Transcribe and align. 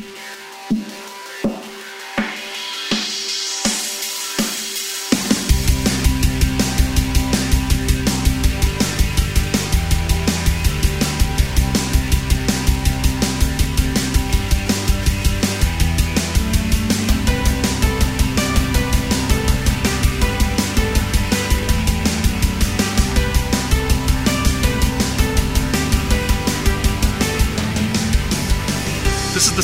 This 0.00 0.29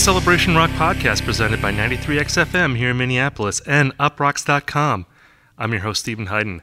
Celebration 0.07 0.55
Rock 0.55 0.71
podcast 0.71 1.25
presented 1.25 1.61
by 1.61 1.73
93XFM 1.73 2.77
here 2.77 2.91
in 2.91 2.97
Minneapolis 2.97 3.59
and 3.67 3.91
Uproxx.com. 3.99 5.05
I'm 5.59 5.73
your 5.73 5.81
host, 5.81 6.03
Steven 6.03 6.27
Hyden. 6.27 6.63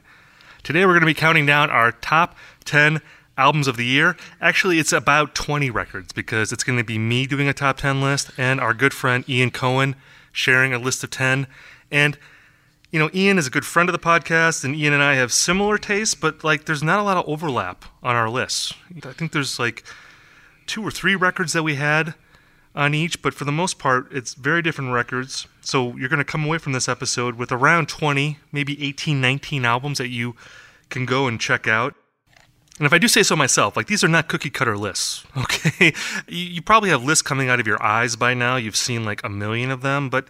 Today 0.62 0.86
we're 0.86 0.92
going 0.92 1.00
to 1.00 1.06
be 1.06 1.12
counting 1.12 1.44
down 1.44 1.68
our 1.68 1.92
top 1.92 2.38
10 2.64 3.02
albums 3.36 3.68
of 3.68 3.76
the 3.76 3.84
year. 3.84 4.16
Actually, 4.40 4.78
it's 4.78 4.94
about 4.94 5.34
20 5.34 5.68
records 5.68 6.10
because 6.10 6.52
it's 6.52 6.64
going 6.64 6.78
to 6.78 6.84
be 6.84 6.96
me 6.96 7.26
doing 7.26 7.46
a 7.46 7.52
top 7.52 7.76
10 7.76 8.00
list 8.00 8.30
and 8.38 8.62
our 8.62 8.72
good 8.72 8.94
friend 8.94 9.28
Ian 9.28 9.50
Cohen 9.50 9.94
sharing 10.32 10.72
a 10.72 10.78
list 10.78 11.04
of 11.04 11.10
10. 11.10 11.46
And, 11.90 12.16
you 12.90 12.98
know, 12.98 13.10
Ian 13.12 13.36
is 13.36 13.46
a 13.46 13.50
good 13.50 13.66
friend 13.66 13.90
of 13.90 13.92
the 13.92 13.98
podcast, 13.98 14.64
and 14.64 14.74
Ian 14.74 14.94
and 14.94 15.02
I 15.02 15.16
have 15.16 15.34
similar 15.34 15.76
tastes, 15.76 16.14
but, 16.14 16.44
like, 16.44 16.64
there's 16.64 16.82
not 16.82 16.98
a 16.98 17.02
lot 17.02 17.18
of 17.18 17.28
overlap 17.28 17.84
on 18.02 18.16
our 18.16 18.30
lists. 18.30 18.72
I 19.04 19.12
think 19.12 19.32
there's, 19.32 19.58
like, 19.58 19.84
two 20.64 20.82
or 20.82 20.90
three 20.90 21.14
records 21.14 21.52
that 21.52 21.62
we 21.62 21.74
had 21.74 22.14
on 22.74 22.94
each, 22.94 23.22
but 23.22 23.34
for 23.34 23.44
the 23.44 23.52
most 23.52 23.78
part, 23.78 24.08
it's 24.10 24.34
very 24.34 24.60
different 24.60 24.92
records. 24.92 25.46
So 25.60 25.96
you're 25.96 26.08
going 26.08 26.18
to 26.18 26.24
come 26.24 26.44
away 26.44 26.58
from 26.58 26.72
this 26.72 26.88
episode 26.88 27.36
with 27.36 27.52
around 27.52 27.88
20, 27.88 28.38
maybe 28.50 28.82
18, 28.84 29.20
19 29.20 29.64
albums 29.64 29.98
that 29.98 30.08
you 30.08 30.34
can 30.90 31.06
go 31.06 31.26
and 31.26 31.40
check 31.40 31.68
out. 31.68 31.94
And 32.78 32.86
if 32.86 32.92
I 32.92 32.98
do 32.98 33.06
say 33.06 33.22
so 33.22 33.36
myself, 33.36 33.76
like 33.76 33.86
these 33.86 34.02
are 34.02 34.08
not 34.08 34.26
cookie 34.28 34.50
cutter 34.50 34.76
lists, 34.76 35.24
okay? 35.36 35.92
you, 36.26 36.60
probably 36.60 36.90
have 36.90 37.04
lists 37.04 37.22
coming 37.22 37.48
out 37.48 37.60
of 37.60 37.66
your 37.68 37.80
eyes 37.80 38.16
by 38.16 38.34
now. 38.34 38.56
You've 38.56 38.76
seen 38.76 39.04
like 39.04 39.22
a 39.22 39.28
million 39.28 39.70
of 39.70 39.82
them, 39.82 40.10
but 40.10 40.26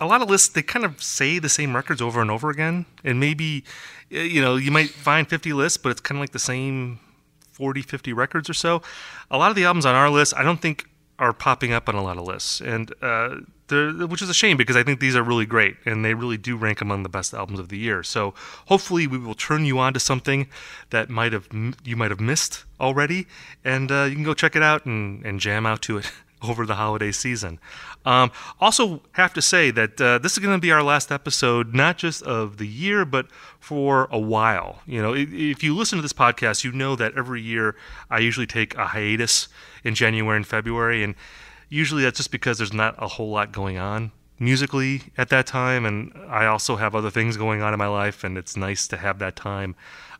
a 0.00 0.06
lot 0.06 0.20
of 0.20 0.28
lists 0.28 0.48
they 0.48 0.62
kind 0.62 0.84
of 0.84 1.02
say 1.02 1.38
the 1.38 1.48
same 1.48 1.74
records 1.74 2.02
over 2.02 2.20
and 2.20 2.30
over 2.30 2.50
again. 2.50 2.84
And 3.02 3.18
maybe, 3.18 3.64
you 4.10 4.42
know, 4.42 4.56
you 4.56 4.70
might 4.70 4.90
find 4.90 5.26
50 5.26 5.54
lists, 5.54 5.78
but 5.78 5.88
it's 5.88 6.02
kind 6.02 6.18
of 6.18 6.20
like 6.20 6.32
the 6.32 6.38
same 6.38 7.00
40, 7.52 7.80
50 7.80 8.12
records 8.12 8.50
or 8.50 8.54
so. 8.54 8.82
A 9.30 9.38
lot 9.38 9.48
of 9.48 9.56
the 9.56 9.64
albums 9.64 9.86
on 9.86 9.94
our 9.94 10.10
list, 10.10 10.34
I 10.36 10.42
don't 10.42 10.60
think 10.60 10.86
are 11.18 11.32
popping 11.32 11.72
up 11.72 11.88
on 11.88 11.94
a 11.94 12.02
lot 12.02 12.16
of 12.16 12.24
lists, 12.24 12.60
and 12.60 12.92
uh, 13.02 13.36
which 13.70 14.22
is 14.22 14.30
a 14.30 14.34
shame 14.34 14.56
because 14.56 14.76
I 14.76 14.82
think 14.82 15.00
these 15.00 15.16
are 15.16 15.22
really 15.22 15.46
great 15.46 15.76
and 15.84 16.04
they 16.04 16.14
really 16.14 16.36
do 16.38 16.56
rank 16.56 16.80
among 16.80 17.02
the 17.02 17.08
best 17.08 17.34
albums 17.34 17.58
of 17.58 17.68
the 17.68 17.76
year. 17.76 18.02
So 18.02 18.34
hopefully 18.66 19.06
we 19.06 19.18
will 19.18 19.34
turn 19.34 19.64
you 19.64 19.78
on 19.78 19.92
to 19.94 20.00
something 20.00 20.48
that 20.90 21.10
might 21.10 21.32
have 21.32 21.48
you 21.84 21.96
might 21.96 22.10
have 22.10 22.20
missed 22.20 22.64
already, 22.80 23.26
and 23.64 23.90
uh, 23.90 24.04
you 24.04 24.14
can 24.14 24.24
go 24.24 24.34
check 24.34 24.56
it 24.56 24.62
out 24.62 24.86
and, 24.86 25.24
and 25.24 25.40
jam 25.40 25.66
out 25.66 25.82
to 25.82 25.98
it 25.98 26.10
over 26.42 26.64
the 26.64 26.76
holiday 26.76 27.12
season. 27.12 27.58
Um, 28.06 28.30
also, 28.60 29.02
have 29.12 29.34
to 29.34 29.42
say 29.42 29.70
that 29.72 30.00
uh, 30.00 30.18
this 30.18 30.32
is 30.32 30.38
going 30.38 30.54
to 30.54 30.60
be 30.60 30.70
our 30.70 30.82
last 30.82 31.10
episode, 31.10 31.74
not 31.74 31.98
just 31.98 32.22
of 32.22 32.56
the 32.56 32.66
year, 32.66 33.04
but 33.04 33.26
for 33.58 34.08
a 34.10 34.18
while. 34.18 34.80
You 34.86 35.02
know, 35.02 35.14
if 35.14 35.62
you 35.62 35.76
listen 35.76 35.98
to 35.98 36.02
this 36.02 36.12
podcast, 36.12 36.64
you 36.64 36.72
know 36.72 36.96
that 36.96 37.12
every 37.18 37.42
year 37.42 37.74
I 38.08 38.20
usually 38.20 38.46
take 38.46 38.76
a 38.76 38.86
hiatus 38.86 39.48
in 39.84 39.94
January 39.94 40.36
and 40.36 40.46
February, 40.46 41.02
and 41.02 41.14
usually 41.68 42.02
that's 42.02 42.16
just 42.16 42.30
because 42.30 42.58
there's 42.58 42.72
not 42.72 42.94
a 42.98 43.08
whole 43.08 43.30
lot 43.30 43.52
going 43.52 43.78
on 43.78 44.12
musically 44.38 45.02
at 45.16 45.28
that 45.30 45.46
time, 45.46 45.84
and 45.84 46.12
I 46.28 46.46
also 46.46 46.76
have 46.76 46.94
other 46.94 47.10
things 47.10 47.36
going 47.36 47.62
on 47.62 47.72
in 47.72 47.78
my 47.78 47.88
life, 47.88 48.24
and 48.24 48.38
it's 48.38 48.56
nice 48.56 48.86
to 48.88 48.96
have 48.96 49.18
that 49.18 49.36
time. 49.36 49.74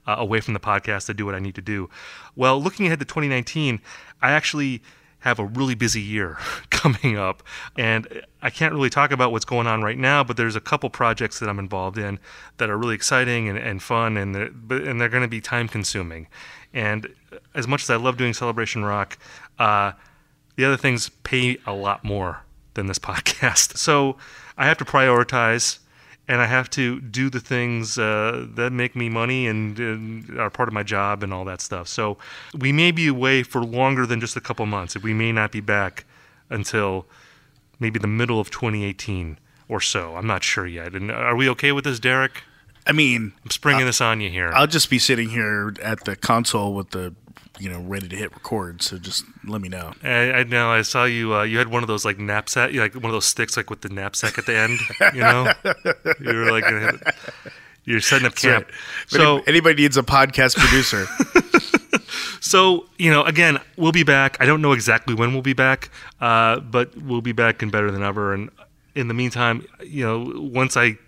Uh, 0.06 0.16
away 0.18 0.40
from 0.40 0.54
the 0.54 0.60
podcast 0.60 1.04
to 1.04 1.12
do 1.12 1.26
what 1.26 1.34
I 1.34 1.38
need 1.38 1.54
to 1.56 1.60
do. 1.60 1.90
Well, 2.34 2.62
looking 2.62 2.86
ahead 2.86 2.98
to 3.00 3.04
2019, 3.04 3.78
I 4.22 4.30
actually 4.30 4.80
have 5.20 5.38
a 5.38 5.44
really 5.44 5.74
busy 5.74 6.00
year 6.00 6.38
coming 6.70 7.16
up. 7.16 7.42
And 7.76 8.22
I 8.42 8.50
can't 8.50 8.72
really 8.72 8.90
talk 8.90 9.10
about 9.10 9.32
what's 9.32 9.44
going 9.44 9.66
on 9.66 9.82
right 9.82 9.98
now, 9.98 10.22
but 10.22 10.36
there's 10.36 10.56
a 10.56 10.60
couple 10.60 10.90
projects 10.90 11.38
that 11.40 11.48
I'm 11.48 11.58
involved 11.58 11.98
in 11.98 12.18
that 12.58 12.70
are 12.70 12.78
really 12.78 12.94
exciting 12.94 13.48
and, 13.48 13.58
and 13.58 13.82
fun, 13.82 14.16
and 14.16 14.34
they're, 14.34 14.50
and 14.70 15.00
they're 15.00 15.08
going 15.08 15.22
to 15.22 15.28
be 15.28 15.40
time 15.40 15.68
consuming. 15.68 16.28
And 16.72 17.08
as 17.54 17.66
much 17.66 17.82
as 17.82 17.90
I 17.90 17.96
love 17.96 18.16
doing 18.16 18.34
Celebration 18.34 18.84
Rock, 18.84 19.18
uh, 19.58 19.92
the 20.56 20.64
other 20.64 20.76
things 20.76 21.08
pay 21.22 21.58
a 21.66 21.72
lot 21.72 22.04
more 22.04 22.42
than 22.74 22.86
this 22.86 22.98
podcast. 22.98 23.76
So 23.76 24.16
I 24.56 24.66
have 24.66 24.78
to 24.78 24.84
prioritize 24.84 25.78
and 26.28 26.42
I 26.42 26.46
have 26.46 26.68
to 26.70 27.00
do 27.00 27.30
the 27.30 27.40
things 27.40 27.98
uh, 27.98 28.46
that 28.54 28.70
make 28.70 28.94
me 28.94 29.08
money 29.08 29.46
and, 29.46 29.78
and, 29.78 30.38
are 30.38 30.50
part 30.50 30.68
of 30.68 30.74
my 30.74 30.82
job 30.82 31.22
and 31.22 31.32
all 31.32 31.46
that 31.46 31.62
stuff. 31.62 31.88
So 31.88 32.18
we 32.56 32.70
may 32.70 32.90
be 32.90 33.08
away 33.08 33.42
for 33.42 33.64
longer 33.64 34.04
than 34.04 34.20
just 34.20 34.36
a 34.36 34.40
couple 34.40 34.66
months. 34.66 34.96
We 34.96 35.14
may 35.14 35.32
not 35.32 35.50
be 35.50 35.60
back 35.60 36.04
until 36.50 37.06
maybe 37.80 37.98
the 37.98 38.06
middle 38.06 38.38
of 38.38 38.50
2018 38.50 39.38
or 39.68 39.80
so. 39.80 40.16
I'm 40.16 40.26
not 40.26 40.44
sure 40.44 40.66
yet. 40.66 40.94
And 40.94 41.10
are 41.10 41.34
we 41.34 41.48
okay 41.50 41.72
with 41.72 41.84
this, 41.84 41.98
Derek? 41.98 42.42
I 42.86 42.92
mean, 42.92 43.32
I'm 43.44 43.50
springing 43.50 43.86
this 43.86 44.00
on 44.00 44.20
you 44.20 44.30
here. 44.30 44.50
I'll 44.54 44.66
just 44.66 44.88
be 44.88 44.98
sitting 44.98 45.30
here 45.30 45.74
at 45.82 46.04
the 46.04 46.16
console 46.16 46.74
with 46.74 46.90
the 46.90 47.14
you 47.58 47.68
know 47.68 47.80
ready 47.80 48.08
to 48.08 48.16
hit 48.16 48.32
record. 48.34 48.82
So 48.82 48.98
just 48.98 49.24
let 49.44 49.60
me 49.60 49.68
know. 49.68 49.92
I, 50.02 50.32
I 50.32 50.44
know. 50.44 50.70
I 50.70 50.82
saw 50.82 51.04
you. 51.04 51.34
Uh, 51.34 51.42
you 51.42 51.58
had 51.58 51.68
one 51.68 51.82
of 51.82 51.88
those 51.88 52.04
like 52.04 52.18
knapsack, 52.18 52.72
like 52.74 52.94
one 52.94 53.06
of 53.06 53.12
those 53.12 53.26
sticks, 53.26 53.56
like 53.56 53.70
with 53.70 53.80
the 53.80 53.88
knapsack 53.88 54.38
at 54.38 54.46
the 54.46 54.56
end. 54.56 54.80
You 55.14 55.20
know, 55.20 55.52
you 56.20 56.34
were 56.34 56.50
like, 56.50 56.64
you're 57.84 58.00
setting 58.00 58.26
up 58.26 58.34
camp. 58.34 58.66
Right. 58.66 58.74
So 59.08 59.38
anybody 59.46 59.82
needs 59.82 59.96
a 59.96 60.02
podcast 60.02 60.56
producer. 60.56 61.06
so 62.40 62.86
you 62.98 63.10
know, 63.10 63.22
again, 63.24 63.58
we'll 63.76 63.92
be 63.92 64.04
back. 64.04 64.36
I 64.40 64.46
don't 64.46 64.62
know 64.62 64.72
exactly 64.72 65.14
when 65.14 65.32
we'll 65.32 65.42
be 65.42 65.54
back, 65.54 65.90
uh, 66.20 66.60
but 66.60 66.96
we'll 66.96 67.22
be 67.22 67.32
back 67.32 67.62
and 67.62 67.72
better 67.72 67.90
than 67.90 68.02
ever. 68.02 68.34
And 68.34 68.50
in 68.94 69.08
the 69.08 69.14
meantime, 69.14 69.66
you 69.82 70.04
know, 70.04 70.32
once 70.36 70.76
I 70.76 70.98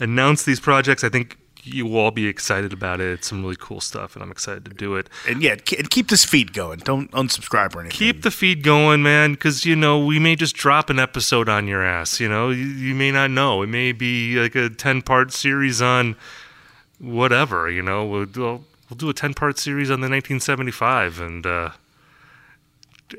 announce 0.00 0.44
these 0.44 0.60
projects, 0.60 1.04
I 1.04 1.08
think 1.08 1.38
you 1.64 1.86
will 1.86 1.98
all 1.98 2.10
be 2.10 2.26
excited 2.26 2.72
about 2.72 3.00
it. 3.00 3.12
It's 3.12 3.28
some 3.28 3.42
really 3.42 3.56
cool 3.58 3.80
stuff, 3.80 4.14
and 4.14 4.22
I'm 4.22 4.30
excited 4.30 4.64
to 4.66 4.70
do 4.72 4.96
it. 4.96 5.08
And 5.26 5.42
yeah, 5.42 5.56
and 5.78 5.90
keep 5.90 6.08
this 6.08 6.24
feed 6.24 6.52
going. 6.52 6.80
Don't 6.80 7.10
unsubscribe 7.12 7.74
or 7.74 7.80
anything. 7.80 7.96
Keep 7.96 8.22
the 8.22 8.30
feed 8.30 8.62
going, 8.62 9.02
man, 9.02 9.32
because 9.32 9.64
you 9.64 9.74
know 9.74 10.04
we 10.04 10.18
may 10.18 10.36
just 10.36 10.54
drop 10.54 10.90
an 10.90 10.98
episode 10.98 11.48
on 11.48 11.66
your 11.66 11.84
ass. 11.84 12.20
You 12.20 12.28
know, 12.28 12.50
you, 12.50 12.64
you 12.64 12.94
may 12.94 13.10
not 13.10 13.30
know. 13.30 13.62
It 13.62 13.68
may 13.68 13.92
be 13.92 14.38
like 14.38 14.54
a 14.54 14.68
ten 14.68 15.02
part 15.02 15.32
series 15.32 15.80
on 15.80 16.16
whatever. 16.98 17.70
You 17.70 17.82
know, 17.82 18.04
we'll, 18.04 18.26
we'll, 18.34 18.64
we'll 18.90 18.96
do 18.96 19.08
a 19.08 19.14
ten 19.14 19.34
part 19.34 19.58
series 19.58 19.90
on 19.90 20.00
the 20.00 20.08
1975 20.08 21.20
and. 21.20 21.46
Uh, 21.46 21.70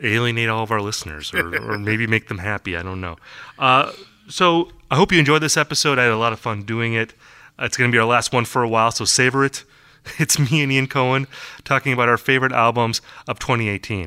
alienate 0.04 0.50
all 0.50 0.64
of 0.64 0.72
our 0.72 0.82
listeners 0.82 1.34
or, 1.34 1.56
or 1.72 1.78
maybe 1.78 2.06
make 2.06 2.28
them 2.28 2.40
happy. 2.40 2.76
I 2.76 2.84
don't 2.84 3.00
know. 3.00 3.16
Uh, 3.58 3.94
so 4.28 4.72
I 4.92 4.96
hope 4.96 5.12
you 5.12 5.20
enjoyed 5.20 5.42
this 5.42 5.56
episode. 5.56 6.00
I 6.00 6.04
had 6.04 6.12
a 6.12 6.18
lot 6.18 6.34
of 6.34 6.40
fun 6.40 6.64
doing 6.64 6.94
it. 6.94 7.14
It's 7.60 7.78
going 7.78 7.90
to 7.90 7.96
be 7.96 8.00
our 8.00 8.06
last 8.06 8.34
one 8.34 8.46
for 8.46 8.64
a 8.64 8.70
while, 8.70 8.92
so 8.92 9.06
savor 9.06 9.46
it. 9.46 9.64
It's 10.20 10.38
me 10.38 10.62
and 10.62 10.72
Ian 10.72 10.86
Cohen 10.86 11.26
talking 11.64 11.92
about 11.92 12.10
our 12.10 12.18
favorite 12.18 12.52
albums 12.52 13.02
of 13.28 13.40
2018. 13.40 14.06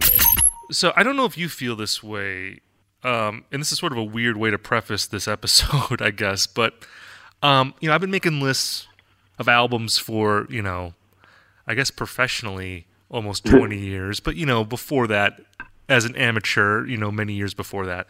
So 0.71 0.93
I 0.95 1.03
don't 1.03 1.17
know 1.17 1.25
if 1.25 1.37
you 1.37 1.49
feel 1.49 1.75
this 1.75 2.05
way, 2.05 2.61
um, 3.03 3.45
and 3.51 3.61
this 3.61 3.73
is 3.73 3.81
sort 3.81 3.91
of 3.91 3.99
a 3.99 4.05
weird 4.05 4.37
way 4.37 4.53
to 4.53 4.59
preface 4.59 5.07
this 5.07 5.27
episode, 5.27 6.01
I 6.01 6.13
guess, 6.13 6.47
but 6.47 6.75
um, 7.43 7.75
you 7.81 7.89
know, 7.89 7.97
I've 7.97 8.01
been 8.01 8.13
making 8.13 8.41
lists 8.41 8.87
of 9.41 9.49
albums 9.49 9.99
for 9.99 10.47
you 10.49 10.63
know, 10.63 10.95
I 11.67 11.75
guess 11.75 11.91
professionally 11.91 12.87
almost 13.09 13.45
20 13.47 13.77
years, 13.77 14.21
but 14.21 14.37
you 14.37 14.47
know, 14.47 14.65
before 14.65 15.09
that, 15.09 15.41
as 15.89 16.05
an 16.05 16.15
amateur, 16.15 16.87
you 16.87 16.97
know, 16.97 17.11
many 17.11 17.33
years 17.33 17.55
before 17.55 17.87
that. 17.87 18.07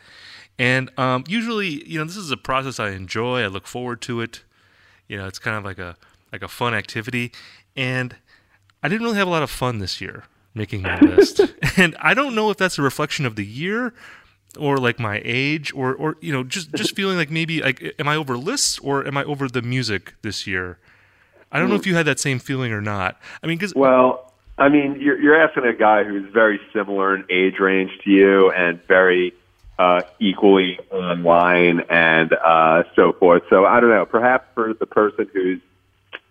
And 0.59 0.91
um, 0.99 1.25
usually, 1.27 1.89
you 1.89 1.99
know, 1.99 2.05
this 2.05 2.17
is 2.17 2.31
a 2.31 2.37
process 2.37 2.79
I 2.79 2.91
enjoy. 2.91 3.43
I 3.43 3.47
look 3.47 3.67
forward 3.67 4.03
to 4.03 4.21
it. 4.21 4.43
You 5.09 5.17
know, 5.17 5.27
it's 5.27 5.39
kind 5.39 5.57
of 5.57 5.65
like 5.65 5.79
a 5.79 5.97
like 6.33 6.43
a 6.43 6.49
fun 6.49 6.75
activity, 6.75 7.33
and 7.75 8.15
I 8.83 8.89
didn't 8.89 9.05
really 9.05 9.19
have 9.19 9.29
a 9.29 9.31
lot 9.31 9.43
of 9.43 9.51
fun 9.51 9.79
this 9.79 10.01
year 10.01 10.25
making 10.55 10.83
my 10.83 11.01
list. 11.01 11.41
and 11.77 11.97
I 12.01 12.15
don't 12.15 12.35
know 12.35 12.51
if 12.51 12.57
that's 12.57 12.79
a 12.79 12.83
reflection 12.83 13.25
of 13.27 13.37
the 13.37 13.45
year 13.45 13.95
or 14.59 14.79
like 14.79 14.99
my 14.99 15.21
age 15.25 15.73
or 15.75 15.95
or 15.95 16.17
you 16.21 16.33
know 16.33 16.45
just 16.45 16.73
just 16.75 16.95
feeling 16.95 17.17
like 17.17 17.31
maybe 17.31 17.61
like 17.63 17.95
am 17.99 18.09
I 18.09 18.17
over 18.17 18.37
lists 18.37 18.79
or 18.81 19.07
am 19.07 19.17
I 19.17 19.25
over 19.25 19.49
the 19.49 19.63
music 19.63 20.15
this 20.23 20.47
year? 20.47 20.79
I 21.51 21.59
don't 21.59 21.71
know 21.71 21.77
if 21.77 21.87
you 21.87 21.95
had 21.95 22.07
that 22.07 22.21
same 22.21 22.39
feeling 22.39 22.73
or 22.73 22.83
not. 22.83 23.19
I 23.43 23.47
mean, 23.47 23.57
because 23.57 23.75
well, 23.75 24.35
I 24.59 24.69
mean, 24.69 24.99
you're 25.01 25.19
you're 25.21 25.41
asking 25.41 25.65
a 25.65 25.73
guy 25.73 26.05
who's 26.05 26.31
very 26.33 26.61
similar 26.73 27.15
in 27.15 27.25
age 27.31 27.59
range 27.59 27.91
to 28.05 28.11
you 28.11 28.51
and 28.51 28.83
very 28.87 29.33
uh, 29.79 30.03
equally 30.19 30.79
online 30.91 31.81
and 31.89 32.33
uh, 32.33 32.83
so 32.97 33.13
forth. 33.13 33.43
So 33.49 33.65
I 33.65 33.81
don't 33.81 33.91
know. 33.91 34.07
Perhaps 34.07 34.47
for 34.55 34.75
the 34.75 34.87
person 34.87 35.29
who's, 35.33 35.61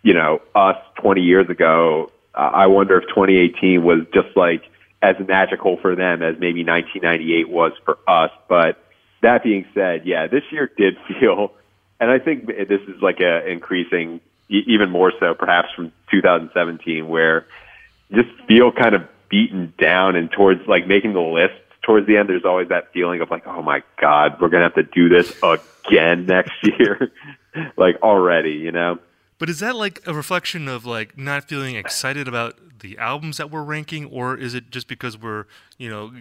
you 0.03 0.13
know, 0.13 0.41
us 0.53 0.77
20 1.01 1.21
years 1.21 1.49
ago, 1.49 2.11
uh, 2.35 2.51
I 2.53 2.67
wonder 2.67 2.97
if 2.99 3.07
2018 3.07 3.83
was 3.83 3.99
just 4.13 4.35
like 4.35 4.63
as 5.01 5.15
magical 5.25 5.77
for 5.77 5.95
them 5.95 6.21
as 6.21 6.35
maybe 6.39 6.63
1998 6.63 7.49
was 7.49 7.71
for 7.85 7.97
us. 8.07 8.31
But 8.49 8.83
that 9.21 9.43
being 9.43 9.65
said, 9.73 10.05
yeah, 10.05 10.27
this 10.27 10.43
year 10.51 10.69
did 10.77 10.97
feel, 11.19 11.53
and 11.99 12.11
I 12.11 12.19
think 12.19 12.47
this 12.47 12.81
is 12.87 13.01
like 13.01 13.19
a 13.21 13.47
increasing 13.49 14.19
even 14.49 14.89
more 14.89 15.11
so 15.19 15.33
perhaps 15.33 15.69
from 15.75 15.91
2017 16.09 17.09
where 17.09 17.45
just 18.13 18.29
feel 18.47 18.71
kind 18.71 18.95
of 18.95 19.03
beaten 19.29 19.73
down 19.77 20.15
and 20.15 20.31
towards 20.31 20.65
like 20.67 20.87
making 20.87 21.11
the 21.11 21.19
list 21.19 21.53
towards 21.87 22.05
the 22.05 22.17
end 22.17 22.29
there's 22.29 22.45
always 22.45 22.67
that 22.67 22.91
feeling 22.91 23.21
of 23.21 23.31
like 23.31 23.47
oh 23.47 23.63
my 23.63 23.81
god 23.99 24.39
we're 24.39 24.49
going 24.49 24.61
to 24.61 24.69
have 24.69 24.75
to 24.75 24.83
do 24.83 25.09
this 25.09 25.33
again 25.41 26.25
next 26.27 26.51
year 26.61 27.11
like 27.77 27.95
already 28.03 28.51
you 28.51 28.71
know 28.71 28.99
But 29.39 29.49
is 29.49 29.59
that 29.61 29.75
like 29.75 30.01
a 30.05 30.13
reflection 30.13 30.67
of 30.67 30.85
like 30.85 31.17
not 31.17 31.47
feeling 31.47 31.75
excited 31.75 32.27
about 32.27 32.59
the 32.79 32.97
albums 32.97 33.37
that 33.37 33.49
we're 33.51 33.63
ranking, 33.63 34.05
or 34.05 34.37
is 34.37 34.53
it 34.53 34.69
just 34.69 34.87
because 34.87 35.19
we're 35.19 35.45
you 35.77 35.89
know 35.89 36.11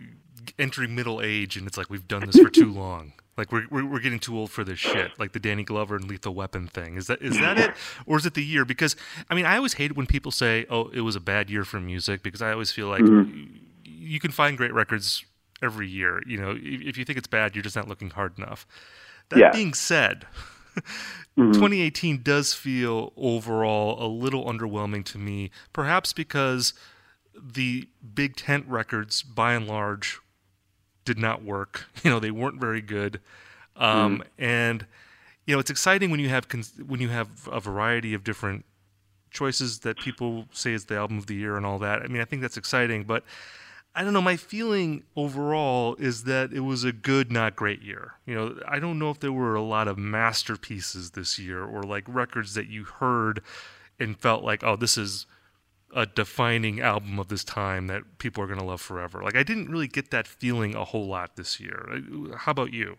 entering 0.58 0.94
middle 0.94 1.20
age 1.20 1.56
and 1.56 1.66
it's 1.66 1.76
like 1.76 1.90
we've 1.90 2.08
done 2.08 2.26
this 2.26 2.38
for 2.38 2.50
too 2.50 2.72
long? 2.84 3.12
Like 3.36 3.52
we're, 3.52 3.66
we're 3.70 3.84
we're 3.84 4.00
getting 4.00 4.18
too 4.18 4.38
old 4.38 4.50
for 4.50 4.64
this 4.64 4.78
shit, 4.78 5.12
like 5.18 5.32
the 5.32 5.40
Danny 5.40 5.62
Glover 5.62 5.96
and 5.96 6.08
Lethal 6.08 6.34
Weapon 6.34 6.68
thing. 6.68 6.96
Is 6.96 7.06
that 7.08 7.20
is 7.20 7.38
that 7.38 7.58
it, 7.58 7.70
or 8.06 8.16
is 8.16 8.24
it 8.24 8.32
the 8.32 8.44
year? 8.44 8.64
Because 8.64 8.96
I 9.28 9.34
mean, 9.34 9.44
I 9.44 9.56
always 9.56 9.74
hate 9.74 9.90
it 9.90 9.96
when 9.96 10.06
people 10.06 10.32
say, 10.32 10.64
"Oh, 10.70 10.88
it 10.88 11.02
was 11.02 11.16
a 11.16 11.20
bad 11.20 11.50
year 11.50 11.64
for 11.64 11.78
music," 11.78 12.22
because 12.22 12.40
I 12.40 12.52
always 12.52 12.72
feel 12.72 12.88
like 12.88 13.02
mm-hmm. 13.02 13.56
you 13.84 14.20
can 14.20 14.30
find 14.30 14.56
great 14.56 14.72
records 14.72 15.24
every 15.62 15.88
year. 15.88 16.22
You 16.26 16.38
know, 16.38 16.54
if 16.58 16.96
you 16.98 17.04
think 17.04 17.18
it's 17.18 17.26
bad, 17.28 17.54
you're 17.54 17.62
just 17.62 17.76
not 17.76 17.88
looking 17.88 18.10
hard 18.10 18.38
enough. 18.38 18.66
That 19.30 19.38
Yeah. 19.38 19.50
being 19.52 19.74
said, 19.74 20.26
2018 21.36 22.22
does 22.22 22.54
feel 22.54 23.12
overall 23.16 24.02
a 24.04 24.08
little 24.08 24.44
underwhelming 24.46 25.04
to 25.06 25.18
me, 25.18 25.50
perhaps 25.72 26.12
because 26.12 26.72
the 27.34 27.88
big 28.14 28.36
tent 28.36 28.66
records, 28.68 29.22
by 29.22 29.52
and 29.54 29.66
large, 29.66 30.18
did 31.04 31.18
not 31.18 31.42
work. 31.42 31.86
You 32.04 32.10
know, 32.10 32.20
they 32.20 32.30
weren't 32.30 32.60
very 32.60 32.80
good, 32.80 33.20
um, 33.76 34.22
and 34.38 34.86
you 35.46 35.54
know 35.54 35.58
it's 35.60 35.70
exciting 35.70 36.10
when 36.10 36.20
you 36.20 36.28
have 36.28 36.48
cons- 36.48 36.80
when 36.86 37.00
you 37.00 37.08
have 37.08 37.48
a 37.50 37.60
variety 37.60 38.14
of 38.14 38.22
different 38.24 38.64
choices 39.30 39.80
that 39.80 39.98
people 39.98 40.46
say 40.52 40.72
is 40.72 40.86
the 40.86 40.96
album 40.96 41.18
of 41.18 41.26
the 41.26 41.34
year 41.34 41.56
and 41.56 41.66
all 41.66 41.78
that. 41.80 42.00
I 42.02 42.06
mean, 42.06 42.22
I 42.22 42.24
think 42.24 42.42
that's 42.42 42.56
exciting, 42.56 43.04
but 43.04 43.24
I 43.96 44.04
don't 44.04 44.12
know. 44.12 44.20
My 44.20 44.36
feeling 44.36 45.04
overall 45.16 45.96
is 45.98 46.24
that 46.24 46.52
it 46.52 46.60
was 46.60 46.84
a 46.84 46.92
good, 46.92 47.32
not 47.32 47.56
great 47.56 47.80
year. 47.80 48.12
You 48.26 48.34
know, 48.34 48.60
I 48.68 48.78
don't 48.78 48.98
know 48.98 49.08
if 49.08 49.20
there 49.20 49.32
were 49.32 49.54
a 49.54 49.62
lot 49.62 49.88
of 49.88 49.96
masterpieces 49.96 51.12
this 51.12 51.38
year 51.38 51.64
or 51.64 51.82
like 51.82 52.04
records 52.06 52.52
that 52.54 52.68
you 52.68 52.84
heard 52.84 53.40
and 53.98 54.18
felt 54.18 54.44
like, 54.44 54.62
oh, 54.62 54.76
this 54.76 54.98
is 54.98 55.24
a 55.94 56.04
defining 56.04 56.78
album 56.78 57.18
of 57.18 57.28
this 57.28 57.42
time 57.42 57.86
that 57.86 58.18
people 58.18 58.44
are 58.44 58.46
going 58.46 58.58
to 58.58 58.64
love 58.64 58.82
forever. 58.82 59.22
Like, 59.22 59.34
I 59.34 59.42
didn't 59.42 59.70
really 59.70 59.88
get 59.88 60.10
that 60.10 60.26
feeling 60.26 60.74
a 60.74 60.84
whole 60.84 61.06
lot 61.06 61.36
this 61.36 61.58
year. 61.58 61.88
How 62.36 62.52
about 62.52 62.74
you? 62.74 62.98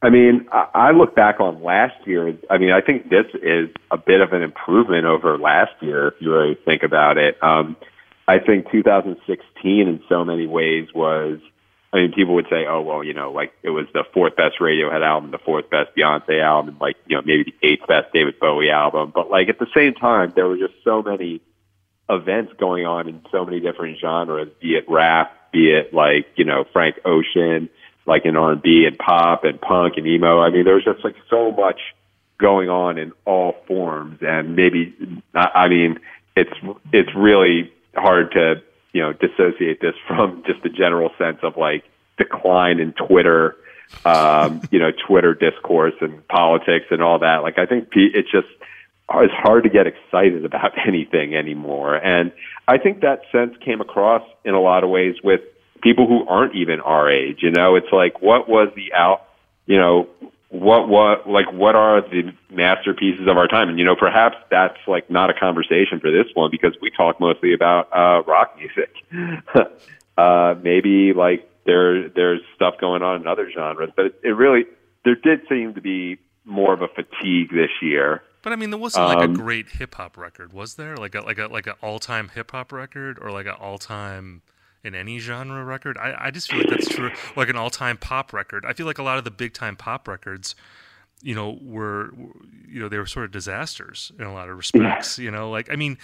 I 0.00 0.10
mean, 0.10 0.46
I 0.52 0.68
I 0.74 0.90
look 0.92 1.16
back 1.16 1.40
on 1.40 1.60
last 1.60 2.06
year. 2.06 2.38
I 2.48 2.58
mean, 2.58 2.70
I 2.70 2.80
think 2.80 3.08
this 3.08 3.26
is 3.42 3.68
a 3.90 3.96
bit 3.96 4.20
of 4.20 4.32
an 4.32 4.42
improvement 4.42 5.06
over 5.06 5.36
last 5.36 5.72
year 5.80 6.08
if 6.08 6.14
you 6.20 6.32
really 6.32 6.56
think 6.64 6.84
about 6.84 7.18
it. 7.18 7.42
Um, 7.42 7.76
I 8.26 8.38
think 8.38 8.70
2016 8.70 9.88
in 9.88 10.02
so 10.08 10.24
many 10.24 10.46
ways 10.46 10.88
was. 10.94 11.38
I 11.92 11.98
mean, 11.98 12.12
people 12.12 12.34
would 12.34 12.48
say, 12.50 12.66
"Oh, 12.66 12.80
well, 12.80 13.04
you 13.04 13.14
know, 13.14 13.30
like 13.30 13.52
it 13.62 13.70
was 13.70 13.86
the 13.94 14.02
fourth 14.12 14.34
best 14.34 14.58
Radiohead 14.60 15.06
album, 15.06 15.30
the 15.30 15.38
fourth 15.38 15.70
best 15.70 15.94
Beyonce 15.96 16.42
album, 16.42 16.70
and 16.70 16.80
like 16.80 16.96
you 17.06 17.14
know 17.14 17.22
maybe 17.24 17.44
the 17.44 17.68
eighth 17.68 17.86
best 17.86 18.12
David 18.12 18.40
Bowie 18.40 18.70
album." 18.70 19.12
But 19.14 19.30
like 19.30 19.48
at 19.48 19.60
the 19.60 19.68
same 19.72 19.94
time, 19.94 20.32
there 20.34 20.48
were 20.48 20.56
just 20.56 20.74
so 20.82 21.02
many 21.02 21.40
events 22.08 22.52
going 22.58 22.86
on 22.86 23.08
in 23.08 23.22
so 23.30 23.44
many 23.44 23.60
different 23.60 23.98
genres, 23.98 24.48
be 24.60 24.76
it 24.76 24.88
rap, 24.88 25.52
be 25.52 25.70
it 25.70 25.94
like, 25.94 26.26
you 26.36 26.44
know, 26.44 26.64
Frank 26.72 26.96
Ocean, 27.04 27.68
like 28.06 28.24
in 28.26 28.36
R&B 28.36 28.84
and 28.86 28.98
pop 28.98 29.44
and 29.44 29.60
punk 29.60 29.94
and 29.96 30.06
emo. 30.06 30.40
I 30.40 30.50
mean, 30.50 30.64
there 30.64 30.74
was 30.74 30.84
just 30.84 31.02
like 31.04 31.16
so 31.30 31.50
much 31.52 31.80
going 32.38 32.68
on 32.68 32.98
in 32.98 33.12
all 33.24 33.56
forms 33.66 34.18
and 34.20 34.56
maybe, 34.56 34.94
I 35.34 35.50
I 35.54 35.68
mean, 35.68 36.00
it's, 36.36 36.52
it's 36.92 37.14
really 37.14 37.72
hard 37.96 38.32
to, 38.32 38.62
you 38.92 39.02
know, 39.02 39.12
dissociate 39.12 39.80
this 39.80 39.94
from 40.08 40.42
just 40.46 40.62
the 40.62 40.68
general 40.68 41.10
sense 41.18 41.38
of 41.42 41.56
like 41.56 41.84
decline 42.16 42.78
in 42.80 42.92
Twitter, 42.92 43.56
um, 44.04 44.62
you 44.70 44.78
know, 44.78 44.90
Twitter 45.06 45.34
discourse 45.34 45.94
and 46.00 46.26
politics 46.28 46.86
and 46.90 47.02
all 47.02 47.18
that. 47.20 47.42
Like, 47.42 47.58
I 47.58 47.66
think 47.66 47.88
it's 47.94 48.30
just, 48.30 48.48
it's 49.10 49.34
hard 49.34 49.64
to 49.64 49.70
get 49.70 49.86
excited 49.86 50.44
about 50.50 50.72
anything 50.86 51.34
anymore. 51.34 51.96
And 51.96 52.32
I 52.66 52.78
think 52.78 53.00
that 53.00 53.22
sense 53.32 53.54
came 53.64 53.80
across 53.80 54.22
in 54.44 54.54
a 54.54 54.60
lot 54.60 54.84
of 54.84 54.90
ways 54.90 55.16
with 55.22 55.40
people 55.82 56.06
who 56.06 56.26
aren't 56.26 56.54
even 56.54 56.80
our 56.80 57.10
age. 57.10 57.38
You 57.42 57.50
know, 57.50 57.76
it's 57.76 57.92
like, 57.92 58.22
what 58.22 58.48
was 58.48 58.72
the 58.74 58.92
out, 58.94 59.26
you 59.66 59.76
know, 59.78 60.08
what, 60.54 60.88
what, 60.88 61.28
like, 61.28 61.52
what 61.52 61.74
are 61.74 62.00
the 62.00 62.32
masterpieces 62.48 63.26
of 63.26 63.36
our 63.36 63.48
time? 63.48 63.68
And, 63.68 63.78
you 63.78 63.84
know, 63.84 63.96
perhaps 63.96 64.36
that's 64.50 64.78
like 64.86 65.10
not 65.10 65.28
a 65.28 65.34
conversation 65.34 65.98
for 65.98 66.12
this 66.12 66.26
one 66.34 66.50
because 66.50 66.76
we 66.80 66.90
talk 66.90 67.18
mostly 67.18 67.52
about, 67.52 67.88
uh, 67.92 68.22
rock 68.22 68.56
music. 68.56 68.94
uh, 70.16 70.54
maybe 70.62 71.12
like 71.12 71.50
there, 71.66 72.08
there's 72.08 72.40
stuff 72.54 72.74
going 72.80 73.02
on 73.02 73.20
in 73.20 73.26
other 73.26 73.50
genres, 73.50 73.90
but 73.96 74.06
it, 74.06 74.20
it 74.22 74.28
really, 74.28 74.64
there 75.04 75.16
did 75.16 75.40
seem 75.48 75.74
to 75.74 75.80
be 75.80 76.18
more 76.44 76.72
of 76.72 76.82
a 76.82 76.88
fatigue 76.88 77.50
this 77.50 77.70
year. 77.82 78.22
But 78.42 78.52
I 78.52 78.56
mean, 78.56 78.70
there 78.70 78.78
wasn't 78.78 79.06
like 79.06 79.18
a 79.18 79.22
Um, 79.22 79.34
great 79.34 79.70
hip 79.70 79.94
hop 79.94 80.16
record, 80.16 80.52
was 80.52 80.74
there? 80.74 80.96
Like 80.96 81.14
a 81.14 81.22
like 81.22 81.38
a 81.38 81.46
like 81.46 81.66
an 81.66 81.74
all 81.80 81.98
time 81.98 82.28
hip 82.28 82.50
hop 82.50 82.72
record, 82.72 83.18
or 83.20 83.30
like 83.30 83.46
an 83.46 83.54
all 83.58 83.78
time 83.78 84.42
in 84.84 84.94
any 84.94 85.18
genre 85.18 85.64
record? 85.64 85.96
I 85.98 86.14
I 86.26 86.30
just 86.30 86.50
feel 86.50 86.60
like 86.60 86.68
that's 86.70 86.88
true. 86.88 87.10
Like 87.36 87.48
an 87.48 87.56
all 87.56 87.70
time 87.70 87.96
pop 87.96 88.32
record. 88.32 88.64
I 88.66 88.72
feel 88.74 88.86
like 88.86 88.98
a 88.98 89.02
lot 89.02 89.18
of 89.18 89.24
the 89.24 89.30
big 89.30 89.52
time 89.54 89.74
pop 89.76 90.06
records, 90.06 90.54
you 91.22 91.34
know, 91.34 91.58
were 91.62 92.12
you 92.68 92.80
know 92.80 92.88
they 92.88 92.98
were 92.98 93.06
sort 93.06 93.24
of 93.24 93.30
disasters 93.30 94.12
in 94.18 94.26
a 94.26 94.32
lot 94.34 94.48
of 94.48 94.56
respects. 94.56 95.18
You 95.18 95.30
know, 95.30 95.50
like 95.50 95.70
I 95.72 95.76
mean, 95.76 95.96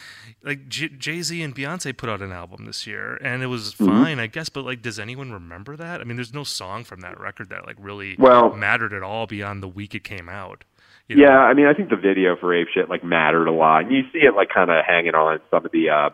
like 0.43 0.69
J- 0.69 0.89
Jay 0.89 1.21
Z 1.23 1.43
and 1.43 1.55
Beyonce 1.55 1.97
put 1.97 2.09
out 2.09 2.23
an 2.23 2.33
album 2.33 2.65
this 2.65 2.87
year, 2.87 3.17
and 3.23 3.43
it 3.43 3.47
was 3.49 3.75
Mm-hmm. 3.75 3.87
fine, 3.87 4.19
I 4.21 4.27
guess. 4.29 4.49
But 4.49 4.65
like, 4.65 4.83
does 4.83 4.99
anyone 4.99 5.31
remember 5.33 5.77
that? 5.77 6.01
I 6.01 6.05
mean, 6.05 6.17
there's 6.17 6.33
no 6.35 6.45
song 6.45 6.85
from 6.85 7.01
that 7.01 7.21
record 7.21 7.51
that 7.51 7.67
like 7.67 7.77
really 7.79 8.17
Well- 8.19 8.55
mattered 8.55 8.93
at 8.93 9.03
all 9.03 9.27
beyond 9.27 9.63
the 9.63 9.69
week 9.69 9.95
it 9.95 10.05
came 10.05 10.29
out. 10.29 10.65
you 11.09 11.17
know? 11.17 11.25
Yeah, 11.25 11.39
I 11.39 11.55
mean, 11.55 11.67
I 11.67 11.75
think 11.75 11.91
the 11.91 11.97
video 11.97 12.37
for 12.37 12.55
Ape 12.55 12.69
Shit 12.73 12.89
like 12.89 13.03
mattered 13.05 13.47
a 13.49 13.53
lot. 13.53 13.83
And 13.83 13.93
you 13.93 14.03
see 14.13 14.21
it 14.21 14.35
like 14.37 14.49
kind 14.49 14.71
of 14.71 14.85
hanging 14.87 15.15
on 15.17 15.41
some 15.51 15.67
of 15.67 15.73
the 15.73 15.91
uh 15.91 16.11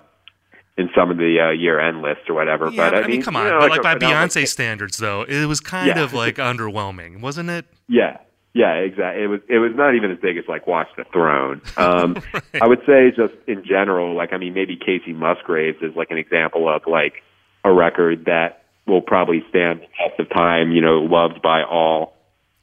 in 0.79 0.91
some 0.95 1.11
of 1.11 1.17
the 1.17 1.41
uh, 1.41 1.51
year 1.51 1.81
end 1.81 2.03
lists 2.03 2.25
or 2.29 2.35
whatever. 2.35 2.69
Yeah, 2.71 2.91
but 2.91 3.05
I, 3.05 3.07
mean, 3.07 3.23
come 3.23 3.35
you 3.35 3.41
on. 3.41 3.47
know, 3.49 3.59
but 3.61 3.71
like, 3.71 3.81
a- 3.81 3.83
by 3.83 3.95
Beyonce 3.97 4.47
standards, 4.47 4.99
though, 4.99 5.23
it 5.23 5.47
was 5.47 5.61
kind 5.61 5.89
Yeah. 5.89 6.03
of 6.03 6.13
like 6.13 6.37
underwhelming, 6.37 7.21
wasn't 7.21 7.49
it? 7.51 7.65
Yeah, 7.89 8.19
yeah, 8.55 8.75
exactly. 8.75 9.23
It 9.23 9.27
was 9.29 9.41
it 9.49 9.59
was 9.59 9.73
not 9.75 9.95
even 9.95 10.11
as 10.11 10.19
big 10.19 10.37
as 10.37 10.45
like 10.49 10.67
Watch 10.67 10.89
the 10.97 11.05
Throne. 11.13 11.61
Um, 11.77 12.23
I 12.61 12.67
would 12.67 12.81
say 12.87 13.11
just 13.17 13.35
in 13.47 13.65
general, 13.65 14.15
like 14.15 14.33
I 14.33 14.37
mean, 14.39 14.55
maybe 14.55 14.77
Kacey 14.77 15.15
Musgraves 15.15 15.79
is 15.83 15.95
like 15.97 16.11
an 16.11 16.19
example 16.19 16.69
of 16.69 16.83
like 16.87 17.23
a 17.65 17.73
record 17.73 18.25
that 18.27 18.63
will 18.87 19.03
probably 19.03 19.45
stand 19.49 19.81
the 19.81 19.87
test 20.09 20.21
of 20.21 20.29
time. 20.31 20.73
You 20.73 20.81
know, 20.81 20.99
loved 21.01 21.43
by 21.43 21.63
all, 21.63 22.17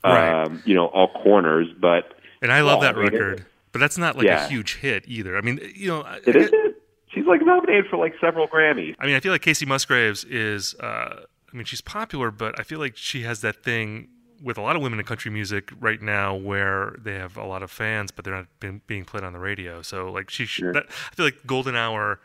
Right. 0.03 0.43
um, 0.45 0.61
you 0.65 0.73
know, 0.75 0.85
all 0.87 1.07
corners. 1.23 1.67
But 1.79 2.13
And 2.41 2.51
I 2.51 2.61
love 2.61 2.79
Well, 2.81 2.93
that 2.93 2.95
mean, 2.95 3.11
record, 3.11 3.45
but 3.71 3.79
that's 3.79 3.97
not 3.97 4.15
like 4.17 4.25
Yeah. 4.25 4.45
a 4.45 4.49
huge 4.49 4.75
hit 4.75 5.03
either. 5.07 5.37
I 5.37 5.41
mean, 5.41 5.59
you 5.75 5.87
know, 5.89 6.05
it 6.25 6.35
I, 6.35 6.39
is. 6.39 6.51
She's 7.23 7.27
like 7.29 7.41
nominated 7.45 7.85
for 7.89 7.97
like 7.97 8.13
several 8.19 8.47
Grammys. 8.47 8.95
I 8.99 9.05
mean, 9.05 9.15
I 9.15 9.19
feel 9.21 9.31
like 9.31 9.41
Kacey 9.43 9.65
Musgraves 9.65 10.23
is. 10.25 10.75
Uh, 10.75 11.21
I 11.51 11.55
mean, 11.55 11.65
she's 11.65 11.81
popular, 11.81 12.31
but 12.31 12.59
I 12.59 12.63
feel 12.63 12.79
like 12.79 12.97
she 12.97 13.21
has 13.23 13.41
that 13.41 13.63
thing 13.63 14.09
with 14.43 14.57
a 14.57 14.61
lot 14.61 14.75
of 14.75 14.81
women 14.81 14.99
in 14.99 15.05
country 15.05 15.31
music 15.31 15.71
right 15.79 16.01
now, 16.01 16.35
where 16.35 16.95
they 17.01 17.13
have 17.13 17.37
a 17.37 17.45
lot 17.45 17.63
of 17.63 17.71
fans, 17.71 18.11
but 18.11 18.25
they're 18.25 18.33
not 18.35 18.47
being, 18.59 18.81
being 18.87 19.05
played 19.05 19.23
on 19.23 19.31
the 19.31 19.39
radio. 19.39 19.81
So, 19.81 20.11
like, 20.11 20.29
she. 20.29 20.45
Sh- 20.45 20.63
that, 20.73 20.85
I 20.89 21.15
feel 21.15 21.25
like 21.25 21.45
Golden 21.47 21.75
Hour. 21.75 22.19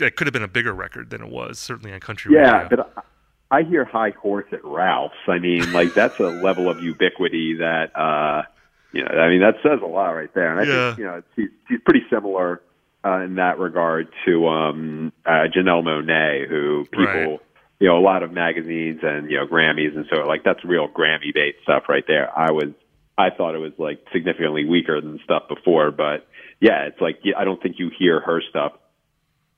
It 0.00 0.16
could 0.16 0.26
have 0.26 0.32
been 0.34 0.42
a 0.42 0.48
bigger 0.48 0.72
record 0.74 1.10
than 1.10 1.22
it 1.22 1.30
was, 1.30 1.58
certainly 1.60 1.92
on 1.92 2.00
country 2.00 2.34
Yeah, 2.34 2.62
radio. 2.64 2.76
but 2.76 2.92
I 3.50 3.58
I 3.58 3.62
hear 3.62 3.84
High 3.84 4.10
Horse 4.10 4.46
at 4.52 4.64
Ralph's. 4.64 5.14
I 5.28 5.38
mean, 5.38 5.72
like 5.72 5.94
that's 5.94 6.18
a 6.18 6.24
level 6.24 6.68
of 6.68 6.82
ubiquity 6.82 7.54
that 7.58 7.96
uh 7.96 8.42
you 8.92 9.04
know. 9.04 9.10
I 9.16 9.28
mean, 9.28 9.40
that 9.42 9.54
says 9.62 9.78
a 9.82 9.86
lot 9.86 10.10
right 10.10 10.32
there. 10.34 10.50
And 10.50 10.58
I 10.58 10.64
Yeah. 10.64 10.88
think 10.88 10.98
you 10.98 11.04
know 11.04 11.22
she's 11.36 11.48
she's 11.68 11.78
pretty 11.84 12.02
similar 12.10 12.62
uh, 13.04 13.20
in 13.20 13.36
that 13.36 13.58
regard 13.58 14.08
to 14.24 14.48
um 14.48 15.12
uh, 15.26 15.46
Janelle 15.54 15.82
Monáe, 15.82 16.48
who 16.48 16.84
people. 16.90 17.04
Right. 17.04 17.40
You 17.80 17.88
know, 17.88 17.98
a 17.98 18.00
lot 18.00 18.22
of 18.22 18.32
magazines 18.32 19.00
and 19.02 19.28
you 19.30 19.36
know 19.36 19.46
Grammys 19.46 19.96
and 19.96 20.06
so 20.08 20.22
like 20.22 20.44
that's 20.44 20.64
real 20.64 20.88
Grammy 20.88 21.34
based 21.34 21.58
stuff 21.64 21.82
right 21.88 22.04
there. 22.06 22.30
I 22.36 22.52
was, 22.52 22.72
I 23.18 23.30
thought 23.30 23.56
it 23.56 23.58
was 23.58 23.72
like 23.78 23.98
significantly 24.12 24.64
weaker 24.64 25.00
than 25.00 25.18
stuff 25.24 25.48
before, 25.48 25.90
but 25.90 26.26
yeah, 26.60 26.86
it's 26.86 27.00
like 27.00 27.18
I 27.36 27.44
don't 27.44 27.60
think 27.60 27.76
you 27.78 27.90
hear 27.98 28.20
her 28.20 28.40
stuff 28.48 28.72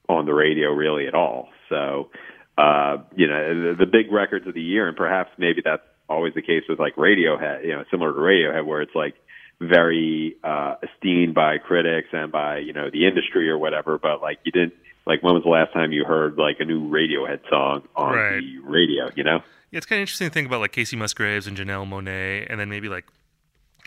on 0.09 0.27
the 0.27 0.33
radio 0.33 0.71
really 0.73 1.07
at 1.07 1.15
all. 1.15 1.49
So, 1.69 2.11
uh, 2.57 2.99
you 3.15 3.27
know, 3.27 3.73
the, 3.73 3.77
the 3.81 3.87
big 3.87 4.11
records 4.11 4.47
of 4.47 4.55
the 4.55 4.63
year, 4.63 4.89
and 4.89 4.97
perhaps 4.97 5.31
maybe 5.39 5.61
that's 5.65 5.83
always 6.09 6.35
the 6.35 6.43
case 6.43 6.63
with 6.69 6.79
like 6.79 6.97
Radiohead, 6.97 7.65
you 7.65 7.73
know, 7.73 7.85
similar 7.91 8.13
to 8.13 8.19
Radiohead, 8.19 8.65
where 8.65 8.83
it's 8.83 8.95
like 8.95 9.15
very 9.61 10.37
uh, 10.45 10.75
esteemed 10.83 11.35
by 11.35 11.59
critics 11.59 12.09
and 12.13 12.31
by 12.31 12.59
you 12.59 12.73
know 12.73 12.91
the 12.91 13.07
industry 13.07 13.49
or 13.49 13.59
whatever. 13.59 13.99
But 13.99 14.21
like 14.23 14.39
you 14.45 14.53
didn't, 14.53 14.75
like 15.07 15.23
when 15.23 15.35
was 15.35 15.43
the 15.45 15.49
last 15.51 15.73
time 15.73 15.93
you 15.93 16.05
heard 16.05 16.37
like 16.37 16.57
a 16.61 16.65
new 16.65 16.89
Radiohead 16.91 17.41
song 17.49 17.83
on 17.97 18.15
Right. 18.15 18.41
the 18.41 18.59
radio? 18.59 19.11
You 19.15 19.25
know? 19.25 19.41
Yeah, 19.71 19.79
it's 19.79 19.87
kind 19.87 19.99
of 19.99 20.03
interesting 20.03 20.29
to 20.29 20.33
think 20.35 20.47
about 20.47 20.61
like 20.61 20.73
Kacey 20.73 20.97
Musgraves 20.97 21.47
and 21.47 21.57
Janelle 21.57 21.89
Monáe, 21.89 22.47
and 22.49 22.61
then 22.61 22.69
maybe 22.69 22.89
like 22.89 23.07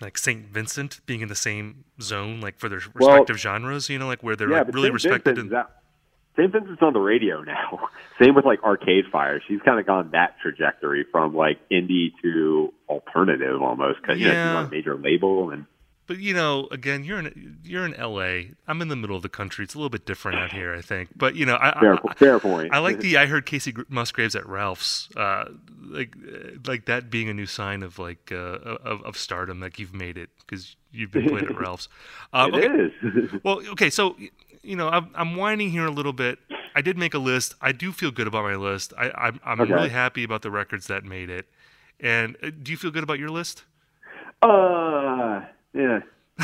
like 0.01 0.17
Saint 0.17 0.47
Vincent 0.47 1.01
being 1.05 1.21
in 1.21 1.27
the 1.27 1.35
same 1.35 1.83
zone, 2.01 2.39
like 2.41 2.57
for 2.57 2.69
their 2.69 2.79
Well- 2.95 3.09
respective 3.11 3.37
genres. 3.39 3.89
You 3.89 3.99
know, 3.99 4.07
like 4.07 4.23
where 4.23 4.35
they're 4.35 4.49
yeah, 4.49 4.59
like 4.59 4.73
really 4.73 4.87
St. 4.87 4.93
respected. 4.93 5.35
Vincent, 5.35 5.39
And, 5.39 5.51
that, 5.51 5.78
St. 6.39 6.51
Vincent's 6.51 6.81
on 6.81 6.93
the 6.93 6.99
radio 6.99 7.41
now. 7.43 7.89
Same 8.21 8.33
with 8.35 8.45
like 8.45 8.63
Arcade 8.63 9.05
Fire. 9.11 9.41
She's 9.47 9.59
kind 9.65 9.79
of 9.79 9.85
gone 9.85 10.09
that 10.13 10.35
trajectory 10.41 11.05
from 11.11 11.35
like 11.35 11.59
indie 11.69 12.11
to 12.21 12.73
alternative 12.87 13.61
almost 13.61 14.01
because 14.01 14.17
you 14.19 14.25
know, 14.25 14.31
she's 14.31 14.35
Yeah. 14.37 14.55
on 14.57 14.65
a 14.65 14.69
major 14.69 14.95
label 14.97 15.51
and 15.51 15.65
but 16.07 16.17
you 16.17 16.33
know, 16.33 16.67
again, 16.71 17.03
you're 17.03 17.19
in 17.19 17.59
you're 17.63 17.85
in 17.85 17.93
L.A. 17.93 18.53
I'm 18.67 18.81
in 18.81 18.87
the 18.87 18.95
middle 18.95 19.15
of 19.15 19.21
the 19.21 19.29
country. 19.29 19.63
It's 19.63 19.75
a 19.75 19.77
little 19.77 19.91
bit 19.91 20.07
different 20.07 20.39
out 20.39 20.51
here, 20.51 20.73
I 20.73 20.81
think. 20.81 21.09
But 21.15 21.35
you 21.35 21.45
know, 21.45 21.55
I 21.61 21.79
fair, 21.79 21.99
I, 22.03 22.13
fair 22.15 22.39
point. 22.39 22.73
I 22.73 22.79
like 22.79 22.99
the 22.99 23.15
I 23.17 23.27
heard 23.27 23.45
Kacey 23.45 23.85
Musgraves 23.89 24.35
at 24.35 24.47
Ralph's, 24.49 25.07
uh, 25.15 25.45
like 25.83 26.15
uh, 26.17 26.57
like 26.65 26.85
that 26.85 27.11
being 27.11 27.29
a 27.29 27.33
new 27.35 27.45
sign 27.45 27.83
of 27.83 27.99
like 27.99 28.31
uh, 28.31 28.35
of, 28.35 29.03
of 29.03 29.17
stardom, 29.17 29.59
like 29.59 29.77
you've 29.77 29.93
made 29.93 30.17
it 30.17 30.31
because 30.39 30.75
you've 30.91 31.11
been 31.11 31.29
playing 31.29 31.45
at 31.45 31.55
Ralph's. 31.59 31.87
Uh, 32.33 32.49
It 32.53 32.55
okay, 32.65 32.83
is. 33.27 33.31
Well, 33.43 33.61
okay, 33.73 33.91
so 33.91 34.15
you 34.69 34.75
know, 34.75 34.87
I'm, 34.87 35.09
I'm 35.15 35.35
whining 35.35 35.71
here 35.71 35.85
a 35.85 35.91
little 35.91 36.13
bit. 36.13 36.37
I 36.75 36.81
did 36.81 36.95
make 36.97 37.15
a 37.15 37.17
list. 37.17 37.55
I 37.59 37.71
do 37.71 37.91
feel 37.91 38.11
good 38.11 38.27
about 38.27 38.43
my 38.43 38.55
list. 38.55 38.93
I, 38.95 39.09
I'm 39.15 39.39
I'm 39.43 39.59
Okay. 39.61 39.73
really 39.73 39.89
happy 39.89 40.23
about 40.23 40.43
the 40.43 40.51
records 40.51 40.85
that 40.87 41.03
made 41.03 41.29
it. 41.31 41.47
And 41.99 42.37
uh, 42.43 42.51
do 42.61 42.71
you 42.71 42.77
feel 42.77 42.91
good 42.91 43.03
about 43.03 43.17
your 43.17 43.31
list? 43.31 43.63
Uh, 44.43 45.41
yeah. 45.73 45.99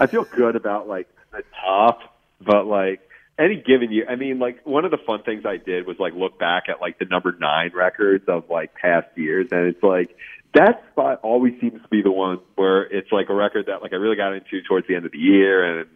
I 0.00 0.06
feel 0.06 0.24
good 0.24 0.56
about 0.56 0.88
like 0.88 1.08
the 1.32 1.42
top, 1.64 2.18
but 2.40 2.66
like 2.66 3.00
any 3.38 3.56
given 3.56 3.92
year, 3.92 4.06
I 4.10 4.16
mean, 4.16 4.40
like 4.40 4.66
one 4.66 4.84
of 4.84 4.90
the 4.90 4.98
fun 5.06 5.22
things 5.22 5.44
I 5.46 5.56
did 5.58 5.86
was 5.86 5.96
like 6.00 6.14
look 6.14 6.38
back 6.40 6.64
at 6.68 6.80
like 6.80 6.98
the 6.98 7.04
number 7.04 7.32
nine 7.38 7.70
records 7.72 8.24
of 8.28 8.50
like 8.50 8.74
past 8.74 9.06
years, 9.16 9.46
and 9.52 9.66
it's 9.68 9.82
like 9.82 10.16
that 10.54 10.82
spot 10.90 11.20
always 11.22 11.54
seems 11.60 11.80
to 11.80 11.88
be 11.88 12.02
the 12.02 12.10
one 12.10 12.40
where 12.56 12.82
it's 12.82 13.12
like 13.12 13.28
a 13.28 13.34
record 13.34 13.66
that 13.66 13.80
like 13.80 13.92
I 13.92 13.96
really 13.96 14.16
got 14.16 14.32
into 14.34 14.60
towards 14.66 14.88
the 14.88 14.96
end 14.96 15.06
of 15.06 15.12
the 15.12 15.18
year, 15.18 15.80
and 15.80 15.88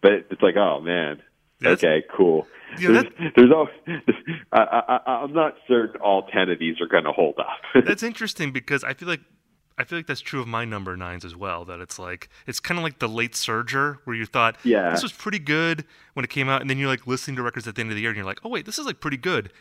but 0.00 0.12
it's 0.30 0.42
like, 0.42 0.56
oh 0.56 0.80
man, 0.80 1.22
That's- 1.60 1.78
okay, 1.84 2.04
cool. 2.14 2.46
Yeah, 2.78 2.88
there's, 2.92 3.04
that- 3.04 3.32
there's 3.36 4.04
I, 4.52 4.60
I, 4.60 4.98
I, 5.06 5.10
I'm 5.22 5.32
not 5.32 5.54
certain 5.66 6.00
all 6.02 6.26
ten 6.26 6.50
of 6.50 6.58
these 6.58 6.80
are 6.80 6.86
going 6.86 7.04
to 7.04 7.12
hold 7.12 7.36
up. 7.38 7.60
That's 7.86 8.02
interesting 8.02 8.52
because 8.52 8.84
I 8.84 8.92
feel 8.94 9.08
like 9.08 9.20
I 9.80 9.84
feel 9.84 9.96
like 10.00 10.06
that's 10.08 10.20
true 10.20 10.40
of 10.40 10.48
my 10.48 10.64
number 10.64 10.96
nines 10.96 11.24
as 11.24 11.36
well. 11.36 11.64
That 11.64 11.78
it's 11.80 11.98
like 12.00 12.28
it's 12.48 12.58
kind 12.60 12.78
of 12.78 12.84
like 12.84 12.98
the 12.98 13.08
late 13.08 13.32
surger 13.32 13.98
where 14.04 14.16
you 14.16 14.26
thought, 14.26 14.56
Yeah. 14.64 14.90
this 14.90 15.02
was 15.04 15.12
pretty 15.12 15.38
good 15.38 15.84
when 16.14 16.24
it 16.24 16.30
came 16.30 16.48
out, 16.48 16.60
and 16.60 16.68
then 16.68 16.78
you're 16.78 16.88
like 16.88 17.06
listening 17.06 17.36
to 17.36 17.42
records 17.44 17.66
at 17.68 17.76
the 17.76 17.80
end 17.80 17.90
of 17.90 17.94
the 17.94 18.02
year, 18.02 18.10
and 18.10 18.16
you're 18.16 18.26
like, 18.26 18.40
oh 18.44 18.48
wait, 18.48 18.66
this 18.66 18.78
is 18.78 18.86
like 18.86 18.98
pretty 19.00 19.16
good, 19.16 19.52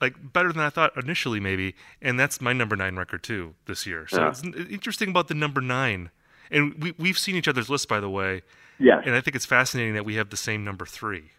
like 0.00 0.14
better 0.32 0.52
than 0.52 0.62
I 0.62 0.70
thought 0.70 0.96
initially 0.96 1.40
maybe. 1.40 1.74
And 2.00 2.18
that's 2.20 2.40
my 2.40 2.52
number 2.52 2.76
nine 2.76 2.94
record 2.96 3.22
too 3.24 3.54
this 3.66 3.84
year. 3.84 4.06
So 4.08 4.20
Yeah. 4.20 4.28
it's 4.30 4.42
interesting 4.70 5.10
about 5.10 5.26
the 5.28 5.34
number 5.34 5.60
nine, 5.60 6.10
and 6.52 6.80
we 6.82 6.94
we've 6.96 7.18
seen 7.18 7.34
each 7.34 7.48
other's 7.48 7.68
list 7.68 7.88
by 7.88 7.98
the 8.00 8.08
way, 8.08 8.42
yes, 8.78 9.02
and 9.06 9.14
I 9.14 9.20
think 9.20 9.36
it's 9.36 9.46
fascinating 9.46 9.94
that 9.94 10.04
we 10.04 10.14
have 10.16 10.30
the 10.30 10.36
same 10.36 10.64
number 10.64 10.86
three, 10.86 11.30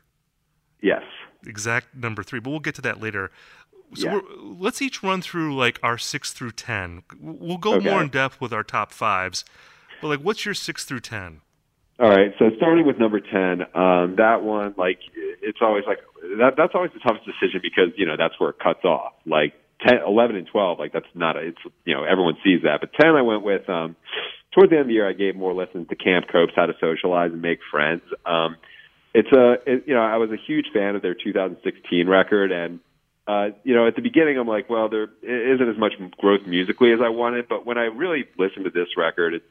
yes. 0.81 1.03
exact 1.45 1.95
number 1.95 2.23
three. 2.23 2.39
But 2.39 2.49
we'll 2.51 2.59
get 2.59 2.75
to 2.75 2.81
that 2.81 2.99
later. 3.01 3.31
So 3.95 4.05
Yeah. 4.05 4.13
we're, 4.15 4.21
let's 4.37 4.81
each 4.81 5.01
run 5.01 5.21
through 5.21 5.55
like 5.55 5.79
our 5.81 5.97
six 5.97 6.31
through 6.31 6.51
ten. 6.51 7.03
We'll 7.19 7.57
go 7.57 7.75
Okay. 7.75 7.89
more 7.89 8.01
in 8.01 8.09
depth 8.09 8.39
with 8.39 8.53
our 8.53 8.63
top 8.63 8.91
fives, 8.91 9.43
but 10.01 10.09
like, 10.09 10.19
what's 10.19 10.45
your 10.45 10.53
six 10.53 10.85
through 10.85 10.99
ten? 11.01 11.41
All 11.99 12.09
right, 12.09 12.33
so 12.39 12.49
starting 12.55 12.85
with 12.85 12.97
number 12.97 13.19
ten, 13.19 13.63
um, 13.75 14.15
that 14.17 14.41
one, 14.41 14.73
like, 14.77 14.99
it's 15.41 15.57
always 15.61 15.83
like 15.85 15.97
that. 16.37 16.53
That's 16.55 16.73
always 16.73 16.91
the 16.93 16.99
toughest 16.99 17.25
decision 17.25 17.59
because 17.61 17.89
you 17.97 18.05
know 18.05 18.15
that's 18.17 18.39
where 18.39 18.51
it 18.51 18.59
cuts 18.59 18.85
off. 18.85 19.13
Like 19.25 19.53
10, 19.87 19.99
11 20.05 20.35
and 20.35 20.47
twelve, 20.47 20.79
like 20.79 20.93
that's 20.93 21.05
not 21.15 21.37
a. 21.37 21.49
It's 21.49 21.57
you 21.85 21.95
know 21.95 22.03
everyone 22.03 22.35
sees 22.43 22.63
that, 22.63 22.79
but 22.81 22.91
ten, 22.99 23.15
I 23.15 23.21
went 23.21 23.43
with. 23.43 23.69
Um, 23.69 23.95
towards 24.53 24.71
the 24.71 24.77
end 24.77 24.81
of 24.81 24.87
the 24.87 24.93
year, 24.93 25.07
I 25.07 25.13
gave 25.13 25.35
more 25.35 25.53
lessons 25.53 25.87
to 25.89 25.95
Camp 25.95 26.25
Cope's, 26.31 26.53
how 26.55 26.65
to 26.65 26.73
socialize 26.79 27.31
and 27.31 27.41
make 27.41 27.59
friends. 27.71 28.01
Um, 28.25 28.57
it's 29.13 29.31
a, 29.31 29.53
it, 29.65 29.83
you 29.87 29.93
know, 29.93 30.01
I 30.01 30.17
was 30.17 30.31
a 30.31 30.37
huge 30.37 30.67
fan 30.73 30.95
of 30.95 31.01
their 31.01 31.15
2016 31.15 32.07
record, 32.07 32.51
and 32.51 32.79
uh, 33.27 33.49
you 33.63 33.75
know, 33.75 33.87
at 33.87 33.95
the 33.95 34.01
beginning, 34.01 34.37
I'm 34.37 34.47
like, 34.47 34.69
well, 34.69 34.89
there 34.89 35.07
isn't 35.21 35.69
as 35.69 35.77
much 35.77 35.93
growth 36.17 36.47
musically 36.47 36.91
as 36.91 36.99
I 37.03 37.09
wanted, 37.09 37.47
but 37.47 37.65
when 37.65 37.77
I 37.77 37.85
really 37.85 38.25
listened 38.37 38.65
to 38.65 38.71
this 38.71 38.97
record, 38.97 39.35
it's 39.35 39.45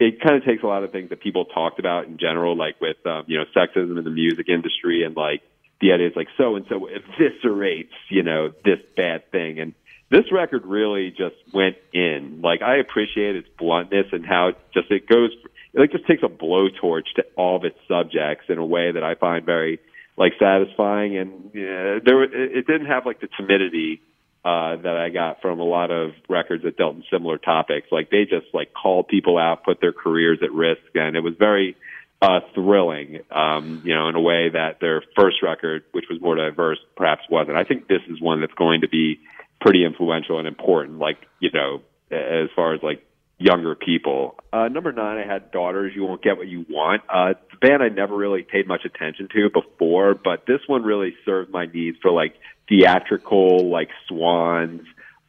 it 0.00 0.18
kind 0.22 0.36
of 0.36 0.44
takes 0.44 0.62
a 0.62 0.66
lot 0.66 0.82
of 0.82 0.90
things 0.92 1.10
that 1.10 1.20
people 1.20 1.44
talked 1.44 1.78
about 1.78 2.06
in 2.06 2.16
general, 2.16 2.56
like 2.56 2.80
with 2.80 2.96
um, 3.06 3.24
you 3.26 3.36
know 3.36 3.44
sexism 3.54 3.98
in 3.98 4.04
the 4.04 4.10
music 4.10 4.48
industry, 4.48 5.04
and 5.04 5.14
like 5.14 5.42
the 5.80 5.92
idea 5.92 6.08
is 6.08 6.16
like 6.16 6.28
so 6.36 6.56
and 6.56 6.66
so 6.68 6.88
eviscerates 6.88 7.94
you 8.08 8.22
know 8.22 8.52
this 8.64 8.78
bad 8.96 9.30
thing, 9.30 9.60
and 9.60 9.74
this 10.10 10.30
record 10.32 10.66
really 10.66 11.10
just 11.10 11.36
went 11.52 11.76
in. 11.92 12.40
Like 12.42 12.62
I 12.62 12.76
appreciate 12.76 13.36
its 13.36 13.48
bluntness 13.58 14.06
and 14.12 14.26
how 14.26 14.48
it 14.48 14.58
just 14.74 14.90
it 14.90 15.08
goes, 15.08 15.30
it 15.72 15.80
like 15.80 15.92
just 15.92 16.06
takes 16.06 16.22
a 16.22 16.28
blowtorch 16.28 17.14
to 17.16 17.24
all 17.36 17.56
of 17.56 17.64
its 17.64 17.78
subjects 17.88 18.46
in 18.48 18.58
a 18.58 18.66
way 18.66 18.92
that 18.92 19.02
I 19.04 19.14
find 19.14 19.44
very 19.46 19.80
like 20.16 20.34
satisfying, 20.38 21.16
and 21.16 21.50
yeah, 21.54 21.98
there 22.04 22.22
it, 22.24 22.66
didn't 22.66 22.86
have 22.86 23.06
like 23.06 23.20
the 23.20 23.28
timidity 23.38 24.02
uh, 24.44 24.76
that 24.76 24.96
I 24.96 25.08
got 25.08 25.40
from 25.40 25.60
a 25.60 25.64
lot 25.64 25.90
of 25.90 26.12
records 26.28 26.64
that 26.64 26.76
dealt 26.76 26.96
in 26.96 27.04
similar 27.10 27.38
topics. 27.38 27.88
Like 27.90 28.10
they 28.10 28.24
just 28.24 28.46
like 28.52 28.72
called 28.74 29.08
people 29.08 29.38
out, 29.38 29.64
put 29.64 29.80
their 29.80 29.92
careers 29.92 30.40
at 30.42 30.52
risk, 30.52 30.82
and 30.94 31.16
it 31.16 31.20
was 31.20 31.34
very 31.38 31.76
uh, 32.22 32.40
thrilling. 32.54 33.20
Um, 33.30 33.82
you 33.84 33.94
know, 33.94 34.08
in 34.08 34.14
a 34.14 34.20
way 34.20 34.50
that 34.50 34.78
their 34.80 35.02
first 35.16 35.42
record, 35.42 35.84
which 35.92 36.06
was 36.10 36.20
more 36.20 36.36
diverse, 36.36 36.78
perhaps 36.96 37.22
wasn't. 37.30 37.56
I 37.56 37.64
think 37.64 37.88
this 37.88 38.02
is 38.08 38.20
one 38.20 38.40
that's 38.40 38.54
going 38.54 38.82
to 38.82 38.88
be 38.88 39.20
pretty 39.60 39.84
influential 39.84 40.38
and 40.38 40.46
important. 40.46 40.98
Like 40.98 41.18
you 41.40 41.50
know, 41.52 41.82
as 42.10 42.48
far 42.54 42.74
as 42.74 42.82
like 42.82 43.04
younger 43.40 43.74
people. 43.74 44.36
Uh, 44.52 44.68
number 44.68 44.92
nine, 44.92 45.18
I 45.18 45.26
had 45.26 45.50
Daughters. 45.50 45.92
You 45.96 46.04
won't 46.04 46.22
get 46.22 46.36
what 46.36 46.46
you 46.46 46.66
want. 46.68 47.02
Uh, 47.08 47.30
it's 47.30 47.54
a 47.54 47.66
band 47.66 47.82
I 47.82 47.88
never 47.88 48.14
really 48.14 48.42
paid 48.42 48.68
much 48.68 48.84
attention 48.84 49.28
to 49.32 49.48
before, 49.48 50.14
but 50.14 50.44
this 50.46 50.60
one 50.66 50.82
really 50.82 51.14
served 51.24 51.50
my 51.50 51.64
needs 51.66 51.96
for 52.02 52.10
like 52.10 52.34
theatrical, 52.68 53.70
like 53.70 53.88
Swans, 54.08 54.82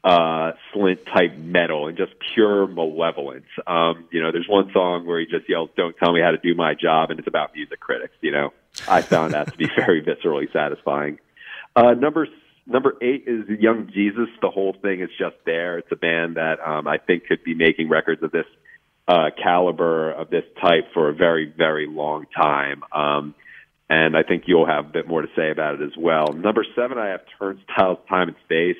uh, 0.03 0.53
Slint 0.73 1.05
type 1.05 1.37
metal 1.37 1.87
and 1.87 1.97
just 1.97 2.13
pure 2.33 2.67
malevolence. 2.67 3.45
Um, 3.67 4.05
you 4.11 4.21
know, 4.21 4.31
there's 4.31 4.47
one 4.47 4.71
song 4.73 5.05
where 5.05 5.19
he 5.19 5.25
just 5.25 5.47
yells, 5.47 5.69
"Don't 5.77 5.95
tell 5.97 6.11
me 6.11 6.21
how 6.21 6.31
to 6.31 6.37
do 6.37 6.55
my 6.55 6.73
job," 6.73 7.11
and 7.11 7.19
it's 7.19 7.27
about 7.27 7.53
music 7.55 7.79
critics. 7.79 8.15
You 8.21 8.31
know, 8.31 8.53
I 8.87 9.01
found 9.01 9.33
that 9.33 9.51
to 9.51 9.57
be 9.57 9.69
very 9.75 10.01
viscerally 10.01 10.51
satisfying. 10.51 11.19
Uh, 11.75 11.93
number 11.93 12.27
number 12.65 12.95
eight 13.01 13.25
is 13.27 13.47
Young 13.59 13.91
Jesus. 13.93 14.27
The 14.41 14.49
whole 14.49 14.73
thing 14.81 15.01
is 15.01 15.09
just 15.19 15.35
there. 15.45 15.77
It's 15.77 15.91
a 15.91 15.95
band 15.95 16.35
that 16.35 16.59
um, 16.59 16.87
I 16.87 16.97
think 16.97 17.25
could 17.27 17.43
be 17.43 17.53
making 17.53 17.89
records 17.89 18.23
of 18.23 18.31
this 18.31 18.47
uh, 19.07 19.29
caliber 19.41 20.11
of 20.11 20.29
this 20.29 20.45
type 20.59 20.93
for 20.93 21.09
a 21.09 21.13
very 21.13 21.45
very 21.45 21.85
long 21.87 22.25
time. 22.35 22.81
Um, 22.91 23.35
and 23.87 24.15
I 24.15 24.23
think 24.23 24.43
you'll 24.47 24.67
have 24.67 24.85
a 24.85 24.89
bit 24.89 25.07
more 25.07 25.21
to 25.21 25.27
say 25.35 25.51
about 25.51 25.75
it 25.75 25.81
as 25.81 25.97
well. 25.97 26.27
Number 26.33 26.65
seven, 26.75 26.97
I 26.97 27.09
have 27.09 27.21
Turnstile's, 27.37 27.99
Time 28.07 28.29
and 28.29 28.37
Space. 28.45 28.77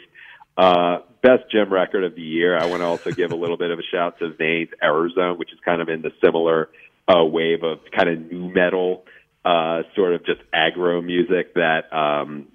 Uh, 0.58 1.00
best 1.22 1.43
gym 1.51 1.72
record 1.72 2.03
of 2.03 2.15
the 2.15 2.22
year. 2.22 2.58
I 2.58 2.65
want 2.65 2.81
to 2.81 2.86
also 2.86 3.12
give 3.12 3.31
a 3.31 3.36
little 3.36 3.58
bit 3.58 3.72
of 3.72 3.79
a 3.79 3.84
shout 3.84 4.20
to 4.20 4.36
Zane's 4.38 4.70
Error 4.81 5.10
Zone, 5.10 5.38
which 5.38 5.51
is 5.53 5.60
kind 5.63 5.81
of 5.81 5.89
in 5.89 6.01
the 6.01 6.12
similar 6.24 6.70
uh, 7.08 7.24
wave 7.24 7.63
of 7.63 7.79
kind 7.96 8.10
of 8.10 8.31
nu 8.31 8.53
metal, 8.53 9.05
uh, 9.46 9.84
sort 9.96 10.13
of 10.13 10.25
just 10.25 10.41
aggro 10.53 11.03
music 11.03 11.53
that 11.55 11.91
um, 11.93 12.48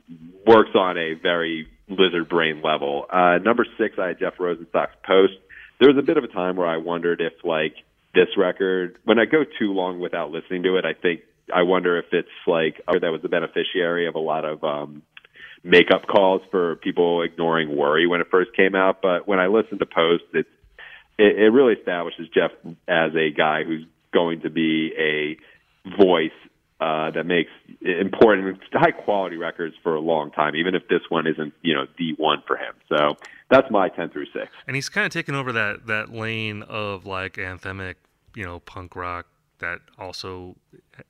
works 0.46 0.70
on 0.74 0.98
a 0.98 1.14
very 1.14 1.68
lizard 1.88 2.28
brain 2.28 2.62
level. 2.62 3.06
Uh, 3.10 3.38
number 3.38 3.66
six, 3.78 3.96
I 3.98 4.08
had 4.08 4.18
Jeff 4.18 4.34
Rosenstock's 4.38 4.96
Post. 5.04 5.34
There 5.78 5.88
was 5.88 5.98
a 5.98 6.02
bit 6.02 6.16
of 6.16 6.24
a 6.24 6.28
time 6.28 6.56
where 6.56 6.66
I 6.66 6.78
wondered 6.78 7.20
if, 7.20 7.32
like, 7.44 7.74
this 8.14 8.28
record, 8.36 8.98
when 9.04 9.18
I 9.18 9.26
go 9.26 9.44
too 9.58 9.72
long 9.72 10.00
without 10.00 10.30
listening 10.30 10.62
to 10.62 10.76
it, 10.76 10.84
I 10.84 10.94
think 10.94 11.20
I 11.54 11.62
wonder 11.62 11.98
if 11.98 12.06
it's 12.12 12.28
like 12.46 12.82
that 12.86 13.12
was 13.12 13.22
the 13.22 13.28
beneficiary 13.28 14.06
of 14.06 14.14
a 14.14 14.18
lot 14.18 14.44
of 14.44 14.64
um, 14.64 15.02
makeup 15.62 16.06
calls 16.06 16.42
for 16.50 16.76
people 16.76 17.22
ignoring 17.22 17.76
worry 17.76 18.06
when 18.06 18.20
it 18.20 18.28
first 18.30 18.54
came 18.54 18.74
out. 18.74 19.02
But 19.02 19.26
when 19.26 19.38
I 19.38 19.46
listened 19.46 19.80
to 19.80 19.86
Post, 19.86 20.24
it's 20.32 20.48
it, 21.18 21.38
it 21.38 21.50
really 21.50 21.74
establishes 21.74 22.28
Jeff 22.28 22.50
as 22.88 23.14
a 23.14 23.30
guy 23.30 23.64
who's 23.64 23.84
going 24.12 24.42
to 24.42 24.50
be 24.50 24.92
a 24.98 25.36
voice 26.02 26.30
uh, 26.80 27.10
that 27.12 27.24
makes 27.24 27.50
important, 27.80 28.58
high 28.72 28.90
quality 28.90 29.36
records 29.36 29.74
for 29.82 29.94
a 29.94 30.00
long 30.00 30.30
time, 30.30 30.54
even 30.54 30.74
if 30.74 30.86
this 30.88 31.00
one 31.08 31.26
isn't, 31.26 31.54
you 31.62 31.74
know, 31.74 31.86
the 31.98 32.12
one 32.18 32.42
for 32.46 32.56
him. 32.56 32.74
So 32.88 33.16
that's 33.50 33.70
my 33.70 33.88
ten 33.88 34.10
through 34.10 34.26
six. 34.26 34.48
And 34.66 34.76
he's 34.76 34.88
kind 34.88 35.06
of 35.06 35.12
taken 35.12 35.34
over 35.34 35.52
that 35.52 35.86
that 35.86 36.12
lane 36.12 36.62
of 36.62 37.06
like 37.06 37.34
anthemic, 37.34 37.94
you 38.34 38.44
know, 38.44 38.60
punk 38.60 38.94
rock 38.94 39.26
that 39.58 39.80
also, 39.98 40.56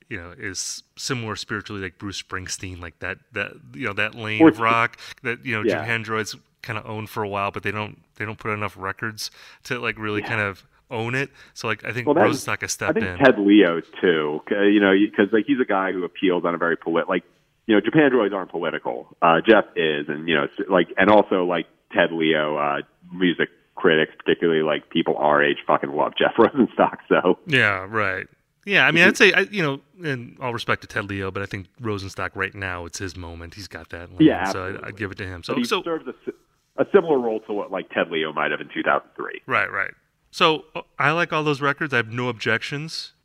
you 0.09 0.17
know, 0.17 0.33
is 0.37 0.83
similar 0.97 1.35
spiritually 1.35 1.81
like 1.81 1.97
Bruce 1.97 2.21
Springsteen, 2.21 2.79
like 2.81 2.99
that 2.99 3.17
that 3.33 3.53
you 3.73 3.85
know 3.87 3.93
that 3.93 4.15
lane 4.15 4.41
Or- 4.41 4.49
of 4.49 4.59
rock 4.59 4.97
that 5.23 5.45
you 5.45 5.55
know 5.55 5.63
Yeah. 5.63 5.85
Japandroids 5.85 6.37
kind 6.61 6.77
of 6.79 6.85
owned 6.85 7.09
for 7.09 7.23
a 7.23 7.27
while, 7.29 7.51
but 7.51 7.63
they 7.63 7.71
don't 7.71 8.01
they 8.15 8.25
don't 8.25 8.39
put 8.39 8.51
enough 8.51 8.75
records 8.77 9.31
to 9.65 9.79
like 9.79 9.97
really 9.97 10.21
kind 10.21 10.41
of 10.41 10.65
own 10.89 11.15
it. 11.15 11.29
So 11.53 11.67
like 11.67 11.85
I 11.85 11.91
think 11.91 12.07
Well, 12.07 12.15
Rosenstock 12.15 12.61
has 12.61 12.71
I 12.71 12.73
stepped 12.73 12.93
think 12.99 13.05
in. 13.05 13.17
Ted 13.17 13.39
Leo 13.39 13.81
too 14.01 14.41
You 14.49 14.79
know, 14.79 14.93
because 14.93 15.31
like 15.33 15.45
he's 15.45 15.59
a 15.59 15.65
guy 15.65 15.91
who 15.91 16.03
appeals 16.03 16.45
on 16.45 16.55
a 16.55 16.57
very 16.57 16.75
polit. 16.77 17.07
Like 17.09 17.23
you 17.65 17.75
know, 17.75 17.81
Japandroids 17.81 18.33
aren't 18.33 18.49
political. 18.49 19.09
Uh, 19.21 19.41
Jeff 19.45 19.65
is, 19.75 20.07
and 20.07 20.25
you 20.29 20.35
know, 20.35 20.47
like, 20.69 20.87
and 20.97 21.09
also 21.09 21.43
like 21.43 21.67
Ted 21.93 22.13
Leo, 22.13 22.55
uh, 22.55 22.77
music 23.11 23.49
critics, 23.75 24.13
particularly 24.17 24.61
like 24.61 24.89
people 24.89 25.17
our 25.17 25.43
age, 25.43 25.57
fucking 25.67 25.91
love 25.91 26.13
Jeff 26.17 26.33
Rosenstock. 26.37 26.99
So 27.09 27.37
yeah, 27.45 27.85
right. 27.89 28.27
Yeah, 28.67 28.85
I 28.85 28.91
mean, 28.91 29.05
I'd 29.05 29.15
say, 29.15 29.31
I, 29.31 29.41
you 29.49 29.63
know, 29.63 29.79
in 30.03 30.37
all 30.41 30.51
respect 30.51 30.81
to 30.81 30.87
Ted 30.87 31.05
Leo, 31.05 31.31
but 31.31 31.41
I 31.41 31.45
think 31.45 31.67
Rosenstock 31.81 32.31
right 32.35 32.53
now, 32.53 32.85
it's 32.85 32.99
his 32.99 33.15
moment. 33.15 33.53
He's 33.53 33.69
got 33.69 33.89
that. 33.91 34.11
Line, 34.11 34.17
yeah, 34.19 34.51
so 34.51 34.67
I'd, 34.67 34.87
I'd, 34.89 34.97
give 34.97 35.09
it 35.09 35.17
to 35.19 35.25
him. 35.25 35.41
So, 35.41 35.53
but 35.53 35.59
he 35.59 35.63
so 35.63 35.81
serves 35.83 36.05
a, 36.05 36.81
a 36.81 36.85
similar 36.93 37.17
role 37.17 37.39
to 37.47 37.53
what 37.53 37.71
like 37.71 37.89
Ted 37.91 38.11
Leo 38.11 38.33
might 38.33 38.51
have 38.51 38.59
in 38.59 38.67
2003. 38.73 39.41
Right, 39.45 39.71
right. 39.71 39.91
So 40.31 40.65
uh, 40.75 40.81
I 40.99 41.11
like 41.11 41.31
all 41.31 41.45
those 41.45 41.61
records. 41.61 41.93
I 41.93 41.97
have 41.97 42.11
no 42.11 42.27
objections. 42.27 43.13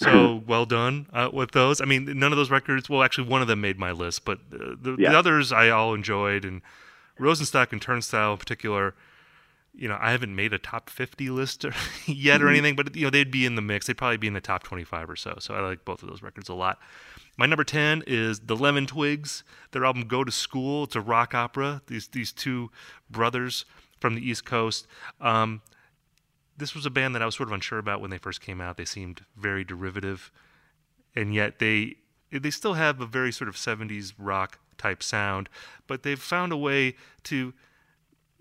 So 0.00 0.42
well 0.46 0.64
done 0.64 1.08
uh, 1.12 1.28
with 1.30 1.50
those. 1.50 1.82
I 1.82 1.84
mean, 1.84 2.06
none 2.18 2.32
of 2.32 2.38
those 2.38 2.50
records. 2.50 2.88
Well, 2.88 3.02
actually, 3.02 3.28
one 3.28 3.42
of 3.42 3.48
them 3.48 3.60
made 3.60 3.78
my 3.78 3.92
list, 3.92 4.24
but 4.24 4.38
uh, 4.50 4.74
the, 4.80 4.96
yeah. 4.98 5.10
the, 5.10 5.18
others 5.18 5.52
I 5.52 5.68
all 5.68 5.92
enjoyed, 5.92 6.46
and 6.46 6.62
Rosenstock 7.18 7.70
and 7.70 7.82
Turnstile 7.82 8.32
in 8.32 8.38
particular. 8.38 8.94
You 9.80 9.88
know, 9.88 9.98
I 10.00 10.10
haven't 10.10 10.36
made 10.36 10.52
a 10.52 10.58
top 10.58 10.90
50 10.90 11.30
list 11.30 11.64
or, 11.64 11.72
yet 12.06 12.40
or 12.40 12.44
mm-hmm. 12.44 12.50
anything, 12.50 12.76
but 12.76 12.94
you 12.94 13.04
know, 13.04 13.10
they'd 13.10 13.30
be 13.30 13.46
in 13.46 13.54
the 13.54 13.62
mix. 13.62 13.86
They'd 13.86 13.96
probably 13.96 14.18
be 14.18 14.26
in 14.26 14.34
the 14.34 14.40
top 14.40 14.62
25 14.62 15.08
or 15.08 15.16
so. 15.16 15.36
So 15.40 15.54
I 15.54 15.60
like 15.60 15.84
both 15.84 16.02
of 16.02 16.08
those 16.08 16.22
records 16.22 16.48
a 16.48 16.54
lot. 16.54 16.78
My 17.36 17.46
number 17.46 17.64
10 17.64 18.04
is 18.06 18.40
the 18.40 18.56
Lemon 18.56 18.86
Twigs. 18.86 19.42
Their 19.70 19.84
album 19.86 20.02
"Go 20.06 20.22
to 20.24 20.30
School." 20.30 20.84
It's 20.84 20.96
a 20.96 21.00
rock 21.00 21.34
opera. 21.34 21.80
These 21.86 22.08
these 22.08 22.32
two 22.32 22.70
brothers 23.08 23.64
from 23.98 24.14
the 24.14 24.20
East 24.20 24.44
Coast. 24.44 24.86
Um, 25.20 25.62
this 26.58 26.74
was 26.74 26.84
a 26.84 26.90
band 26.90 27.14
that 27.14 27.22
I 27.22 27.24
was 27.24 27.34
sort 27.34 27.48
of 27.48 27.54
unsure 27.54 27.78
about 27.78 28.02
when 28.02 28.10
they 28.10 28.18
first 28.18 28.42
came 28.42 28.60
out. 28.60 28.76
They 28.76 28.84
seemed 28.84 29.24
very 29.36 29.64
derivative, 29.64 30.30
and 31.16 31.34
yet 31.34 31.58
they 31.58 31.96
they 32.30 32.50
still 32.50 32.74
have 32.74 33.00
a 33.00 33.06
very 33.06 33.32
sort 33.32 33.48
of 33.48 33.56
70s 33.56 34.12
rock 34.18 34.58
type 34.78 35.02
sound, 35.02 35.48
but 35.86 36.02
they've 36.02 36.20
found 36.20 36.52
a 36.52 36.56
way 36.56 36.94
to 37.24 37.52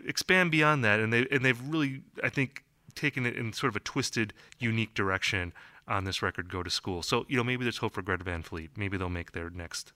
expand 0.05 0.51
beyond 0.51 0.83
that, 0.83 0.99
and 0.99 1.11
they 1.11 1.27
and 1.31 1.43
they've 1.43 1.61
really 1.67 2.01
I 2.23 2.29
think 2.29 2.63
taken 2.95 3.25
it 3.25 3.35
in 3.35 3.53
sort 3.53 3.69
of 3.69 3.75
a 3.75 3.79
twisted, 3.79 4.33
unique 4.59 4.93
direction 4.93 5.53
on 5.87 6.03
this 6.03 6.21
record. 6.21 6.49
Go 6.49 6.63
to 6.63 6.69
school. 6.69 7.01
So 7.01 7.25
you 7.27 7.37
know 7.37 7.43
maybe 7.43 7.63
there's 7.63 7.77
hope 7.77 7.93
for 7.93 8.01
Greta 8.01 8.23
Van 8.23 8.43
Fleet. 8.43 8.71
Maybe 8.75 8.97
they'll 8.97 9.09
make 9.09 9.31
their 9.31 9.49
next 9.49 9.93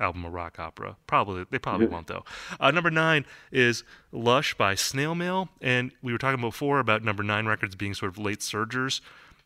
album 0.00 0.24
a 0.24 0.30
rock 0.30 0.58
opera. 0.58 0.96
Probably 1.06 1.44
they 1.50 1.58
probably 1.58 1.86
won't 1.86 2.06
though. 2.06 2.24
Uh, 2.58 2.70
number 2.70 2.90
nine 2.90 3.24
is 3.52 3.84
Lush 4.12 4.54
by 4.54 4.74
Snail 4.74 5.14
Mail, 5.14 5.48
and 5.60 5.92
we 6.02 6.12
were 6.12 6.18
talking 6.18 6.40
before 6.40 6.78
about 6.78 7.02
number 7.02 7.22
nine 7.22 7.46
records 7.46 7.74
being 7.74 7.94
sort 7.94 8.10
of 8.10 8.18
late 8.18 8.40
surgers. 8.40 9.00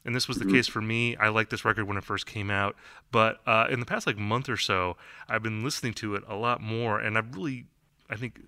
And 0.05 0.15
this 0.15 0.29
was 0.29 0.39
the 0.39 0.45
mm-hmm. 0.45 0.55
case 0.55 0.69
for 0.69 0.81
me. 0.81 1.17
I 1.17 1.29
liked 1.29 1.51
this 1.51 1.65
record 1.65 1.87
when 1.87 1.99
it 1.99 2.05
first 2.05 2.25
came 2.25 2.51
out, 2.51 2.77
but 3.11 3.41
uh, 3.47 3.67
in 3.69 3.81
the 3.81 3.87
past 3.87 4.07
like 4.07 4.17
month 4.17 4.49
or 4.49 4.57
so, 4.57 4.97
I've 5.29 5.43
been 5.43 5.63
listening 5.63 5.93
to 5.95 6.15
it 6.15 6.23
a 6.27 6.37
lot 6.37 6.63
more, 6.63 6.99
and 6.99 7.19
I've 7.19 7.35
really, 7.35 7.67
I 8.09 8.17
think, 8.17 8.41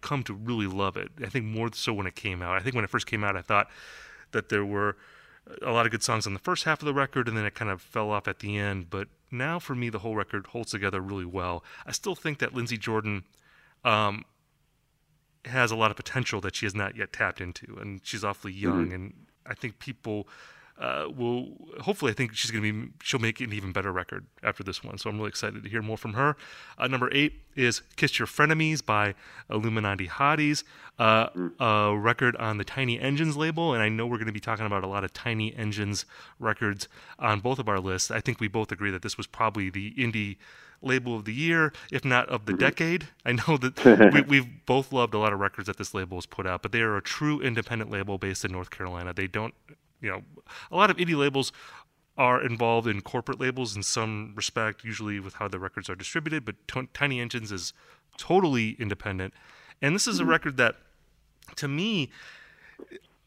come 0.00 0.22
to 0.24 0.34
really 0.34 0.66
love 0.66 0.96
it. 0.96 1.10
I 1.22 1.26
think 1.26 1.44
more 1.44 1.70
so 1.72 1.92
when 1.92 2.06
it 2.06 2.14
came 2.14 2.42
out. 2.42 2.56
I 2.56 2.60
think 2.60 2.74
when 2.74 2.84
it 2.84 2.90
first 2.90 3.06
came 3.06 3.24
out, 3.24 3.36
I 3.36 3.42
thought 3.42 3.68
that 4.32 4.48
there 4.48 4.64
were 4.64 4.96
a 5.62 5.70
lot 5.70 5.86
of 5.86 5.92
good 5.92 6.02
songs 6.02 6.26
on 6.26 6.34
the 6.34 6.38
first 6.38 6.64
half 6.64 6.80
of 6.80 6.86
the 6.86 6.94
record, 6.94 7.28
and 7.28 7.36
then 7.36 7.44
it 7.44 7.54
kind 7.54 7.70
of 7.70 7.80
fell 7.80 8.10
off 8.10 8.28
at 8.28 8.40
the 8.40 8.58
end. 8.58 8.90
But 8.90 9.08
now 9.30 9.58
for 9.58 9.74
me, 9.74 9.88
the 9.88 10.00
whole 10.00 10.14
record 10.14 10.48
holds 10.48 10.72
together 10.72 11.00
really 11.00 11.24
well. 11.24 11.64
I 11.86 11.92
still 11.92 12.14
think 12.14 12.38
that 12.38 12.54
Lindsey 12.54 12.76
Jordan 12.76 13.24
um, 13.84 14.24
has 15.44 15.70
a 15.70 15.76
lot 15.76 15.90
of 15.90 15.96
potential 15.96 16.40
that 16.42 16.56
she 16.56 16.66
has 16.66 16.74
not 16.74 16.96
yet 16.96 17.12
tapped 17.12 17.40
into, 17.40 17.78
and 17.80 18.00
she's 18.04 18.24
awfully 18.24 18.52
young. 18.52 18.86
Mm-hmm. 18.86 18.94
And 18.94 19.14
I 19.46 19.54
think 19.54 19.78
people 19.78 20.28
uh, 20.78 21.06
will 21.14 21.48
hopefully 21.80 22.12
I 22.12 22.14
think 22.14 22.34
she's 22.34 22.50
gonna 22.50 22.72
be 22.72 22.88
she'll 23.02 23.20
make 23.20 23.40
an 23.40 23.52
even 23.52 23.72
better 23.72 23.92
record 23.92 24.26
after 24.42 24.62
this 24.62 24.84
one. 24.84 24.98
So 24.98 25.10
I'm 25.10 25.16
really 25.16 25.28
excited 25.28 25.62
to 25.62 25.68
hear 25.68 25.82
more 25.82 25.96
from 25.96 26.14
her. 26.14 26.36
Uh, 26.78 26.86
number 26.86 27.08
eight 27.12 27.40
is 27.56 27.82
"Kiss 27.96 28.18
Your 28.18 28.26
Frenemies" 28.26 28.84
by 28.84 29.14
Illuminati 29.50 30.06
Hotties, 30.06 30.62
uh, 30.98 31.28
a 31.58 31.96
record 31.96 32.36
on 32.36 32.58
the 32.58 32.64
Tiny 32.64 33.00
Engines 33.00 33.36
label, 33.36 33.74
and 33.74 33.82
I 33.82 33.88
know 33.88 34.06
we're 34.06 34.18
going 34.18 34.26
to 34.26 34.32
be 34.32 34.40
talking 34.40 34.66
about 34.66 34.84
a 34.84 34.88
lot 34.88 35.04
of 35.04 35.12
Tiny 35.12 35.54
Engines 35.56 36.04
records 36.38 36.88
on 37.18 37.40
both 37.40 37.58
of 37.58 37.68
our 37.68 37.80
lists. 37.80 38.10
I 38.10 38.20
think 38.20 38.40
we 38.40 38.48
both 38.48 38.70
agree 38.70 38.90
that 38.90 39.02
this 39.02 39.16
was 39.16 39.26
probably 39.26 39.70
the 39.70 39.92
indie 39.94 40.36
label 40.80 41.16
of 41.16 41.24
the 41.24 41.34
year, 41.34 41.72
if 41.90 42.04
not 42.04 42.28
of 42.28 42.46
the 42.46 42.52
decade. 42.52 43.08
I 43.24 43.32
know 43.32 43.56
that 43.56 44.12
we, 44.14 44.22
we've 44.22 44.66
both 44.66 44.92
loved 44.92 45.14
a 45.14 45.18
lot 45.18 45.32
of 45.32 45.40
records 45.40 45.66
that 45.66 45.76
this 45.76 45.94
label 45.94 46.16
has 46.16 46.26
put 46.26 46.46
out, 46.46 46.62
but 46.62 46.72
they 46.72 46.82
are 46.82 46.96
a 46.96 47.02
true 47.02 47.40
independent 47.40 47.90
label 47.90 48.18
based 48.18 48.44
in 48.44 48.52
North 48.52 48.70
Carolina. 48.70 49.12
They 49.12 49.26
don't 49.26 49.54
you 50.00 50.10
know, 50.10 50.22
a 50.70 50.76
lot 50.76 50.90
of 50.90 50.96
indie 50.96 51.16
labels 51.16 51.52
are 52.16 52.42
involved 52.42 52.88
in 52.88 53.00
corporate 53.00 53.40
labels 53.40 53.76
in 53.76 53.82
some 53.82 54.32
respect, 54.34 54.84
usually 54.84 55.20
with 55.20 55.34
how 55.34 55.48
the 55.48 55.58
records 55.58 55.88
are 55.88 55.94
distributed. 55.94 56.44
But 56.44 56.56
T- 56.66 56.88
Tiny 56.92 57.20
Engines 57.20 57.52
is 57.52 57.72
totally 58.16 58.70
independent, 58.78 59.34
and 59.80 59.94
this 59.94 60.06
is 60.06 60.18
a 60.18 60.22
mm-hmm. 60.22 60.30
record 60.30 60.56
that, 60.56 60.76
to 61.56 61.68
me, 61.68 62.10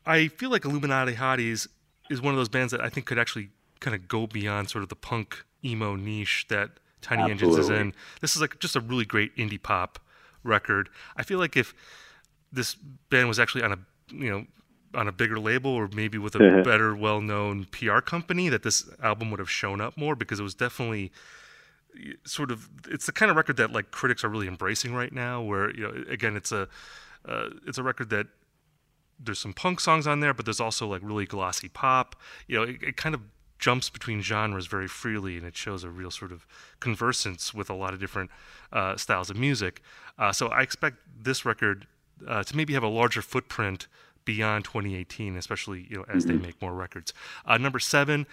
I 0.06 0.28
feel 0.28 0.50
like 0.50 0.66
Illuminati 0.66 1.14
Hotties 1.14 1.68
is 2.10 2.22
one 2.22 2.34
of 2.34 2.38
those 2.38 2.50
bands 2.50 2.72
that 2.72 2.82
I 2.82 2.90
think 2.90 3.06
could 3.06 3.20
actually 3.20 3.50
kind 3.80 3.96
of 3.96 4.08
go 4.08 4.28
beyond 4.28 4.70
sort 4.70 4.84
of 4.84 4.90
the 4.90 4.96
punk 4.96 5.44
emo 5.64 5.96
niche 5.96 6.46
that 6.50 6.72
Tiny 7.02 7.24
Absolutely. 7.24 7.48
Engines 7.48 7.66
is 7.66 7.70
in. 7.70 7.94
This 8.22 8.36
is 8.36 8.42
like 8.42 8.60
just 8.60 8.76
a 8.76 8.80
really 8.80 9.06
great 9.06 9.36
indie 9.36 9.62
pop 9.62 10.00
record. 10.44 10.90
I 11.18 11.24
feel 11.24 11.40
like 11.40 11.58
if 11.58 11.74
this 12.52 12.76
band 13.10 13.28
was 13.28 13.40
actually 13.40 13.64
on 13.64 13.72
a 13.72 13.78
you 14.14 14.30
know 14.30 14.46
on 14.94 15.08
a 15.08 15.12
bigger 15.12 15.40
label 15.40 15.72
or 15.72 15.90
maybe 15.94 16.18
with 16.18 16.36
a 16.36 16.40
mm-hmm. 16.40 16.64
better 16.64 16.96
well-known 16.96 17.66
PR 17.72 18.00
company 18.00 18.50
that 18.50 18.64
this 18.64 18.90
album 19.02 19.32
would 19.32 19.40
have 19.40 19.50
shown 19.50 19.82
up 19.82 19.98
more? 19.98 20.16
Because 20.16 20.40
it 20.40 20.44
was 20.44 20.56
definitely 20.56 21.12
sort 22.24 22.52
of 22.52 22.70
it's 22.90 23.06
the 23.06 23.12
kind 23.12 23.30
of 23.30 23.38
record 23.38 23.58
that 23.58 23.72
like 23.72 23.92
critics 23.92 24.24
are 24.24 24.30
really 24.30 24.48
embracing 24.48 24.94
right 24.94 25.12
now 25.12 25.42
where 25.42 25.70
you 25.76 25.84
know 25.84 26.04
again 26.10 26.36
it's 26.36 26.52
a 26.52 26.68
uh, 27.28 27.50
it's 27.68 27.78
a 27.78 27.84
record 27.84 28.10
that 28.10 28.28
there's 29.20 29.40
some 29.40 29.54
punk 29.54 29.80
songs 29.80 30.08
on 30.08 30.20
there 30.20 30.34
but 30.34 30.46
there's 30.46 30.60
also 30.60 30.88
like 30.88 31.02
really 31.04 31.26
glossy 31.26 31.70
pop. 31.70 32.16
You 32.48 32.58
know 32.58 32.64
it, 32.64 32.82
it 32.82 32.98
kind 32.98 33.14
of 33.14 33.22
jumps 33.60 33.90
between 33.90 34.22
genres 34.22 34.66
very 34.66 34.88
freely 34.88 35.38
and 35.38 35.46
it 35.46 35.56
shows 35.56 35.84
a 35.84 35.90
real 35.90 36.10
sort 36.10 36.32
of 36.32 36.48
conversance 36.80 37.54
with 37.54 37.70
a 37.70 37.76
lot 37.76 37.94
of 37.94 38.00
different 38.00 38.32
uh, 38.74 38.98
styles 38.98 39.30
of 39.30 39.38
music. 39.38 39.82
Uh, 40.18 40.32
so 40.32 40.48
i 40.48 40.62
expect 40.62 40.98
this 41.20 41.46
record 41.46 41.88
uh, 42.28 42.44
to 42.44 42.56
maybe 42.56 42.74
have 42.74 42.84
a 42.84 42.88
larger 42.88 43.22
footprint 43.22 43.88
beyond 44.26 44.66
2018, 44.66 45.36
especially 45.36 45.88
you 45.90 45.98
know 45.98 46.06
as 46.08 46.26
mm-hmm. 46.26 46.38
they 46.38 46.46
make 46.48 46.62
more 46.62 46.74
records. 46.74 47.14
Uh, 47.46 47.58
number 47.58 47.80
seven, 47.80 48.26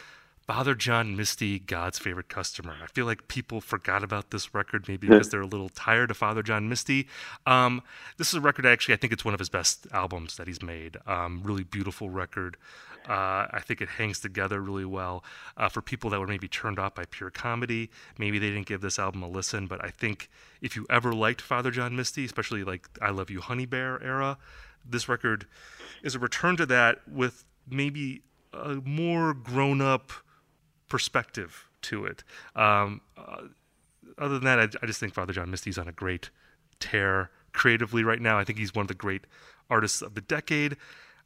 Father 0.49 0.75
John 0.75 1.15
Misty, 1.15 1.59
God's 1.59 1.99
favorite 1.99 2.31
customer. 2.31 2.75
I 2.83 2.87
feel 2.87 3.05
like 3.05 3.29
people 3.29 3.61
forgot 3.61 4.03
about 4.03 4.31
this 4.31 4.55
record, 4.55 4.89
maybe 4.89 5.07
because 5.07 5.29
they're 5.29 5.43
a 5.43 5.47
little 5.47 5.69
tired 5.69 6.11
of 6.11 6.17
Father 6.17 6.43
John 6.43 6.71
Misty. 6.71 7.07
Um, 7.45 7.83
this 8.17 8.29
is 8.29 8.35
a 8.35 8.41
record, 8.41 8.65
actually, 8.65 8.95
I 8.95 8.97
think 8.97 9.13
it's 9.13 9.27
one 9.27 9.35
of 9.35 9.41
his 9.41 9.51
best 9.51 9.87
albums 9.93 10.39
that 10.39 10.47
he's 10.47 10.63
made. 10.63 10.97
Um, 11.07 11.43
really 11.45 11.65
beautiful 11.65 12.09
record. 12.09 12.57
Uh, 13.07 13.47
I 13.51 13.61
think 13.63 13.83
it 13.83 13.91
hangs 13.91 14.21
together 14.21 14.63
really 14.63 14.87
well. 14.87 15.23
Uh, 15.59 15.69
for 15.69 15.83
people 15.83 16.09
that 16.11 16.21
were 16.21 16.27
maybe 16.27 16.49
turned 16.49 16.79
off 16.79 16.95
by 16.95 17.05
pure 17.11 17.29
comedy, 17.29 17.91
maybe 18.17 18.39
they 18.39 18.49
didn't 18.49 18.67
give 18.67 18.81
this 18.81 18.99
album 18.99 19.23
a 19.23 19.29
listen, 19.29 19.67
but 19.67 19.85
I 19.85 19.91
think 19.91 20.31
if 20.63 20.77
you 20.77 20.87
ever 20.89 21.13
liked 21.13 21.43
Father 21.43 21.71
John 21.71 21.95
Misty, 21.95 22.25
especially 22.25 22.65
like 22.65 22.89
I 23.03 23.11
Love 23.11 23.29
You 23.29 23.43
Honey 23.43 23.67
Bear 23.67 24.03
era, 24.03 24.39
this 24.89 25.09
record 25.09 25.47
is 26.03 26.15
a 26.15 26.19
return 26.19 26.57
to 26.57 26.67
that 26.67 27.01
with 27.09 27.45
maybe 27.69 28.23
a 28.53 28.77
more 28.85 29.35
grown 29.35 29.81
up 29.81 30.13
perspective 30.89 31.69
to 31.83 32.05
it. 32.05 32.25
Um, 32.57 33.01
uh, 33.17 33.43
other 34.17 34.39
than 34.39 34.45
that, 34.45 34.59
I, 34.59 34.69
I, 34.83 34.87
just 34.87 34.99
think 34.99 35.15
Father 35.15 35.33
John 35.33 35.51
Misty's 35.51 35.79
on 35.79 35.87
a 35.87 35.93
great 35.93 36.31
tear 36.81 37.31
creatively 37.53 38.03
right 38.03 38.21
now. 38.21 38.39
I 38.39 38.45
think 38.45 38.59
he's 38.59 38.75
one 38.75 38.83
of 38.83 38.89
the 38.89 38.95
great 38.95 39.27
artists 39.71 40.03
of 40.03 40.15
the 40.15 40.21
decade. 40.21 40.77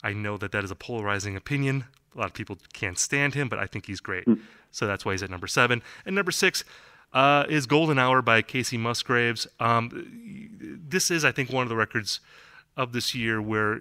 I 0.03 0.13
know 0.13 0.37
that 0.37 0.53
that 0.53 0.65
is 0.65 0.71
a 0.71 0.75
polarizing 0.75 1.37
opinion. 1.37 1.85
A 2.15 2.19
lot 2.19 2.27
of 2.27 2.35
people 2.35 2.59
can't 2.73 2.99
stand 2.99 3.35
him, 3.35 3.49
but 3.49 3.59
I 3.59 3.67
think 3.67 3.87
he's 3.87 4.01
great. 4.01 4.27
Mm. 4.27 4.41
So 4.71 4.87
that's 4.87 5.05
why 5.05 5.13
he's 5.13 5.23
at 5.23 5.31
number 5.31 5.47
seven. 5.47 5.83
And 6.05 6.15
number 6.15 6.33
six 6.33 6.65
uh, 7.13 7.45
is 7.49 7.67
Golden 7.67 7.99
Hour 7.99 8.21
by 8.21 8.43
Kacey 8.43 8.79
Musgraves. 8.79 9.47
Um, 9.61 10.81
this 10.89 11.11
is, 11.11 11.25
I 11.25 11.33
think, 11.33 11.51
one 11.51 11.63
of 11.63 11.69
the 11.69 11.77
records 11.77 12.21
of 12.77 12.93
this 12.93 13.15
year 13.15 13.41
where 13.41 13.81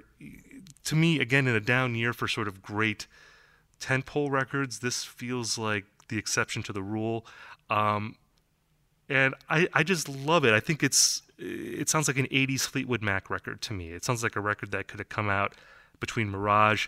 to 0.84 0.96
me 0.96 1.20
again 1.20 1.48
in 1.48 1.56
a 1.56 1.60
down 1.60 1.96
year 1.96 2.14
for 2.14 2.28
sort 2.28 2.48
of 2.48 2.62
great 2.62 3.08
tentpole 3.80 4.30
records 4.30 4.80
this 4.80 5.04
feels 5.04 5.58
like 5.58 5.86
the 6.12 6.18
exception 6.20 6.62
to 6.62 6.74
the 6.74 6.84
rule. 6.84 7.26
Um, 7.72 8.18
and 9.10 9.34
I, 9.50 9.68
I 9.74 9.82
just 9.82 10.08
love 10.08 10.46
it. 10.46 10.54
I 10.54 10.60
think 10.60 10.84
it's 10.84 11.24
it 11.40 11.90
sounds 11.90 12.08
like 12.08 12.18
an 12.18 12.28
80s 12.28 12.62
fleetwood 12.62 13.02
mac 13.02 13.32
record 13.32 13.62
to 13.64 13.74
me. 13.74 13.90
It 13.90 14.06
sounds 14.06 14.22
like 14.22 14.36
a 14.36 14.40
record 14.40 14.72
that 14.72 14.88
could 14.88 15.00
have 15.00 15.10
come 15.10 15.28
out 15.28 15.56
between 16.00 16.30
mirage 16.30 16.88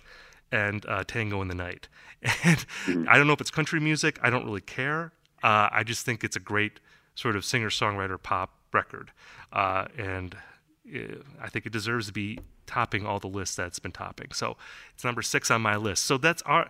and 0.52 0.86
uh, 0.86 1.04
tango 1.06 1.42
in 1.42 1.48
the 1.48 1.56
night. 1.56 1.88
And 2.46 2.60
mm-hmm. 2.86 3.06
i 3.10 3.18
don't 3.18 3.28
know 3.28 3.34
if 3.34 3.42
it's 3.42 3.52
country 3.52 3.82
music. 3.82 4.20
I 4.22 4.30
don't 4.30 4.46
really 4.46 4.62
care. 4.62 5.12
Uh, 5.42 5.68
i 5.72 5.84
just 5.84 6.06
think 6.06 6.24
it's 6.24 6.38
a 6.38 6.40
great 6.40 6.80
sort 7.16 7.36
of 7.36 7.44
singer 7.44 7.70
songwriter 7.70 8.22
pop 8.22 8.52
record. 8.72 9.12
Uh, 9.52 9.86
and 9.98 10.38
I 10.86 11.48
think 11.50 11.66
it 11.66 11.72
deserves 11.72 12.08
to 12.08 12.14
be 12.14 12.40
topping 12.66 13.06
all 13.06 13.20
the 13.20 13.28
lists 13.28 13.56
that's 13.56 13.80
been 13.80 13.92
topping. 13.92 14.32
So 14.34 14.58
it's 14.94 15.04
number 15.04 15.22
six 15.22 15.50
on 15.50 15.62
my 15.62 15.76
list. 15.76 16.04
So 16.04 16.18
that's 16.18 16.42
our 16.44 16.70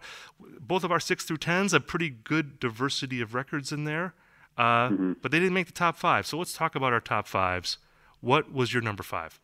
both 0.59 0.83
of 0.83 0.91
our 0.91 0.99
six 0.99 1.23
through 1.23 1.37
tens, 1.37 1.73
a 1.73 1.79
pretty 1.79 2.09
good 2.09 2.59
diversity 2.59 3.21
of 3.21 3.33
records 3.33 3.71
in 3.71 3.85
there. 3.85 4.13
Uh, 4.57 4.89
But 5.21 5.31
they 5.31 5.39
didn't 5.39 5.53
make 5.53 5.67
the 5.67 5.73
top 5.73 5.97
five. 5.97 6.27
So 6.27 6.37
let's 6.37 6.53
talk 6.53 6.75
about 6.75 6.93
our 6.93 6.99
top 6.99 7.27
fives. 7.27 7.79
What 8.21 8.53
was 8.53 8.71
your 8.73 8.83
number 8.83 9.03
five? 9.03 9.39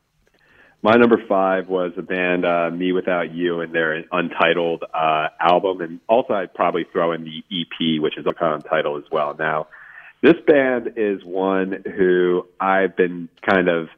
My 0.81 0.95
number 0.95 1.21
five 1.27 1.67
was 1.67 1.91
a 1.97 2.01
band, 2.01 2.45
uh, 2.45 2.71
mewithoutYou, 2.71 3.61
and 3.63 3.73
their 3.73 4.05
untitled 4.11 4.85
uh, 4.93 5.27
album. 5.39 5.81
And 5.81 5.99
also, 6.07 6.33
I'd 6.33 6.53
probably 6.53 6.85
throw 6.93 7.11
in 7.11 7.25
the 7.25 7.43
EP, 7.51 8.01
which 8.01 8.17
is 8.17 8.25
untitled 8.25 9.03
as 9.03 9.11
well. 9.11 9.35
Now, 9.37 9.67
this 10.21 10.35
band 10.47 10.93
is 10.95 11.23
one 11.25 11.83
who 11.97 12.47
I've 12.61 12.95
been 12.95 13.27
kind 13.41 13.67
of 13.67 13.89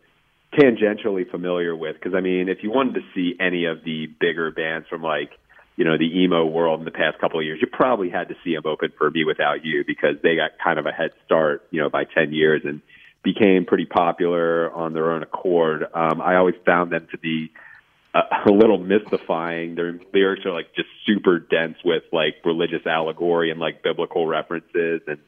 tangentially 0.54 1.30
familiar 1.30 1.76
with 1.76 1.96
because, 1.96 2.14
I 2.16 2.22
mean, 2.22 2.50
if 2.50 2.60
you 2.62 2.72
wanted 2.72 2.96
to 2.96 3.02
see 3.16 3.36
any 3.40 3.66
of 3.66 3.84
the 3.84 4.08
bigger 4.20 4.52
bands 4.52 4.88
from 4.90 5.02
like, 5.02 5.32
you 5.78 5.86
know, 5.86 5.98
the 5.98 6.22
emo 6.22 6.46
world 6.46 6.80
in 6.80 6.86
the 6.86 6.92
past 6.92 7.20
couple 7.20 7.40
of 7.40 7.46
years, 7.46 7.60
you 7.62 7.68
probably 7.68 8.10
had 8.10 8.28
to 8.30 8.36
see 8.44 8.54
them 8.54 8.64
open 8.66 8.92
for 8.98 9.10
mewithoutYou 9.10 9.86
because 9.88 10.16
they 10.22 10.36
got 10.36 10.52
kind 10.64 10.78
of 10.78 10.86
a 10.86 10.92
head 10.92 11.12
start, 11.26 11.66
you 11.72 11.82
know, 11.82 11.90
by 11.90 12.04
10 12.04 12.34
years. 12.34 12.62
And 12.66 12.82
became 13.24 13.66
pretty 13.66 13.86
popular 13.86 14.72
on 14.72 14.94
their 14.94 15.12
own 15.12 15.24
accord. 15.24 15.84
Um, 15.94 16.22
I 16.22 16.36
always 16.36 16.56
found 16.66 16.92
them 16.92 17.08
to 17.12 17.18
be 17.18 17.52
a, 18.14 18.20
a 18.48 18.52
little 18.52 18.78
mystifying. 18.78 19.76
Their 19.76 20.00
lyrics 20.14 20.46
are 20.46 20.52
like 20.52 20.74
just 20.76 20.90
super 21.06 21.40
dense 21.40 21.78
with 21.84 22.04
like 22.12 22.36
religious 22.44 22.86
allegory 22.86 23.52
and 23.52 23.60
like 23.60 23.84
biblical 23.84 24.26
references, 24.26 25.02
and 25.08 25.20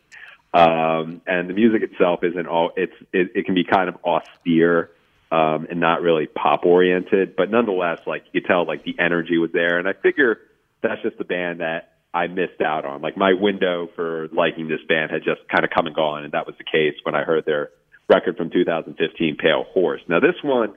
um, 0.55 1.21
and 1.25 1.49
the 1.49 1.53
music 1.53 1.83
itself 1.83 2.23
isn't 2.23 2.47
all. 2.47 2.71
It's 2.75 2.93
it, 3.11 3.31
it 3.35 3.45
can 3.45 3.55
be 3.55 3.63
kind 3.63 3.89
of 3.89 3.97
austere. 4.03 4.89
Um, 5.33 5.65
and 5.67 5.79
not 5.79 6.03
really 6.03 6.27
pop 6.27 6.63
oriented, 6.63 7.35
but 7.35 7.49
nonetheless, 7.49 7.97
like 8.05 8.23
you 8.33 8.41
tell, 8.41 8.67
like 8.67 8.83
the 8.83 8.95
energy 8.99 9.39
was 9.39 9.49
there. 9.51 9.79
And 9.79 9.87
I 9.87 9.93
figure 9.93 10.37
that's 10.83 11.01
just 11.01 11.17
the 11.17 11.23
band 11.23 11.59
that 11.59 11.93
I 12.13 12.27
missed 12.27 12.61
out 12.63 12.85
on. 12.85 13.01
Like 13.01 13.17
my 13.17 13.33
window 13.33 13.89
for 13.95 14.27
liking 14.31 14.67
this 14.67 14.81
band 14.87 15.09
had 15.09 15.23
just 15.23 15.41
kind 15.51 15.65
of 15.65 15.71
come 15.71 15.87
and 15.87 15.95
gone, 15.95 16.23
and 16.23 16.33
that 16.33 16.45
was 16.45 16.55
the 16.59 16.63
case 16.63 16.93
when 17.01 17.15
I 17.15 17.23
heard 17.23 17.45
their 17.45 17.69
record 18.07 18.37
from 18.37 18.51
2015, 18.51 19.37
Pale 19.37 19.63
Horse. 19.73 20.01
Now 20.07 20.19
this 20.19 20.35
one, 20.43 20.75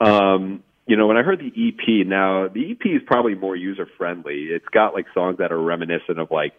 um, 0.00 0.62
you 0.86 0.96
know, 0.96 1.06
when 1.06 1.16
I 1.16 1.22
heard 1.22 1.40
the 1.40 1.46
EP, 1.46 2.06
now 2.06 2.48
the 2.48 2.72
EP 2.72 2.84
is 2.84 3.02
probably 3.06 3.34
more 3.34 3.56
user 3.56 3.88
friendly. 3.96 4.48
It's 4.50 4.68
got 4.72 4.92
like 4.92 5.06
songs 5.14 5.38
that 5.38 5.52
are 5.52 5.60
reminiscent 5.60 6.18
of 6.18 6.30
like 6.30 6.52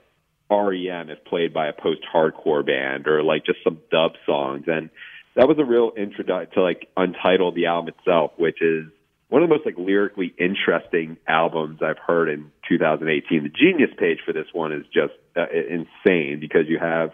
REM 0.50 1.10
if 1.10 1.23
played 1.26 1.54
by 1.54 1.67
a 1.67 1.73
post 1.73 2.02
hardcore 2.13 2.65
band 2.65 3.08
or 3.08 3.21
like 3.21 3.45
just 3.45 3.60
some 3.63 3.80
dub 3.91 4.13
songs. 4.26 4.63
And 4.67 4.89
that 5.38 5.47
was 5.47 5.58
a 5.60 5.65
real 5.65 5.91
introduction 5.95 6.54
to 6.56 6.62
like 6.62 6.89
Untitled, 6.97 7.56
the 7.56 7.67
album 7.67 7.93
itself, 7.97 8.32
which 8.38 8.62
is 8.62 8.86
one 9.30 9.43
of 9.43 9.50
the 9.50 9.56
most 9.56 9.65
like 9.65 9.78
lyrically 9.78 10.34
interesting 10.38 11.17
albums 11.28 11.80
I've 11.82 12.00
heard 12.00 12.30
in 12.30 12.52
2018. 12.67 13.43
The 13.43 13.50
Genius 13.50 13.91
page 13.97 14.19
for 14.26 14.34
this 14.34 14.47
one 14.52 14.73
is 14.73 14.84
just 14.93 15.13
uh, 15.36 15.45
insane 15.50 16.39
because 16.39 16.67
you 16.67 16.80
have 16.80 17.12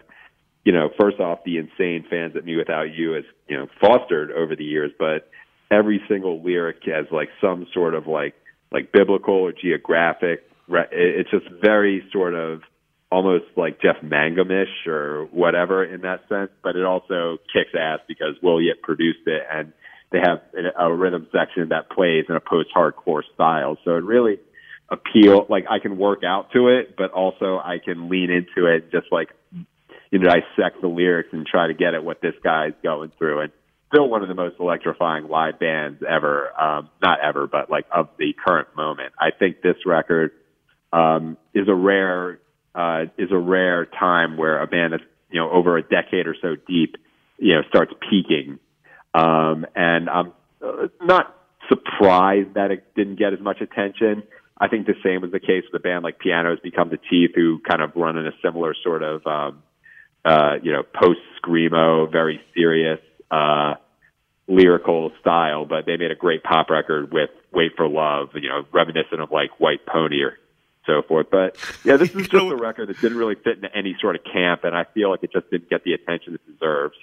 you 0.64 0.72
know, 0.72 0.90
first 1.00 1.20
off, 1.20 1.40
the 1.46 1.58
insane 1.58 2.06
fans 2.10 2.34
that 2.34 2.46
mewithoutYou 2.46 3.16
has, 3.16 3.26
you 3.48 3.58
know, 3.58 3.68
fostered 3.82 4.32
over 4.32 4.56
the 4.56 4.64
years, 4.64 4.92
but 4.98 5.30
every 5.70 6.02
single 6.08 6.42
lyric 6.42 6.78
has 6.86 7.06
like 7.12 7.30
some 7.42 7.68
sort 7.74 7.94
of 7.94 8.08
like, 8.08 8.34
like 8.72 8.92
biblical 8.92 9.34
or 9.34 9.52
geographic. 9.52 10.44
It's 10.70 11.30
just 11.30 11.46
very 11.62 12.08
sort 12.14 12.34
of 12.34 12.62
almost 13.14 13.46
like 13.56 13.80
Jeff 13.80 14.02
Mangum-ish 14.02 14.88
or 14.88 15.28
whatever 15.32 15.84
in 15.84 16.02
that 16.02 16.22
sense, 16.28 16.50
but 16.64 16.76
it 16.76 16.84
also 16.84 17.38
kicks 17.54 17.70
ass 17.80 18.00
because 18.08 18.34
Will 18.42 18.60
Yip 18.60 18.82
produced 18.82 19.28
it 19.28 19.44
and 19.52 19.72
they 20.12 20.18
have 20.18 20.42
a 20.80 20.92
rhythm 20.92 21.28
section 21.32 21.70
that 21.70 21.92
plays 21.92 22.26
in 22.28 22.36
a 22.36 22.40
post-hardcore 22.40 23.22
style. 23.36 23.78
So 23.86 23.98
it 23.98 24.04
really 24.04 24.40
appeal, 24.90 25.46
like 25.48 25.66
I 25.70 25.78
can 25.78 25.98
work 25.98 26.24
out 26.24 26.52
to 26.54 26.70
it, 26.70 26.96
but 26.98 27.12
also 27.12 27.60
I 27.60 27.78
can 27.84 28.10
lean 28.10 28.32
into 28.32 28.68
it 28.68 28.92
just 28.92 29.12
like 29.12 29.30
you 30.10 30.20
know, 30.20 30.30
dissect 30.30 30.82
the 30.82 30.88
lyrics 30.88 31.30
and 31.34 31.46
try 31.46 31.68
to 31.68 31.74
get 31.76 31.94
at 31.94 32.04
what 32.04 32.20
this 32.20 32.36
guy's 32.44 32.74
going 32.84 33.12
through. 33.20 33.42
And 33.42 33.52
still 33.94 34.10
one 34.10 34.24
of 34.24 34.28
the 34.28 34.36
most 34.36 34.56
electrifying 34.60 35.28
live 35.28 35.60
bands 35.60 36.04
ever. 36.08 36.50
Um, 36.60 36.90
not 37.02 37.20
ever, 37.22 37.46
but 37.46 37.70
like 37.70 37.86
of 37.92 38.10
the 38.18 38.34
current 38.34 38.70
moment. 38.76 39.14
I 39.20 39.30
think 39.38 39.62
this 39.62 39.78
record 39.86 40.32
um, 40.92 41.38
is 41.56 41.68
a 41.68 41.74
rare 41.74 42.40
uh, 42.76 43.06
is 43.18 43.30
a 43.32 43.38
rare 43.38 43.86
time 43.86 44.38
where 44.38 44.62
a 44.62 44.68
band 44.68 44.94
that's 44.94 45.04
you 45.32 45.40
know 45.40 45.50
over 45.52 45.78
a 45.78 45.82
decade 45.82 46.28
or 46.28 46.36
so 46.42 46.56
deep, 46.68 46.96
you 47.38 47.56
know, 47.56 47.62
starts 47.70 47.94
peaking. 48.10 48.60
Um, 49.14 49.66
and 49.76 50.10
I'm 50.10 50.34
uh, 50.64 50.88
not 51.02 51.36
surprised 51.70 52.56
that 52.56 52.72
it 52.72 52.96
didn't 52.96 53.18
get 53.18 53.34
as 53.34 53.40
much 53.40 53.62
attention. 53.62 54.24
I 54.58 54.68
think 54.68 54.86
the 54.88 54.96
same 55.04 55.22
was 55.22 55.32
the 55.32 55.40
case 55.40 55.64
with 55.72 55.80
a 55.80 55.84
band 55.84 56.04
like 56.04 56.20
Pianos 56.20 56.60
Become 56.64 56.90
the 56.90 57.00
Teeth, 57.10 57.32
who 57.36 57.60
kind 57.68 57.82
of 57.82 57.92
run 57.96 58.18
in 58.18 58.26
a 58.26 58.32
similar 58.42 58.76
sort 58.84 59.04
of 59.04 59.26
um, 59.28 59.64
uh, 60.26 60.56
you 60.62 60.72
know, 60.72 60.84
post 60.84 61.20
screamo, 61.42 62.12
very 62.12 62.40
serious, 62.56 63.00
uh, 63.30 63.74
lyrical 64.48 65.12
style, 65.20 65.66
but 65.66 65.86
they 65.86 65.98
made 65.98 66.12
a 66.12 66.16
great 66.16 66.44
pop 66.44 66.70
record 66.70 67.12
with 67.12 67.30
Wait 67.52 67.74
for 67.76 67.88
Love, 67.88 68.30
you 68.36 68.50
know, 68.50 68.64
reminiscent 68.72 69.22
of 69.22 69.32
like 69.32 69.60
White 69.60 69.86
Pony 69.86 70.22
or 70.22 70.38
so 70.86 71.02
forth. 71.02 71.28
But 71.32 71.58
yeah, 71.84 71.98
this 71.98 72.14
is 72.14 72.28
just 72.28 72.34
a 72.34 72.56
record 72.56 72.90
that 72.90 73.00
didn't 73.02 73.18
really 73.18 73.36
fit 73.36 73.58
into 73.58 73.76
any 73.76 73.96
sort 74.00 74.16
of 74.16 74.24
camp, 74.24 74.64
and 74.64 74.76
I 74.76 74.86
feel 74.94 75.10
like 75.10 75.24
it 75.24 75.32
just 75.32 75.50
didn't 75.50 75.70
get 75.70 75.84
the 75.84 75.94
attention 75.94 76.36
it 76.36 76.42
deserves. 76.52 76.96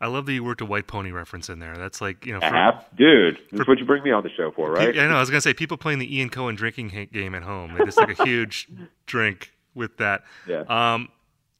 I 0.00 0.06
love 0.06 0.24
that 0.26 0.32
you 0.32 0.42
worked 0.42 0.62
a 0.62 0.66
White 0.66 0.86
Pony 0.86 1.12
reference 1.12 1.50
in 1.50 1.58
there. 1.58 1.76
That's 1.76 2.00
like 2.00 2.24
you 2.24 2.32
know, 2.32 2.40
for, 2.40 2.84
dude, 2.96 3.38
that's 3.52 3.68
what 3.68 3.78
you 3.78 3.84
bring 3.84 4.02
me 4.02 4.12
on 4.12 4.22
the 4.22 4.30
show 4.30 4.50
for, 4.50 4.70
right? 4.70 4.98
I 4.98 5.06
know. 5.06 5.16
I 5.16 5.20
was 5.20 5.28
gonna 5.28 5.42
say 5.42 5.52
people 5.52 5.76
playing 5.76 5.98
the 5.98 6.16
Ian 6.16 6.30
Cohen 6.30 6.54
drinking 6.54 7.08
game 7.12 7.34
at 7.34 7.42
home. 7.42 7.76
It's 7.78 7.98
like 7.98 8.18
a 8.18 8.24
huge 8.24 8.68
drink 9.04 9.52
with 9.74 9.98
that. 9.98 10.24
Yeah. 10.46 10.62
Um, 10.68 11.08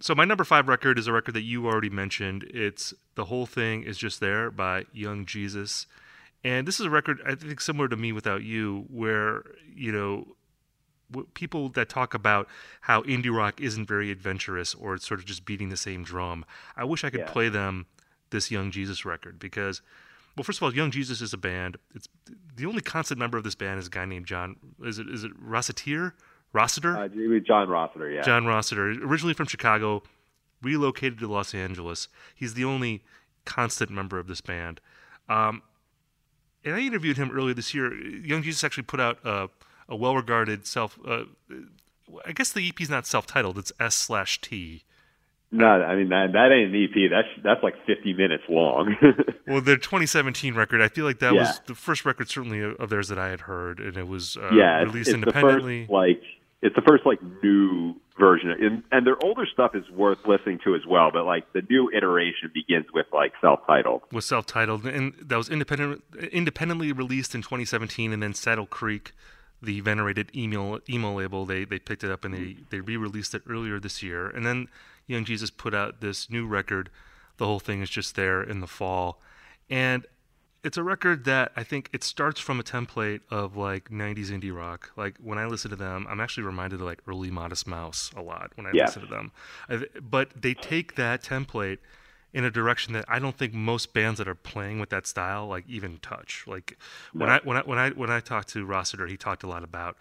so 0.00 0.14
my 0.14 0.24
number 0.24 0.44
five 0.44 0.68
record 0.68 0.98
is 0.98 1.06
a 1.06 1.12
record 1.12 1.34
that 1.34 1.42
you 1.42 1.66
already 1.66 1.90
mentioned. 1.90 2.44
It's 2.44 2.94
the 3.14 3.26
whole 3.26 3.44
thing 3.44 3.82
is 3.82 3.98
just 3.98 4.20
there 4.20 4.50
by 4.50 4.86
Young 4.94 5.26
Jesus, 5.26 5.86
and 6.42 6.66
this 6.66 6.80
is 6.80 6.86
a 6.86 6.90
record 6.90 7.20
I 7.26 7.34
think 7.34 7.60
similar 7.60 7.88
to 7.88 7.96
mewithoutYou, 7.96 8.86
where 8.90 9.44
you 9.74 9.92
know 9.92 10.28
people 11.34 11.68
that 11.70 11.88
talk 11.88 12.14
about 12.14 12.48
how 12.82 13.02
indie 13.02 13.34
rock 13.34 13.60
isn't 13.60 13.86
very 13.86 14.10
adventurous 14.10 14.74
or 14.74 14.94
it's 14.94 15.06
sort 15.06 15.20
of 15.20 15.26
just 15.26 15.44
beating 15.44 15.68
the 15.68 15.76
same 15.76 16.02
drum. 16.02 16.44
I 16.76 16.84
wish 16.84 17.04
I 17.04 17.10
could 17.10 17.20
yeah. 17.20 17.30
play 17.30 17.48
them 17.48 17.86
this 18.30 18.50
Young 18.50 18.70
Jesus 18.70 19.04
record 19.04 19.38
because, 19.38 19.82
well, 20.36 20.44
first 20.44 20.58
of 20.58 20.62
all, 20.62 20.74
Young 20.74 20.90
Jesus 20.90 21.20
is 21.20 21.32
a 21.32 21.38
band. 21.38 21.76
It's 21.94 22.08
the 22.56 22.66
only 22.66 22.80
constant 22.80 23.18
member 23.18 23.36
of 23.36 23.44
this 23.44 23.54
band 23.54 23.78
is 23.78 23.88
a 23.88 23.90
guy 23.90 24.04
named 24.04 24.26
John. 24.26 24.56
Is 24.82 24.98
it 24.98 25.08
is 25.08 25.24
it 25.24 25.32
Rossiter? 25.38 26.14
Rossiter? 26.52 26.96
Uh, 26.96 27.08
John 27.40 27.68
Rossiter, 27.68 28.10
yeah. 28.10 28.22
John 28.22 28.44
Rossiter, 28.44 28.90
originally 29.04 29.34
from 29.34 29.46
Chicago, 29.46 30.02
relocated 30.62 31.18
to 31.20 31.28
Los 31.28 31.54
Angeles. 31.54 32.08
He's 32.34 32.54
the 32.54 32.64
only 32.64 33.04
constant 33.44 33.90
member 33.90 34.18
of 34.18 34.26
this 34.26 34.40
band. 34.40 34.80
Um, 35.28 35.62
and 36.64 36.74
I 36.74 36.80
interviewed 36.80 37.16
him 37.16 37.30
earlier 37.30 37.54
this 37.54 37.72
year. 37.72 37.94
Young 37.94 38.42
Jesus 38.42 38.64
actually 38.64 38.82
put 38.82 39.00
out 39.00 39.18
a, 39.24 39.48
a 39.90 39.96
well-regarded 39.96 40.66
self. 40.66 40.98
Uh, 41.06 41.24
I 42.24 42.32
guess 42.32 42.52
the 42.52 42.66
EP 42.66 42.80
is 42.80 42.88
not 42.88 43.06
self-titled; 43.06 43.58
it's 43.58 43.72
S 43.78 43.94
slash 43.94 44.40
T. 44.40 44.84
No, 45.52 45.66
I 45.66 45.96
mean 45.96 46.10
that 46.10 46.32
that 46.32 46.52
ain't 46.52 46.72
an 46.72 46.84
EP. 46.84 47.10
That's 47.10 47.28
that's 47.42 47.62
like 47.62 47.74
50 47.84 48.12
minutes 48.14 48.44
long. 48.48 48.94
well, 49.48 49.60
their 49.60 49.76
2017 49.76 50.54
record, 50.54 50.80
I 50.80 50.88
feel 50.88 51.04
like 51.04 51.18
that 51.18 51.34
yeah. 51.34 51.40
was 51.40 51.60
the 51.66 51.74
first 51.74 52.04
record 52.04 52.28
certainly 52.28 52.62
of 52.62 52.88
theirs 52.88 53.08
that 53.08 53.18
I 53.18 53.30
had 53.30 53.42
heard, 53.42 53.80
and 53.80 53.96
it 53.96 54.06
was 54.06 54.36
uh, 54.36 54.50
yeah, 54.52 54.78
released 54.82 55.08
it's 55.08 55.14
independently. 55.14 55.80
The 55.80 55.86
first, 55.86 55.92
like 55.92 56.22
it's 56.62 56.76
the 56.76 56.82
first 56.82 57.04
like 57.04 57.18
new 57.42 57.96
version, 58.16 58.50
and, 58.50 58.84
and 58.92 59.04
their 59.04 59.16
older 59.24 59.44
stuff 59.52 59.74
is 59.74 59.88
worth 59.90 60.18
listening 60.24 60.60
to 60.64 60.76
as 60.76 60.82
well. 60.86 61.10
But 61.12 61.24
like 61.24 61.52
the 61.52 61.62
new 61.68 61.90
iteration 61.90 62.52
begins 62.54 62.86
with 62.94 63.06
like 63.12 63.32
self-titled. 63.40 64.02
Was 64.12 64.26
self-titled, 64.26 64.86
and 64.86 65.14
that 65.20 65.36
was 65.36 65.48
independent, 65.48 66.04
independently 66.30 66.92
released 66.92 67.34
in 67.34 67.42
2017, 67.42 68.12
and 68.12 68.22
then 68.22 68.34
Saddle 68.34 68.66
Creek, 68.66 69.12
the 69.62 69.80
venerated 69.80 70.34
emo 70.34 70.80
emo 70.88 71.16
label, 71.16 71.46
they 71.46 71.64
they 71.64 71.78
picked 71.78 72.04
it 72.04 72.10
up 72.10 72.24
and 72.24 72.34
they 72.34 72.38
mm. 72.38 72.70
they 72.70 72.80
re-released 72.80 73.34
it 73.34 73.42
earlier 73.48 73.78
this 73.78 74.02
year, 74.02 74.28
and 74.28 74.44
then 74.44 74.68
Young 75.06 75.24
Jesus 75.24 75.50
put 75.50 75.74
out 75.74 76.00
this 76.00 76.30
new 76.30 76.46
record. 76.46 76.90
The 77.36 77.46
whole 77.46 77.60
thing 77.60 77.80
is 77.80 77.88
just 77.88 78.16
there 78.16 78.42
in 78.42 78.60
the 78.60 78.66
fall, 78.66 79.20
and 79.68 80.06
it's 80.62 80.76
a 80.76 80.82
record 80.82 81.24
that 81.24 81.52
I 81.56 81.62
think 81.62 81.88
it 81.92 82.04
starts 82.04 82.38
from 82.38 82.60
a 82.60 82.62
template 82.62 83.20
of 83.30 83.56
like 83.56 83.90
90s 83.90 84.26
indie 84.26 84.54
rock. 84.54 84.90
Like 84.96 85.16
when 85.18 85.38
I 85.38 85.46
listen 85.46 85.70
to 85.70 85.76
them, 85.76 86.06
I'm 86.08 86.20
actually 86.20 86.44
reminded 86.44 86.80
of 86.80 86.86
like 86.86 87.00
early 87.06 87.30
Modest 87.30 87.66
Mouse 87.66 88.10
a 88.14 88.20
lot 88.20 88.52
when 88.56 88.66
I 88.66 88.70
yeah. 88.74 88.84
listen 88.84 89.02
to 89.02 89.08
them. 89.08 89.32
but 90.02 90.30
they 90.40 90.54
take 90.54 90.96
that 90.96 91.22
template 91.22 91.78
in 92.32 92.44
a 92.44 92.50
direction 92.50 92.92
that 92.92 93.04
I 93.08 93.18
don't 93.18 93.36
think 93.36 93.52
most 93.52 93.92
bands 93.92 94.18
that 94.18 94.28
are 94.28 94.34
playing 94.34 94.78
with 94.78 94.90
that 94.90 95.06
style 95.06 95.46
like 95.46 95.64
even 95.68 95.98
touch. 95.98 96.44
Like 96.46 96.78
when 97.12 97.28
I 97.28 97.40
when 97.44 97.56
I 97.56 97.60
when 97.62 97.78
I 97.78 97.90
when 97.90 98.10
I 98.10 98.20
talked 98.20 98.48
to 98.50 98.64
Rossiter, 98.64 99.06
he 99.06 99.16
talked 99.16 99.42
a 99.42 99.48
lot 99.48 99.64
about 99.64 99.96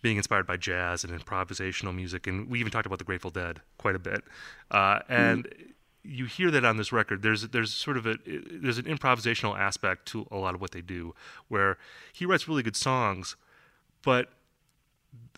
being 0.00 0.16
inspired 0.16 0.46
by 0.46 0.56
jazz 0.56 1.04
and 1.04 1.18
improvisational 1.18 1.94
music, 1.94 2.26
and 2.26 2.48
we 2.48 2.58
even 2.58 2.72
talked 2.72 2.86
about 2.86 2.98
the 2.98 3.04
Grateful 3.04 3.30
Dead 3.30 3.60
quite 3.78 3.94
a 3.94 4.00
bit. 4.00 4.24
Uh, 4.70 5.00
and 5.08 5.44
mm 5.44 5.72
you 6.04 6.24
hear 6.24 6.50
that 6.50 6.64
on 6.64 6.76
this 6.76 6.92
record. 6.92 7.22
There's 7.22 7.48
there's 7.48 7.72
sort 7.72 7.96
of 7.96 8.06
a 8.06 8.16
there's 8.26 8.78
an 8.78 8.84
improvisational 8.84 9.56
aspect 9.58 10.06
to 10.06 10.26
a 10.30 10.36
lot 10.36 10.54
of 10.54 10.60
what 10.60 10.72
they 10.72 10.80
do, 10.80 11.14
where 11.48 11.78
he 12.12 12.26
writes 12.26 12.48
really 12.48 12.62
good 12.62 12.76
songs, 12.76 13.36
but 14.02 14.28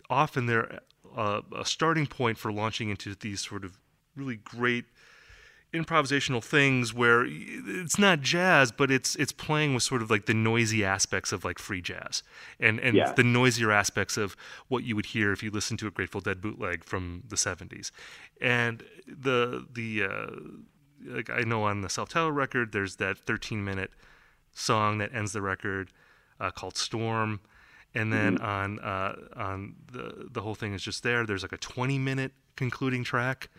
often 0.09 0.47
they're 0.47 0.79
uh, 1.15 1.41
a 1.55 1.65
starting 1.65 2.07
point 2.07 2.37
for 2.37 2.51
launching 2.51 2.89
into 2.89 3.15
these 3.15 3.41
sort 3.41 3.63
of 3.63 3.77
really 4.15 4.37
great 4.37 4.85
improvisational 5.75 6.43
things 6.43 6.93
where 6.93 7.25
it's 7.27 7.99
not 7.99 8.21
jazz, 8.21 8.71
but 8.71 8.89
it's 8.89 9.15
it's 9.17 9.31
playing 9.31 9.73
with 9.73 9.83
sort 9.83 10.01
of 10.01 10.09
like 10.09 10.25
the 10.25 10.33
noisy 10.33 10.83
aspects 10.83 11.31
of 11.31 11.43
like 11.45 11.59
free 11.59 11.81
jazz. 11.81 12.23
And 12.59 12.79
and 12.79 12.95
Yeah. 12.95 13.11
the 13.13 13.23
noisier 13.23 13.71
aspects 13.71 14.17
of 14.17 14.35
what 14.67 14.83
you 14.83 14.95
would 14.95 15.07
hear 15.07 15.31
if 15.31 15.43
you 15.43 15.51
listened 15.51 15.79
to 15.79 15.87
a 15.87 15.91
Grateful 15.91 16.21
Dead 16.21 16.41
bootleg 16.41 16.83
from 16.83 17.23
the 17.27 17.35
'70s, 17.35 17.91
and 18.41 18.83
the 19.07 19.65
the 19.71 20.03
uh, 20.03 20.27
like 21.05 21.29
I 21.29 21.41
know 21.41 21.63
on 21.63 21.81
the 21.81 21.89
self-titled 21.89 22.35
record, 22.35 22.71
there's 22.71 22.95
that 22.95 23.17
13 23.19 23.63
minute 23.63 23.91
song 24.53 24.97
that 24.99 25.13
ends 25.13 25.33
the 25.33 25.41
record 25.41 25.91
uh, 26.39 26.49
called 26.51 26.77
Storm, 26.77 27.41
and 27.93 28.11
then 28.11 28.37
on 28.39 28.79
uh, 28.79 29.15
on 29.35 29.75
the 29.91 30.27
the 30.31 30.41
whole 30.41 30.55
thing 30.55 30.73
is 30.73 30.81
just 30.81 31.03
there. 31.03 31.25
There's 31.25 31.43
like 31.43 31.51
a 31.53 31.57
20 31.57 31.97
minute 31.99 32.31
concluding 32.55 33.03
track, 33.03 33.49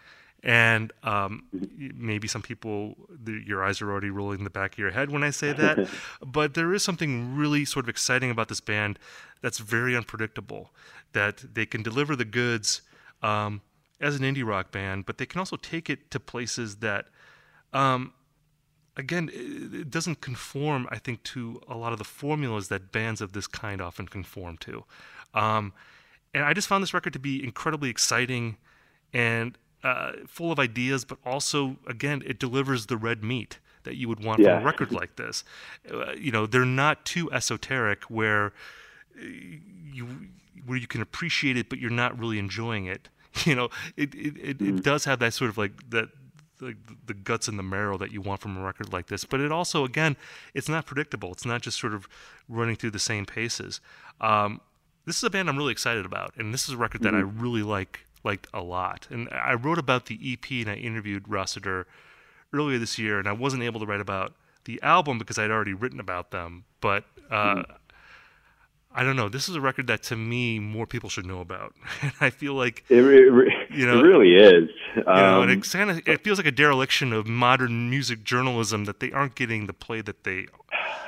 and 0.42 0.92
um, 1.02 1.44
maybe 1.52 2.28
some 2.28 2.42
people 2.42 2.94
the, 3.08 3.42
your 3.44 3.64
eyes 3.64 3.82
are 3.82 3.90
already 3.90 4.10
rolling 4.10 4.38
in 4.38 4.44
the 4.44 4.50
back 4.50 4.72
of 4.72 4.78
your 4.78 4.90
head 4.90 5.10
when 5.10 5.22
I 5.22 5.30
say 5.30 5.52
that, 5.54 5.88
but 6.24 6.54
there 6.54 6.72
is 6.72 6.82
something 6.82 7.36
really 7.36 7.64
sort 7.64 7.84
of 7.84 7.88
exciting 7.88 8.30
about 8.30 8.48
this 8.48 8.60
band 8.60 8.98
that's 9.42 9.58
very 9.58 9.96
unpredictable. 9.96 10.70
That 11.12 11.54
they 11.54 11.66
can 11.66 11.82
deliver 11.82 12.16
the 12.16 12.24
goods. 12.24 12.82
Um, 13.22 13.62
as 13.98 14.14
an 14.14 14.22
indie 14.22 14.46
rock 14.46 14.70
band, 14.70 15.06
but 15.06 15.16
they 15.16 15.24
can 15.24 15.38
also 15.38 15.56
take 15.56 15.88
it 15.88 16.10
to 16.10 16.20
places 16.20 16.76
that 16.76 17.06
um, 17.72 18.12
again, 18.96 19.30
it 19.32 19.74
it 19.74 19.90
doesn't 19.90 20.20
conform, 20.20 20.88
I 20.90 20.98
think, 20.98 21.22
to 21.24 21.60
a 21.68 21.76
lot 21.76 21.92
of 21.92 21.98
the 21.98 22.04
formulas 22.04 22.68
that 22.68 22.92
bands 22.92 23.20
of 23.20 23.32
this 23.32 23.46
kind 23.46 23.80
often 23.80 24.08
conform 24.08 24.56
to. 24.58 24.84
Um, 25.34 25.72
and 26.34 26.44
I 26.44 26.52
just 26.52 26.68
found 26.68 26.82
this 26.82 26.94
record 26.94 27.12
to 27.12 27.18
be 27.18 27.42
incredibly 27.42 27.90
exciting 27.90 28.56
and 29.12 29.56
uh, 29.82 30.12
full 30.26 30.50
of 30.52 30.58
ideas, 30.58 31.04
but 31.04 31.18
also, 31.24 31.76
again, 31.86 32.22
it 32.26 32.38
delivers 32.38 32.86
the 32.86 32.96
red 32.96 33.22
meat 33.22 33.58
that 33.84 33.96
you 33.96 34.08
would 34.08 34.22
want 34.24 34.40
Yeah. 34.40 34.54
from 34.56 34.62
a 34.62 34.66
record 34.66 34.90
like 34.92 35.16
this. 35.16 35.44
Uh, 35.92 36.12
you 36.12 36.32
know, 36.32 36.46
they're 36.46 36.64
not 36.64 37.04
too 37.04 37.30
esoteric 37.32 38.04
where 38.04 38.52
uh, 39.16 39.24
you 39.92 40.28
where 40.64 40.76
you 40.78 40.86
can 40.88 41.00
appreciate 41.00 41.56
it, 41.56 41.68
but 41.68 41.78
you're 41.78 41.90
not 41.90 42.18
really 42.18 42.38
enjoying 42.38 42.86
it. 42.86 43.08
You 43.44 43.54
know, 43.54 43.68
it 43.98 44.14
it, 44.14 44.34
it, 44.38 44.62
it 44.62 44.82
does 44.82 45.04
have 45.04 45.18
that 45.18 45.34
sort 45.34 45.50
of 45.50 45.58
like 45.58 45.90
that 45.90 46.08
like 46.58 46.76
the 47.04 47.12
guts 47.12 47.48
and 47.48 47.58
the 47.58 47.62
marrow 47.62 47.98
that 47.98 48.10
you 48.10 48.22
want 48.22 48.40
from 48.40 48.56
a 48.56 48.62
record 48.62 48.90
like 48.90 49.08
this. 49.08 49.24
But 49.24 49.40
it 49.40 49.52
also, 49.52 49.84
again, 49.84 50.16
it's 50.54 50.70
not 50.70 50.86
predictable. 50.86 51.32
It's 51.32 51.44
not 51.44 51.60
just 51.60 51.78
sort 51.78 51.92
of 51.92 52.08
running 52.48 52.76
through 52.76 52.92
the 52.92 52.98
same 52.98 53.26
paces. 53.26 53.82
Um, 54.22 54.62
this 55.04 55.18
is 55.18 55.22
a 55.24 55.28
band 55.28 55.50
I'm 55.50 55.56
really 55.58 55.72
excited 55.72 56.06
about, 56.06 56.32
and 56.38 56.54
this 56.54 56.66
is 56.66 56.74
a 56.74 56.76
record 56.78 57.02
that 57.02 57.14
I 57.14 57.18
really 57.20 57.62
like 57.62 58.05
liked 58.26 58.46
a 58.52 58.60
lot. 58.62 59.06
And 59.10 59.28
I 59.32 59.54
wrote 59.54 59.78
about 59.78 60.06
the 60.06 60.18
EP 60.22 60.50
and 60.50 60.68
I 60.68 60.74
interviewed 60.74 61.26
Rossiter 61.28 61.86
earlier 62.52 62.78
this 62.78 62.98
year, 62.98 63.18
and 63.18 63.26
I 63.26 63.32
wasn't 63.32 63.62
able 63.62 63.80
to 63.80 63.86
write 63.86 64.00
about 64.02 64.34
the 64.64 64.82
album 64.82 65.18
because 65.18 65.38
I'd 65.38 65.50
already 65.50 65.72
written 65.72 66.00
about 66.00 66.30
them. 66.32 66.64
But 66.80 67.04
uh, 67.30 67.62
I 68.94 69.02
don't 69.04 69.16
know. 69.16 69.28
This 69.28 69.48
is 69.48 69.54
a 69.56 69.60
record 69.60 69.86
that 69.88 70.02
to 70.04 70.16
me 70.16 70.58
more 70.58 70.86
people 70.86 71.10
should 71.10 71.26
know 71.26 71.40
about, 71.40 71.74
and 72.02 72.12
I 72.20 72.30
feel 72.30 72.54
like 72.54 72.84
It, 72.88 72.96
re- 73.00 73.66
You 73.70 73.86
know- 73.86 73.98
it 73.98 74.02
really 74.02 74.34
is. 74.34 74.70
you 74.96 75.02
know, 75.04 75.42
and 75.42 75.50
Um, 75.50 75.60
kind 75.62 75.90
of 75.90 76.06
it 76.08 76.22
feels 76.24 76.38
like 76.38 76.46
a 76.46 76.50
dereliction 76.52 77.12
of 77.12 77.26
modern 77.26 77.90
music 77.90 78.24
journalism 78.24 78.84
that 78.84 79.00
they 79.00 79.12
aren't 79.12 79.34
getting 79.34 79.66
the 79.66 79.72
play 79.74 80.00
that 80.00 80.24
they 80.24 80.46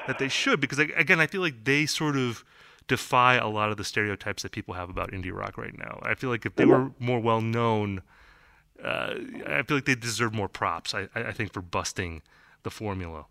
that 0.07 0.19
they 0.19 0.29
should 0.29 0.61
because 0.61 0.79
again 0.79 1.21
I 1.21 1.27
feel 1.27 1.41
like 1.41 1.65
they 1.65 1.85
sort 1.87 2.17
of 2.17 2.45
defy 2.89 3.35
a 3.35 3.49
lot 3.49 3.71
of 3.71 3.77
the 3.77 3.85
stereotypes 3.85 4.43
that 4.43 4.53
people 4.53 4.75
have 4.75 4.91
about 4.91 5.13
indie 5.13 5.33
rock 5.33 5.57
right 5.57 5.77
now. 5.79 6.01
I 6.03 6.15
feel 6.15 6.31
like 6.31 6.45
if 6.45 6.57
they 6.57 6.65
were 6.65 6.91
more 6.99 7.21
well 7.21 7.41
known, 7.41 8.03
uh, 8.83 9.15
I 9.47 9.63
feel 9.63 9.77
like 9.77 9.85
they 9.85 9.95
deserve 9.95 10.35
more 10.35 10.49
props. 10.49 10.95
I, 10.95 11.09
I 11.15 11.33
think 11.33 11.53
for 11.53 11.63
busting 11.63 12.23
the 12.63 12.71
formula. 12.71 13.27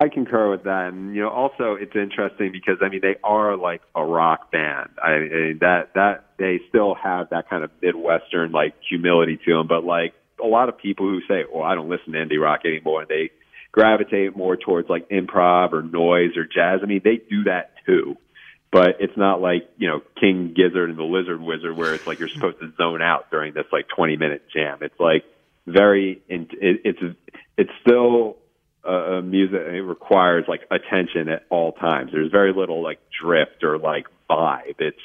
I 0.00 0.08
concur 0.08 0.48
with 0.48 0.62
that, 0.62 0.92
and 0.92 1.14
you 1.14 1.22
know, 1.22 1.28
also 1.28 1.74
it's 1.74 1.96
interesting 1.96 2.52
because 2.52 2.76
I 2.80 2.88
mean 2.88 3.00
they 3.02 3.16
are 3.24 3.56
like 3.56 3.82
a 3.96 4.04
rock 4.04 4.52
band. 4.52 4.90
I, 5.02 5.10
I 5.10 5.18
mean 5.18 5.58
that 5.60 5.94
that 5.94 6.26
they 6.38 6.60
still 6.68 6.94
have 6.94 7.30
that 7.30 7.50
kind 7.50 7.64
of 7.64 7.70
midwestern 7.82 8.52
like 8.52 8.74
humility 8.88 9.40
to 9.44 9.54
them, 9.54 9.66
but 9.66 9.82
like 9.82 10.14
a 10.42 10.46
lot 10.46 10.68
of 10.68 10.78
people 10.78 11.06
who 11.06 11.20
say, 11.26 11.44
"Well, 11.52 11.64
I 11.64 11.74
don't 11.74 11.88
listen 11.88 12.12
to 12.12 12.18
indie 12.18 12.40
rock 12.40 12.60
anymore," 12.64 13.00
and 13.00 13.08
they 13.08 13.32
gravitate 13.72 14.36
more 14.36 14.56
towards 14.56 14.88
like 14.88 15.08
improv 15.08 15.72
or 15.72 15.82
noise 15.82 16.36
or 16.36 16.44
jazz. 16.44 16.80
I 16.82 16.86
mean, 16.86 17.00
they 17.04 17.16
do 17.16 17.44
that 17.44 17.72
too, 17.86 18.16
but 18.70 18.96
it's 19.00 19.16
not 19.16 19.40
like 19.40 19.68
you 19.76 19.88
know 19.88 20.00
King 20.20 20.54
Gizzard 20.54 20.90
and 20.90 20.98
the 20.98 21.04
Lizard 21.04 21.40
Wizard 21.40 21.76
where 21.76 21.94
it's 21.94 22.06
like 22.06 22.18
you're 22.18 22.28
supposed 22.28 22.60
to 22.60 22.72
zone 22.76 23.02
out 23.02 23.30
during 23.30 23.54
this 23.54 23.66
like 23.72 23.86
20 23.94 24.16
minute 24.16 24.42
jam. 24.54 24.78
It's 24.80 24.98
like 24.98 25.24
very, 25.66 26.22
in, 26.28 26.48
it, 26.52 26.80
it's 26.84 27.16
it's 27.56 27.70
still 27.82 28.36
uh, 28.84 29.20
music 29.20 29.60
it 29.60 29.82
requires 29.82 30.44
like 30.48 30.62
attention 30.70 31.28
at 31.28 31.44
all 31.50 31.72
times. 31.72 32.10
There's 32.12 32.30
very 32.30 32.52
little 32.52 32.82
like 32.82 33.00
drift 33.20 33.62
or 33.62 33.78
like 33.78 34.06
vibe. 34.30 34.76
It's 34.78 34.98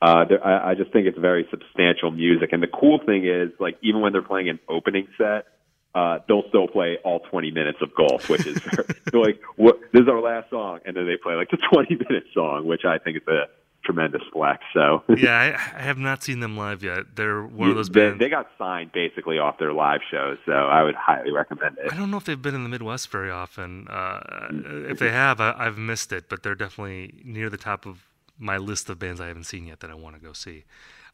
uh, 0.00 0.24
I 0.44 0.74
just 0.76 0.92
think 0.92 1.06
it's 1.06 1.18
very 1.18 1.46
substantial 1.50 2.12
music. 2.12 2.50
And 2.52 2.62
the 2.62 2.68
cool 2.68 3.00
thing 3.04 3.26
is, 3.26 3.50
like, 3.58 3.78
even 3.82 4.00
when 4.00 4.12
they're 4.12 4.22
playing 4.22 4.48
an 4.48 4.60
opening 4.68 5.08
set, 5.18 5.46
uh, 5.94 6.18
they'll 6.28 6.48
still 6.48 6.68
play 6.68 6.98
all 7.04 7.20
20 7.20 7.50
minutes 7.50 7.78
of 7.80 7.94
Gulf, 7.94 8.28
which 8.28 8.46
is 8.46 8.60
like, 9.12 9.40
what, 9.56 9.80
this 9.92 10.02
is 10.02 10.08
our 10.08 10.20
last 10.20 10.50
song. 10.50 10.80
And 10.84 10.96
then 10.96 11.06
they 11.06 11.16
play 11.16 11.34
like 11.34 11.50
the 11.50 11.58
20 11.72 11.94
minute 12.08 12.24
song, 12.34 12.66
which 12.66 12.84
I 12.84 12.98
think 12.98 13.16
is 13.16 13.26
a 13.28 13.44
tremendous 13.84 14.22
flex. 14.32 14.62
So 14.74 15.02
Yeah, 15.16 15.32
I, 15.32 15.78
I 15.78 15.82
have 15.82 15.98
not 15.98 16.22
seen 16.22 16.40
them 16.40 16.56
live 16.56 16.82
yet. 16.82 17.16
They're 17.16 17.42
one 17.42 17.70
of 17.70 17.76
those 17.76 17.88
they, 17.88 18.00
bands. 18.00 18.18
they 18.18 18.28
got 18.28 18.48
signed 18.58 18.92
basically 18.92 19.38
off 19.38 19.58
their 19.58 19.72
live 19.72 20.00
shows. 20.10 20.38
So 20.44 20.52
I 20.52 20.82
would 20.82 20.94
highly 20.94 21.32
recommend 21.32 21.78
it. 21.78 21.92
I 21.92 21.96
don't 21.96 22.10
know 22.10 22.18
if 22.18 22.24
they've 22.24 22.40
been 22.40 22.54
in 22.54 22.64
the 22.64 22.68
Midwest 22.68 23.10
very 23.10 23.30
often. 23.30 23.88
Uh, 23.88 24.48
if 24.88 24.98
they 24.98 25.10
have, 25.10 25.40
I, 25.40 25.54
I've 25.56 25.78
missed 25.78 26.12
it, 26.12 26.28
but 26.28 26.42
they're 26.42 26.54
definitely 26.54 27.14
near 27.24 27.48
the 27.48 27.56
top 27.56 27.86
of 27.86 28.04
my 28.38 28.56
list 28.56 28.88
of 28.90 28.98
bands 28.98 29.20
I 29.20 29.28
haven't 29.28 29.44
seen 29.44 29.66
yet 29.66 29.80
that 29.80 29.90
I 29.90 29.94
want 29.94 30.16
to 30.16 30.22
go 30.22 30.32
see. 30.32 30.64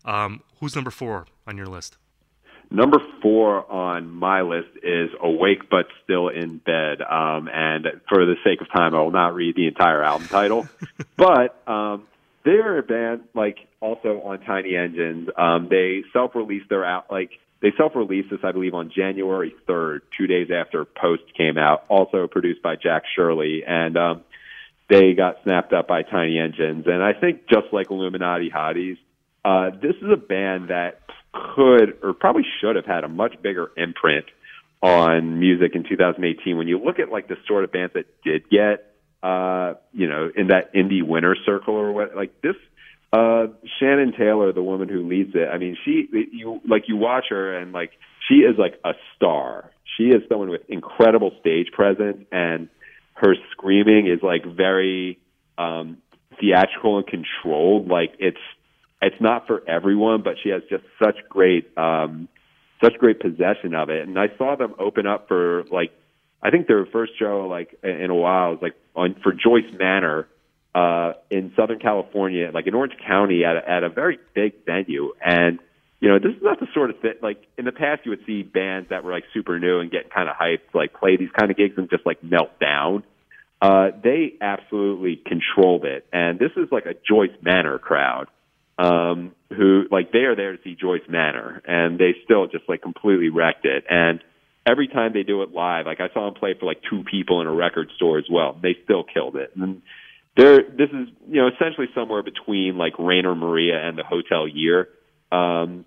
Um, 0.04 0.42
who's 0.60 0.74
number 0.74 0.90
four 0.90 1.26
on 1.46 1.56
your 1.56 1.66
list? 1.66 1.96
Number 2.70 2.98
four 3.22 3.70
on 3.70 4.10
my 4.10 4.42
list 4.42 4.68
is 4.82 5.10
Awake 5.22 5.70
But 5.70 5.86
Still 6.02 6.28
in 6.28 6.58
Bed. 6.58 7.00
Um, 7.02 7.48
and 7.52 7.86
for 8.08 8.24
the 8.24 8.34
sake 8.44 8.60
of 8.60 8.70
time, 8.72 8.94
I 8.94 9.00
will 9.02 9.10
not 9.10 9.34
read 9.34 9.56
the 9.56 9.66
entire 9.66 10.02
album 10.02 10.28
title. 10.28 10.66
but 11.16 11.60
um, 11.68 12.06
they're 12.44 12.78
a 12.78 12.82
band, 12.82 13.22
like, 13.34 13.58
also 13.80 14.22
on 14.24 14.40
Tiny 14.40 14.76
Engines. 14.76 15.28
Um, 15.36 15.68
they 15.70 16.04
self 16.12 16.34
released 16.34 16.68
their 16.68 16.84
out, 16.84 17.10
like, 17.10 17.30
they 17.62 17.72
self 17.76 17.92
released 17.94 18.30
this, 18.30 18.40
I 18.42 18.52
believe, 18.52 18.74
on 18.74 18.90
January 18.94 19.54
3rd, 19.68 20.00
two 20.18 20.26
days 20.26 20.48
after 20.54 20.84
Post 20.84 21.22
came 21.36 21.56
out, 21.56 21.84
also 21.88 22.26
produced 22.26 22.62
by 22.62 22.76
Jack 22.76 23.04
Shirley. 23.16 23.62
And 23.66 23.96
um, 23.96 24.24
they 24.90 25.14
got 25.14 25.36
snapped 25.44 25.72
up 25.72 25.88
by 25.88 26.02
Tiny 26.02 26.38
Engines. 26.38 26.84
And 26.86 27.02
I 27.02 27.12
think 27.12 27.48
just 27.48 27.72
like 27.72 27.90
Illuminati 27.90 28.50
Hotties, 28.50 28.98
uh, 29.44 29.70
this 29.70 29.96
is 29.96 30.10
a 30.12 30.16
band 30.16 30.68
that 30.68 31.00
could 31.54 31.98
or 32.02 32.12
probably 32.12 32.44
should 32.60 32.76
have 32.76 32.86
had 32.86 33.04
a 33.04 33.08
much 33.08 33.40
bigger 33.42 33.70
imprint 33.76 34.26
on 34.82 35.40
music 35.40 35.74
in 35.74 35.84
2018. 35.88 36.56
When 36.56 36.68
you 36.68 36.78
look 36.78 36.98
at 36.98 37.10
like 37.10 37.28
the 37.28 37.36
sort 37.48 37.64
of 37.64 37.72
bands 37.72 37.94
that 37.94 38.06
did 38.22 38.48
get, 38.50 38.92
uh, 39.22 39.74
you 39.92 40.08
know, 40.08 40.30
in 40.34 40.48
that 40.48 40.74
indie 40.74 41.02
winner 41.02 41.34
circle 41.46 41.74
or 41.74 41.92
what, 41.92 42.14
like 42.14 42.40
this, 42.42 42.56
uh, 43.12 43.46
Shannon 43.78 44.12
Taylor, 44.18 44.52
the 44.52 44.62
woman 44.62 44.88
who 44.88 45.08
leads 45.08 45.34
it. 45.34 45.48
I 45.48 45.58
mean, 45.58 45.76
she, 45.84 46.08
you 46.32 46.60
like 46.68 46.84
you 46.88 46.96
watch 46.96 47.26
her 47.30 47.56
and 47.56 47.72
like 47.72 47.92
she 48.28 48.36
is 48.36 48.56
like 48.58 48.80
a 48.84 48.92
star. 49.14 49.70
She 49.96 50.04
is 50.04 50.22
someone 50.28 50.50
with 50.50 50.62
incredible 50.68 51.32
stage 51.40 51.68
presence 51.72 52.26
and 52.32 52.68
her 53.14 53.34
screaming 53.52 54.08
is 54.08 54.22
like 54.22 54.44
very 54.44 55.18
um 55.56 55.98
theatrical 56.40 56.98
and 56.98 57.06
controlled 57.06 57.86
like 57.86 58.12
it's 58.18 58.36
it's 59.04 59.20
not 59.20 59.46
for 59.46 59.62
everyone 59.68 60.22
but 60.22 60.34
she 60.42 60.50
has 60.50 60.62
just 60.68 60.84
such 61.02 61.16
great 61.28 61.76
um 61.78 62.28
such 62.82 62.94
great 62.98 63.20
possession 63.20 63.74
of 63.74 63.90
it. 63.90 64.06
And 64.06 64.18
i 64.18 64.26
saw 64.36 64.56
them 64.56 64.74
open 64.78 65.06
up 65.06 65.28
for 65.28 65.64
like 65.70 65.92
i 66.42 66.50
think 66.50 66.66
their 66.66 66.86
first 66.86 67.12
show 67.18 67.46
like 67.48 67.78
in 67.82 68.10
a 68.10 68.14
while 68.14 68.50
was 68.50 68.58
like 68.62 68.74
on 68.94 69.16
for 69.22 69.32
joyce 69.32 69.70
manor 69.78 70.28
uh 70.74 71.12
in 71.30 71.52
southern 71.56 71.78
california 71.78 72.50
like 72.52 72.66
in 72.66 72.74
orange 72.74 72.94
county 73.06 73.44
at 73.44 73.56
a, 73.56 73.70
at 73.70 73.84
a 73.84 73.88
very 73.88 74.18
big 74.34 74.64
venue. 74.66 75.12
And 75.24 75.58
you 76.04 76.10
know, 76.10 76.18
this 76.18 76.36
is 76.36 76.42
not 76.42 76.60
the 76.60 76.66
sort 76.74 76.90
of 76.90 77.00
thing 77.00 77.14
like 77.22 77.46
in 77.56 77.64
the 77.64 77.72
past 77.72 78.02
you 78.04 78.10
would 78.10 78.26
see 78.26 78.42
bands 78.42 78.90
that 78.90 79.04
were 79.04 79.12
like 79.12 79.24
super 79.32 79.58
new 79.58 79.80
and 79.80 79.90
getting 79.90 80.10
kind 80.10 80.28
of 80.28 80.36
hyped, 80.36 80.74
like 80.74 80.92
play 80.92 81.16
these 81.16 81.30
kind 81.30 81.50
of 81.50 81.56
gigs 81.56 81.78
and 81.78 81.88
just 81.88 82.04
like 82.04 82.22
melt 82.22 82.58
down. 82.60 83.04
Uh, 83.62 83.88
they 84.02 84.34
absolutely 84.42 85.16
controlled 85.16 85.86
it, 85.86 86.06
and 86.12 86.38
this 86.38 86.50
is 86.58 86.68
like 86.70 86.84
a 86.84 86.92
Joyce 87.08 87.34
Manor 87.40 87.78
crowd 87.78 88.26
um, 88.78 89.32
who 89.50 89.84
like 89.90 90.12
they 90.12 90.20
are 90.20 90.36
there 90.36 90.56
to 90.56 90.62
see 90.62 90.74
Joyce 90.74 91.08
Manor, 91.08 91.62
and 91.66 91.98
they 91.98 92.14
still 92.24 92.46
just 92.46 92.68
like 92.68 92.82
completely 92.82 93.28
wrecked 93.28 93.64
it. 93.64 93.84
And 93.88 94.22
every 94.66 94.88
time 94.88 95.12
they 95.12 95.22
do 95.22 95.42
it 95.42 95.52
live, 95.52 95.86
like 95.86 96.00
I 96.00 96.08
saw 96.12 96.26
them 96.26 96.34
play 96.34 96.54
for 96.58 96.66
like 96.66 96.80
two 96.88 97.04
people 97.04 97.40
in 97.40 97.46
a 97.46 97.52
record 97.52 97.90
store 97.96 98.18
as 98.18 98.26
well, 98.30 98.58
they 98.60 98.76
still 98.84 99.04
killed 99.04 99.36
it. 99.36 99.52
And 99.56 99.82
they're 100.36 100.62
this 100.62 100.90
is 100.90 101.08
you 101.28 101.40
know 101.40 101.48
essentially 101.48 101.88
somewhere 101.94 102.22
between 102.22 102.76
like 102.76 102.94
Rainer 102.98 103.34
Maria 103.34 103.78
and 103.86 103.96
the 103.96 104.02
Hotelier. 104.02 104.86
Um, 105.30 105.84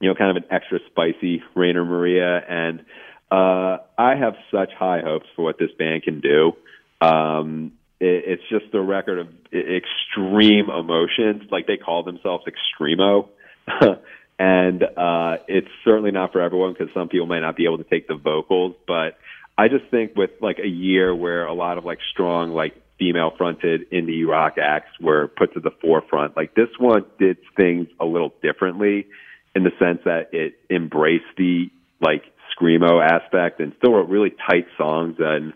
you 0.00 0.08
know, 0.08 0.14
kind 0.14 0.36
of 0.36 0.42
an 0.42 0.48
extra 0.50 0.78
spicy 0.90 1.42
Rainer 1.54 1.84
Maria. 1.84 2.38
And 2.48 2.84
Uh, 3.28 3.78
I 3.98 4.14
have 4.14 4.36
such 4.52 4.72
high 4.78 5.00
hopes 5.00 5.26
for 5.34 5.42
what 5.42 5.58
this 5.58 5.72
band 5.76 6.04
can 6.04 6.20
do. 6.20 6.52
Um, 7.00 7.72
it's 8.00 8.42
just 8.50 8.74
a 8.74 8.80
record 8.80 9.18
of 9.18 9.28
extreme 9.52 10.68
emotions. 10.70 11.50
Like 11.50 11.66
they 11.66 11.76
call 11.76 12.02
themselves 12.02 12.44
extremo. 12.46 13.28
and 14.38 14.82
uh, 14.82 15.38
it's 15.48 15.68
certainly 15.84 16.10
not 16.10 16.32
for 16.32 16.40
everyone 16.40 16.74
because 16.74 16.92
some 16.94 17.08
people 17.08 17.26
might 17.26 17.40
not 17.40 17.56
be 17.56 17.64
able 17.64 17.78
to 17.78 17.84
take 17.84 18.06
the 18.06 18.16
vocals. 18.16 18.74
But 18.86 19.18
I 19.56 19.68
just 19.68 19.86
think 19.90 20.14
with 20.14 20.30
like 20.40 20.58
a 20.62 20.68
year 20.68 21.14
where 21.14 21.46
a 21.46 21.54
lot 21.54 21.78
of 21.78 21.84
like 21.84 21.98
strong 22.12 22.50
like 22.50 22.74
female 22.98 23.32
fronted 23.36 23.90
indie 23.90 24.26
rock 24.26 24.56
acts 24.58 24.90
were 25.00 25.28
put 25.28 25.54
to 25.54 25.60
the 25.60 25.70
forefront, 25.80 26.36
like 26.36 26.54
this 26.54 26.68
one 26.78 27.04
did 27.18 27.38
things 27.56 27.88
a 27.98 28.04
little 28.04 28.34
differently 28.42 29.06
in 29.54 29.64
the 29.64 29.72
sense 29.78 30.00
that 30.04 30.28
it 30.32 30.54
embraced 30.70 31.24
the 31.38 31.70
like 32.00 32.22
screamo 32.54 33.02
aspect 33.02 33.60
and 33.60 33.72
still 33.78 33.92
wrote 33.94 34.08
really 34.08 34.34
tight 34.48 34.66
songs 34.76 35.16
and 35.18 35.54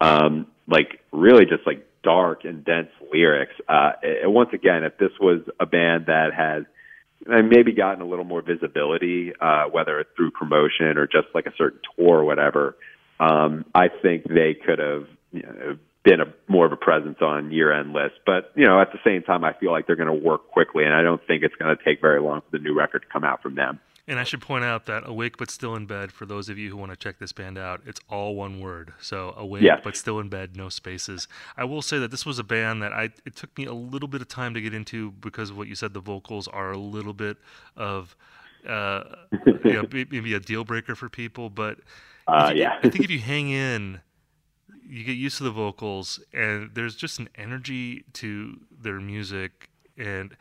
um, 0.00 0.46
like 0.66 1.00
really 1.12 1.44
just 1.44 1.66
like 1.66 1.86
dark 2.02 2.44
and 2.44 2.64
dense 2.64 2.90
lyrics. 3.12 3.54
Uh, 3.68 3.92
and 4.02 4.34
once 4.34 4.50
again, 4.52 4.84
if 4.84 4.98
this 4.98 5.12
was 5.20 5.40
a 5.60 5.66
band 5.66 6.06
that 6.06 6.30
and 7.26 7.48
maybe 7.48 7.72
gotten 7.72 8.02
a 8.02 8.06
little 8.06 8.24
more 8.24 8.42
visibility, 8.42 9.32
uh, 9.40 9.64
whether 9.70 10.00
it's 10.00 10.10
through 10.16 10.32
promotion 10.32 10.98
or 10.98 11.06
just 11.06 11.28
like 11.34 11.46
a 11.46 11.52
certain 11.56 11.80
tour 11.96 12.18
or 12.18 12.24
whatever, 12.24 12.76
um, 13.20 13.64
I 13.74 13.88
think 13.88 14.24
they 14.24 14.54
could 14.54 14.78
have 14.78 15.06
you 15.30 15.42
know, 15.42 15.78
been 16.04 16.20
a 16.20 16.34
more 16.48 16.66
of 16.66 16.72
a 16.72 16.76
presence 16.76 17.18
on 17.20 17.52
year-end 17.52 17.92
lists. 17.92 18.18
But 18.26 18.52
you 18.56 18.66
know, 18.66 18.80
at 18.80 18.92
the 18.92 18.98
same 19.04 19.22
time, 19.22 19.44
I 19.44 19.52
feel 19.52 19.70
like 19.70 19.86
they're 19.86 19.96
going 19.96 20.08
to 20.08 20.26
work 20.26 20.48
quickly, 20.48 20.84
and 20.84 20.92
I 20.92 21.02
don't 21.02 21.24
think 21.26 21.44
it's 21.44 21.54
going 21.54 21.76
to 21.76 21.84
take 21.84 22.00
very 22.00 22.20
long 22.20 22.40
for 22.40 22.58
the 22.58 22.62
new 22.62 22.74
record 22.74 23.02
to 23.02 23.08
come 23.08 23.24
out 23.24 23.42
from 23.42 23.54
them. 23.54 23.78
And 24.08 24.18
I 24.18 24.24
should 24.24 24.40
point 24.40 24.64
out 24.64 24.86
that 24.86 25.04
Awake 25.06 25.36
But 25.36 25.48
Still 25.48 25.76
in 25.76 25.86
Bed, 25.86 26.10
for 26.10 26.26
those 26.26 26.48
of 26.48 26.58
you 26.58 26.70
who 26.70 26.76
want 26.76 26.90
to 26.90 26.96
check 26.96 27.20
this 27.20 27.30
band 27.30 27.56
out, 27.56 27.82
it's 27.86 28.00
all 28.10 28.34
one 28.34 28.60
word. 28.60 28.92
So 29.00 29.32
Awake 29.36 29.62
yes. 29.62 29.80
But 29.84 29.96
Still 29.96 30.18
in 30.18 30.28
Bed, 30.28 30.56
no 30.56 30.68
spaces. 30.68 31.28
I 31.56 31.64
will 31.64 31.82
say 31.82 32.00
that 32.00 32.10
this 32.10 32.26
was 32.26 32.38
a 32.40 32.44
band 32.44 32.82
that 32.82 32.92
I 32.92 33.10
it 33.24 33.36
took 33.36 33.56
me 33.56 33.64
a 33.64 33.72
little 33.72 34.08
bit 34.08 34.20
of 34.20 34.28
time 34.28 34.54
to 34.54 34.60
get 34.60 34.74
into 34.74 35.12
because 35.12 35.50
of 35.50 35.56
what 35.56 35.68
you 35.68 35.76
said. 35.76 35.94
The 35.94 36.00
vocals 36.00 36.48
are 36.48 36.72
a 36.72 36.78
little 36.78 37.12
bit 37.12 37.36
of 37.76 38.16
uh, 38.68 39.04
you 39.64 39.72
know, 39.72 39.86
maybe 39.92 40.34
a 40.34 40.40
deal 40.40 40.64
breaker 40.64 40.94
for 40.94 41.08
people. 41.08 41.50
But 41.50 41.78
uh, 42.26 42.52
you, 42.54 42.62
yeah. 42.62 42.78
I 42.82 42.88
think 42.88 43.04
if 43.04 43.10
you 43.10 43.18
hang 43.18 43.50
in, 43.50 44.00
you 44.84 45.04
get 45.04 45.16
used 45.16 45.38
to 45.38 45.44
the 45.44 45.50
vocals, 45.50 46.20
and 46.32 46.70
there's 46.74 46.96
just 46.96 47.18
an 47.18 47.28
energy 47.36 48.04
to 48.14 48.60
their 48.70 49.00
music. 49.00 49.70
And 49.96 50.36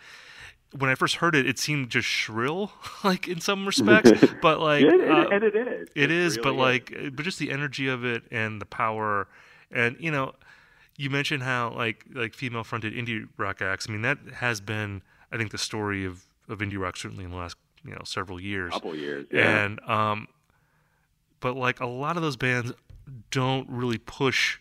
when 0.77 0.89
I 0.89 0.95
first 0.95 1.15
heard 1.15 1.36
it, 1.36 1.45
it 1.47 1.60
seemed 1.60 1.89
just 1.89 2.07
shrill, 2.07 2.71
like 3.03 3.27
in 3.27 3.41
some 3.41 3.65
respects. 3.67 4.12
but 4.41 4.60
like, 4.60 4.84
it, 4.84 5.10
uh, 5.10 5.27
and 5.29 5.43
it 5.43 5.55
is. 5.55 5.89
It, 5.95 6.03
it 6.03 6.12
is, 6.12 6.38
really 6.38 6.49
but 6.49 6.55
like, 6.55 6.91
is. 6.91 7.10
but 7.12 7.23
just 7.23 7.39
the 7.39 7.51
energy 7.51 7.88
of 7.88 8.03
it 8.05 8.23
and 8.31 8.62
the 8.62 8.65
power, 8.65 9.27
and 9.71 9.95
you 9.99 10.12
know, 10.12 10.34
you 10.97 11.10
mentioned 11.10 11.43
how 11.43 11.71
like 11.71 12.05
like 12.13 12.34
female 12.34 12.63
fronted 12.63 12.93
indie 12.93 13.27
rock 13.38 13.62
acts. 13.62 13.88
I 13.89 13.91
mean, 13.91 14.01
that 14.03 14.17
has 14.36 14.62
been, 14.62 15.01
I 15.31 15.38
think, 15.38 15.51
the 15.51 15.57
story 15.57 16.05
of 16.05 16.25
of 16.47 16.60
indie 16.60 16.79
rock 16.79 16.97
certainly 16.97 17.25
in 17.25 17.31
the 17.31 17.38
last 17.38 17.57
you 17.84 17.91
know 17.91 18.01
several 18.05 18.39
years. 18.39 18.71
Couple 18.71 18.95
years, 18.95 19.25
yeah. 19.31 19.63
And 19.63 19.79
um, 19.89 20.27
but 21.39 21.55
like 21.55 21.79
a 21.79 21.88
lot 21.88 22.15
of 22.15 22.23
those 22.23 22.38
bands 22.38 22.71
don't 23.29 23.67
really 23.69 23.97
push 23.97 24.60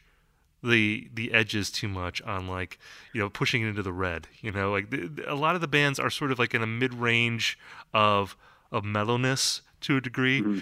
the 0.62 1.08
the 1.14 1.32
edges 1.32 1.70
too 1.70 1.88
much 1.88 2.20
on 2.22 2.46
like 2.46 2.78
you 3.12 3.20
know 3.20 3.30
pushing 3.30 3.62
it 3.62 3.68
into 3.68 3.82
the 3.82 3.92
red 3.92 4.28
you 4.40 4.52
know 4.52 4.70
like 4.70 4.90
the, 4.90 5.24
a 5.26 5.34
lot 5.34 5.54
of 5.54 5.60
the 5.60 5.68
bands 5.68 5.98
are 5.98 6.10
sort 6.10 6.30
of 6.30 6.38
like 6.38 6.54
in 6.54 6.62
a 6.62 6.66
mid 6.66 6.92
range 6.94 7.58
of 7.94 8.36
of 8.70 8.84
mellowness 8.84 9.62
to 9.80 9.96
a 9.96 10.00
degree 10.00 10.40
mm-hmm. 10.40 10.58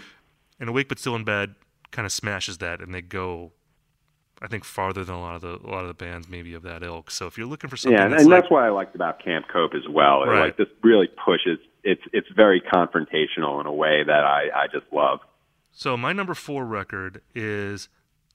and 0.61 0.69
awake 0.69 0.89
but 0.89 0.99
still 0.99 1.17
in 1.17 1.25
bed 1.25 1.55
kind 1.91 2.07
of 2.07 2.13
smashes 2.13 2.59
that 2.59 2.81
and 2.81 2.95
they 2.95 3.03
go 3.03 3.53
I 4.41 4.47
think 4.47 4.65
farther 4.65 5.05
than 5.05 5.15
a 5.15 5.21
lot 5.21 5.35
of 5.35 5.41
the 5.41 5.59
a 5.67 5.71
lot 5.71 5.83
of 5.83 5.89
the 5.89 5.95
bands 5.95 6.29
maybe 6.29 6.55
of 6.55 6.63
that 6.63 6.83
ilk. 6.83 7.11
So 7.11 7.27
if 7.27 7.37
you're 7.37 7.47
looking 7.47 7.69
for 7.69 7.77
something, 7.77 7.99
yeah, 7.99 8.05
and, 8.05 8.13
that's, 8.13 8.23
and 8.23 8.31
like, 8.31 8.43
that's 8.43 8.51
what 8.53 8.63
I 8.63 8.69
liked 8.69 8.95
about 8.95 9.23
Camp 9.23 9.47
Cope 9.53 9.75
as 9.75 9.89
well. 9.91 10.25
Right. 10.25 10.47
Like 10.47 10.57
this 10.57 10.69
really 10.83 11.09
pushes. 11.09 11.59
It's 11.83 12.03
it's 12.13 12.29
very 12.37 12.61
confrontational 12.61 13.61
in 13.61 13.67
a 13.67 13.73
way 13.73 14.05
that 14.05 14.25
I 14.25 14.49
I 14.55 14.67
just 14.69 14.87
love. 14.93 15.21
So 15.73 15.97
my 15.97 16.13
number 16.13 16.35
four 16.35 16.65
record 16.65 17.21
is 17.35 17.89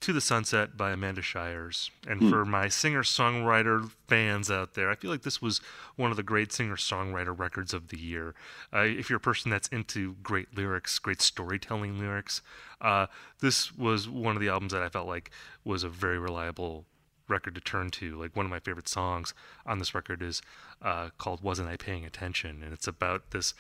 to 0.04 0.12
the 0.12 0.20
Sunset 0.20 0.76
by 0.76 0.92
Amanda 0.92 1.22
Shires. 1.22 1.90
And 2.06 2.20
hmm. 2.20 2.30
for 2.30 2.44
my 2.44 2.68
singer 2.68 3.04
songwriter 3.04 3.90
fans 4.10 4.52
out 4.52 4.74
there, 4.74 4.90
I 4.90 4.96
feel 4.96 5.10
like 5.10 5.22
this 5.22 5.42
was 5.42 5.62
one 5.96 6.12
of 6.12 6.18
the 6.18 6.24
great 6.24 6.52
singer 6.52 6.76
songwriter 6.76 7.38
records 7.38 7.74
of 7.74 7.88
the 7.88 7.98
year. 7.98 8.36
Uh, 8.74 8.80
if 8.80 9.10
you're 9.10 9.18
a 9.18 9.22
person 9.22 9.50
that's 9.50 9.70
into 9.70 10.16
great 10.22 10.58
lyrics, 10.58 11.00
great 11.00 11.22
storytelling 11.22 12.00
lyrics, 12.00 12.42
uh, 12.82 13.08
this 13.40 13.74
was 13.78 14.10
one 14.10 14.36
of 14.36 14.42
the 14.42 14.50
albums 14.50 14.74
that 14.74 14.82
I 14.82 14.90
felt 14.90 15.08
like 15.08 15.32
was 15.64 15.86
a 15.86 15.90
very 15.90 16.20
reliable 16.20 16.86
record 17.30 17.56
to 17.56 17.62
turn 17.62 17.90
to. 17.92 18.20
Like 18.20 18.36
one 18.36 18.46
of 18.46 18.50
my 18.50 18.60
favorite 18.60 18.90
songs 18.90 19.34
on 19.66 19.80
this 19.80 19.96
record 19.96 20.22
is 20.22 20.42
uh, 20.82 21.12
called 21.18 21.42
Wasn't 21.42 21.70
I 21.70 21.78
Paying 21.78 22.04
Attention? 22.04 22.62
And 22.62 22.74
it's 22.74 22.88
about 22.88 23.32
this. 23.32 23.54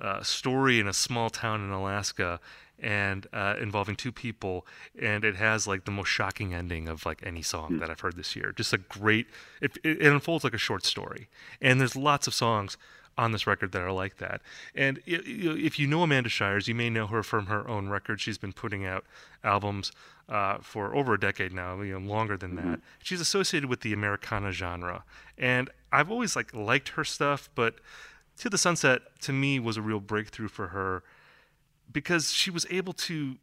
Uh, 0.00 0.22
story 0.22 0.78
in 0.78 0.86
a 0.86 0.92
small 0.92 1.28
town 1.28 1.62
in 1.62 1.70
Alaska 1.70 2.38
and 2.80 3.26
uh, 3.32 3.56
involving 3.60 3.96
two 3.96 4.12
people, 4.12 4.66
and 5.00 5.24
it 5.24 5.36
has 5.36 5.66
like 5.66 5.84
the 5.84 5.90
most 5.90 6.08
shocking 6.08 6.54
ending 6.54 6.88
of 6.88 7.04
like 7.04 7.20
any 7.24 7.42
song 7.42 7.72
mm. 7.72 7.80
that 7.80 7.90
I've 7.90 8.00
heard 8.00 8.16
this 8.16 8.36
year. 8.36 8.52
Just 8.56 8.72
a 8.72 8.78
great. 8.78 9.26
It, 9.60 9.76
it, 9.82 10.02
it, 10.02 10.12
unfolds 10.12 10.44
like 10.44 10.54
a 10.54 10.58
short 10.58 10.84
story, 10.84 11.28
and 11.60 11.80
there's 11.80 11.96
lots 11.96 12.26
of 12.26 12.34
songs 12.34 12.76
on 13.16 13.32
this 13.32 13.46
record 13.46 13.72
that 13.72 13.82
are 13.82 13.92
like 13.92 14.18
that. 14.18 14.40
And 14.76 15.00
if 15.04 15.78
you 15.78 15.88
know 15.88 16.04
Amanda 16.04 16.28
Shires, 16.28 16.68
you 16.68 16.74
may 16.74 16.88
know 16.88 17.08
her 17.08 17.24
from 17.24 17.46
her 17.46 17.68
own 17.68 17.88
record. 17.88 18.20
She's 18.20 18.38
been 18.38 18.52
putting 18.52 18.86
out 18.86 19.04
albums 19.42 19.90
uh, 20.28 20.58
for 20.58 20.94
over 20.94 21.14
a 21.14 21.20
decade 21.20 21.52
now, 21.52 21.80
you 21.80 21.98
know, 21.98 22.06
longer 22.06 22.36
than 22.36 22.52
mm-hmm. 22.52 22.70
that. 22.70 22.80
She's 23.02 23.20
associated 23.20 23.68
with 23.68 23.80
the 23.80 23.92
Americana 23.92 24.52
genre, 24.52 25.02
and 25.36 25.68
I've 25.90 26.10
always 26.10 26.36
like 26.36 26.54
liked 26.54 26.90
her 26.90 27.04
stuff, 27.04 27.50
but. 27.54 27.74
To 28.38 28.50
the 28.50 28.58
Sunset 28.58 29.02
to 29.22 29.32
me 29.32 29.58
was 29.58 29.76
a 29.76 29.82
real 29.82 30.00
breakthrough 30.00 30.48
for 30.48 30.68
her 30.68 31.02
because 31.90 32.32
she 32.32 32.50
was 32.50 32.66
able 32.70 32.92
to 32.92 33.36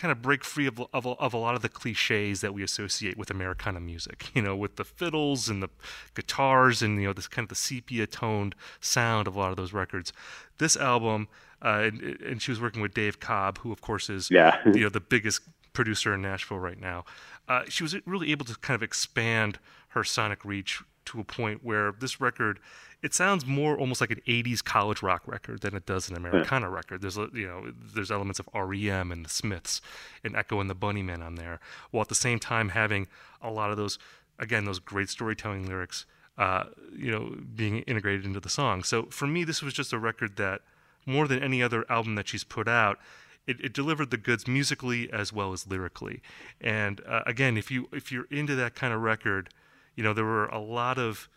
kind 0.00 0.12
of 0.12 0.22
break 0.22 0.44
free 0.44 0.66
of, 0.66 0.80
of, 0.94 1.06
of, 1.06 1.34
a 1.34 1.36
lot 1.36 1.54
of 1.54 1.60
the 1.60 1.68
cliches 1.68 2.40
that 2.40 2.54
we 2.54 2.62
associate 2.62 3.18
with 3.18 3.30
Americana 3.30 3.80
music, 3.80 4.30
you 4.34 4.40
know, 4.40 4.56
with 4.56 4.76
the 4.76 4.84
fiddles 4.84 5.48
and 5.48 5.62
the 5.62 5.68
guitars 6.14 6.80
and, 6.80 7.00
you 7.00 7.06
know, 7.06 7.12
this 7.12 7.28
kind 7.28 7.44
of 7.44 7.50
the 7.50 7.54
sepia 7.54 8.06
toned 8.06 8.54
sound 8.80 9.28
of 9.28 9.36
a 9.36 9.38
lot 9.38 9.50
of 9.50 9.56
those 9.56 9.74
records. 9.74 10.12
This 10.56 10.74
album, 10.74 11.28
uh, 11.62 11.82
and, 11.84 12.00
and, 12.00 12.40
she 12.40 12.50
was 12.50 12.60
working 12.60 12.80
with 12.80 12.94
Dave 12.94 13.20
Cobb, 13.20 13.58
who, 13.58 13.72
of 13.72 13.82
course, 13.82 14.08
is, 14.08 14.30
yeah. 14.30 14.56
you 14.64 14.80
know, 14.80 14.88
the 14.88 15.00
biggest 15.00 15.42
producer 15.74 16.14
in 16.14 16.22
Nashville 16.22 16.58
right 16.58 16.80
now. 16.80 17.04
Uh, 17.46 17.64
she 17.68 17.82
was 17.82 17.94
really 18.06 18.30
able 18.30 18.46
to 18.46 18.54
kind 18.56 18.76
of 18.76 18.82
expand 18.82 19.58
her 19.88 20.02
sonic 20.02 20.44
reach 20.44 20.82
to 21.04 21.20
a 21.20 21.24
point 21.24 21.62
where 21.62 21.92
this 21.92 22.20
record 22.20 22.58
it 23.02 23.14
sounds 23.14 23.46
more 23.46 23.78
almost 23.78 24.00
like 24.00 24.10
an 24.10 24.20
80s 24.26 24.62
college 24.62 25.02
rock 25.02 25.22
record 25.26 25.60
than 25.60 25.74
it 25.74 25.86
does 25.86 26.08
an 26.10 26.16
Americana 26.16 26.66
yeah. 26.66 26.74
record. 26.74 27.02
There's 27.02 27.16
you 27.16 27.46
know 27.46 27.72
there's 27.94 28.10
elements 28.10 28.38
of 28.38 28.48
REM 28.54 29.10
and 29.10 29.24
the 29.24 29.30
Smiths 29.30 29.80
and 30.22 30.36
Echo 30.36 30.60
and 30.60 30.68
the 30.68 30.74
Bunnymen 30.74 31.24
on 31.24 31.36
there, 31.36 31.60
while 31.90 32.02
at 32.02 32.08
the 32.08 32.14
same 32.14 32.38
time 32.38 32.70
having 32.70 33.06
a 33.40 33.50
lot 33.50 33.70
of 33.70 33.76
those 33.76 33.98
again 34.38 34.64
those 34.64 34.78
great 34.78 35.08
storytelling 35.08 35.66
lyrics 35.66 36.06
uh, 36.38 36.64
you 36.94 37.10
know 37.10 37.36
being 37.54 37.78
integrated 37.80 38.24
into 38.24 38.40
the 38.40 38.50
song. 38.50 38.82
So 38.82 39.04
for 39.04 39.26
me 39.26 39.44
this 39.44 39.62
was 39.62 39.74
just 39.74 39.92
a 39.92 39.98
record 39.98 40.36
that 40.36 40.62
more 41.06 41.26
than 41.26 41.42
any 41.42 41.62
other 41.62 41.84
album 41.90 42.14
that 42.16 42.28
she's 42.28 42.44
put 42.44 42.68
out 42.68 42.98
it, 43.46 43.58
it, 43.64 43.72
delivered 43.72 44.10
the 44.10 44.18
goods 44.18 44.46
musically 44.46 45.10
as 45.10 45.32
well 45.32 45.52
as 45.52 45.66
lyrically. 45.66 46.22
And 46.60 47.00
uh, 47.08 47.22
again, 47.26 47.56
if 47.56 47.70
you 47.70 47.88
if 47.92 48.12
you're 48.12 48.26
into 48.30 48.54
that 48.56 48.74
kind 48.74 48.92
of 48.92 49.00
record, 49.00 49.48
you 49.96 50.04
know 50.04 50.12
there 50.12 50.24
were 50.24 50.46
a 50.46 50.58
lot 50.58 50.98
of 50.98 51.28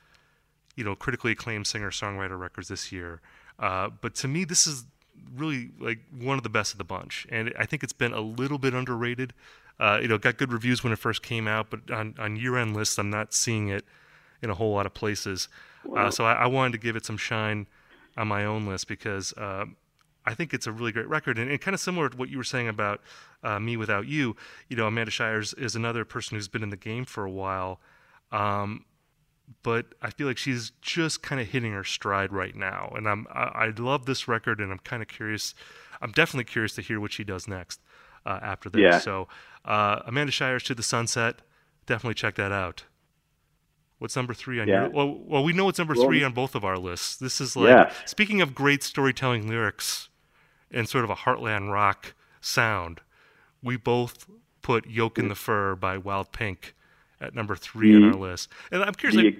you 0.75 0.83
know 0.83 0.95
critically 0.95 1.31
acclaimed 1.31 1.67
singer 1.67 1.91
songwriter 1.91 2.39
records 2.39 2.67
this 2.67 2.91
year. 2.91 3.21
Uh, 3.59 3.89
but 4.01 4.15
to 4.15 4.27
me, 4.27 4.43
this 4.43 4.67
is 4.67 4.85
really 5.35 5.71
like 5.79 5.99
one 6.11 6.37
of 6.37 6.43
the 6.43 6.49
best 6.49 6.71
of 6.71 6.77
the 6.77 6.83
bunch, 6.83 7.27
and 7.29 7.53
I 7.57 7.65
think 7.65 7.83
it's 7.83 7.93
been 7.93 8.13
a 8.13 8.21
little 8.21 8.57
bit 8.57 8.73
underrated. 8.73 9.33
Uh, 9.79 9.99
you 10.01 10.07
know, 10.07 10.17
got 10.17 10.37
good 10.37 10.51
reviews 10.51 10.83
when 10.83 10.93
it 10.93 10.99
first 10.99 11.23
came 11.23 11.47
out, 11.47 11.69
but 11.71 11.89
on, 11.89 12.13
on 12.19 12.35
year-end 12.35 12.75
lists, 12.75 12.99
I'm 12.99 13.09
not 13.09 13.33
seeing 13.33 13.69
it 13.69 13.83
in 14.41 14.51
a 14.51 14.53
whole 14.53 14.71
lot 14.71 14.85
of 14.85 14.93
places. 14.93 15.47
Uh, 15.95 16.11
so 16.11 16.25
I, 16.25 16.33
I, 16.33 16.45
wanted 16.45 16.73
to 16.73 16.77
give 16.77 16.95
it 16.95 17.05
some 17.05 17.17
shine 17.17 17.65
on 18.15 18.27
my 18.27 18.45
own 18.45 18.67
list 18.67 18.87
because 18.87 19.33
uh, 19.33 19.65
I 20.25 20.33
think 20.33 20.53
it's 20.53 20.67
a 20.67 20.71
really 20.71 20.91
great 20.91 21.09
record, 21.09 21.37
and, 21.37 21.49
and, 21.49 21.59
kind 21.59 21.73
of 21.73 21.81
similar 21.81 22.09
to 22.09 22.15
what 22.15 22.29
you 22.29 22.37
were 22.37 22.43
saying 22.43 22.67
about 22.67 23.01
uh, 23.43 23.57
mewithoutYou. 23.57 24.35
You 24.69 24.77
know, 24.77 24.87
Amanda 24.87 25.11
Shires 25.11 25.53
is 25.55 25.75
another 25.75 26.05
person 26.05 26.35
who's 26.35 26.47
been 26.47 26.63
in 26.63 26.69
the 26.69 26.77
game 26.77 27.03
for 27.03 27.25
a 27.25 27.31
while. 27.31 27.79
Um, 28.31 28.85
but 29.61 29.87
I 30.01 30.09
feel 30.09 30.27
like 30.27 30.37
she's 30.37 30.71
just 30.81 31.21
kind 31.21 31.39
of 31.39 31.47
hitting 31.47 31.73
her 31.73 31.83
stride 31.83 32.31
right 32.31 32.55
now. 32.55 32.93
And 32.95 33.07
I'm 33.07 33.27
I, 33.31 33.43
I 33.43 33.73
love 33.77 34.05
this 34.05 34.27
record, 34.27 34.59
and 34.59 34.71
I'm 34.71 34.79
kind 34.79 35.01
of 35.01 35.07
curious. 35.07 35.53
I'm 36.01 36.11
definitely 36.11 36.45
curious 36.45 36.73
to 36.75 36.81
hear 36.81 36.99
what 36.99 37.13
she 37.13 37.23
does 37.23 37.47
next 37.47 37.79
uh, 38.25 38.39
after 38.41 38.69
this. 38.69 38.81
Yeah. 38.81 38.99
So 38.99 39.27
uh, 39.65 40.01
Amanda 40.05 40.31
Shires 40.31 40.63
to 40.63 40.75
the 40.75 40.83
Sunset, 40.83 41.41
definitely 41.85 42.15
check 42.15 42.35
that 42.35 42.51
out. 42.51 42.83
What's 43.99 44.15
number 44.15 44.33
three 44.33 44.59
on 44.59 44.67
yeah. 44.67 44.81
your? 44.81 44.89
Well, 44.89 45.17
well, 45.25 45.43
we 45.43 45.53
know 45.53 45.69
it's 45.69 45.79
number 45.79 45.93
well, 45.95 46.05
three 46.05 46.23
on 46.23 46.33
both 46.33 46.55
of 46.55 46.65
our 46.65 46.77
lists. 46.77 47.15
This 47.15 47.39
is 47.39 47.55
like 47.55 47.69
yeah. 47.69 47.93
speaking 48.05 48.41
of 48.41 48.53
great 48.53 48.83
storytelling 48.83 49.47
lyrics 49.47 50.09
and 50.71 50.89
sort 50.89 51.03
of 51.03 51.09
a 51.09 51.15
heartland 51.15 51.71
rock 51.71 52.13
sound, 52.41 52.99
we 53.61 53.77
both 53.77 54.25
put 54.61 54.89
"Yolk 54.89 55.17
in 55.17 55.29
the 55.29 55.35
Fur" 55.35 55.75
by 55.75 55.97
Wild 55.97 56.31
Pink 56.33 56.75
at 57.23 57.35
number 57.35 57.55
3 57.55 57.95
on 57.95 58.03
our 58.03 58.11
mm-hmm. 58.11 58.21
list. 58.21 58.49
And 58.71 58.83
I'm 58.83 58.93
curious, 58.93 59.15
like, 59.15 59.37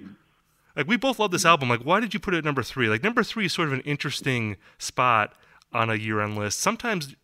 like 0.76 0.88
we 0.88 0.96
both 0.96 1.18
love 1.18 1.30
this 1.30 1.44
album. 1.44 1.68
Like, 1.68 1.82
why 1.82 2.00
did 2.00 2.14
you 2.14 2.20
put 2.20 2.34
it 2.34 2.38
at 2.38 2.44
number 2.44 2.62
three? 2.62 2.88
Like, 2.88 3.02
number 3.02 3.22
three 3.22 3.46
is 3.46 3.52
sort 3.52 3.68
of 3.68 3.74
an 3.74 3.80
interesting 3.80 4.56
spot 4.78 5.34
on 5.72 5.90
a 5.90 5.94
year-end 5.94 6.36
list. 6.36 6.60
Sometimes 6.60 7.14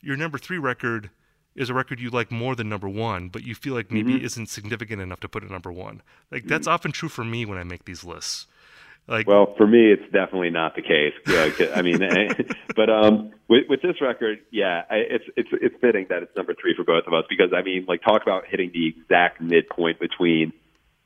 your 0.00 0.16
number 0.16 0.38
three 0.38 0.58
record 0.58 1.10
is 1.54 1.68
a 1.68 1.74
record 1.74 2.00
you 2.00 2.10
like 2.10 2.30
more 2.30 2.54
than 2.54 2.68
number 2.68 2.88
one, 2.88 3.28
but 3.28 3.44
you 3.44 3.54
feel 3.54 3.74
like 3.74 3.90
maybe 3.90 4.14
mm-hmm. 4.14 4.24
isn't 4.24 4.48
significant 4.48 5.02
enough 5.02 5.20
to 5.20 5.28
put 5.28 5.42
it 5.42 5.50
number 5.50 5.72
one. 5.72 6.02
Like 6.30 6.44
that's 6.44 6.66
mm-hmm. 6.66 6.74
often 6.74 6.92
true 6.92 7.08
for 7.08 7.24
me 7.24 7.44
when 7.44 7.58
I 7.58 7.64
make 7.64 7.84
these 7.84 8.04
lists. 8.04 8.46
Like, 9.10 9.26
Well, 9.26 9.54
for 9.56 9.66
me, 9.66 9.90
it's 9.90 10.04
definitely 10.12 10.50
not 10.50 10.76
the 10.76 10.82
case. 10.82 11.14
Yeah, 11.26 11.74
I 11.74 11.82
mean, 11.82 11.98
but 12.76 12.88
um, 12.88 13.32
with, 13.48 13.64
with 13.68 13.82
this 13.82 14.00
record, 14.00 14.38
yeah, 14.52 14.84
I, 14.88 14.96
it's 14.96 15.24
it's 15.36 15.48
it's 15.52 15.74
fitting 15.80 16.06
that 16.10 16.22
it's 16.22 16.36
number 16.36 16.54
three 16.54 16.74
for 16.76 16.84
both 16.84 17.08
of 17.08 17.12
us 17.12 17.24
because 17.28 17.52
I 17.52 17.62
mean, 17.62 17.86
like, 17.88 18.02
talk 18.02 18.22
about 18.22 18.44
hitting 18.46 18.70
the 18.72 18.86
exact 18.86 19.40
midpoint 19.40 19.98
between, 19.98 20.52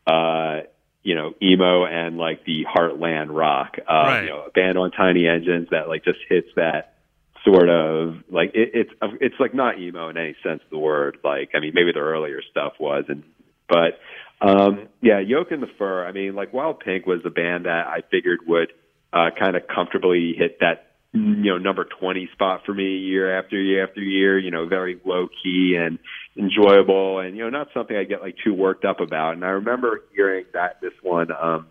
uh, 0.07 0.61
you 1.03 1.15
know, 1.15 1.33
emo 1.43 1.87
and 1.87 2.19
like 2.19 2.45
the 2.45 2.67
heartland 2.67 3.29
rock. 3.31 3.77
Uh, 3.79 3.93
Right. 3.93 4.23
You 4.25 4.29
know, 4.31 4.45
a 4.47 4.51
band 4.51 4.77
on 4.77 4.91
Tiny 4.91 5.27
Engines 5.27 5.69
that 5.71 5.89
like 5.89 6.05
just 6.05 6.19
hits 6.29 6.49
that 6.57 6.97
sort 7.43 7.71
of 7.71 8.17
like 8.31 8.51
it, 8.55 8.71
it's 8.75 8.91
it's 9.21 9.37
like 9.41 9.55
not 9.55 9.79
emo 9.79 10.11
in 10.11 10.19
any 10.19 10.37
sense 10.43 10.61
of 10.63 10.71
the 10.71 10.79
word. 10.79 11.17
Like, 11.25 11.53
I 11.55 11.61
mean, 11.61 11.73
maybe 11.75 11.93
the 11.93 12.01
earlier 12.01 12.43
stuff 12.51 12.75
was, 12.79 13.05
and 13.09 13.23
but 13.67 13.99
um, 14.45 14.89
yeah, 15.01 15.21
Yolk 15.21 15.53
in 15.53 15.61
the 15.61 15.67
Fur. 15.79 16.05
I 16.05 16.13
mean, 16.13 16.35
like 16.35 16.53
Wild 16.53 16.81
Pink 16.81 17.07
was 17.07 17.21
a 17.25 17.31
band 17.31 17.65
that 17.65 17.87
I 17.87 18.01
figured 18.11 18.41
would 18.47 18.73
uh, 19.13 19.31
kind 19.39 19.57
of 19.57 19.63
comfortably 19.73 20.35
hit 20.37 20.59
that 20.61 20.93
you 21.13 21.51
know 21.51 21.59
number 21.59 21.87
twenty 21.99 22.29
spot 22.33 22.63
for 22.67 22.75
me 22.75 22.99
year 22.99 23.39
after 23.39 23.61
year 23.61 23.87
after 23.87 24.01
year. 24.01 24.39
You 24.39 24.51
know, 24.51 24.67
very 24.67 25.01
low 25.05 25.29
key 25.43 25.77
and 25.79 25.99
enjoyable, 26.37 27.21
and 27.21 27.37
you 27.37 27.45
know, 27.45 27.51
not 27.51 27.69
something 27.73 27.97
I 27.97 28.05
get 28.05 28.21
like 28.21 28.37
too 28.45 28.53
worked 28.53 28.85
up 28.85 29.01
about. 29.01 29.35
And 29.35 29.45
I 29.45 29.51
remember 29.51 30.03
hearing 30.15 30.45
that 30.53 30.81
this 30.83 30.93
one, 31.03 31.29
um, 31.33 31.69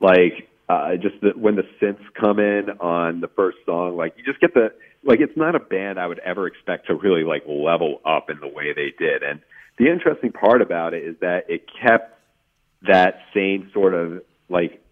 like 0.00 0.48
uh, 0.70 0.96
just 0.96 1.20
the, 1.20 1.32
when 1.36 1.56
the 1.56 1.64
synths 1.82 2.04
come 2.18 2.38
in 2.38 2.70
on 2.80 3.20
the 3.20 3.28
first 3.28 3.58
song, 3.66 3.96
like 3.96 4.14
you 4.16 4.24
just 4.24 4.40
get 4.40 4.54
the 4.54 4.68
like 5.04 5.20
it's 5.20 5.36
not 5.36 5.54
a 5.54 5.60
band 5.60 5.98
I 5.98 6.06
would 6.06 6.20
ever 6.20 6.46
expect 6.46 6.86
to 6.86 6.94
really 6.94 7.24
like 7.24 7.42
level 7.46 8.00
up 8.06 8.30
in 8.30 8.38
the 8.40 8.48
way 8.48 8.72
they 8.72 8.94
did. 8.98 9.22
And 9.22 9.40
the 9.78 9.90
interesting 9.90 10.32
part 10.32 10.62
about 10.62 10.94
it 10.94 11.04
is 11.04 11.16
that 11.20 11.46
it 11.48 11.66
kept 11.80 12.18
that 12.86 13.20
same 13.34 13.70
sort 13.72 13.94
of 13.94 14.22
like 14.48 14.82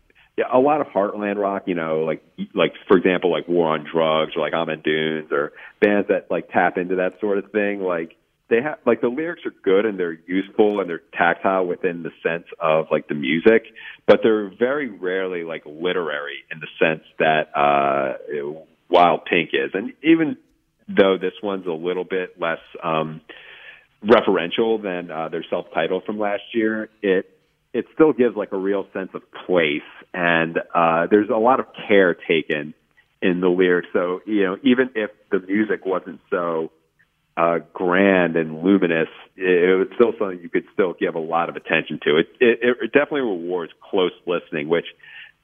a 0.51 0.59
lot 0.59 0.81
of 0.81 0.87
heartland 0.89 1.37
rock, 1.37 1.64
you 1.66 1.74
know, 1.74 2.01
like 2.01 2.22
like 2.55 2.72
for 2.89 2.97
example, 2.97 3.31
like 3.31 3.49
War 3.49 3.68
on 3.68 3.85
Drugs 3.91 4.33
or 4.37 4.41
like 4.41 4.53
Amen 4.53 4.81
Dunes 4.83 5.31
or 5.33 5.53
bands 5.81 6.09
that 6.09 6.31
like 6.31 6.51
tap 6.51 6.78
into 6.78 6.97
that 6.97 7.20
sort 7.20 7.39
of 7.39 7.51
thing. 7.53 7.81
Like 7.81 8.16
they 8.49 8.62
have 8.62 8.78
like 8.87 9.01
the 9.01 9.09
lyrics 9.09 9.43
are 9.45 9.55
good 9.62 9.85
and 9.87 9.99
they're 9.99 10.18
useful 10.26 10.81
and 10.81 10.89
they're 10.89 11.03
tactile 11.12 11.66
within 11.66 12.03
the 12.03 12.11
sense 12.22 12.47
of 12.59 12.87
like 12.91 13.09
the 13.09 13.14
music, 13.14 13.64
but 14.07 14.20
they're 14.22 14.51
very 14.51 14.89
rarely 14.89 15.45
like 15.45 15.62
literary 15.66 16.39
in 16.51 16.61
the 16.61 16.68
sense 16.78 17.05
that 17.18 17.57
uh 17.57 18.14
Wild 18.89 19.24
Pink 19.24 19.51
is. 19.53 19.70
And 19.74 19.93
even 20.03 20.37
though 20.89 21.16
this 21.18 21.35
one's 21.43 21.66
a 21.66 21.72
little 21.72 22.05
bit 22.05 22.41
less 22.41 22.59
um 22.83 23.20
referential 24.05 24.82
than 24.82 25.11
uh, 25.11 25.28
their 25.28 25.44
self-titled 25.48 26.05
from 26.05 26.18
last 26.18 26.42
year, 26.55 26.88
it 27.03 27.30
it 27.72 27.86
still 27.94 28.12
gives 28.12 28.34
like 28.34 28.53
a 28.53 28.57
real 28.57 28.86
sense 28.92 29.11
of 29.14 29.22
place, 29.46 29.82
and 30.12 30.59
uh, 30.74 31.07
there's 31.11 31.28
a 31.28 31.38
lot 31.38 31.61
of 31.61 31.66
care 31.88 32.14
taken 32.14 32.74
in 33.22 33.40
the 33.40 33.48
lyrics. 33.48 33.88
So 33.92 34.20
you 34.26 34.44
know, 34.44 34.57
even 34.62 34.90
if 34.94 35.11
the 35.30 35.40
music 35.40 35.86
wasn't 35.86 36.20
so 36.30 36.70
uh, 37.36 37.59
grand 37.72 38.36
and 38.36 38.62
luminous, 38.62 39.09
it, 39.36 39.70
it 39.70 39.76
was 39.76 39.88
still 39.94 40.12
something 40.18 40.40
you 40.42 40.48
could 40.48 40.64
still 40.72 40.94
give 40.98 41.14
a 41.14 41.20
lot 41.20 41.48
of 41.48 41.57
attention 41.57 42.01
to. 42.05 42.18
It, 42.18 42.28
it, 42.40 42.76
it 42.82 42.92
definitely 42.92 43.22
rewards 43.22 43.72
close 43.88 44.12
listening, 44.26 44.68
which, 44.68 44.86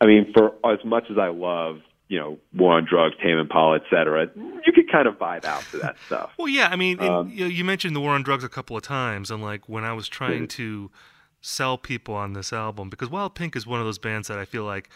I 0.01 0.07
mean, 0.07 0.33
for 0.37 0.53
as 0.71 0.85
much 0.85 1.05
as 1.11 1.19
I 1.19 1.29
love, 1.29 1.81
you 2.09 2.19
know, 2.19 2.39
War 2.55 2.75
on 2.75 2.85
Drugs, 2.85 3.17
Tame 3.23 3.39
Impala, 3.39 3.77
et 3.77 3.83
cetera, 3.91 4.29
you 4.37 4.73
could 4.73 4.91
kind 4.91 5.09
of 5.09 5.15
vibe 5.19 5.45
out 5.45 5.63
to 5.73 5.79
that 5.79 5.97
stuff. 6.07 6.33
Well, 6.39 6.49
yeah, 6.49 6.69
I 6.69 6.77
mean, 6.77 7.01
and, 7.01 7.09
Um, 7.09 7.31
you, 7.31 7.41
know, 7.45 7.51
you 7.51 7.65
mentioned 7.65 7.97
the 7.97 8.01
war 8.01 8.13
on 8.13 8.23
drugs 8.23 8.45
a 8.45 8.49
couple 8.49 8.77
of 8.77 8.83
times, 8.83 9.31
and 9.31 9.43
like 9.43 9.69
when 9.69 9.85
I 9.85 9.93
was 9.93 10.09
trying 10.09 10.47
to 10.49 10.91
sell 11.41 11.77
people 11.79 12.15
on 12.15 12.33
this 12.33 12.53
album, 12.53 12.91
because 12.91 13.11
Wild 13.11 13.35
Pink 13.35 13.57
is 13.57 13.67
one 13.67 13.81
of 13.81 13.87
those 13.87 13.99
bands 13.99 14.29
that 14.29 14.39
I 14.39 14.45
feel 14.45 14.65
like, 14.65 14.89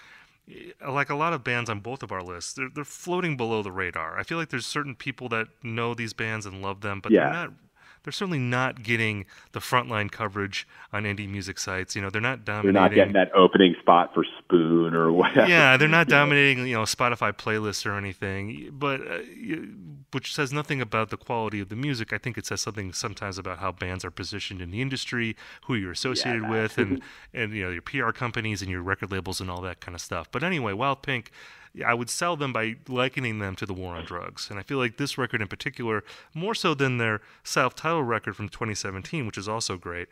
eh, 0.48 0.70
like 0.88 1.10
a 1.10 1.14
lot 1.16 1.32
of 1.32 1.42
bands 1.44 1.68
on 1.68 1.80
both 1.80 2.02
of 2.02 2.12
our 2.12 2.22
lists, 2.22 2.52
they're 2.52 2.68
they're 2.72 2.84
floating 2.84 3.36
below 3.36 3.62
the 3.62 3.72
radar. 3.72 4.18
I 4.18 4.22
feel 4.22 4.38
like 4.38 4.50
there's 4.50 4.66
certain 4.66 4.94
people 4.94 5.28
that 5.30 5.48
know 5.62 5.94
these 5.94 6.12
bands 6.12 6.46
and 6.46 6.62
love 6.62 6.80
them, 6.80 7.00
but 7.00 7.10
Yeah. 7.12 7.24
they're 7.24 7.32
not. 7.32 7.52
They're 8.02 8.12
certainly 8.12 8.38
not 8.38 8.82
getting 8.82 9.26
the 9.52 9.60
frontline 9.60 10.10
coverage 10.10 10.66
on 10.92 11.04
indie 11.04 11.28
music 11.28 11.58
sites. 11.58 11.94
You 11.94 12.02
know, 12.02 12.10
they're 12.10 12.20
not 12.20 12.44
dominating. 12.44 12.72
They're 12.72 12.82
not 12.82 12.94
getting 12.94 13.12
that 13.14 13.32
opening 13.34 13.74
spot 13.80 14.12
for 14.14 14.24
Spoon 14.38 14.94
or 14.94 15.12
whatever. 15.12 15.48
yeah, 15.48 15.76
they're 15.76 15.88
not 15.88 16.08
dominating, 16.20 16.66
you 16.66 16.74
know, 16.74 16.82
Spotify 16.82 17.32
playlists 17.32 17.86
or 17.86 17.96
anything, 17.96 18.70
but 18.72 19.00
uh, 19.00 19.18
which 20.12 20.34
says 20.34 20.52
nothing 20.52 20.80
about 20.80 21.10
the 21.10 21.16
quality 21.16 21.60
of 21.60 21.68
the 21.68 21.76
music. 21.76 22.12
I 22.12 22.18
think 22.18 22.36
it 22.38 22.46
says 22.46 22.60
something 22.60 22.92
sometimes 22.92 23.38
about 23.38 23.58
how 23.58 23.72
bands 23.72 24.04
are 24.04 24.10
positioned 24.10 24.60
in 24.60 24.70
the 24.70 24.80
industry, 24.80 25.36
who 25.66 25.74
you're 25.74 25.92
associated 25.92 26.44
that. 26.44 26.50
with, 26.50 26.78
and 26.78 27.02
and 27.34 27.52
you 27.52 27.64
know 27.64 27.70
your 27.70 27.82
PR 27.82 28.10
companies 28.10 28.62
and 28.62 28.70
your 28.70 28.82
record 28.82 29.12
labels 29.12 29.40
and 29.40 29.50
all 29.50 29.60
that 29.62 29.80
kind 29.80 29.94
of 29.94 30.00
stuff. 30.00 30.28
But 30.30 30.42
anyway, 30.42 30.72
Wild 30.72 31.02
Pink. 31.02 31.30
I 31.86 31.94
would 31.94 32.10
sell 32.10 32.36
them 32.36 32.52
by 32.52 32.76
likening 32.88 33.38
them 33.38 33.54
to 33.56 33.66
the 33.66 33.72
war 33.74 33.94
on 33.94 34.04
drugs. 34.04 34.50
And 34.50 34.58
I 34.58 34.62
feel 34.62 34.78
like 34.78 34.96
this 34.96 35.16
record 35.16 35.40
in 35.40 35.48
particular, 35.48 36.02
more 36.34 36.54
so 36.54 36.74
than 36.74 36.98
their 36.98 37.20
self 37.44 37.74
titled 37.74 38.08
record 38.08 38.34
from 38.36 38.48
2017, 38.48 39.24
which 39.26 39.38
is 39.38 39.48
also 39.48 39.76
great, 39.76 40.08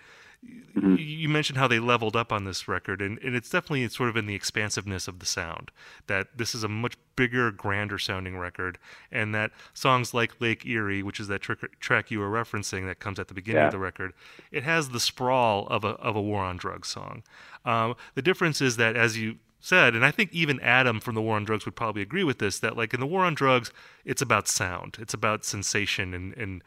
Mm-hmm. 0.47 0.95
you 1.01 1.29
mentioned 1.29 1.59
how 1.59 1.67
they 1.67 1.81
leveled 1.81 2.15
up 2.15 2.33
on 2.33 2.45
this 2.45 2.69
record, 2.69 3.03
and, 3.03 3.19
and 3.25 3.35
it's 3.35 3.51
definitely 3.51 3.89
sort 3.89 4.09
of 4.09 4.17
in 4.17 4.27
the 4.27 4.37
expansiveness 4.37 5.09
of 5.09 5.19
the 5.19 5.27
sound. 5.27 5.73
That 6.07 6.29
this 6.39 6.55
is 6.55 6.63
a 6.63 6.69
much 6.69 6.95
bigger, 7.17 7.51
grander 7.51 7.99
sounding 7.99 8.39
record, 8.39 8.79
and 9.11 9.35
that 9.35 9.51
songs 9.75 10.15
like 10.15 10.41
Lake 10.41 10.65
Erie, 10.65 11.03
which 11.03 11.19
is 11.19 11.27
that 11.27 11.41
trick 11.41 11.81
track 11.81 12.13
you 12.13 12.21
were 12.21 12.31
referencing 12.31 12.87
that 12.87 13.01
comes 13.01 13.19
at 13.19 13.27
the 13.27 13.35
beginning 13.35 13.63
Yeah. 13.63 13.67
of 13.67 13.73
the 13.73 13.81
record, 13.81 14.13
it 14.53 14.63
has 14.63 14.91
the 14.91 15.01
sprawl 15.01 15.67
of 15.67 15.83
a 15.83 15.89
of 15.89 16.15
a 16.15 16.23
War 16.23 16.45
on 16.45 16.57
Drugs 16.57 16.87
song. 16.87 17.25
Um, 17.65 17.97
the 18.15 18.23
difference 18.23 18.61
is 18.61 18.77
that, 18.77 18.95
as 18.95 19.19
you 19.19 19.39
said, 19.69 19.95
and 19.95 20.05
I 20.05 20.11
think 20.11 20.33
even 20.33 20.59
Adam 20.61 20.99
from 21.01 21.15
the 21.15 21.23
War 21.23 21.37
on 21.37 21.45
Drugs 21.45 21.65
would 21.67 21.77
probably 21.77 22.03
agree 22.03 22.25
with 22.25 22.39
this, 22.39 22.59
that 22.61 22.77
like 22.77 22.95
in 22.95 23.01
the 23.01 23.07
War 23.07 23.25
on 23.25 23.35
Drugs, 23.35 23.71
it's 24.05 24.23
about 24.23 24.49
sound, 24.49 24.97
it's 24.99 25.15
about 25.15 25.45
sensation, 25.45 26.15
and 26.15 26.35
and 26.37 26.63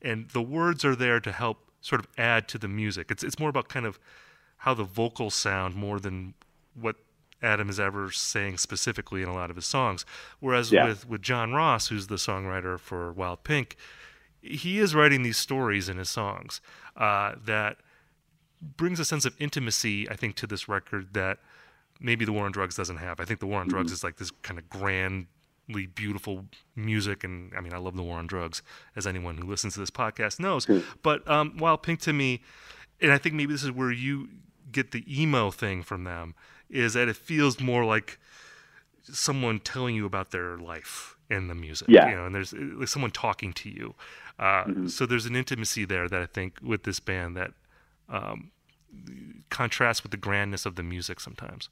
and 0.00 0.28
the 0.30 0.42
words 0.42 0.84
are 0.84 0.94
there 0.96 1.20
to 1.20 1.32
help 1.32 1.58
sort 1.80 2.00
of 2.00 2.06
add 2.16 2.48
to 2.48 2.58
the 2.58 2.68
music. 2.68 3.10
It's 3.10 3.24
it's 3.24 3.38
more 3.38 3.48
about 3.50 3.68
kind 3.68 3.86
of 3.86 3.98
how 4.58 4.74
the 4.74 4.84
vocals 4.84 5.34
sound 5.34 5.74
more 5.74 5.98
than 5.98 6.34
what 6.74 6.96
Adam 7.42 7.68
is 7.68 7.78
ever 7.78 8.10
saying 8.10 8.56
specifically 8.56 9.22
in 9.22 9.28
a 9.28 9.34
lot 9.34 9.50
of 9.50 9.56
his 9.56 9.66
songs. 9.66 10.06
Whereas 10.40 10.72
Yeah. 10.72 10.86
with 10.86 11.08
with 11.08 11.22
John 11.22 11.52
Ross, 11.52 11.88
who's 11.88 12.06
the 12.06 12.16
songwriter 12.16 12.78
for 12.78 13.12
Wild 13.12 13.44
Pink, 13.44 13.76
he 14.40 14.78
is 14.78 14.94
writing 14.94 15.22
these 15.22 15.36
stories 15.36 15.88
in 15.88 15.96
his 15.98 16.08
songs 16.08 16.60
uh, 16.96 17.34
that 17.44 17.78
brings 18.60 18.98
a 19.00 19.04
sense 19.04 19.24
of 19.24 19.34
intimacy, 19.38 20.08
I 20.08 20.16
think, 20.16 20.36
to 20.36 20.46
this 20.46 20.68
record 20.68 21.12
that 21.14 21.38
maybe 22.04 22.24
the 22.24 22.32
War 22.32 22.44
on 22.44 22.52
Drugs 22.52 22.76
doesn't 22.76 22.98
have. 22.98 23.18
I 23.18 23.24
think 23.24 23.40
the 23.40 23.46
War 23.46 23.60
on 23.60 23.68
Drugs 23.68 23.90
is 23.90 24.04
like 24.04 24.16
this 24.16 24.30
kind 24.42 24.58
of 24.58 24.68
grandly 24.68 25.86
beautiful 25.94 26.44
music, 26.76 27.24
and 27.24 27.52
I 27.56 27.60
mean, 27.60 27.72
I 27.72 27.78
love 27.78 27.96
the 27.96 28.02
War 28.02 28.18
on 28.18 28.26
Drugs, 28.26 28.62
as 28.94 29.06
anyone 29.06 29.38
who 29.38 29.48
listens 29.48 29.74
to 29.74 29.80
this 29.80 29.90
podcast 29.90 30.38
knows. 30.38 30.66
But 31.02 31.26
um, 31.28 31.56
Wild 31.56 31.82
Pink 31.82 32.00
to 32.00 32.12
me, 32.12 32.42
and 33.00 33.10
I 33.10 33.18
think 33.18 33.34
maybe 33.34 33.52
this 33.52 33.64
is 33.64 33.72
where 33.72 33.90
you 33.90 34.28
get 34.70 34.90
the 34.90 35.02
emo 35.08 35.50
thing 35.50 35.82
from 35.82 36.04
them, 36.04 36.34
is 36.68 36.92
that 36.92 37.08
it 37.08 37.16
feels 37.16 37.58
more 37.60 37.84
like 37.84 38.18
someone 39.04 39.58
telling 39.60 39.94
you 39.94 40.06
about 40.06 40.30
their 40.30 40.56
life 40.58 41.16
in 41.30 41.48
the 41.48 41.54
music. 41.54 41.88
Yeah. 41.90 42.10
You 42.10 42.16
know, 42.16 42.26
and 42.26 42.34
there's 42.34 42.52
uh, 42.52 42.58
like 42.78 42.88
someone 42.88 43.10
talking 43.10 43.52
to 43.54 43.70
you. 43.70 43.94
Uh, 44.38 44.64
Mm-hmm. 44.64 44.86
So 44.88 45.06
there's 45.06 45.26
an 45.26 45.36
intimacy 45.36 45.84
there 45.84 46.08
that 46.08 46.20
I 46.20 46.26
think 46.26 46.58
with 46.62 46.82
this 46.82 47.00
band 47.00 47.36
that 47.36 47.52
um, 48.08 48.50
contrasts 49.50 50.02
with 50.02 50.10
the 50.10 50.16
grandness 50.16 50.66
of 50.66 50.74
the 50.76 50.82
music 50.82 51.20
sometimes. 51.20 51.68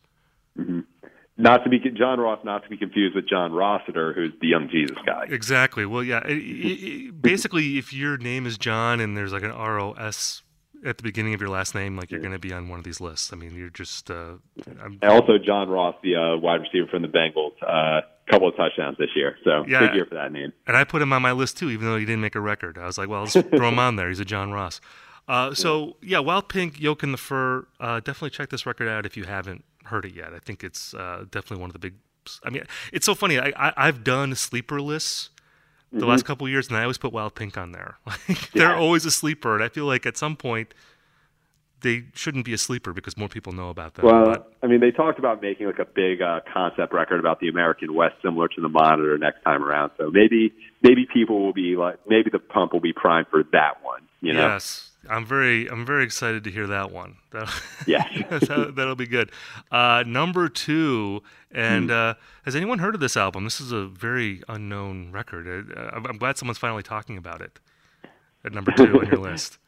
Not 1.38 1.64
to 1.64 1.70
be 1.70 1.78
John 1.78 2.20
Ross, 2.20 2.38
not 2.44 2.62
to 2.64 2.68
be 2.68 2.76
confused 2.76 3.16
with 3.16 3.28
John 3.28 3.52
Rossiter, 3.52 4.12
who's 4.12 4.32
the 4.40 4.48
Young 4.48 4.68
Jesus 4.70 4.96
guy. 5.06 5.26
Exactly. 5.28 5.86
Well, 5.86 6.04
yeah. 6.04 6.22
It, 6.26 6.36
it, 6.36 7.22
basically, 7.22 7.78
if 7.78 7.92
your 7.92 8.18
name 8.18 8.46
is 8.46 8.58
John 8.58 9.00
and 9.00 9.16
there's 9.16 9.32
like 9.32 9.42
an 9.42 9.50
R 9.50 9.80
O 9.80 9.92
S 9.92 10.42
at 10.84 10.98
the 10.98 11.02
beginning 11.02 11.32
of 11.32 11.40
your 11.40 11.48
last 11.48 11.74
name, 11.74 11.96
like 11.96 12.10
you're 12.10 12.20
going 12.20 12.32
to 12.32 12.38
be 12.38 12.52
on 12.52 12.68
one 12.68 12.78
of 12.78 12.84
these 12.84 13.00
lists. 13.00 13.32
I 13.32 13.36
mean, 13.36 13.56
you're 13.56 13.70
just. 13.70 14.10
Uh, 14.10 14.34
I'm, 14.82 14.98
also 15.02 15.38
John 15.38 15.70
Ross, 15.70 15.94
the 16.02 16.16
uh, 16.16 16.36
wide 16.36 16.60
receiver 16.60 16.86
from 16.88 17.02
the 17.02 17.08
Bengals, 17.08 17.52
a 17.62 17.66
uh, 17.66 18.00
couple 18.30 18.48
of 18.48 18.56
touchdowns 18.56 18.98
this 18.98 19.10
year. 19.16 19.36
So 19.42 19.64
Yeah. 19.66 19.80
big 19.80 19.94
year 19.94 20.06
for 20.06 20.16
that 20.16 20.32
name. 20.32 20.52
and 20.66 20.76
I 20.76 20.84
put 20.84 21.00
him 21.00 21.14
on 21.14 21.22
my 21.22 21.32
list 21.32 21.56
too, 21.56 21.70
even 21.70 21.86
though 21.86 21.96
he 21.96 22.04
didn't 22.04 22.20
make 22.20 22.34
a 22.34 22.40
record. 22.40 22.76
I 22.76 22.84
was 22.84 22.98
like, 22.98 23.08
well, 23.08 23.22
let's 23.22 23.32
throw 23.32 23.68
him 23.68 23.78
on 23.78 23.96
there. 23.96 24.08
He's 24.08 24.20
a 24.20 24.24
John 24.24 24.52
Ross. 24.52 24.80
Uh, 25.26 25.54
so 25.54 25.96
yeah, 26.02 26.18
Wild 26.18 26.48
Pink, 26.50 26.78
Yolk 26.78 27.02
in 27.02 27.12
the 27.12 27.18
Fur. 27.18 27.66
Uh, 27.80 28.00
definitely 28.00 28.30
check 28.30 28.50
this 28.50 28.66
record 28.66 28.86
out 28.86 29.06
if 29.06 29.16
you 29.16 29.24
haven't 29.24 29.64
heard 29.84 30.04
it 30.04 30.14
yet. 30.14 30.32
I 30.34 30.38
think 30.38 30.62
it's 30.64 30.94
uh, 30.94 31.24
definitely 31.30 31.58
one 31.60 31.70
of 31.70 31.72
the 31.74 31.78
big. 31.78 31.94
I 32.44 32.50
mean, 32.50 32.62
it's 32.92 33.04
so 33.06 33.14
funny. 33.14 33.38
I, 33.38 33.52
I 33.56 33.72
I've 33.76 34.04
done 34.04 34.34
sleeper 34.34 34.80
lists 34.80 35.30
the 35.94 36.06
last 36.06 36.24
couple 36.24 36.48
years, 36.48 36.68
and 36.68 36.76
I 36.78 36.82
always 36.82 36.96
put 36.96 37.12
Wild 37.12 37.34
Pink 37.34 37.58
on 37.58 37.72
there. 37.72 37.96
Like 38.06 38.50
they're 38.52 38.70
Yeah. 38.70 38.78
always 38.78 39.04
a 39.04 39.10
sleeper, 39.10 39.54
and 39.54 39.62
I 39.62 39.68
feel 39.68 39.84
like 39.84 40.06
at 40.06 40.16
some 40.16 40.36
point 40.36 40.72
they 41.82 42.04
shouldn't 42.14 42.44
be 42.44 42.52
a 42.54 42.58
sleeper 42.58 42.92
because 42.92 43.16
more 43.18 43.28
people 43.28 43.52
know 43.52 43.68
about 43.68 43.94
them. 43.94 44.06
Well, 44.06 44.24
but 44.24 44.52
I 44.62 44.68
mean, 44.68 44.78
they 44.80 44.92
talked 44.92 45.18
about 45.18 45.42
making 45.42 45.66
like 45.66 45.80
a 45.80 45.84
big 45.84 46.22
uh, 46.22 46.40
concept 46.52 46.94
record 46.94 47.18
about 47.18 47.40
the 47.40 47.48
American 47.48 47.92
West, 47.92 48.14
similar 48.22 48.46
to 48.48 48.60
the 48.60 48.68
Monitor, 48.68 49.18
next 49.18 49.42
time 49.42 49.64
around. 49.64 49.90
So 49.98 50.08
maybe 50.10 50.52
maybe 50.82 51.06
people 51.12 51.42
will 51.44 51.52
be 51.52 51.74
like, 51.76 51.98
maybe 52.08 52.30
the 52.30 52.38
pump 52.38 52.72
will 52.72 52.80
be 52.80 52.92
primed 52.92 53.26
for 53.28 53.42
that 53.52 53.82
one. 53.82 54.02
You 54.20 54.32
know? 54.34 54.46
yes, 54.46 54.91
I'm 55.08 55.24
very 55.26 55.66
I'm 55.68 55.84
very 55.84 56.04
excited 56.04 56.44
to 56.44 56.50
hear 56.50 56.66
that 56.68 56.90
one. 56.92 57.16
That, 57.32 57.48
Yeah. 57.86 58.04
that, 58.30 58.74
that'll 58.76 58.94
be 58.94 59.06
good. 59.06 59.32
Uh, 59.70 60.04
number 60.06 60.48
two, 60.48 61.22
and 61.50 61.86
Hmm. 61.90 61.96
uh, 61.96 62.14
has 62.44 62.54
anyone 62.54 62.78
heard 62.78 62.94
of 62.94 63.00
this 63.00 63.16
album? 63.16 63.44
This 63.44 63.60
is 63.60 63.72
a 63.72 63.86
very 63.86 64.42
unknown 64.48 65.10
record. 65.12 65.72
Uh, 65.76 65.90
I'm 65.94 66.06
I'm 66.06 66.18
glad 66.18 66.36
someone's 66.38 66.58
finally 66.58 66.82
talking 66.82 67.16
about 67.16 67.40
it. 67.40 67.58
At 68.44 68.52
number 68.52 68.72
two 68.72 68.98
on 69.00 69.06
your 69.06 69.16
list. 69.30 69.58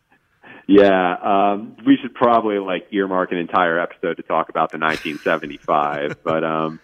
Yeah, 0.67 1.17
um, 1.23 1.77
we 1.87 1.97
should 2.01 2.15
probably 2.15 2.59
like 2.59 2.87
earmark 2.91 3.33
an 3.33 3.39
entire 3.39 3.79
episode 3.79 4.15
to 4.17 4.23
talk 4.23 4.49
about 4.49 4.71
the 4.73 4.79
1975. 4.79 6.23
but 6.25 6.43
um, 6.45 6.81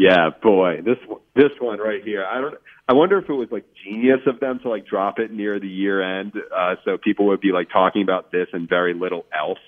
yeah, 0.00 0.30
boy, 0.42 0.80
this 0.82 0.96
this 1.34 1.50
one 1.60 1.78
right 1.78 2.02
here. 2.02 2.24
I 2.24 2.40
don't. 2.40 2.54
I 2.88 2.94
wonder 2.94 3.18
if 3.18 3.28
it 3.28 3.34
was 3.34 3.48
like 3.52 3.66
genius 3.84 4.20
of 4.26 4.40
them 4.40 4.58
to 4.60 4.70
like 4.70 4.86
drop 4.86 5.18
it 5.18 5.30
near 5.30 5.60
the 5.60 5.68
year 5.68 6.00
end, 6.20 6.32
uh, 6.56 6.76
so 6.84 6.96
people 6.96 7.26
would 7.26 7.40
be 7.40 7.52
like 7.52 7.68
talking 7.70 8.02
about 8.02 8.32
this 8.32 8.48
and 8.54 8.66
very 8.68 8.94
little 8.94 9.26
else 9.38 9.58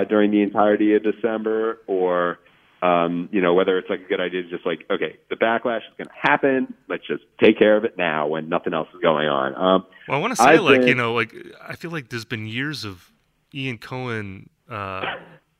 uh, 0.00 0.04
during 0.04 0.32
the 0.32 0.42
entirety 0.42 0.94
of 0.96 1.04
December, 1.04 1.78
or 1.86 2.40
um, 2.82 3.28
you 3.30 3.40
know 3.40 3.54
whether 3.54 3.78
it's 3.78 3.88
like 3.88 4.00
a 4.00 4.08
good 4.08 4.20
idea 4.20 4.42
to 4.42 4.50
just 4.50 4.66
like 4.66 4.84
okay, 4.90 5.16
the 5.30 5.36
backlash 5.36 5.78
is 5.78 5.94
going 5.96 6.08
to 6.08 6.20
happen. 6.20 6.74
Let's 6.88 7.06
just 7.06 7.22
take 7.40 7.56
care 7.56 7.76
of 7.76 7.84
it 7.84 7.96
now 7.96 8.26
when 8.26 8.48
nothing 8.48 8.74
else 8.74 8.88
is 8.92 9.00
going 9.00 9.28
on. 9.28 9.54
Um, 9.54 9.86
Well, 10.08 10.18
I 10.18 10.20
want 10.20 10.32
to 10.32 10.36
say, 10.36 10.44
I've 10.44 10.60
like, 10.62 10.82
you 10.82 10.96
know, 10.96 11.14
like 11.14 11.32
I 11.66 11.76
feel 11.76 11.92
like 11.92 12.08
there's 12.08 12.24
been 12.24 12.48
years 12.48 12.84
of 12.84 13.12
Ian 13.54 13.78
Cohen 13.78 14.50
uh, 14.68 15.06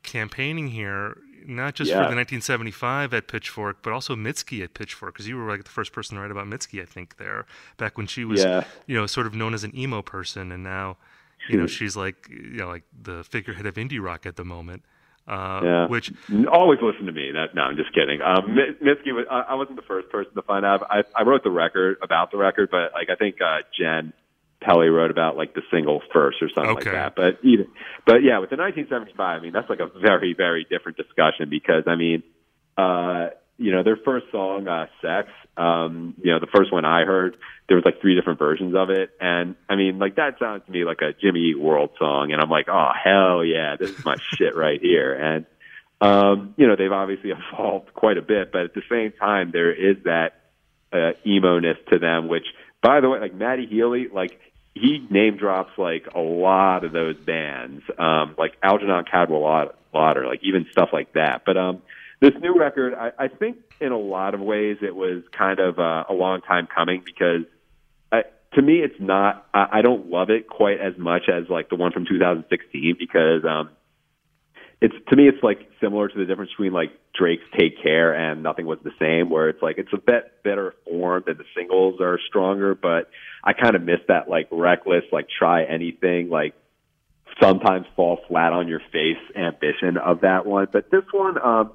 campaigning 0.03 0.67
here, 0.67 1.17
not 1.47 1.75
just 1.75 1.91
for 1.91 1.97
the 1.97 2.15
1975 2.15 3.13
at 3.13 3.27
Pitchfork, 3.27 3.77
but 3.81 3.93
also 3.93 4.15
Mitski 4.15 4.63
at 4.63 4.73
Pitchfork, 4.73 5.13
because 5.13 5.27
you 5.27 5.37
were 5.37 5.49
like 5.49 5.63
the 5.63 5.69
first 5.69 5.91
person 5.93 6.15
to 6.15 6.21
write 6.21 6.31
about 6.31 6.47
Mitski, 6.47 6.81
I 6.81 6.85
think, 6.85 7.17
there 7.17 7.45
back 7.77 7.97
when 7.97 8.07
she 8.07 8.25
was, 8.25 8.43
Yeah. 8.43 8.63
you 8.87 8.95
know, 8.95 9.05
sort 9.05 9.27
of 9.27 9.33
known 9.33 9.53
as 9.53 9.63
an 9.63 9.75
emo 9.77 10.01
person, 10.01 10.51
and 10.51 10.63
now, 10.63 10.97
you 11.49 11.57
know, 11.57 11.67
she's 11.67 11.95
like, 11.95 12.27
you 12.29 12.57
know, 12.57 12.67
like 12.67 12.83
the 13.01 13.23
figurehead 13.23 13.65
of 13.65 13.75
indie 13.75 14.01
rock 14.01 14.25
at 14.25 14.35
the 14.35 14.45
moment. 14.45 14.83
Uh, 15.27 15.61
Yeah. 15.63 15.87
Which 15.87 16.11
always 16.51 16.79
listen 16.81 17.05
to 17.05 17.11
me. 17.13 17.31
That 17.31 17.55
no, 17.55 17.61
I'm 17.63 17.77
just 17.77 17.93
kidding. 17.93 18.21
Um, 18.21 18.57
Mitski 18.81 19.13
was. 19.13 19.25
I, 19.31 19.41
I 19.51 19.53
wasn't 19.55 19.77
the 19.77 19.81
first 19.87 20.09
person 20.09 20.33
to 20.35 20.41
find 20.41 20.65
out. 20.65 20.85
I, 20.89 21.03
I 21.15 21.23
wrote 21.23 21.43
the 21.43 21.49
record 21.51 21.97
about 22.01 22.31
the 22.31 22.37
record, 22.37 22.69
but 22.69 22.91
like 22.93 23.09
I 23.09 23.15
think 23.15 23.41
uh, 23.41 23.59
Jenn 23.77 24.11
Pelly 24.63 24.87
wrote 24.87 25.11
about 25.11 25.37
like 25.37 25.53
the 25.53 25.61
single 25.71 26.01
first 26.13 26.41
or 26.41 26.49
something 26.49 26.77
Okay. 26.77 26.91
like 26.91 26.93
that. 26.93 27.15
But 27.15 27.39
even, 27.43 27.67
but 28.05 28.23
yeah, 28.23 28.39
with 28.39 28.49
the 28.49 28.57
1975, 28.57 29.17
I 29.19 29.43
mean 29.43 29.53
that's 29.53 29.69
like 29.69 29.79
a 29.79 29.89
very 29.99 30.33
very 30.33 30.65
different 30.69 30.97
discussion 30.97 31.49
because 31.49 31.83
I 31.87 31.95
mean, 31.95 32.23
uh, 32.77 33.29
you 33.57 33.71
know, 33.71 33.83
their 33.83 33.97
first 33.97 34.27
song, 34.31 34.67
uh, 34.67 34.87
"Sex." 35.01 35.29
Um, 35.55 36.15
you 36.23 36.31
know, 36.31 36.39
the 36.39 36.47
first 36.47 36.73
one 36.73 36.83
I 36.85 37.05
heard, 37.05 37.37
there 37.67 37.77
was 37.77 37.85
like 37.85 38.01
three 38.01 38.15
different 38.15 38.39
versions 38.39 38.73
of 38.75 38.89
it, 38.89 39.11
and 39.21 39.55
I 39.69 39.75
mean, 39.75 39.99
like 39.99 40.15
that 40.15 40.39
sounds 40.39 40.65
to 40.65 40.71
me 40.71 40.83
like 40.83 41.01
a 41.01 41.13
Jimmy 41.13 41.51
Eat 41.51 41.59
World 41.59 41.91
song, 41.99 42.31
and 42.31 42.41
I'm 42.41 42.49
like, 42.49 42.67
oh 42.69 42.89
hell 43.03 43.45
yeah, 43.45 43.75
this 43.75 43.91
is 43.91 44.03
my 44.03 44.15
shit 44.35 44.55
right 44.55 44.81
here, 44.81 45.13
and 45.13 45.45
um, 46.01 46.53
you 46.57 46.67
know, 46.67 46.75
they've 46.75 46.91
obviously 46.91 47.31
evolved 47.53 47.93
quite 47.93 48.17
a 48.17 48.21
bit, 48.21 48.51
but 48.51 48.61
at 48.63 48.73
the 48.73 48.81
same 48.89 49.13
time, 49.13 49.51
there 49.53 49.71
is 49.71 49.97
that 50.03 50.33
uh, 50.91 51.11
emo-ness 51.25 51.77
to 51.91 51.97
them, 51.99 52.27
which, 52.27 52.45
by 52.81 52.99
the 52.99 53.09
way, 53.09 53.19
like 53.19 53.33
Matty 53.33 53.65
Healy, 53.67 54.07
like 54.13 54.37
he 54.75 55.05
name 55.09 55.37
drops 55.37 55.71
like 55.77 56.07
a 56.15 56.19
lot 56.19 56.83
of 56.83 56.91
those 56.91 57.17
bands, 57.17 57.83
um, 57.97 58.35
like 58.37 58.57
Algernon 58.63 59.05
Cadwallader, 59.09 60.25
like 60.25 60.39
even 60.43 60.65
stuff 60.71 60.89
like 60.91 61.13
that. 61.13 61.43
But 61.45 61.57
um, 61.57 61.81
this 62.19 62.31
new 62.41 62.57
record, 62.57 62.93
I, 62.93 63.11
I 63.19 63.27
think 63.27 63.57
in 63.79 63.91
a 63.91 63.97
lot 63.97 64.33
of 64.33 64.41
ways 64.41 64.77
it 64.81 64.95
was 64.95 65.23
kind 65.37 65.59
of 65.59 65.77
uh, 65.77 66.05
a 66.09 66.13
long 66.13 66.41
time 66.41 66.67
coming 66.73 67.03
because 67.05 67.43
I, 68.11 68.23
to 68.53 68.61
me 68.61 68.79
it's 68.79 68.99
not. 68.99 69.47
I, 69.53 69.79
I 69.79 69.81
don't 69.81 70.09
love 70.09 70.29
it 70.29 70.47
quite 70.47 70.79
as 70.79 70.97
much 70.97 71.29
as 71.29 71.49
like 71.49 71.69
the 71.69 71.75
one 71.75 71.91
from 71.91 72.05
2016 72.05 72.95
because 72.97 73.43
um, 73.47 73.69
it's 74.81 74.95
to 75.09 75.15
me 75.15 75.27
it's 75.27 75.43
like 75.43 75.69
similar 75.79 76.07
to 76.07 76.17
the 76.17 76.25
difference 76.25 76.51
between 76.51 76.73
like 76.73 76.91
Drake's 77.17 77.43
Take 77.57 77.81
Care 77.81 78.13
and 78.13 78.41
Nothing 78.41 78.65
Was 78.65 78.79
the 78.83 78.91
Same, 78.99 79.29
where 79.29 79.49
it's 79.49 79.61
like 79.61 79.77
it's 79.77 79.93
a 79.93 79.97
bit 79.97 80.43
better 80.43 80.73
formed 80.85 81.27
and 81.27 81.37
the 81.37 81.45
singles 81.55 82.01
are 82.01 82.19
stronger, 82.27 82.73
but 82.75 83.09
I 83.43 83.53
kind 83.53 83.75
of 83.75 83.83
miss 83.83 83.99
that 84.07 84.27
like 84.29 84.47
reckless, 84.51 85.03
like 85.11 85.27
try 85.29 85.63
anything, 85.63 86.29
like 86.29 86.53
sometimes 87.41 87.85
fall 87.95 88.19
flat 88.27 88.53
on 88.53 88.67
your 88.67 88.81
face 88.91 89.17
ambition 89.35 89.97
of 89.97 90.21
that 90.21 90.45
one. 90.45 90.67
But 90.71 90.89
this 90.91 91.03
one, 91.11 91.37
um, 91.43 91.71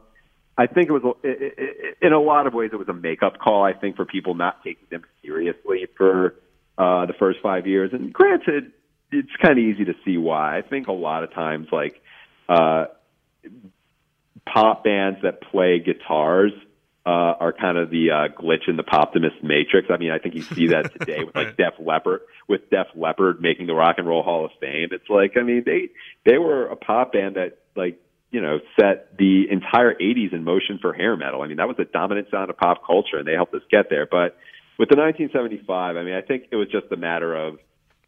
I 0.57 0.67
think 0.67 0.89
it 0.89 0.93
was 0.93 1.05
a- 1.05 1.29
i- 1.29 1.53
i- 1.59 1.95
in 2.07 2.13
a 2.13 2.21
lot 2.21 2.47
of 2.49 2.55
ways 2.55 2.71
it 2.73 2.79
was 2.79 2.89
a 2.89 2.93
makeup 2.93 3.39
call. 3.39 3.63
I 3.63 3.73
think 3.75 3.97
for 3.97 4.05
people 4.05 4.35
not 4.35 4.63
taking 4.65 4.87
them 4.91 5.05
seriously 5.23 5.87
for 5.97 6.35
uh, 6.79 7.07
the 7.07 7.13
first 7.13 7.41
five 7.41 7.67
years. 7.67 7.93
And 7.93 8.13
granted, 8.13 8.71
it's 9.11 9.35
kind 9.43 9.59
of 9.59 9.65
easy 9.65 9.85
to 9.87 9.95
see 10.05 10.17
why. 10.17 10.57
I 10.57 10.63
think 10.63 10.87
a 10.87 10.93
lot 10.93 11.25
of 11.25 11.33
times, 11.33 11.67
like 11.73 12.01
uh, 12.49 12.87
pop 14.53 14.85
bands 14.85 15.21
that 15.23 15.41
play 15.41 15.79
guitars 15.79 16.53
uh, 17.07 17.35
are 17.41 17.53
kind 17.53 17.79
of 17.79 17.91
the 17.91 18.11
uh, 18.11 18.29
glitch 18.29 18.69
in 18.69 18.77
the 18.77 18.83
Poptimist 18.83 19.43
matrix. 19.43 19.89
I 19.91 19.97
mean, 19.97 20.11
I 20.11 20.19
think 20.19 20.35
you 20.35 20.43
see 20.43 20.69
that 20.69 20.93
today 20.99 21.25
with 21.25 21.35
like 21.35 21.57
Def 21.57 21.75
Leppard, 21.79 22.21
with 22.49 22.69
Def 22.71 22.89
Leppard 22.95 23.41
making 23.41 23.67
the 23.67 23.75
Rock 23.75 23.97
and 23.99 24.07
Roll 24.07 24.23
Hall 24.23 24.45
of 24.45 24.51
Fame. 24.61 24.89
It's 24.93 25.09
like, 25.09 25.37
I 25.39 25.43
mean, 25.43 25.63
they 25.65 25.89
they 26.27 26.39
were 26.39 26.67
a 26.67 26.77
pop 26.77 27.13
band 27.13 27.37
that 27.37 27.59
like 27.77 27.99
you 28.31 28.43
know 28.43 28.59
set 28.79 29.17
the 29.17 29.47
entire 29.51 29.95
'80s 29.95 30.35
in 30.35 30.45
motion 30.45 30.79
for 30.83 30.93
hair 30.93 31.17
metal. 31.17 31.41
I 31.41 31.47
mean, 31.47 31.57
that 31.57 31.69
was 31.69 31.79
the 31.79 31.87
dominant 31.87 32.29
sound 32.31 32.51
of 32.51 32.59
pop 32.59 32.87
culture, 32.87 33.17
and 33.17 33.27
they 33.27 33.33
helped 33.33 33.55
us 33.55 33.63
get 33.71 33.89
there. 33.89 34.05
But 34.05 34.37
with 34.79 34.91
the 34.91 34.97
1975, 34.97 35.97
I 35.97 36.03
mean, 36.03 36.15
I 36.15 36.21
think 36.21 36.45
it 36.51 36.57
was 36.57 36.69
just 36.69 36.93
a 36.93 36.97
matter 36.97 37.35
of 37.35 37.59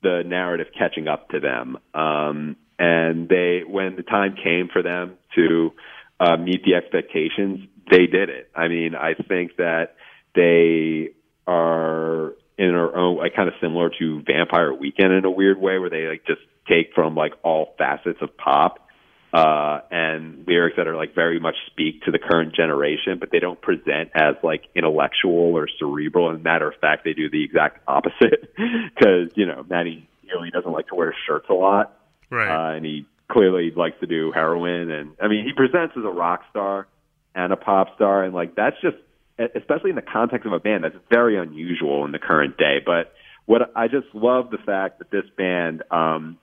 the 0.03 0.23
narrative 0.27 0.69
catching 0.79 1.09
up 1.09 1.31
to 1.31 1.41
them. 1.41 1.79
Um, 1.95 2.57
and 2.79 3.29
they, 3.29 3.63
when 3.67 3.97
the 3.97 4.03
time 4.03 4.37
came 4.43 4.69
for 4.73 4.83
them 4.83 5.17
to 5.35 5.73
uh, 6.21 6.37
meet 6.37 6.63
the 6.65 6.75
expectations, 6.75 7.67
they 7.91 8.07
did 8.07 8.29
it. 8.29 8.51
I 8.55 8.69
mean, 8.69 8.95
I 8.95 9.15
think 9.15 9.57
that 9.57 9.97
they 10.35 11.15
are 11.47 12.35
in 12.59 12.69
their 12.69 12.95
own, 12.95 13.17
like, 13.17 13.35
kind 13.35 13.49
of 13.49 13.55
similar 13.61 13.91
to 13.99 14.23
Vampire 14.23 14.73
Weekend 14.73 15.13
in 15.13 15.25
a 15.25 15.31
weird 15.31 15.59
way, 15.59 15.79
where 15.79 15.91
they 15.91 16.07
like 16.07 16.27
just 16.27 16.43
take 16.69 16.93
from 16.95 17.15
like 17.15 17.33
all 17.43 17.75
facets 17.79 18.19
of 18.21 18.37
pop 18.37 18.87
uh, 19.33 19.81
and 19.91 20.45
lyrics 20.47 20.77
that 20.77 20.87
are 20.87 20.97
like 20.97 21.15
very 21.15 21.39
much 21.39 21.55
speak 21.67 22.03
to 22.03 22.11
the 22.11 22.19
current 22.19 22.55
generation, 22.55 23.19
but 23.19 23.31
they 23.31 23.39
don't 23.39 23.61
present 23.61 24.11
as 24.15 24.35
like 24.43 24.65
intellectual 24.75 25.57
or 25.57 25.69
cerebral. 25.79 26.31
And 26.31 26.43
matter 26.43 26.69
of 26.69 26.75
fact, 26.81 27.05
they 27.05 27.13
do 27.13 27.31
the 27.31 27.45
exact 27.45 27.81
opposite 27.89 28.55
because 28.57 29.31
you 29.35 29.47
know 29.47 29.65
Matty 29.69 30.09
Healy 30.23 30.51
doesn't 30.51 30.71
like 30.71 30.89
to 30.89 30.95
wear 30.95 31.15
shirts 31.27 31.47
a 31.49 31.55
lot, 31.55 31.97
right. 32.31 32.73
uh, 32.73 32.77
and 32.77 32.85
he 32.85 33.07
clearly 33.31 33.71
likes 33.75 33.99
to 34.01 34.07
do 34.07 34.33
heroin. 34.33 34.91
And 34.91 35.13
I 35.23 35.29
mean, 35.29 35.45
he 35.45 35.53
presents 35.53 35.95
as 35.97 36.05
a 36.05 36.11
rock 36.11 36.43
star 36.51 36.87
and 37.35 37.53
a 37.53 37.57
pop 37.57 37.95
star, 37.95 38.25
and 38.25 38.35
like 38.35 38.55
that's 38.55 38.77
just 38.83 38.97
especially 39.39 39.91
in 39.91 39.97
the 39.97 40.03
context 40.03 40.47
of 40.47 40.53
a 40.53 40.61
band 40.61 40.85
that's 40.85 40.97
very 41.11 41.39
unusual 41.39 42.05
in 42.05 42.13
the 42.13 42.19
current 42.19 42.57
day. 42.59 42.79
But 42.85 43.13
what 43.47 43.73
I 43.75 43.89
just 43.89 44.09
love 44.13 44.51
the 44.51 44.59
fact 44.59 44.99
that 44.99 45.11
this 45.11 45.25
band. 45.37 45.83
um 45.91 46.39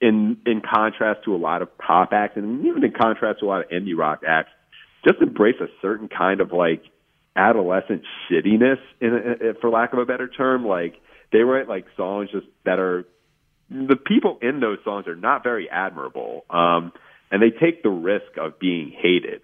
in 0.00 0.36
in 0.44 0.60
contrast 0.60 1.24
to 1.24 1.34
a 1.34 1.38
lot 1.38 1.62
of 1.62 1.78
pop 1.78 2.10
acts 2.12 2.36
and 2.36 2.64
even 2.66 2.84
in 2.84 2.92
contrast 2.92 3.40
to 3.40 3.46
a 3.46 3.48
lot 3.48 3.64
of 3.64 3.70
indie 3.70 3.96
rock 3.96 4.20
acts, 4.26 4.50
just 5.06 5.20
embrace 5.20 5.56
a 5.60 5.66
certain 5.80 6.08
kind 6.08 6.40
of 6.40 6.52
like 6.52 6.82
adolescent 7.34 8.02
shittiness, 8.30 8.78
in, 9.00 9.14
in, 9.14 9.54
for 9.60 9.70
lack 9.70 9.92
of 9.92 9.98
a 9.98 10.04
better 10.04 10.28
term. 10.28 10.66
Like 10.66 10.94
they 11.32 11.40
write 11.40 11.68
like 11.68 11.86
songs 11.96 12.30
just 12.30 12.46
that 12.64 12.78
are 12.78 13.04
the 13.70 13.96
people 13.96 14.38
in 14.42 14.60
those 14.60 14.78
songs 14.84 15.06
are 15.06 15.16
not 15.16 15.42
very 15.42 15.68
admirable, 15.68 16.44
um, 16.50 16.92
and 17.30 17.42
they 17.42 17.50
take 17.50 17.82
the 17.82 17.90
risk 17.90 18.36
of 18.38 18.58
being 18.58 18.90
hated. 18.96 19.42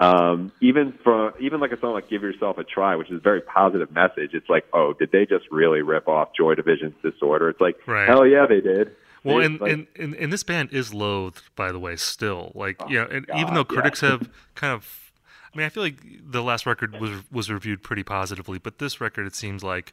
Um, 0.00 0.52
even 0.60 0.92
for 1.02 1.36
even 1.40 1.58
like 1.60 1.72
a 1.72 1.80
song 1.80 1.92
like 1.92 2.08
"Give 2.08 2.22
Yourself 2.22 2.56
a 2.58 2.64
Try," 2.64 2.94
which 2.94 3.10
is 3.10 3.16
a 3.16 3.20
very 3.20 3.40
positive 3.40 3.90
message. 3.90 4.30
It's 4.32 4.48
like, 4.48 4.64
oh, 4.72 4.92
did 4.92 5.10
they 5.10 5.26
just 5.26 5.44
really 5.50 5.82
rip 5.82 6.06
off 6.06 6.28
Joy 6.36 6.54
Division's 6.54 6.94
"Disorder"? 7.02 7.48
It's 7.50 7.60
like, 7.60 7.76
Right. 7.86 8.08
hell 8.08 8.24
yeah, 8.24 8.46
they 8.46 8.60
did. 8.60 8.94
Well, 9.24 9.40
and, 9.40 9.60
like- 9.60 9.72
and, 9.72 9.86
and, 9.96 10.14
and 10.14 10.32
this 10.32 10.44
band 10.44 10.72
is 10.72 10.94
loathed, 10.94 11.42
by 11.56 11.72
the 11.72 11.80
way, 11.80 11.96
still. 11.96 12.52
Like, 12.54 12.80
yeah, 12.88 13.06
and 13.10 13.26
even 13.34 13.48
God, 13.48 13.54
though 13.56 13.58
yeah. 13.74 13.80
critics 13.80 14.00
have 14.00 14.30
kind 14.54 14.72
of, 14.72 15.12
I 15.52 15.58
mean, 15.58 15.66
I 15.66 15.68
feel 15.68 15.82
like 15.82 15.96
the 16.24 16.42
last 16.44 16.64
record 16.64 17.00
was 17.00 17.10
was 17.32 17.50
reviewed 17.50 17.82
pretty 17.82 18.04
positively, 18.04 18.58
but 18.58 18.78
this 18.78 19.00
record, 19.00 19.26
it 19.26 19.34
seems 19.34 19.64
like, 19.64 19.92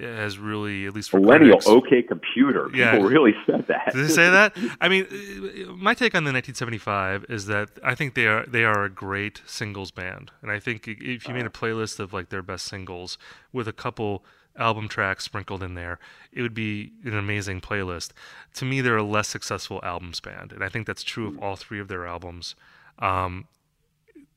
has 0.00 0.38
really, 0.38 0.86
at 0.86 0.94
least 0.94 1.10
for 1.10 1.20
millennial 1.20 1.58
critics, 1.58 1.66
OK 1.66 2.02
computer. 2.02 2.64
People 2.64 2.78
Yeah. 2.78 2.96
really 3.06 3.34
said 3.46 3.66
that. 3.68 3.92
Did 3.94 4.04
they 4.06 4.12
say 4.12 4.30
that? 4.30 4.56
I 4.80 4.88
mean, 4.88 5.06
uh, 5.10 5.72
my 5.72 5.94
take 5.94 6.14
on 6.14 6.24
the 6.24 6.32
1975 6.32 7.26
is 7.28 7.46
that 7.46 7.70
I 7.82 7.94
think 7.94 8.14
they 8.14 8.26
are 8.26 8.44
they 8.46 8.64
are 8.64 8.84
a 8.84 8.90
great 8.90 9.42
singles 9.46 9.90
band, 9.90 10.30
and 10.42 10.50
I 10.50 10.58
think 10.58 10.86
if 10.88 11.26
you 11.28 11.34
made 11.34 11.46
a 11.46 11.50
playlist 11.50 11.98
of 12.00 12.12
like 12.12 12.28
their 12.30 12.42
best 12.42 12.66
singles 12.66 13.18
with 13.52 13.68
a 13.68 13.72
couple 13.72 14.24
album 14.56 14.88
tracks 14.88 15.24
sprinkled 15.24 15.62
in 15.62 15.74
there, 15.74 15.98
it 16.32 16.42
would 16.42 16.54
be 16.54 16.92
an 17.04 17.16
amazing 17.16 17.60
playlist. 17.60 18.10
To 18.54 18.64
me, 18.64 18.80
they're 18.80 18.96
a 18.96 19.02
less 19.04 19.28
successful 19.28 19.80
albums 19.84 20.18
band, 20.20 20.52
and 20.52 20.64
I 20.64 20.68
think 20.68 20.86
that's 20.86 21.04
true 21.04 21.28
of 21.28 21.38
all 21.38 21.54
three 21.56 21.78
of 21.80 21.88
their 21.88 22.06
albums. 22.06 22.56
Um, 22.98 23.46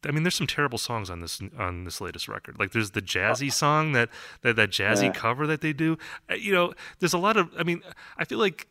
I 0.06 0.12
mean, 0.12 0.24
there's 0.24 0.36
some 0.36 0.48
terrible 0.48 0.78
songs 0.78 1.10
on 1.10 1.20
this 1.22 1.42
on 1.58 1.84
this 1.84 2.02
latest 2.02 2.28
record. 2.28 2.58
Like 2.60 2.72
there's 2.72 2.92
the 2.92 3.02
jazzy 3.02 3.52
song 3.54 3.92
that 3.92 4.10
that, 4.42 4.56
that 4.56 4.70
jazzy 4.72 5.04
Yeah. 5.04 5.12
cover 5.12 5.46
that 5.48 5.62
they 5.62 5.74
do. 5.74 5.98
Uh, 6.30 6.36
You 6.36 6.54
know, 6.54 6.74
there's 7.00 7.14
a 7.14 7.18
lot 7.20 7.38
of. 7.38 7.50
I 7.58 7.64
mean, 7.64 7.82
I 8.18 8.26
feel 8.26 8.40
like 8.40 8.68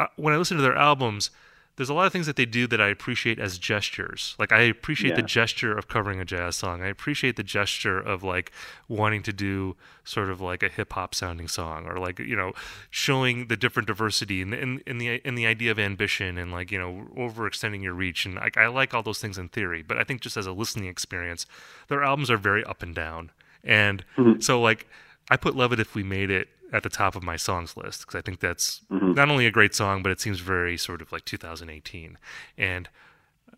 uh, 0.00 0.06
when 0.16 0.34
I 0.34 0.36
listen 0.38 0.56
to 0.56 0.62
their 0.62 0.76
albums, 0.76 1.30
there's 1.76 1.88
a 1.88 1.94
lot 1.94 2.06
of 2.06 2.12
things 2.12 2.26
that 2.26 2.36
they 2.36 2.44
do 2.44 2.66
that 2.66 2.82
I 2.82 2.88
appreciate 2.88 3.38
as 3.38 3.56
gestures. 3.56 4.36
Like 4.38 4.52
I 4.52 4.60
appreciate 4.62 5.16
the 5.16 5.22
gesture 5.22 5.76
of 5.76 5.88
covering 5.88 6.20
a 6.20 6.24
jazz 6.24 6.56
song. 6.56 6.82
I 6.82 6.88
appreciate 6.88 7.36
the 7.36 7.42
gesture 7.42 7.98
of 7.98 8.22
like 8.22 8.52
wanting 8.88 9.22
to 9.22 9.32
do 9.32 9.76
sort 10.04 10.28
of 10.28 10.40
like 10.40 10.62
a 10.62 10.68
hip 10.68 10.92
hop 10.92 11.14
sounding 11.14 11.48
song, 11.48 11.86
or 11.86 11.98
like 11.98 12.18
you 12.18 12.36
know, 12.36 12.52
showing 12.90 13.46
the 13.46 13.56
different 13.56 13.86
diversity 13.86 14.42
and 14.42 14.52
in, 14.52 14.82
in, 14.86 14.98
the 14.98 15.14
in 15.26 15.34
the 15.34 15.46
idea 15.46 15.70
of 15.70 15.78
ambition 15.78 16.36
and 16.36 16.52
like 16.52 16.70
you 16.70 16.78
know 16.78 17.06
overextending 17.16 17.82
your 17.82 17.94
reach. 17.94 18.26
And 18.26 18.34
like 18.34 18.58
I 18.58 18.66
like 18.66 18.92
all 18.92 19.02
those 19.02 19.20
things 19.20 19.38
in 19.38 19.48
theory, 19.48 19.82
but 19.82 19.96
I 19.96 20.04
think 20.04 20.20
just 20.20 20.36
as 20.36 20.46
a 20.46 20.52
listening 20.52 20.88
experience, 20.88 21.46
their 21.88 22.02
albums 22.02 22.30
are 22.30 22.36
very 22.36 22.62
up 22.64 22.82
and 22.82 22.94
down. 22.94 23.30
And 23.64 24.04
mm-hmm. 24.18 24.40
so 24.40 24.60
like 24.60 24.86
I 25.30 25.38
put 25.38 25.56
"Love 25.56 25.72
It 25.72 25.80
If 25.80 25.94
We 25.94 26.02
Made 26.02 26.30
It" 26.30 26.48
at 26.72 26.82
the 26.82 26.88
top 26.88 27.14
of 27.14 27.22
my 27.22 27.36
songs 27.36 27.76
list 27.76 28.00
because 28.00 28.18
I 28.18 28.22
think 28.22 28.40
that's 28.40 28.80
not 28.90 29.30
only 29.30 29.46
a 29.46 29.50
great 29.50 29.74
song, 29.74 30.02
but 30.02 30.10
it 30.10 30.20
seems 30.20 30.40
very 30.40 30.76
sort 30.78 31.02
of 31.02 31.12
like 31.12 31.24
2018. 31.24 32.18
And 32.56 32.88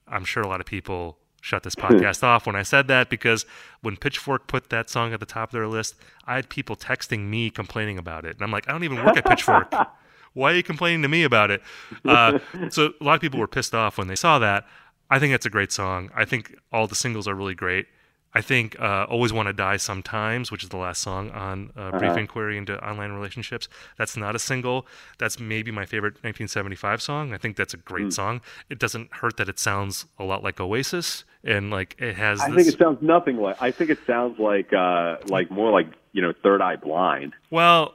I'm 0.09 0.25
sure 0.25 0.43
a 0.43 0.49
lot 0.49 0.61
of 0.61 0.67
people 0.67 1.19
shut 1.41 1.63
this 1.63 1.75
podcast 1.75 2.23
off 2.23 2.47
when 2.47 2.57
I 2.57 2.63
said 2.63 2.89
that 2.89 3.11
because 3.11 3.45
when 3.83 3.97
Pitchfork 3.97 4.47
put 4.47 4.71
that 4.71 4.89
song 4.91 5.13
at 5.13 5.21
the 5.21 5.27
top 5.27 5.51
of 5.51 5.53
their 5.53 5.69
list, 5.69 5.95
I 6.27 6.37
had 6.37 6.49
people 6.49 6.75
texting 6.75 7.29
me 7.29 7.51
complaining 7.51 7.99
about 7.99 8.25
it. 8.25 8.37
And 8.37 8.43
I'm 8.43 8.51
like, 8.51 8.69
I 8.69 8.73
don't 8.73 8.83
even 8.83 9.05
work 9.05 9.17
at 9.17 9.25
Pitchfork. 9.27 9.73
Why 10.33 10.53
are 10.53 10.57
you 10.57 10.63
complaining 10.65 11.03
to 11.03 11.09
me 11.09 11.23
about 11.23 11.51
it? 11.53 11.63
Uh, 12.05 12.39
so 12.71 12.93
a 13.01 13.05
lot 13.05 13.15
of 13.15 13.21
people 13.21 13.39
were 13.39 13.47
pissed 13.47 13.75
off 13.75 13.99
when 13.99 14.09
they 14.09 14.17
saw 14.17 14.41
that. 14.41 14.67
I 15.09 15.21
think 15.21 15.33
that's 15.33 15.47
a 15.47 15.51
great 15.51 15.71
song. 15.71 16.11
I 16.15 16.25
think 16.25 16.57
all 16.73 16.89
the 16.89 16.97
singles 16.97 17.29
are 17.29 17.35
really 17.35 17.55
great. 17.55 17.87
I 18.35 18.41
think 18.41 18.79
uh, 18.81 19.07
"Always 19.09 19.33
Want 19.33 19.47
to 19.47 19.53
Die 19.53 19.77
Sometimes," 19.77 20.51
which 20.51 20.63
is 20.63 20.69
the 20.69 20.77
last 20.77 21.01
song 21.01 21.31
on 21.31 21.73
uh, 21.77 21.99
"Brief 21.99 22.17
Inquiry 22.17 22.59
into 22.59 22.83
Online 22.87 23.13
Relationships," 23.13 23.69
that's 23.97 24.17
not 24.17 24.35
a 24.35 24.39
single. 24.39 24.87
That's 25.19 25.39
maybe 25.39 25.71
my 25.71 25.87
favorite 25.87 26.15
1975 26.15 27.01
song. 27.01 27.33
I 27.33 27.39
think 27.39 27.57
that's 27.57 27.75
a 27.75 27.79
great 27.79 28.13
song. 28.13 28.41
It 28.69 28.79
doesn't 28.79 29.13
hurt 29.13 29.37
that 29.37 29.49
it 29.49 29.59
sounds 29.59 30.07
a 30.19 30.25
lot 30.25 30.43
like 30.43 30.61
Oasis, 30.61 31.25
and 31.45 31.71
like 31.71 31.97
it 31.99 32.17
has. 32.17 32.41
I 32.41 32.51
this, 32.51 32.57
think 32.57 32.75
it 32.75 32.79
sounds 32.79 32.99
nothing 33.01 33.37
like. 33.37 33.61
I 33.61 33.71
think 33.71 33.91
it 33.91 33.99
sounds 34.07 34.39
like 34.39 34.73
uh, 34.73 35.19
like 35.27 35.51
more 35.51 35.71
like 35.71 35.87
you 36.13 36.23
know 36.23 36.33
Third 36.43 36.61
Eye 36.61 36.77
Blind. 36.77 37.35
Well, 37.51 37.95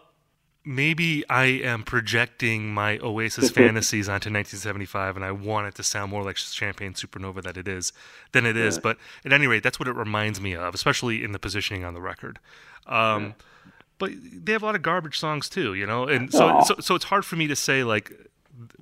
maybe 0.66 1.28
I 1.30 1.46
am 1.46 1.84
projecting 1.84 2.74
my 2.74 2.98
Oasis 3.00 3.50
fantasies 3.60 4.08
onto 4.08 4.30
1975, 4.30 5.16
and 5.16 5.26
I 5.26 5.32
want 5.32 5.68
it 5.68 5.76
to 5.76 5.84
sound 5.84 6.12
more 6.12 6.24
like 6.24 6.38
Champagne 6.38 6.94
Supernova 6.94 7.42
that 7.44 7.58
it 7.58 7.68
is 7.68 7.92
than 8.32 8.46
it 8.46 8.56
is. 8.58 8.78
But 8.78 8.98
at 9.26 9.34
any 9.34 9.48
rate, 9.48 9.64
that's 9.64 9.80
what 9.80 9.88
it 9.88 9.96
reminds 9.96 10.40
me 10.42 10.56
of, 10.56 10.74
especially 10.76 11.24
in 11.24 11.32
the 11.32 11.40
positioning 11.40 11.84
on 11.84 11.94
the 11.94 12.02
record. 12.02 12.40
Um, 12.88 13.36
But 13.98 14.12
they 14.22 14.54
have 14.54 14.64
a 14.64 14.66
lot 14.66 14.76
of 14.76 14.82
garbage 14.82 15.20
songs 15.20 15.50
too, 15.50 15.74
you 15.74 15.86
know, 15.86 16.08
and 16.08 16.32
so, 16.32 16.62
so 16.66 16.76
so 16.80 16.96
it's 16.96 17.06
hard 17.06 17.26
for 17.26 17.36
me 17.36 17.48
to 17.48 17.56
say 17.56 17.84
like 17.84 18.14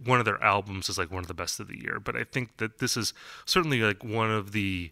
one 0.05 0.19
of 0.19 0.25
their 0.25 0.41
albums 0.43 0.89
is 0.89 0.97
like 0.97 1.11
one 1.11 1.23
of 1.23 1.27
the 1.27 1.33
best 1.33 1.59
of 1.59 1.67
the 1.67 1.79
year. 1.81 1.99
But 1.99 2.15
I 2.15 2.23
think 2.23 2.57
that 2.57 2.77
this 2.77 2.95
is 2.95 3.13
certainly 3.45 3.81
like 3.81 4.03
one 4.03 4.29
of 4.31 4.51
the 4.51 4.91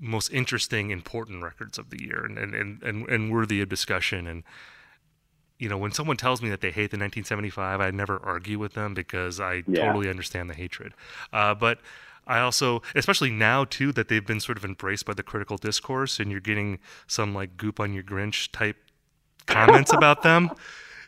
most 0.00 0.32
interesting, 0.32 0.90
important 0.90 1.42
records 1.42 1.78
of 1.78 1.90
the 1.90 2.02
year, 2.02 2.24
and 2.24 2.38
and, 2.38 2.54
and, 2.54 2.82
and, 2.82 3.08
and 3.08 3.30
worthy 3.32 3.60
of 3.60 3.68
discussion. 3.68 4.26
And 4.26 4.44
you 5.62 5.68
know, 5.68 5.78
when 5.78 5.92
someone 5.92 6.16
tells 6.16 6.42
me 6.42 6.50
that 6.50 6.60
they 6.60 6.70
hate 6.70 6.90
the 6.90 6.98
1975, 6.98 7.80
I 7.80 7.90
never 7.92 8.20
argue 8.24 8.58
with 8.58 8.74
them 8.74 8.94
because 8.94 9.38
I 9.38 9.62
Yeah. 9.66 9.86
totally 9.86 10.08
understand 10.10 10.50
the 10.50 10.54
hatred. 10.54 10.92
Uh, 11.32 11.54
but 11.54 11.78
I 12.26 12.40
also, 12.40 12.82
especially 12.96 13.30
now 13.30 13.64
too, 13.64 13.92
that 13.92 14.08
they've 14.08 14.26
been 14.26 14.40
sort 14.40 14.58
of 14.58 14.64
embraced 14.64 15.06
by 15.06 15.14
the 15.14 15.22
critical 15.22 15.56
discourse, 15.58 16.18
and 16.18 16.30
you're 16.32 16.40
getting 16.40 16.80
some 17.06 17.32
like 17.32 17.56
goop 17.56 17.78
on 17.78 17.92
your 17.94 18.02
Grinch 18.02 18.50
type 18.50 18.76
comments 19.46 19.92
about 20.00 20.22
them. 20.22 20.50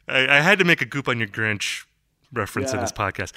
I, 0.07 0.39
I 0.39 0.41
had 0.41 0.59
to 0.61 0.65
make 0.65 0.81
a 0.81 0.85
goop 0.85 1.09
on 1.09 1.19
your 1.19 1.29
Grinch 1.29 1.85
reference 2.33 2.73
in 2.73 2.81
this 2.81 2.93
podcast. 2.93 3.33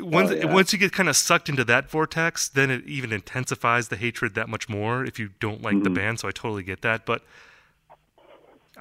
Once 0.00 0.30
yeah. 0.32 0.44
once 0.52 0.72
you 0.72 0.78
get 0.78 0.92
kind 0.92 1.08
of 1.08 1.16
sucked 1.16 1.48
into 1.48 1.64
that 1.64 1.90
vortex, 1.90 2.48
then 2.48 2.70
it 2.70 2.84
even 2.86 3.12
intensifies 3.12 3.88
the 3.88 3.96
hatred 3.96 4.34
that 4.34 4.48
much 4.48 4.68
more 4.68 5.04
if 5.04 5.18
you 5.18 5.30
don't 5.40 5.60
like 5.62 5.82
the 5.82 5.90
band. 5.90 6.20
So 6.20 6.28
I 6.28 6.30
totally 6.30 6.62
get 6.62 6.82
that, 6.82 7.04
but 7.04 7.22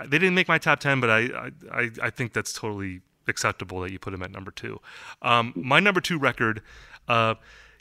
they 0.02 0.18
didn't 0.18 0.36
make 0.36 0.48
my 0.48 0.58
top 0.58 0.80
10 0.80 1.00
but 1.00 1.10
I, 1.10 1.52
I, 1.72 1.92
I, 2.02 2.10
think 2.10 2.34
that's 2.34 2.54
totally 2.54 3.02
acceptable 3.28 3.82
that 3.82 3.92
you 3.92 4.00
put 4.00 4.12
them 4.12 4.22
at 4.22 4.32
number 4.32 4.52
two. 4.52 4.80
Um, 5.22 5.54
my 5.56 5.80
number 5.80 6.02
two 6.02 6.18
record 6.18 6.62
uh, 7.08 7.36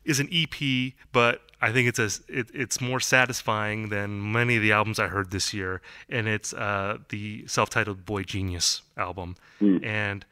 is 0.04 0.20
an 0.20 0.28
ep 0.32 0.92
but 1.12 1.40
i 1.62 1.72
think 1.72 1.88
it's 1.88 1.98
a, 1.98 2.10
it, 2.28 2.50
it's 2.52 2.80
more 2.80 3.00
satisfying 3.00 3.88
than 3.88 4.32
many 4.32 4.56
of 4.56 4.62
the 4.62 4.70
albums 4.70 4.98
i 4.98 5.08
heard 5.08 5.30
this 5.30 5.54
year. 5.54 5.80
And 6.08 6.28
it's 6.28 6.52
uh, 6.52 6.98
the 7.08 7.46
self-titled 7.46 8.04
Boygenius 8.04 8.82
album. 8.96 9.36
And 9.82 10.26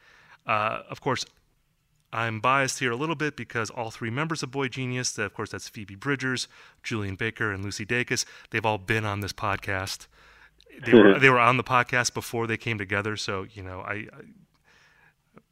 uh, 0.45 0.81
of 0.89 1.01
course 1.01 1.25
I'm 2.13 2.39
biased 2.39 2.77
here 2.77 2.91
a 2.91 2.95
little 2.95 3.15
bit 3.15 3.35
because 3.35 3.71
all 3.71 3.89
three 3.89 4.11
members 4.11 4.43
of 4.43 4.51
Boygenius, 4.51 5.17
of 5.17 5.33
course, 5.33 5.49
that's 5.49 5.67
Phoebe 5.67 5.95
Bridgers, 5.95 6.47
Julien 6.83 7.15
Baker, 7.15 7.51
and 7.51 7.65
Lucy 7.65 7.87
Dacus, 7.87 8.23
they've 8.51 8.65
all 8.65 8.77
been 8.77 9.03
on 9.03 9.21
this 9.21 9.33
podcast. 9.33 10.05
They 10.85 10.93
were 10.93 11.19
they 11.19 11.29
were 11.29 11.39
on 11.39 11.57
the 11.57 11.63
podcast 11.63 12.13
before 12.13 12.47
they 12.47 12.57
came 12.57 12.77
together, 12.77 13.17
so 13.17 13.45
you 13.51 13.63
know 13.63 13.81
I. 13.81 13.93
I 13.93 14.07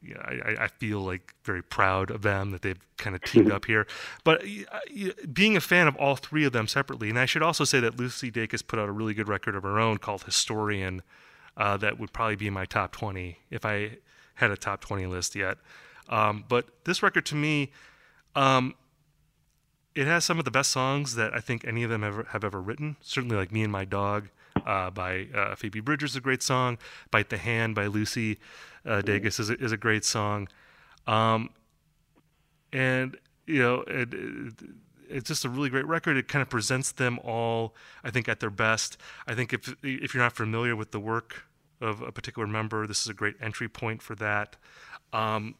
yeah, 0.03 0.17
I, 0.17 0.63
I 0.63 0.67
feel 0.67 0.99
like 1.01 1.36
very 1.43 1.61
proud 1.61 2.09
of 2.09 2.24
them 2.24 2.49
that 2.51 2.63
they've 2.63 2.80
kind 2.97 3.15
of 3.15 3.22
teamed 3.22 3.51
up 3.51 3.65
here. 3.65 3.86
But 4.24 4.43
uh, 4.43 5.09
being 5.32 5.55
a 5.55 5.61
fan 5.61 5.88
of 5.88 5.95
all 5.95 6.15
three 6.15 6.43
of 6.43 6.53
them 6.53 6.67
separately, 6.67 7.09
and 7.09 7.19
I 7.19 7.28
should 7.28 7.43
also 7.43 7.65
say 7.65 7.80
that 7.82 7.97
Lucy 7.97 8.32
Dacus 8.32 8.65
put 8.65 8.80
out 8.80 8.89
a 8.89 8.91
really 8.91 9.13
good 9.13 9.28
record 9.28 9.55
of 9.55 9.61
her 9.61 9.80
own 9.80 9.99
called 9.99 10.24
Historian, 10.24 11.03
uh, 11.55 11.78
that 11.78 11.99
would 11.99 12.13
probably 12.13 12.36
be 12.36 12.47
in 12.47 12.53
my 12.53 12.65
top 12.65 12.91
20 12.91 13.38
if 13.49 13.65
I 13.65 13.97
had 14.36 14.51
a 14.51 14.57
top 14.57 14.82
20 14.82 15.05
list 15.05 15.36
yet. 15.36 15.57
Um, 16.09 16.45
but 16.47 16.84
this 16.86 17.03
record 17.03 17.26
to 17.28 17.36
me, 17.36 17.72
um, 18.36 18.76
it 19.93 20.07
has 20.07 20.26
some 20.26 20.39
of 20.39 20.45
the 20.45 20.51
best 20.51 20.72
songs 20.72 21.15
that 21.15 21.34
I 21.34 21.39
think 21.39 21.65
any 21.65 21.84
of 21.84 21.89
them 21.89 22.03
ever 22.03 22.24
have 22.32 22.43
ever 22.43 22.61
written. 22.61 22.95
Certainly, 23.01 23.36
like 23.36 23.51
"Me 23.51 23.61
and 23.63 23.72
My 23.72 23.86
Dog" 23.86 24.30
uh, 24.66 24.89
by 24.89 25.28
uh, 25.36 25.55
Phoebe 25.55 25.80
Bridgers 25.80 26.12
is 26.12 26.16
a 26.18 26.22
great 26.22 26.43
song. 26.43 26.78
"Bite 27.09 27.30
the 27.30 27.38
Hand" 27.38 27.76
by 27.76 27.88
Lucy 27.88 28.39
uh, 28.86 29.01
Dacus 29.01 29.39
is 29.39 29.49
a, 29.49 29.55
is 29.55 29.72
a 29.72 29.78
great 29.78 30.05
song. 30.05 30.47
Um, 31.07 31.49
and 32.74 33.18
you 33.45 33.62
know, 33.62 33.84
it, 33.88 34.14
it, 34.14 34.53
it's 35.09 35.28
just 35.28 35.45
a 35.45 35.49
really 35.49 35.70
great 35.70 35.86
record. 35.86 36.18
It 36.18 36.28
kind 36.28 36.41
of 36.41 36.49
presents 36.49 36.91
them 36.91 37.20
all, 37.24 37.76
I 38.03 38.12
think, 38.12 38.30
at 38.30 38.39
their 38.39 38.49
best. 38.49 38.97
I 39.28 39.36
think 39.36 39.53
if 39.53 39.76
if 39.84 40.14
you're 40.14 40.24
not 40.24 40.34
familiar 40.34 40.76
with 40.76 40.91
the 40.91 40.99
work 40.99 41.43
of 41.80 42.01
a 42.01 42.12
particular 42.12 42.47
member, 42.47 42.88
this 42.88 43.01
is 43.01 43.07
a 43.07 43.14
great 43.14 43.36
entry 43.41 43.68
point 43.68 44.01
for 44.01 44.16
that. 44.16 44.55
Um, 45.14 45.55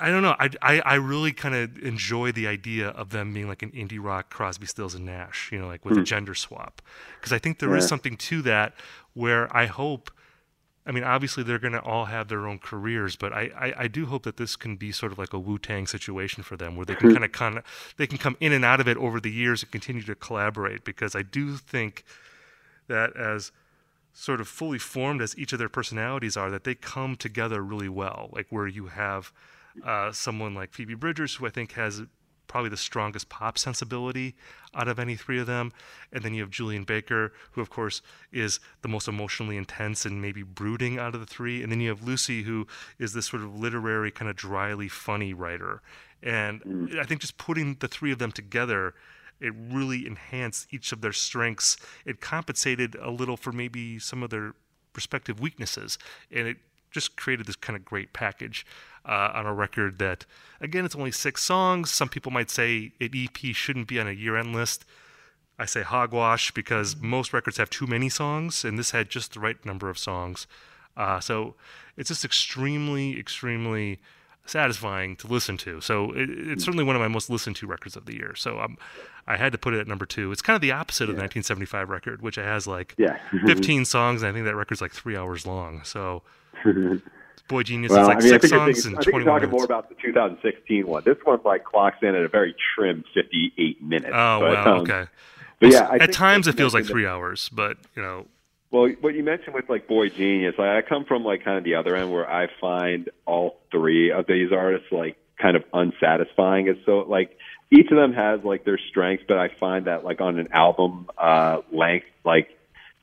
I 0.00 0.10
don't 0.10 0.22
know. 0.22 0.36
I, 0.38 0.50
I, 0.62 0.80
I 0.80 0.94
really 0.94 1.32
kind 1.32 1.54
of 1.54 1.78
enjoy 1.78 2.32
the 2.32 2.46
idea 2.46 2.88
of 2.88 3.10
them 3.10 3.32
being 3.32 3.48
like 3.48 3.62
an 3.62 3.70
indie 3.70 4.02
rock 4.02 4.30
Crosby, 4.30 4.66
Stills, 4.66 4.94
and 4.94 5.04
Nash, 5.04 5.50
you 5.52 5.58
know, 5.58 5.66
like 5.66 5.84
with 5.84 5.94
a 5.94 6.00
hmm. 6.00 6.04
gender 6.04 6.34
swap. 6.34 6.82
Because 7.18 7.32
I 7.32 7.38
think 7.38 7.58
there 7.58 7.74
is 7.76 7.84
Yeah. 7.84 7.88
something 7.88 8.16
to 8.16 8.42
that 8.42 8.74
where 9.14 9.54
I 9.56 9.66
hope, 9.66 10.10
I 10.86 10.92
mean, 10.92 11.04
obviously 11.04 11.42
they're 11.42 11.58
going 11.58 11.72
to 11.72 11.82
all 11.82 12.06
have 12.06 12.28
their 12.28 12.46
own 12.46 12.58
careers, 12.58 13.16
but 13.16 13.32
I, 13.32 13.50
I, 13.56 13.84
I 13.84 13.88
do 13.88 14.06
hope 14.06 14.22
that 14.24 14.36
this 14.36 14.56
can 14.56 14.76
be 14.76 14.92
sort 14.92 15.12
of 15.12 15.18
like 15.18 15.32
a 15.32 15.38
Wu 15.38 15.58
Tang 15.58 15.86
situation 15.86 16.42
for 16.42 16.56
them 16.56 16.76
where 16.76 16.86
they 16.86 16.94
can 16.94 17.08
hmm. 17.08 17.14
kind 17.14 17.24
of 17.24 17.32
kind 17.32 17.58
of 17.58 17.94
they 17.96 18.06
can 18.06 18.18
come 18.18 18.36
in 18.40 18.52
and 18.52 18.64
out 18.64 18.80
of 18.80 18.88
it 18.88 18.96
over 18.96 19.20
the 19.20 19.30
years 19.30 19.62
and 19.62 19.70
continue 19.70 20.02
to 20.02 20.14
collaborate. 20.14 20.84
Because 20.84 21.14
I 21.14 21.22
do 21.22 21.56
think 21.56 22.04
that 22.88 23.16
as 23.16 23.52
sort 24.12 24.40
of 24.40 24.48
fully 24.48 24.78
formed 24.78 25.22
as 25.22 25.36
each 25.38 25.52
of 25.52 25.58
their 25.58 25.68
personalities 25.68 26.36
are, 26.36 26.50
that 26.50 26.64
they 26.64 26.74
come 26.74 27.16
together 27.16 27.62
really 27.62 27.88
well. 27.88 28.28
Like 28.32 28.46
where 28.50 28.66
you 28.66 28.86
have 28.88 29.32
uh, 29.84 30.12
someone 30.12 30.54
like 30.54 30.72
Phoebe 30.72 30.94
Bridgers, 30.94 31.34
who 31.34 31.46
I 31.46 31.50
think 31.50 31.72
has 31.72 32.02
probably 32.46 32.70
the 32.70 32.76
strongest 32.76 33.28
pop 33.28 33.56
sensibility 33.56 34.34
out 34.74 34.88
of 34.88 34.98
any 34.98 35.14
three 35.14 35.38
of 35.38 35.46
them, 35.46 35.72
and 36.12 36.24
then 36.24 36.34
you 36.34 36.42
have 36.42 36.50
Julien 36.50 36.82
Baker, 36.82 37.32
who 37.52 37.60
of 37.60 37.70
course 37.70 38.02
is 38.32 38.58
the 38.82 38.88
most 38.88 39.06
emotionally 39.06 39.56
intense 39.56 40.04
and 40.04 40.20
maybe 40.20 40.42
brooding 40.42 40.98
out 40.98 41.14
of 41.14 41.20
the 41.20 41.26
three, 41.26 41.62
and 41.62 41.70
then 41.70 41.80
you 41.80 41.88
have 41.90 42.02
Lucy, 42.02 42.42
who 42.42 42.66
is 42.98 43.12
this 43.12 43.26
sort 43.26 43.42
of 43.42 43.54
literary, 43.54 44.10
kind 44.10 44.28
of 44.28 44.34
dryly 44.34 44.88
funny 44.88 45.32
writer. 45.32 45.80
And 46.22 46.90
I 47.00 47.04
think 47.04 47.20
just 47.20 47.38
putting 47.38 47.76
the 47.78 47.88
three 47.88 48.10
of 48.10 48.18
them 48.18 48.32
together 48.32 48.94
it 49.40 49.54
really 49.56 50.06
enhanced 50.06 50.72
each 50.72 50.92
of 50.92 51.00
their 51.00 51.12
strengths. 51.12 51.76
It 52.04 52.20
compensated 52.20 52.94
a 52.96 53.10
little 53.10 53.36
for 53.36 53.52
maybe 53.52 53.98
some 53.98 54.22
of 54.22 54.30
their 54.30 54.54
respective 54.94 55.40
weaknesses, 55.40 55.98
and 56.30 56.46
it 56.46 56.58
just 56.90 57.16
created 57.16 57.46
this 57.46 57.56
kind 57.56 57.76
of 57.76 57.84
great 57.84 58.12
package 58.12 58.66
uh, 59.04 59.30
on 59.34 59.46
a 59.46 59.54
record 59.54 59.98
that, 59.98 60.26
again, 60.60 60.84
it's 60.84 60.96
only 60.96 61.10
six 61.10 61.42
songs. 61.42 61.90
Some 61.90 62.08
people 62.08 62.30
might 62.32 62.50
say 62.50 62.92
an 63.00 63.10
EP 63.14 63.54
shouldn't 63.54 63.88
be 63.88 63.98
on 64.00 64.06
a 64.08 64.12
year-end 64.12 64.54
list. 64.54 64.84
I 65.58 65.66
say 65.66 65.82
hogwash 65.82 66.52
because 66.52 66.96
most 66.96 67.32
records 67.32 67.56
have 67.58 67.70
too 67.70 67.86
many 67.86 68.08
songs, 68.08 68.64
and 68.64 68.78
this 68.78 68.90
had 68.92 69.08
just 69.10 69.34
the 69.34 69.40
right 69.40 69.62
number 69.64 69.90
of 69.90 69.98
songs. 69.98 70.46
Uh, 70.96 71.20
so 71.20 71.54
it's 71.96 72.08
just 72.08 72.24
extremely, 72.24 73.18
extremely 73.18 74.00
satisfying 74.46 75.16
to 75.16 75.26
listen 75.26 75.56
to. 75.58 75.80
So 75.80 76.12
it, 76.12 76.28
it's 76.30 76.64
certainly 76.64 76.84
one 76.84 76.96
of 76.96 77.00
my 77.02 77.08
most 77.08 77.30
listened 77.30 77.56
to 77.56 77.66
records 77.66 77.94
of 77.96 78.06
the 78.06 78.14
year. 78.14 78.34
So 78.34 78.58
um, 78.58 78.78
I 79.26 79.36
had 79.36 79.52
to 79.52 79.58
put 79.58 79.74
it 79.74 79.80
at 79.80 79.86
number 79.86 80.06
two. 80.06 80.32
It's 80.32 80.42
kind 80.42 80.56
of 80.56 80.60
the 80.62 80.72
opposite 80.72 81.04
of 81.04 81.14
the 81.16 81.22
1975 81.22 81.88
record, 81.90 82.22
which 82.22 82.36
has 82.36 82.66
like 82.66 82.94
Yeah. 82.98 83.18
15 83.46 83.84
songs, 83.84 84.22
and 84.22 84.30
I 84.30 84.32
think 84.32 84.46
that 84.46 84.56
record's 84.56 84.80
like 84.80 84.92
three 84.92 85.16
hours 85.16 85.46
long. 85.46 85.82
So 85.84 86.22
Boygenius 87.48 87.90
Well, 87.90 88.02
is 88.02 88.08
like 88.08 88.18
I 88.18 88.20
mean, 88.20 88.26
I 88.34 88.38
six 88.38 88.50
think, 88.50 88.54
songs 88.60 88.86
and 88.86 88.96
I 88.96 89.02
think 89.02 89.10
21 89.10 89.12
you're 89.12 89.24
talking 89.24 89.48
minutes. 89.48 89.52
more 89.52 89.64
about 89.64 89.88
the 89.88 89.94
2016 90.02 90.86
one. 90.86 91.02
This 91.04 91.16
one 91.24 91.40
like 91.44 91.64
clocks 91.64 91.98
in 92.02 92.14
at 92.14 92.22
a 92.22 92.28
very 92.28 92.54
trim 92.74 93.04
58 93.14 93.82
minutes. 93.82 94.12
oh 94.14 94.40
but, 94.40 94.52
wow, 94.52 94.74
um, 94.74 94.80
okay. 94.82 95.06
But 95.58 95.72
yeah, 95.72 95.88
I 95.90 95.96
At 95.96 96.12
times 96.12 96.46
it 96.48 96.56
feels 96.56 96.72
like 96.74 96.86
three 96.86 97.06
hours, 97.06 97.48
but 97.50 97.76
you 97.96 98.02
know, 98.02 98.26
Well, 98.70 98.88
what 99.00 99.14
you 99.14 99.22
mentioned 99.24 99.54
with 99.54 99.68
like 99.68 99.88
Boygenius, 99.88 100.56
like, 100.58 100.68
I 100.84 100.88
come 100.88 101.04
from 101.04 101.24
like 101.24 101.44
kind 101.44 101.58
of 101.58 101.64
the 101.64 101.74
other 101.74 101.96
end 101.96 102.12
where 102.12 102.30
I 102.30 102.48
find 102.60 103.10
all 103.26 103.58
three 103.70 104.10
of 104.12 104.26
these 104.26 104.52
artists 104.52 104.86
like 104.92 105.16
kind 105.38 105.56
of 105.56 105.64
unsatisfying. 105.74 106.68
It's 106.68 106.80
so 106.86 107.00
like 107.00 107.36
each 107.72 107.90
of 107.90 107.96
them 107.96 108.12
has 108.12 108.42
like 108.44 108.64
their 108.64 108.78
strengths, 108.78 109.24
but 109.26 109.38
I 109.38 109.48
find 109.48 109.86
that 109.86 110.04
like 110.04 110.20
on 110.20 110.38
an 110.38 110.48
album 110.52 111.08
uh, 111.18 111.62
length, 111.72 112.06
like 112.24 112.48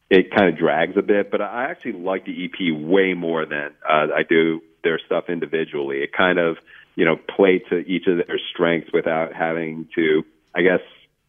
it 0.10 0.32
kind 0.36 0.50
of 0.50 0.58
drags 0.58 0.96
a 0.98 1.02
bit. 1.02 1.32
But 1.32 1.42
I 1.42 1.70
actually 1.70 1.94
like 1.94 2.26
the 2.26 2.46
EP 2.46 2.76
way 2.80 3.14
more 3.14 3.46
than 3.46 3.72
uh, 3.88 4.08
I 4.16 4.24
do 4.28 4.62
their 4.84 5.00
stuff 5.06 5.26
individually. 5.30 5.98
It 5.98 6.12
kind 6.14 6.40
of 6.40 6.58
you 6.96 7.06
know 7.06 7.16
play 7.18 7.60
to 7.70 7.78
each 7.80 8.08
of 8.08 8.18
their 8.26 8.40
strengths 8.54 8.90
without 8.94 9.34
having 9.34 9.88
to, 9.96 10.24
I 10.56 10.62
guess, 10.62 10.82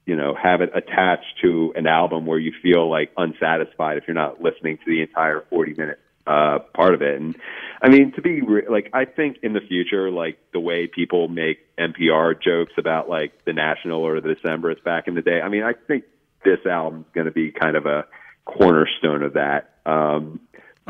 you 0.06 0.16
know, 0.16 0.34
have 0.40 0.60
it 0.60 0.70
attached 0.74 1.40
to 1.42 1.72
an 1.76 1.86
album 1.86 2.26
where 2.26 2.38
you 2.38 2.52
feel 2.62 2.90
like 2.90 3.10
unsatisfied 3.16 3.98
if 3.98 4.04
you're 4.06 4.14
not 4.14 4.40
listening 4.40 4.78
to 4.78 4.84
the 4.86 5.02
entire 5.02 5.44
40 5.50 5.74
minute 5.74 6.00
uh, 6.28 6.58
part 6.74 6.94
of 6.94 7.02
it. 7.02 7.20
And 7.20 7.36
I 7.82 7.88
mean, 7.88 8.12
to 8.12 8.22
be 8.22 8.42
re- 8.42 8.68
like, 8.68 8.90
I 8.92 9.04
think 9.04 9.38
in 9.42 9.54
the 9.54 9.60
future, 9.60 10.10
like 10.10 10.38
the 10.52 10.60
way 10.60 10.86
people 10.86 11.28
make 11.28 11.58
NPR 11.78 12.40
jokes 12.40 12.72
about 12.78 13.08
like 13.08 13.32
the 13.44 13.52
National 13.52 14.02
or 14.02 14.20
the 14.20 14.34
Decemberists 14.34 14.84
back 14.84 15.08
in 15.08 15.14
the 15.14 15.22
day. 15.22 15.40
I 15.42 15.48
mean, 15.48 15.62
I 15.62 15.72
think 15.72 16.04
this 16.44 16.58
album's 16.66 17.06
going 17.14 17.26
to 17.26 17.32
be 17.32 17.50
kind 17.50 17.76
of 17.76 17.86
a 17.86 18.04
cornerstone 18.48 19.22
of 19.22 19.34
that. 19.34 19.70
Um, 19.86 20.40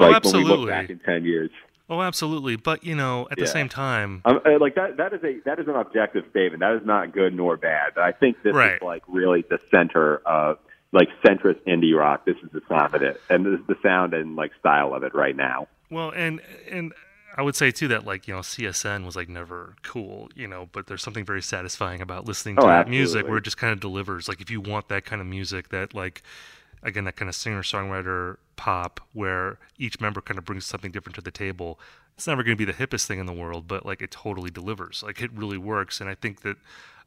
Oh, 0.01 0.03
like 0.03 0.11
when 0.11 0.11
we 0.11 0.17
absolutely. 0.17 0.57
look 0.59 0.69
back 0.69 0.91
in 0.91 1.01
10 1.01 1.25
years. 1.25 1.51
oh, 1.91 2.01
absolutely. 2.03 2.55
But 2.55 2.85
you 2.85 2.95
know, 2.95 3.27
at 3.33 3.39
the 3.39 3.49
same 3.49 3.69
time, 3.69 4.23
Um, 4.25 4.41
uh, 4.47 4.57
like 4.61 4.77
that, 4.77 4.97
that 4.99 5.13
is 5.13 5.25
a 5.25 5.41
that 5.45 5.59
is 5.59 5.67
an 5.67 5.75
objective 5.75 6.25
statement. 6.31 6.61
That 6.61 6.75
is 6.77 6.87
not 6.87 7.11
good 7.13 7.35
nor 7.35 7.57
bad. 7.57 7.95
But 7.97 8.05
I 8.05 8.13
think 8.13 8.41
this 8.45 8.55
Right. 8.55 8.75
is 8.77 8.83
like 8.83 9.03
really 9.09 9.43
the 9.51 9.59
center 9.73 10.19
of 10.19 10.59
like 10.93 11.09
centrist 11.25 11.59
indie 11.67 11.99
rock. 11.99 12.27
This 12.27 12.37
is 12.45 12.51
the 12.53 12.61
sound 12.69 12.95
of 12.95 13.03
it, 13.03 13.21
and 13.29 13.45
this 13.45 13.59
is 13.59 13.67
the 13.67 13.77
sound 13.83 14.15
and 14.15 14.37
like 14.37 14.53
style 14.61 14.95
of 14.95 15.03
it 15.03 15.15
right 15.17 15.35
now. 15.35 15.67
well, 15.91 16.11
and 16.15 16.41
and 16.71 16.93
I 17.37 17.43
would 17.43 17.57
say 17.57 17.73
too 17.73 17.89
that 17.89 18.05
like 18.07 18.29
you 18.29 18.35
know 18.35 18.41
CSN 18.43 19.05
was 19.05 19.17
like 19.17 19.29
never 19.29 19.75
cool, 19.83 20.29
you 20.37 20.47
know, 20.47 20.69
but 20.71 20.87
there's 20.87 21.03
something 21.03 21.25
very 21.25 21.43
satisfying 21.43 22.01
about 22.03 22.25
listening 22.25 22.55
to 22.57 22.63
Oh, 22.63 22.67
that 22.69 22.89
music 22.89 23.27
where 23.27 23.39
it 23.39 23.43
just 23.45 23.57
kind 23.59 23.73
of 23.73 23.81
delivers. 23.81 24.29
Like 24.29 24.41
if 24.41 24.49
you 24.49 24.61
want 24.61 24.89
that 24.91 25.05
kind 25.05 25.21
of 25.21 25.27
music, 25.27 25.71
that 25.71 25.93
like 25.93 26.23
again 26.83 27.05
that 27.05 27.17
kind 27.17 27.29
of 27.29 27.35
singer 27.35 27.63
songwriter 27.63 28.37
pop 28.57 29.01
where 29.13 29.59
each 29.79 30.01
member 30.01 30.21
kind 30.21 30.39
of 30.39 30.45
brings 30.45 30.65
something 30.67 30.91
different 30.91 31.15
to 31.17 31.21
the 31.21 31.31
table. 31.31 31.79
It's 32.17 32.27
never 32.27 32.43
going 32.43 32.57
to 32.57 32.67
be 32.67 32.71
the 32.71 32.77
hippest 32.77 33.07
thing 33.07 33.19
in 33.19 33.27
the 33.27 33.33
world, 33.33 33.69
but 33.69 33.87
like 33.87 34.03
it 34.03 34.11
totally 34.11 34.51
delivers. 34.51 35.03
Like 35.03 35.23
it 35.23 35.33
really 35.33 35.59
works, 35.59 36.01
and 36.01 36.11
I 36.11 36.15
think 36.15 36.43
that 36.43 36.57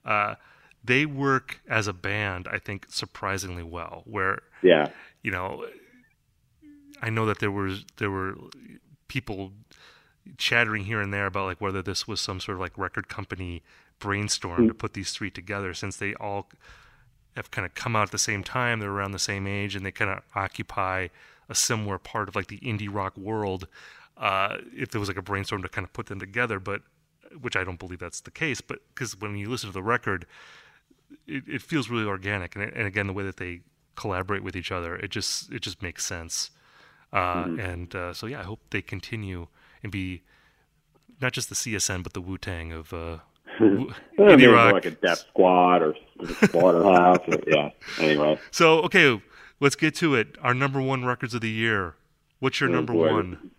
uh, 0.06 0.36
they 0.84 1.06
work 1.06 1.62
as 1.68 1.88
a 1.88 1.94
band. 1.94 2.48
I 2.50 2.60
think 2.60 2.88
surprisingly 2.90 3.64
well. 3.64 4.04
Where 4.06 4.42
Yeah, 4.62 4.90
you 5.22 5.32
know, 5.32 5.66
I 7.02 7.10
know 7.10 7.26
that 7.26 7.40
there 7.40 7.52
was 7.52 7.86
there 7.98 8.10
were 8.10 8.36
people 9.08 9.52
chattering 10.38 10.86
here 10.86 11.02
and 11.02 11.14
there 11.14 11.26
about 11.26 11.46
like 11.46 11.60
whether 11.60 11.82
this 11.82 12.08
was 12.08 12.22
some 12.22 12.40
sort 12.40 12.56
of 12.56 12.62
like 12.62 12.78
record 12.78 13.10
company 13.10 13.64
brainstorm 14.00 14.68
to 14.68 14.74
put 14.74 14.94
these 14.94 15.12
three 15.12 15.30
together 15.30 15.74
since 15.74 15.98
they 15.98 16.14
all 16.16 16.50
have 17.36 17.52
kind 17.52 17.66
of 17.66 17.74
come 17.76 17.96
out 17.96 18.04
at 18.04 18.12
the 18.12 18.18
same 18.18 18.44
time 18.44 18.80
they're 18.80 18.92
around 18.92 19.12
the 19.12 19.20
same 19.20 19.48
age 19.48 19.76
and 19.76 19.86
they 19.86 19.92
kind 19.92 20.12
of 20.12 20.22
occupy 20.36 21.08
a 21.50 21.56
similar 21.56 21.98
part 21.98 22.28
of 22.28 22.36
like 22.36 22.48
the 22.48 22.60
indie 22.60 22.90
rock 22.92 23.16
world 23.18 23.68
uh, 24.18 24.58
if 24.74 24.92
there 24.92 25.00
was 25.00 25.10
like 25.10 25.18
a 25.18 25.22
brainstorm 25.22 25.62
to 25.62 25.70
kind 25.70 25.86
of 25.86 25.94
put 25.94 26.08
them 26.08 26.20
together 26.20 26.60
but 26.60 26.82
which 27.40 27.56
i 27.56 27.64
don't 27.64 27.80
believe 27.80 28.00
that's 28.00 28.22
the 28.22 28.32
case 28.32 28.62
but 28.62 28.80
because 28.94 29.20
when 29.20 29.38
you 29.38 29.50
listen 29.50 29.70
to 29.70 29.74
the 29.74 29.84
record 29.84 30.26
it, 31.28 31.44
it 31.48 31.62
feels 31.62 31.90
really 31.90 32.06
organic 32.06 32.56
and, 32.56 32.64
and 32.64 32.88
again 32.88 33.08
the 33.08 33.14
way 33.14 33.24
that 33.24 33.38
they 33.38 33.62
collaborate 33.96 34.44
with 34.44 34.56
each 34.56 34.72
other 34.72 34.96
it 34.96 35.10
just 35.10 35.52
it 35.52 35.62
just 35.62 35.82
makes 35.82 36.06
sense. 36.06 36.52
Uh, 37.14 37.46
and 37.60 37.94
uh, 37.94 38.14
so 38.14 38.26
yeah 38.26 38.40
i 38.40 38.44
hope 38.44 38.62
they 38.70 38.82
continue 38.82 39.48
and 39.84 39.92
be 39.92 40.22
not 41.20 41.34
just 41.34 41.50
the 41.50 41.56
csn 41.56 42.02
but 42.02 42.14
the 42.14 42.22
wu-tang 42.22 42.72
of 42.72 42.94
w- 43.70 43.94
maybe 44.18 44.46
rock 44.48 44.74
like 44.74 44.86
a 44.86 44.92
Death 44.92 45.20
Squad 45.30 45.82
or 45.82 45.96
Slaughterhouse. 46.50 47.20
or, 47.28 47.38
yeah. 47.48 47.70
Anyway, 48.00 48.40
so 48.52 48.80
okay 48.84 49.22
let's 49.60 49.76
get 49.76 49.96
to 49.96 50.16
it 50.16 50.38
our 50.42 50.54
number 50.54 50.82
one 50.82 51.06
records 51.06 51.34
of 51.34 51.42
the 51.42 51.50
year 51.50 51.96
what's 52.40 52.60
your 52.60 52.70
Oh, 52.70 52.74
number 52.74 52.94
boy. 52.94 53.12
one 53.14 53.52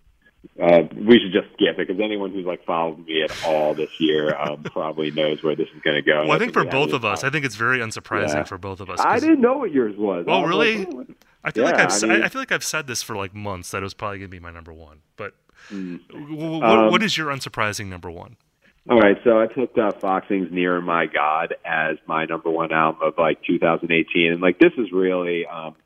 uh, 0.60 0.82
we 0.96 1.18
should 1.20 1.32
just 1.32 1.46
skip 1.54 1.78
it 1.78 1.86
because 1.88 2.00
anyone 2.00 2.32
who's 2.32 2.44
like 2.44 2.64
followed 2.64 3.06
me 3.06 3.22
at 3.22 3.30
all 3.46 3.74
this 3.74 3.90
year 4.00 4.36
um, 4.36 4.62
probably 4.72 5.10
knows 5.12 5.42
where 5.42 5.54
this 5.54 5.68
is 5.74 5.80
going 5.82 5.94
to 5.96 6.02
go. 6.02 6.22
well 6.22 6.32
i 6.32 6.38
think 6.38 6.52
for 6.52 6.64
both 6.64 6.92
of 6.92 7.04
us 7.04 7.22
i 7.24 7.30
think 7.30 7.44
it's 7.44 7.54
very 7.56 7.78
unsurprising 7.78 8.34
Yeah. 8.34 8.42
for 8.44 8.58
both 8.58 8.80
of 8.80 8.90
us 8.90 8.98
I 9.00 9.20
didn't 9.20 9.40
know 9.40 9.58
what 9.58 9.70
yours 9.72 9.96
was. 9.96 10.24
Oh, 10.28 10.32
I 10.32 10.40
was 10.40 10.48
really? 10.48 10.78
like, 10.84 10.88
oh, 10.92 11.06
I 11.44 11.50
feel 11.52 11.64
like 11.64 11.74
I've 11.76 11.92
I 12.04 12.06
mean- 12.06 12.22
I 12.22 12.28
feel 12.28 12.40
like 12.40 12.52
I've 12.52 12.64
said 12.64 12.86
this 12.86 13.02
for 13.02 13.16
like 13.16 13.34
months 13.34 13.70
that 13.72 13.78
it 13.78 13.82
was 13.84 13.94
probably 13.94 14.18
gonna 14.18 14.28
be 14.28 14.40
my 14.40 14.50
number 14.50 14.72
one. 14.72 14.98
But 15.16 15.34
w- 15.70 15.98
w- 16.10 16.62
Um, 16.62 16.90
what 16.90 17.02
is 17.02 17.16
your 17.16 17.28
unsurprising 17.28 17.86
number 17.86 18.10
one? 18.10 18.36
All 18.90 18.98
right, 18.98 19.16
so 19.22 19.38
I 19.38 19.46
picked 19.46 19.78
uh, 19.78 19.92
Foxing's 19.92 20.50
"Near 20.50 20.80
My 20.80 21.06
God" 21.06 21.54
as 21.64 21.98
my 22.06 22.24
number 22.24 22.50
one 22.50 22.72
album 22.72 23.00
of 23.02 23.14
like 23.16 23.38
2018, 23.46 24.32
and 24.32 24.40
like 24.40 24.58
this 24.58 24.72
is 24.76 24.90
really 24.92 25.46
um, 25.46 25.76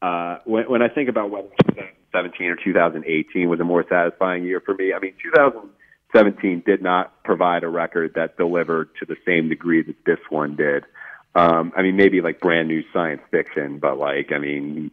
uh, 0.00 0.38
when 0.44 0.70
when 0.70 0.80
I 0.80 0.88
think 0.88 1.08
about 1.08 1.30
whether 1.30 1.48
2017 1.68 2.46
or 2.46 2.56
2018 2.62 3.48
was 3.48 3.58
a 3.58 3.64
more 3.64 3.84
satisfying 3.88 4.44
year 4.44 4.60
for 4.64 4.72
me. 4.72 4.92
I 4.92 5.00
mean, 5.00 5.14
2017 5.20 6.62
did 6.64 6.80
not 6.80 7.24
provide 7.24 7.64
a 7.64 7.68
record 7.68 8.12
that 8.14 8.36
delivered 8.36 8.90
to 9.00 9.06
the 9.06 9.16
same 9.26 9.48
degree 9.48 9.82
that 9.82 9.96
this 10.06 10.20
one 10.30 10.54
did. 10.54 10.84
Um, 11.36 11.72
I 11.76 11.82
mean, 11.82 11.96
maybe 11.96 12.20
like 12.20 12.40
brand 12.40 12.68
new 12.68 12.82
science 12.92 13.22
fiction, 13.30 13.78
but 13.78 13.98
like, 13.98 14.30
I 14.32 14.38
mean, 14.38 14.90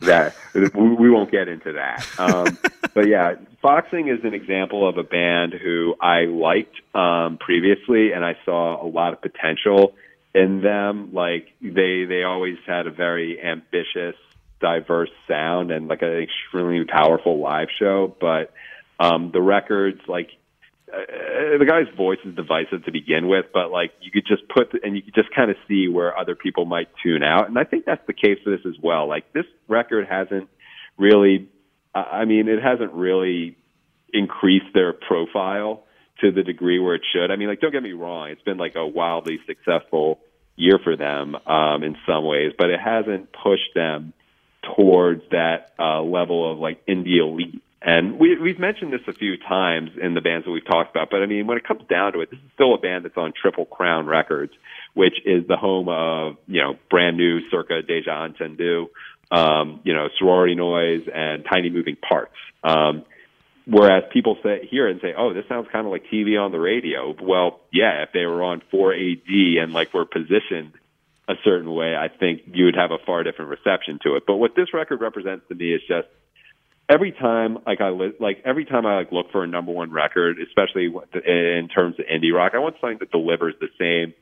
that 0.00 0.34
we, 0.54 1.10
won't 1.10 1.30
get 1.30 1.48
into 1.48 1.72
that. 1.72 2.06
Um, 2.18 2.58
but 2.94 3.08
yeah, 3.08 3.34
Foxing 3.62 4.08
is 4.08 4.24
an 4.24 4.34
example 4.34 4.88
of 4.88 4.98
a 4.98 5.02
band 5.02 5.52
who 5.52 5.94
I 6.00 6.24
liked 6.24 6.76
um, 6.94 7.38
previously, 7.38 8.12
and 8.12 8.24
I 8.24 8.36
saw 8.44 8.84
a 8.84 8.88
lot 8.88 9.12
of 9.12 9.20
potential 9.20 9.94
in 10.34 10.62
them. 10.62 11.12
Like 11.12 11.48
they 11.60 12.04
they 12.04 12.22
always 12.22 12.58
had 12.66 12.86
a 12.86 12.90
very 12.90 13.40
ambitious, 13.42 14.16
diverse 14.60 15.10
sound 15.28 15.70
and 15.70 15.88
like 15.88 16.02
an 16.02 16.22
extremely 16.22 16.84
powerful 16.84 17.40
live 17.40 17.68
show. 17.78 18.14
But 18.20 18.52
um, 18.98 19.30
the 19.32 19.42
records, 19.42 20.00
like 20.06 20.30
uh, 20.92 21.58
the 21.58 21.66
guy's 21.66 21.94
voice 21.96 22.18
is 22.24 22.34
divisive 22.34 22.84
to 22.84 22.92
begin 22.92 23.28
with, 23.28 23.46
but 23.52 23.70
like 23.70 23.92
you 24.00 24.10
could 24.10 24.26
just 24.26 24.42
put 24.48 24.72
and 24.82 24.96
you 24.96 25.02
could 25.02 25.14
just 25.14 25.34
kind 25.34 25.50
of 25.50 25.56
see 25.68 25.88
where 25.88 26.16
other 26.16 26.34
people 26.34 26.64
might 26.64 26.88
tune 27.02 27.22
out, 27.22 27.48
and 27.48 27.58
I 27.58 27.64
think 27.64 27.84
that's 27.84 28.04
the 28.06 28.12
case 28.12 28.38
for 28.44 28.50
this 28.50 28.66
as 28.66 28.74
well. 28.82 29.08
Like 29.08 29.32
this 29.32 29.46
record 29.68 30.06
hasn't 30.08 30.48
really, 30.96 31.48
I 31.94 32.24
mean, 32.24 32.48
it 32.48 32.62
hasn't 32.62 32.92
really 32.92 33.56
increased 34.12 34.74
their 34.74 34.92
profile 34.92 35.84
to 36.20 36.32
the 36.32 36.42
degree 36.42 36.78
where 36.78 36.94
it 36.94 37.02
should. 37.12 37.30
I 37.30 37.36
mean, 37.36 37.48
like 37.48 37.60
don't 37.60 37.72
get 37.72 37.82
me 37.82 37.92
wrong, 37.92 38.30
it's 38.30 38.42
been 38.42 38.58
like 38.58 38.74
a 38.76 38.86
wildly 38.86 39.38
successful 39.46 40.20
year 40.56 40.78
for 40.82 40.96
them 40.96 41.36
um, 41.46 41.82
in 41.82 41.96
some 42.06 42.24
ways, 42.24 42.52
but 42.58 42.70
it 42.70 42.80
hasn't 42.80 43.32
pushed 43.32 43.74
them 43.74 44.12
towards 44.76 45.22
that 45.30 45.72
uh, 45.78 46.02
level 46.02 46.52
of 46.52 46.58
like 46.58 46.84
indie 46.86 47.18
elite. 47.18 47.62
And 47.82 48.18
we, 48.18 48.38
we've 48.38 48.58
mentioned 48.58 48.92
this 48.92 49.00
a 49.08 49.12
few 49.12 49.38
times 49.38 49.90
in 50.00 50.12
the 50.14 50.20
bands 50.20 50.44
that 50.44 50.50
we've 50.50 50.66
talked 50.66 50.94
about, 50.94 51.08
but 51.10 51.22
I 51.22 51.26
mean, 51.26 51.46
when 51.46 51.56
it 51.56 51.66
comes 51.66 51.82
down 51.88 52.12
to 52.12 52.20
it, 52.20 52.30
this 52.30 52.38
is 52.38 52.50
still 52.54 52.74
a 52.74 52.78
band 52.78 53.06
that's 53.06 53.16
on 53.16 53.32
Triple 53.32 53.64
Crown 53.64 54.06
Records, 54.06 54.52
which 54.92 55.14
is 55.24 55.46
the 55.48 55.56
home 55.56 55.88
of, 55.88 56.36
you 56.46 56.60
know, 56.60 56.74
brand 56.90 57.16
new 57.16 57.40
circa 57.50 57.80
Deja 57.80 58.28
Entendu, 58.28 58.88
um, 59.30 59.80
you 59.84 59.94
know, 59.94 60.08
Sorority 60.18 60.56
Noise 60.56 61.08
and 61.12 61.44
Tiny 61.50 61.70
Moving 61.70 61.96
Parts. 61.96 62.34
Um, 62.62 63.04
whereas 63.66 64.04
people 64.12 64.36
say 64.42 64.66
hear 64.70 64.88
it 64.88 64.92
and 64.92 65.00
say, 65.00 65.14
"Oh, 65.16 65.32
this 65.32 65.46
sounds 65.48 65.68
kind 65.72 65.86
of 65.86 65.92
like 65.92 66.04
TV 66.12 66.38
on 66.38 66.52
the 66.52 66.60
radio." 66.60 67.14
Well, 67.18 67.60
yeah, 67.72 68.02
if 68.02 68.10
they 68.12 68.26
were 68.26 68.42
on 68.42 68.62
4AD 68.70 69.58
and 69.58 69.72
like 69.72 69.94
were 69.94 70.04
positioned 70.04 70.72
a 71.28 71.34
certain 71.44 71.72
way, 71.72 71.96
I 71.96 72.08
think 72.08 72.42
you 72.52 72.66
would 72.66 72.76
have 72.76 72.90
a 72.90 72.98
far 73.06 73.22
different 73.22 73.50
reception 73.50 74.00
to 74.02 74.16
it. 74.16 74.24
But 74.26 74.36
what 74.36 74.54
this 74.56 74.74
record 74.74 75.00
represents 75.00 75.46
to 75.48 75.54
me 75.54 75.72
is 75.72 75.80
just 75.88 76.08
every 76.90 77.12
time 77.12 77.58
like 77.66 77.80
I 77.80 77.90
li- 77.90 78.16
like 78.18 78.42
every 78.44 78.64
time 78.64 78.84
I 78.84 78.96
like 78.96 79.12
look 79.12 79.30
for 79.30 79.44
a 79.44 79.46
number 79.46 79.72
one 79.72 79.92
record, 79.92 80.38
especially 80.40 80.86
in 80.86 81.68
terms 81.72 81.96
of 81.98 82.06
indie 82.06 82.34
rock, 82.34 82.52
I 82.54 82.58
want 82.58 82.76
something 82.80 82.98
that 82.98 83.10
delivers 83.10 83.54
the 83.60 83.68
same 83.78 84.12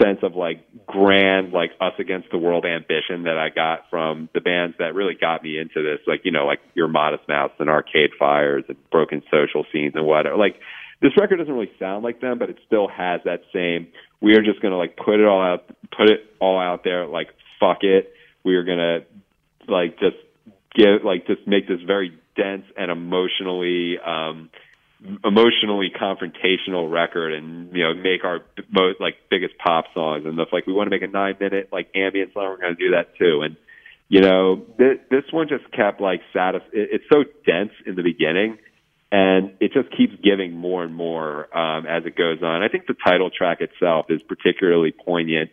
sense 0.00 0.18
of 0.22 0.36
like 0.36 0.64
grand, 0.86 1.52
like 1.52 1.70
us 1.80 1.94
against 1.98 2.30
the 2.30 2.38
world 2.38 2.64
ambition 2.64 3.24
that 3.24 3.36
I 3.38 3.48
got 3.48 3.90
from 3.90 4.28
the 4.34 4.40
bands 4.40 4.76
that 4.78 4.94
really 4.94 5.14
got 5.14 5.42
me 5.42 5.58
into 5.58 5.82
this, 5.82 5.98
like 6.06 6.20
you 6.24 6.30
know, 6.30 6.46
like 6.46 6.60
your 6.74 6.88
Modest 6.88 7.28
Mouse 7.28 7.50
and 7.58 7.68
Arcade 7.68 8.10
Fires 8.18 8.64
and 8.68 8.76
Broken 8.90 9.22
Social 9.30 9.64
Scenes 9.72 9.94
and 9.96 10.06
whatever. 10.06 10.36
Like 10.36 10.60
this 11.02 11.12
record 11.18 11.38
doesn't 11.38 11.52
really 11.52 11.72
sound 11.78 12.04
like 12.04 12.20
them, 12.20 12.38
but 12.38 12.48
it 12.48 12.58
still 12.66 12.88
has 12.88 13.20
that 13.24 13.42
same. 13.52 13.88
We 14.20 14.34
are 14.34 14.42
just 14.42 14.62
gonna 14.62 14.78
like 14.78 14.96
put 14.96 15.18
it 15.20 15.26
all 15.26 15.42
out, 15.42 15.66
put 15.96 16.08
it 16.08 16.20
all 16.38 16.60
out 16.60 16.84
there. 16.84 17.06
Like 17.06 17.28
fuck 17.58 17.78
it, 17.82 18.12
we 18.44 18.54
are 18.54 18.64
gonna 18.64 19.00
like 19.66 19.98
just 19.98 20.16
give 20.74 21.04
like 21.04 21.26
just 21.26 21.46
make 21.46 21.66
this 21.68 21.80
very 21.86 22.18
dense 22.36 22.64
and 22.76 22.90
emotionally 22.90 23.98
um 23.98 24.50
emotionally 25.24 25.90
confrontational 25.94 26.90
record 26.90 27.32
and 27.32 27.72
you 27.72 27.84
know 27.84 27.94
make 27.94 28.24
our 28.24 28.40
most 28.70 29.00
like 29.00 29.14
biggest 29.30 29.54
pop 29.58 29.84
songs 29.94 30.24
and 30.26 30.38
if 30.40 30.48
like 30.52 30.66
we 30.66 30.72
want 30.72 30.86
to 30.86 30.90
make 30.90 31.02
a 31.02 31.06
nine 31.06 31.36
minute 31.38 31.68
like 31.72 31.88
ambient 31.94 32.32
song 32.32 32.48
we're 32.48 32.60
going 32.60 32.76
to 32.76 32.84
do 32.84 32.90
that 32.90 33.16
too. 33.16 33.42
And 33.42 33.56
you 34.08 34.20
know 34.20 34.66
th- 34.76 35.00
this 35.10 35.24
one 35.30 35.48
just 35.48 35.70
kept 35.72 36.00
like 36.00 36.20
satis 36.32 36.62
it, 36.72 36.88
it's 36.92 37.04
so 37.12 37.24
dense 37.46 37.72
in 37.86 37.94
the 37.94 38.02
beginning 38.02 38.58
and 39.12 39.52
it 39.60 39.72
just 39.72 39.88
keeps 39.96 40.14
giving 40.22 40.52
more 40.52 40.82
and 40.82 40.94
more 40.94 41.56
um 41.56 41.86
as 41.86 42.04
it 42.04 42.16
goes 42.16 42.42
on. 42.42 42.62
I 42.62 42.68
think 42.68 42.86
the 42.86 42.96
title 43.06 43.30
track 43.30 43.60
itself 43.60 44.06
is 44.08 44.20
particularly 44.22 44.92
poignant 44.92 45.50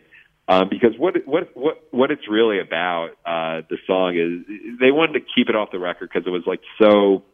um, 0.48 0.68
because 0.70 0.92
what 0.96 1.14
what 1.26 1.56
what 1.56 1.82
what 1.90 2.10
it's 2.10 2.28
really 2.30 2.60
about, 2.60 3.10
uh, 3.26 3.62
the 3.68 3.78
song 3.86 4.16
is 4.16 4.78
they 4.78 4.92
wanted 4.92 5.14
to 5.14 5.26
keep 5.34 5.48
it 5.48 5.56
off 5.56 5.70
the 5.72 5.78
record 5.78 6.10
because 6.12 6.26
it 6.26 6.30
was 6.30 6.44
like 6.46 6.60
so 6.80 7.24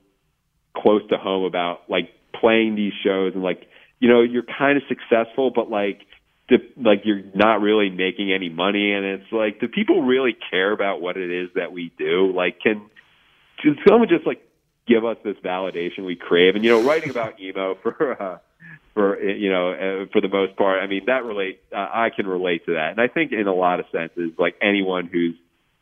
close 0.74 1.02
to 1.10 1.18
home 1.18 1.44
about 1.44 1.82
like 1.90 2.10
playing 2.32 2.74
these 2.74 2.94
shows 3.04 3.32
and 3.34 3.42
like 3.42 3.68
you 4.00 4.08
know 4.08 4.22
you're 4.22 4.44
kind 4.58 4.78
of 4.78 4.82
successful, 4.88 5.50
but 5.54 5.70
like 5.70 6.00
the, 6.48 6.56
like 6.78 7.02
you're 7.04 7.22
not 7.34 7.60
really 7.60 7.90
making 7.90 8.32
any 8.32 8.48
money, 8.48 8.92
and 8.92 9.04
it's 9.04 9.30
like 9.30 9.60
do 9.60 9.68
people 9.68 10.02
really 10.02 10.34
care 10.50 10.72
about 10.72 11.02
what 11.02 11.18
it 11.18 11.30
is 11.30 11.50
that 11.54 11.70
we 11.70 11.92
do? 11.98 12.32
Like 12.34 12.60
can 12.60 12.80
can 13.60 13.76
someone 13.86 14.08
just 14.08 14.26
like 14.26 14.42
give 14.88 15.04
us 15.04 15.18
this 15.22 15.36
validation 15.44 16.06
we 16.06 16.16
crave? 16.16 16.54
And 16.54 16.64
you 16.64 16.70
know, 16.70 16.82
writing 16.82 17.10
about 17.10 17.38
emo 17.38 17.74
for. 17.82 18.22
Uh, 18.22 18.38
for 18.94 19.20
you 19.22 19.50
know 19.50 19.70
uh, 19.70 20.06
for 20.12 20.20
the 20.20 20.28
most 20.28 20.56
part. 20.56 20.82
I 20.82 20.86
mean 20.86 21.02
that 21.06 21.24
relate 21.24 21.60
uh, 21.72 21.76
I 21.76 22.10
can 22.14 22.26
relate 22.26 22.66
to 22.66 22.74
that, 22.74 22.90
and 22.90 23.00
I 23.00 23.08
think 23.08 23.32
in 23.32 23.46
a 23.46 23.54
lot 23.54 23.80
of 23.80 23.86
senses, 23.92 24.32
like 24.38 24.56
anyone 24.62 25.08
who's 25.10 25.34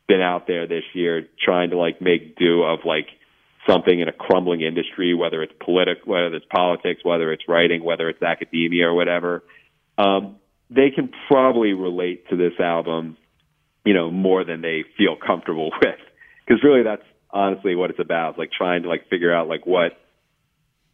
been 0.07 0.21
out 0.21 0.47
there 0.47 0.67
this 0.67 0.85
year 0.93 1.29
trying 1.43 1.71
to 1.71 1.79
like 1.79 2.01
make 2.01 2.37
do 2.37 2.63
of 2.63 2.81
like 2.85 3.07
something 3.69 4.01
in 4.01 4.09
a 4.09 4.13
crumbling 4.13 4.61
industry, 4.61 5.15
whether 5.15 5.43
it's 5.43 5.53
politic, 5.65 5.99
whether 6.05 6.35
it's 6.35 6.47
politics, 6.51 7.01
whether 7.05 7.33
it's 7.33 7.45
writing, 7.47 7.85
whether 7.85 8.09
it's 8.09 8.23
academia 8.23 8.87
or 8.87 8.95
whatever, 8.95 9.45
um, 9.99 10.37
they 10.71 10.91
can 10.91 11.11
probably 11.29 11.73
relate 11.73 12.29
to 12.29 12.37
this 12.37 12.59
album, 12.59 13.17
you 13.85 13.95
know, 13.95 14.11
more 14.11 14.45
than 14.45 14.63
they 14.63 14.85
feel 14.97 15.17
comfortable 15.17 15.71
with, 15.83 15.99
because 16.47 16.63
really 16.65 16.83
that's 16.83 17.03
honestly 17.31 17.75
what 17.75 17.91
it's 17.91 18.01
about, 18.01 18.39
like 18.39 18.51
trying 18.51 18.83
to 18.83 18.89
like 18.89 19.09
figure 19.09 19.35
out 19.35 19.49
like 19.49 19.67
what 19.67 19.93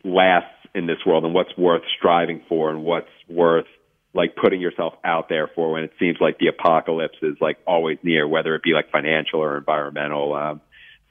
lasts 0.05 0.51
in 0.77 0.87
this 0.87 0.99
world 1.07 1.25
and 1.25 1.33
what's 1.33 1.57
worth 1.57 1.83
striving 1.97 2.43
for 2.49 2.71
and 2.71 2.85
what's 2.85 3.09
worth 3.29 3.67
like 4.13 4.37
putting 4.37 4.61
yourself 4.61 4.95
out 5.05 5.29
there 5.29 5.49
for 5.55 5.73
when 5.73 5.85
it 5.85 5.93
seems 5.99 6.19
like 6.21 6.39
the 6.39 6.49
apocalypse 6.49 7.19
is 7.23 7.37
like 7.41 7.59
always 7.67 7.99
near, 8.03 8.29
whether 8.29 8.55
it 8.55 8.63
be 8.63 8.73
like 8.73 8.91
financial 8.91 9.41
or 9.41 9.57
environmental. 9.57 10.35
Um, 10.35 10.61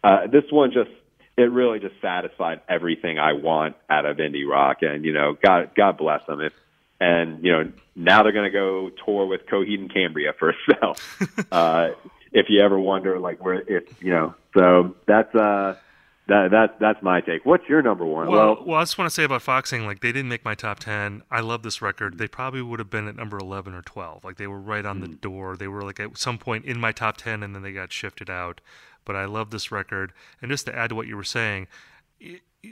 uh, 0.03 0.27
this 0.27 0.43
one 0.51 0.71
just, 0.71 0.89
it 1.35 1.51
really 1.51 1.79
just 1.79 1.95
satisfied 2.01 2.61
everything 2.69 3.17
I 3.17 3.33
want 3.33 3.75
out 3.89 4.05
of 4.05 4.17
indie 4.17 4.47
rock. 4.47 4.77
And, 4.81 5.03
you 5.03 5.13
know, 5.13 5.35
God, 5.41 5.71
God 5.75 5.97
bless 5.97 6.25
them. 6.27 6.41
If, 6.41 6.53
and, 6.99 7.43
you 7.43 7.51
know, 7.51 7.71
now 7.95 8.23
they're 8.23 8.31
going 8.31 8.51
to 8.51 8.57
go 8.57 8.91
tour 9.05 9.25
with 9.25 9.41
Coheed 9.47 9.79
and 9.79 9.93
Cambria 9.93 10.33
for 10.37 10.51
a 10.51 10.53
spell. 10.63 10.95
uh, 11.51 11.89
if 12.31 12.47
you 12.49 12.61
ever 12.61 12.79
wonder, 12.79 13.19
like, 13.19 13.43
where, 13.43 13.61
if, 13.67 13.83
you 14.01 14.11
know, 14.11 14.35
so 14.53 14.95
that's, 15.07 15.33
uh, 15.35 15.75
that 16.27 16.49
that 16.51 16.79
that's 16.79 17.01
my 17.03 17.21
take. 17.21 17.45
What's 17.45 17.67
your 17.69 17.81
number 17.81 18.05
one? 18.05 18.27
Well, 18.27 18.55
well, 18.55 18.63
well, 18.65 18.79
I 18.79 18.81
just 18.81 18.97
want 18.97 19.09
to 19.09 19.13
say 19.13 19.23
about 19.23 19.41
Foxing, 19.41 19.85
like 19.85 20.01
they 20.01 20.11
didn't 20.11 20.29
make 20.29 20.43
my 20.43 20.55
top 20.55 20.79
ten. 20.79 21.21
I 21.29 21.41
love 21.41 21.63
this 21.63 21.81
record. 21.81 22.17
They 22.17 22.27
probably 22.27 22.61
would 22.61 22.79
have 22.79 22.89
been 22.89 23.07
at 23.07 23.15
number 23.15 23.37
eleven 23.37 23.73
or 23.73 23.81
twelve. 23.81 24.23
Like 24.23 24.37
they 24.37 24.47
were 24.47 24.59
right 24.59 24.85
on 24.85 24.99
mm. 24.99 25.01
the 25.01 25.15
door. 25.15 25.55
They 25.55 25.67
were 25.67 25.83
like 25.83 25.99
at 25.99 26.17
some 26.17 26.37
point 26.37 26.65
in 26.65 26.79
my 26.79 26.91
top 26.91 27.17
ten, 27.17 27.43
and 27.43 27.53
then 27.53 27.61
they 27.61 27.71
got 27.71 27.91
shifted 27.91 28.29
out. 28.29 28.61
But 29.05 29.15
I 29.15 29.25
love 29.25 29.51
this 29.51 29.71
record. 29.71 30.13
And 30.41 30.49
just 30.49 30.65
to 30.65 30.75
add 30.75 30.89
to 30.89 30.95
what 30.95 31.07
you 31.07 31.15
were 31.15 31.23
saying, 31.23 31.67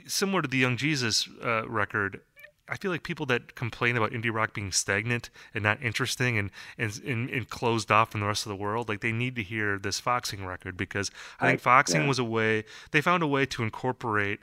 similar 0.06 0.42
to 0.42 0.48
the 0.48 0.58
Young 0.58 0.76
Jesus 0.76 1.28
uh, 1.44 1.68
record, 1.68 2.20
I 2.68 2.76
feel 2.76 2.90
like 2.90 3.02
people 3.02 3.26
that 3.26 3.54
complain 3.54 3.96
about 3.96 4.12
indie 4.12 4.32
rock 4.32 4.54
being 4.54 4.72
stagnant 4.72 5.28
and 5.52 5.62
not 5.62 5.82
interesting 5.82 6.38
and, 6.38 6.50
and, 6.78 6.98
and, 7.04 7.28
and, 7.28 7.50
closed 7.50 7.92
off 7.92 8.12
from 8.12 8.20
the 8.20 8.26
rest 8.26 8.46
of 8.46 8.50
the 8.50 8.56
world, 8.56 8.88
like 8.88 9.00
they 9.00 9.12
need 9.12 9.36
to 9.36 9.42
hear 9.42 9.78
this 9.78 10.00
Foxing 10.00 10.46
record 10.46 10.76
because 10.76 11.10
I, 11.38 11.46
I 11.46 11.50
think 11.50 11.60
Foxing 11.60 12.02
yeah. 12.02 12.08
was 12.08 12.18
a 12.18 12.24
way 12.24 12.64
they 12.90 13.00
found 13.00 13.22
a 13.22 13.26
way 13.26 13.44
to 13.46 13.62
incorporate 13.62 14.40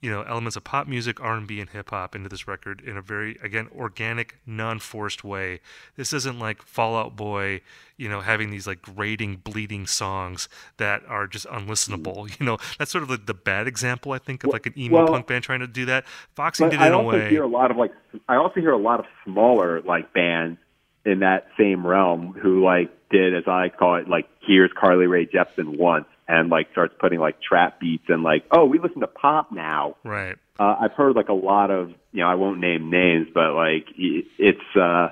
you 0.00 0.10
know 0.10 0.22
elements 0.22 0.56
of 0.56 0.64
pop 0.64 0.86
music 0.86 1.20
r&b 1.20 1.60
and 1.60 1.70
hip-hop 1.70 2.14
into 2.14 2.28
this 2.28 2.46
record 2.46 2.80
in 2.80 2.96
a 2.96 3.02
very 3.02 3.36
again 3.42 3.68
organic 3.76 4.36
non-forced 4.46 5.24
way. 5.24 5.60
This 5.96 6.12
isn't 6.12 6.38
like 6.38 6.62
fall 6.62 6.96
out 6.96 7.16
boy 7.16 7.60
you 7.96 8.08
know 8.08 8.20
having 8.20 8.50
these 8.50 8.66
like 8.66 8.82
grating 8.82 9.36
bleeding 9.36 9.86
songs 9.86 10.48
that 10.76 11.02
are 11.08 11.26
just 11.26 11.46
unlistenable 11.46 12.28
mm. 12.28 12.40
you 12.40 12.46
know? 12.46 12.58
That's 12.78 12.90
sort 12.90 13.02
of 13.02 13.10
like 13.10 13.26
the 13.26 13.34
bad 13.34 13.66
example 13.66 14.12
i 14.12 14.18
think 14.18 14.44
of 14.44 14.52
like 14.52 14.66
an 14.66 14.78
emo 14.78 14.98
well, 14.98 15.08
punk 15.08 15.26
band 15.26 15.44
trying 15.44 15.60
to 15.60 15.66
do 15.66 15.86
that. 15.86 16.04
Foxing 16.34 16.68
did 16.68 16.80
it 16.80 16.86
in 16.86 16.92
a 16.92 17.02
way 17.02 17.28
hear 17.30 17.42
a 17.42 17.48
lot 17.48 17.70
of 17.70 17.76
like 17.76 17.92
i 18.28 18.36
also 18.36 18.60
hear 18.60 18.72
a 18.72 18.78
lot 18.78 19.00
of 19.00 19.06
smaller 19.24 19.80
like 19.82 20.12
bands 20.12 20.58
in 21.04 21.20
that 21.20 21.48
same 21.58 21.86
realm 21.86 22.34
who 22.40 22.64
like 22.64 22.90
did 23.10 23.34
as 23.34 23.44
i 23.48 23.68
call 23.68 23.96
it 23.96 24.08
like 24.08 24.28
here's 24.40 24.70
carly 24.78 25.06
rae 25.06 25.26
jepsen 25.26 25.76
once 25.78 26.06
and 26.28 26.50
like 26.50 26.70
starts 26.72 26.94
putting 27.00 27.18
like 27.18 27.40
trap 27.40 27.80
beats 27.80 28.04
and 28.08 28.22
like, 28.22 28.44
oh, 28.50 28.66
we 28.66 28.78
listen 28.78 29.00
to 29.00 29.06
pop 29.06 29.50
now. 29.50 29.96
Right. 30.04 30.36
Uh, 30.60 30.76
I've 30.80 30.92
heard 30.92 31.16
like 31.16 31.28
a 31.28 31.34
lot 31.34 31.70
of, 31.70 31.90
you 32.12 32.20
know, 32.20 32.28
I 32.28 32.34
won't 32.34 32.60
name 32.60 32.90
names, 32.90 33.28
but 33.32 33.54
like 33.54 33.86
it's, 33.96 34.76
uh, 34.76 35.08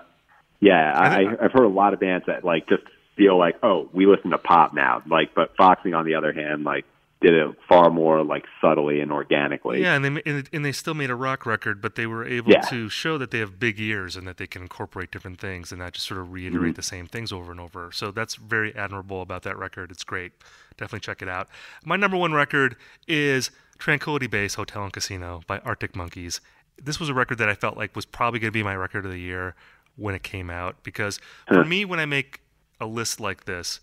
yeah, 0.61 0.93
I, 0.95 1.45
I've 1.45 1.53
heard 1.53 1.65
a 1.65 1.69
lot 1.69 1.95
of 1.95 2.01
bands 2.01 2.27
that 2.27 2.45
like 2.45 2.69
just 2.69 2.83
feel 3.17 3.39
like, 3.39 3.57
oh, 3.63 3.89
we 3.93 4.07
listen 4.07 4.31
to 4.31 4.39
pop 4.39 4.75
now. 4.75 5.03
Like, 5.09 5.35
but 5.35 5.57
Foxing 5.57 5.95
on 5.95 6.05
the 6.05 6.15
other 6.15 6.33
hand, 6.33 6.65
like 6.65 6.85
did 7.21 7.33
it 7.33 7.49
far 7.69 7.91
more 7.91 8.23
like 8.23 8.45
subtly 8.61 9.01
and 9.01 9.11
organically. 9.11 9.81
Yeah, 9.81 9.95
and 9.95 10.05
they 10.05 10.45
and 10.53 10.65
they 10.65 10.73
still 10.73 10.95
made 10.95 11.11
a 11.11 11.15
rock 11.15 11.47
record, 11.47 11.81
but 11.81 11.95
they 11.95 12.07
were 12.07 12.27
able 12.27 12.53
yeah. 12.53 12.61
to 12.63 12.89
show 12.89 13.17
that 13.19 13.31
they 13.31 13.39
have 13.39 13.59
big 13.59 13.81
ears 13.81 14.17
and 14.17 14.27
that 14.27 14.37
they 14.37 14.47
can 14.47 14.63
incorporate 14.63 15.11
different 15.11 15.41
things 15.41 15.73
and 15.73 15.81
not 15.81 15.95
just 15.95 16.07
sort 16.07 16.21
of 16.21 16.33
reiterate 16.33 16.73
mm-hmm. 16.73 16.77
the 16.77 16.83
same 16.83 17.07
things 17.07 17.33
over 17.33 17.51
and 17.51 17.61
over. 17.61 17.91
So 17.93 18.11
that's 18.11 18.35
very 18.35 18.75
admirable 18.75 19.23
about 19.23 19.43
that 19.45 19.57
record. 19.57 19.91
It's 19.91 20.05
great. 20.05 20.33
Definitely 20.77 21.01
check 21.01 21.23
it 21.23 21.29
out. 21.29 21.49
My 21.85 21.97
number 21.97 22.19
one 22.19 22.35
record 22.35 22.77
is 23.09 23.51
Tranquility 23.79 24.27
Base 24.27 24.55
Hotel 24.55 24.85
and 24.85 24.93
Casino 24.93 25.41
by 25.47 25.59
Arctic 25.61 25.97
Monkeys. 25.97 26.41
This 26.83 27.01
was 27.01 27.09
a 27.09 27.15
record 27.15 27.39
that 27.39 27.49
I 27.49 27.55
felt 27.55 27.79
like 27.79 27.97
was 27.97 28.05
probably 28.05 28.41
going 28.41 28.49
to 28.49 28.53
be 28.53 28.63
my 28.63 28.77
record 28.77 29.07
of 29.07 29.11
the 29.11 29.19
year 29.19 29.55
when 29.97 30.15
it 30.15 30.23
came 30.23 30.51
out 30.51 30.83
because 30.83 31.19
for 31.49 31.65
me, 31.65 31.87
when 31.87 31.99
I 31.99 32.05
make 32.05 32.43
a 32.79 32.87
list 32.87 33.19
like 33.21 33.47
this, 33.47 33.81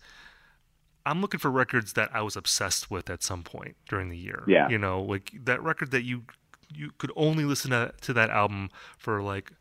I'm 1.06 1.20
looking 1.20 1.40
for 1.40 1.50
records 1.50 1.92
that 1.94 2.10
I 2.14 2.22
was 2.22 2.36
obsessed 2.36 2.90
with 2.90 3.10
at 3.10 3.22
some 3.22 3.42
point 3.42 3.76
during 3.88 4.08
the 4.08 4.16
year. 4.16 4.44
Yeah. 4.46 4.68
You 4.68 4.78
know, 4.78 5.02
like 5.02 5.32
that 5.44 5.62
record 5.62 5.90
that 5.90 6.02
you 6.02 6.22
you 6.72 6.90
could 6.98 7.12
only 7.14 7.44
listen 7.44 7.70
to, 7.70 7.92
to 8.00 8.12
that 8.14 8.30
album 8.30 8.70
for 8.98 9.22
like 9.22 9.52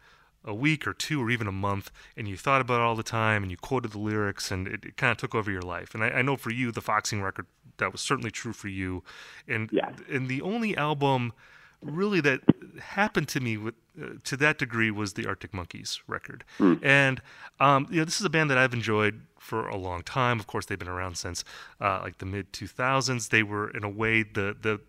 a 0.46 0.54
week 0.54 0.88
or 0.88 0.94
two 0.94 1.22
or 1.22 1.30
even 1.30 1.48
a 1.48 1.52
month 1.52 1.92
and 2.18 2.28
you 2.28 2.36
thought 2.36 2.60
about 2.60 2.76
it 2.76 2.82
all 2.82 2.96
the 2.96 3.04
time 3.04 3.44
and 3.44 3.52
you 3.52 3.58
quoted 3.58 3.92
the 3.92 4.00
lyrics 4.00 4.52
and 4.52 4.68
it, 4.68 4.84
it 4.84 4.98
kind 4.98 5.12
of 5.12 5.18
took 5.18 5.36
over 5.36 5.52
your 5.52 5.62
life. 5.62 5.94
And 5.94 6.04
I, 6.04 6.10
I, 6.10 6.22
know 6.22 6.36
for 6.36 6.52
you, 6.52 6.72
the 6.72 6.82
Foxing 6.82 7.22
record, 7.22 7.46
that 7.78 7.92
was 7.92 8.02
certainly 8.02 8.32
true 8.32 8.52
for 8.52 8.68
you. 8.68 9.04
And, 9.48 9.70
yeah. 9.72 9.92
and 10.10 10.28
the 10.28 10.42
only 10.42 10.76
album 10.76 11.34
really 11.82 12.22
that 12.22 12.42
happened 12.82 13.28
to 13.30 13.40
me 13.40 13.58
with 13.58 13.76
uh, 14.02 14.14
to 14.24 14.38
that 14.38 14.58
degree 14.58 14.90
was 14.90 15.14
the 15.14 15.28
Arctic 15.28 15.54
Monkeys 15.54 16.02
record. 16.08 16.44
Mm. 16.60 16.84
And 16.84 17.22
um, 17.60 17.88
you 17.90 17.98
know, 17.98 18.06
this 18.06 18.20
is 18.20 18.26
a 18.26 18.30
band 18.30 18.50
that 18.50 18.58
I've 18.58 18.74
enjoyed 18.74 19.22
for 19.44 19.68
a 19.68 19.78
long 19.78 20.02
time. 20.04 20.40
Of 20.40 20.48
course, 20.48 20.66
they've 20.66 20.80
been 20.80 20.88
around 20.88 21.18
since 21.18 21.44
uh, 21.80 22.00
like 22.02 22.18
the 22.18 22.26
mid 22.26 22.52
2000s. 22.54 23.30
They 23.30 23.44
were 23.44 23.70
in 23.70 23.84
a 23.84 23.90
way 23.90 24.24
the 24.24 24.56
the, 24.60 24.80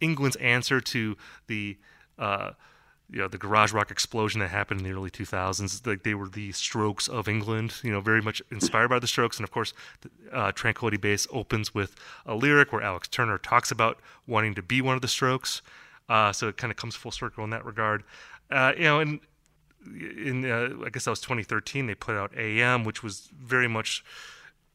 England's 0.00 0.36
answer 0.36 0.80
to 0.80 1.16
the 1.48 1.76
uh, 2.18 2.50
you 3.10 3.18
know 3.18 3.28
the 3.28 3.38
garage 3.38 3.72
rock 3.72 3.90
explosion 3.90 4.40
that 4.40 4.48
happened 4.48 4.80
in 4.80 4.86
the 4.86 4.92
early 4.92 5.10
2000s 5.10 5.86
like 5.86 6.02
they 6.02 6.14
were 6.14 6.28
the 6.28 6.50
strokes 6.52 7.08
of 7.08 7.28
england 7.28 7.74
you 7.82 7.92
know 7.92 8.00
very 8.00 8.22
much 8.22 8.40
inspired 8.50 8.88
by 8.88 8.98
the 8.98 9.06
strokes 9.06 9.36
and 9.36 9.44
of 9.44 9.50
course 9.50 9.74
uh, 10.32 10.50
tranquility 10.52 10.96
base 10.96 11.26
opens 11.30 11.74
with 11.74 11.94
a 12.24 12.34
lyric 12.34 12.72
where 12.72 12.80
alex 12.80 13.08
turner 13.08 13.36
talks 13.36 13.70
about 13.70 13.98
wanting 14.26 14.54
to 14.54 14.62
be 14.62 14.80
one 14.80 14.94
of 14.94 15.02
the 15.02 15.08
strokes 15.08 15.60
uh, 16.08 16.32
so 16.32 16.48
it 16.48 16.56
kind 16.56 16.70
of 16.70 16.76
comes 16.76 16.94
full 16.94 17.10
circle 17.10 17.44
in 17.44 17.50
that 17.50 17.64
regard. 17.64 18.04
Uh, 18.50 18.72
you 18.76 18.84
know, 18.84 19.00
and 19.00 19.20
in 19.86 20.44
uh, 20.44 20.84
I 20.84 20.90
guess 20.90 21.04
that 21.04 21.10
was 21.10 21.20
2013. 21.20 21.86
They 21.86 21.94
put 21.94 22.16
out 22.16 22.36
AM, 22.36 22.84
which 22.84 23.02
was 23.02 23.30
very 23.36 23.68
much 23.68 24.04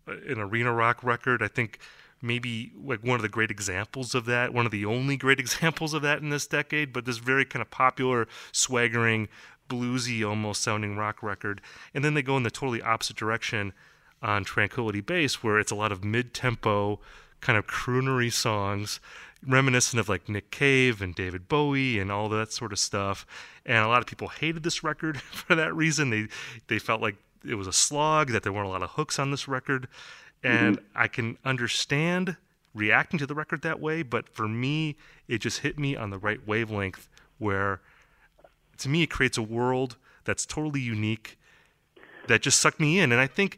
uh, 0.08 0.14
an 0.28 0.40
arena 0.40 0.74
rock 0.74 1.04
record. 1.04 1.42
I 1.42 1.48
think 1.48 1.80
maybe 2.22 2.74
like 2.84 3.04
one 3.04 3.16
of 3.16 3.22
the 3.22 3.30
great 3.30 3.52
examples 3.52 4.16
of 4.16 4.26
that, 4.26 4.54
one 4.54 4.66
of 4.66 4.72
the 4.72 4.86
only 4.86 5.18
great 5.26 5.40
examples 5.40 5.94
of 5.94 6.02
that 6.02 6.22
in 6.22 6.30
this 6.30 6.48
decade. 6.48 6.94
But 6.94 7.06
this 7.06 7.18
very 7.18 7.46
kind 7.46 7.62
of 7.62 7.70
popular, 7.70 8.28
swaggering, 8.52 9.28
bluesy, 9.70 10.28
almost 10.28 10.62
sounding 10.62 10.96
rock 10.96 11.22
record, 11.22 11.62
and 11.94 12.04
then 12.04 12.14
they 12.14 12.22
go 12.22 12.38
in 12.38 12.44
the 12.44 12.52
totally 12.52 12.82
opposite 12.82 13.18
direction 13.18 13.74
on 14.22 14.44
Tranquility 14.44 15.02
Base, 15.02 15.44
where 15.44 15.60
it's 15.60 15.72
a 15.72 15.76
lot 15.76 15.92
of 15.92 16.04
mid-tempo, 16.04 17.00
kind 17.40 17.58
of 17.58 17.68
croonery 17.68 18.32
songs, 18.34 19.00
reminiscent 19.46 20.00
of 20.00 20.10
like 20.10 20.28
Nick 20.30 20.52
Cave 20.52 21.02
and 21.02 21.14
David 21.14 21.48
Bowie 21.48 22.00
and 22.00 22.12
all 22.12 22.30
that 22.30 22.52
sort 22.52 22.72
of 22.72 22.80
stuff. 22.80 23.26
And 23.66 23.78
a 23.78 23.88
lot 23.88 24.00
of 24.00 24.08
people 24.08 24.30
hated 24.30 24.64
this 24.64 24.84
record 24.84 25.20
for 25.22 25.56
that 25.56 25.76
reason. 25.76 26.10
They 26.10 26.28
they 26.68 26.80
felt 26.80 27.02
like 27.02 27.16
it 27.46 27.56
was 27.56 27.68
a 27.68 27.74
slog, 27.74 28.32
that 28.32 28.44
there 28.44 28.52
weren't 28.52 28.68
a 28.68 28.72
lot 28.72 28.84
of 28.84 28.92
hooks 28.92 29.20
on 29.20 29.32
this 29.32 29.48
record. 29.48 29.88
And 30.44 30.78
mm-hmm. 30.78 30.98
I 30.98 31.08
can 31.08 31.38
understand 31.46 32.38
reacting 32.74 33.18
to 33.20 33.26
the 33.26 33.36
record 33.36 33.62
that 33.64 33.80
way, 33.80 34.04
but 34.04 34.30
for 34.30 34.48
me, 34.48 34.96
it 35.28 35.40
just 35.40 35.60
hit 35.60 35.80
me 35.80 35.96
on 35.96 36.10
the 36.10 36.18
right 36.18 36.46
wavelength 36.46 37.10
where 37.40 37.82
to 38.78 38.90
me 38.90 39.04
it 39.04 39.08
creates 39.08 39.38
a 39.38 39.42
world 39.42 39.98
that's 40.24 40.46
totally 40.46 40.82
unique 40.82 41.38
that 42.28 42.42
just 42.42 42.60
sucked 42.60 42.80
me 42.80 43.00
in. 43.00 43.12
And 43.12 43.20
I 43.20 43.28
think 43.28 43.58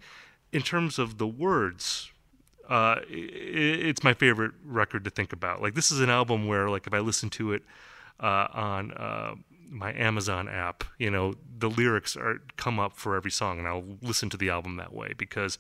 in 0.52 0.62
terms 0.62 0.98
of 1.00 1.18
the 1.18 1.28
words, 1.28 2.12
uh, 2.70 3.02
it's 3.10 4.04
my 4.04 4.14
favorite 4.14 4.52
record 4.64 5.04
to 5.04 5.10
think 5.10 5.34
about. 5.34 5.62
Like 5.62 5.74
this 5.74 5.92
is 5.92 6.00
an 6.00 6.10
album 6.10 6.48
where, 6.48 6.70
like, 6.70 6.86
if 6.86 6.94
I 6.94 7.00
listen 7.00 7.30
to 7.32 7.54
it 7.54 7.64
uh, 8.20 8.48
on 8.54 8.92
uh, 8.92 9.36
my 9.70 9.92
Amazon 9.94 10.48
app, 10.48 10.84
you 11.00 11.10
know, 11.10 11.34
the 11.58 11.70
lyrics 11.70 12.16
are 12.16 12.42
come 12.58 12.80
up 12.80 12.96
for 12.96 13.16
every 13.16 13.32
song, 13.32 13.58
and 13.58 13.68
I'll 13.68 13.98
listen 14.04 14.30
to 14.30 14.38
the 14.38 14.50
album 14.50 14.78
that 14.78 14.94
way 14.94 15.14
because 15.18 15.58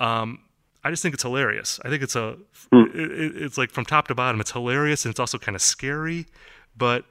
um, 0.00 0.40
I 0.82 0.90
just 0.90 1.02
think 1.02 1.14
it's 1.14 1.22
hilarious. 1.22 1.78
I 1.84 1.88
think 1.88 2.02
it's 2.02 2.16
a, 2.16 2.36
mm. 2.72 2.94
it, 2.94 3.42
it's 3.42 3.56
like 3.56 3.70
from 3.70 3.84
top 3.84 4.08
to 4.08 4.14
bottom, 4.16 4.40
it's 4.40 4.50
hilarious, 4.50 5.04
and 5.04 5.12
it's 5.12 5.20
also 5.20 5.38
kind 5.38 5.54
of 5.54 5.62
scary, 5.62 6.26
but 6.76 7.04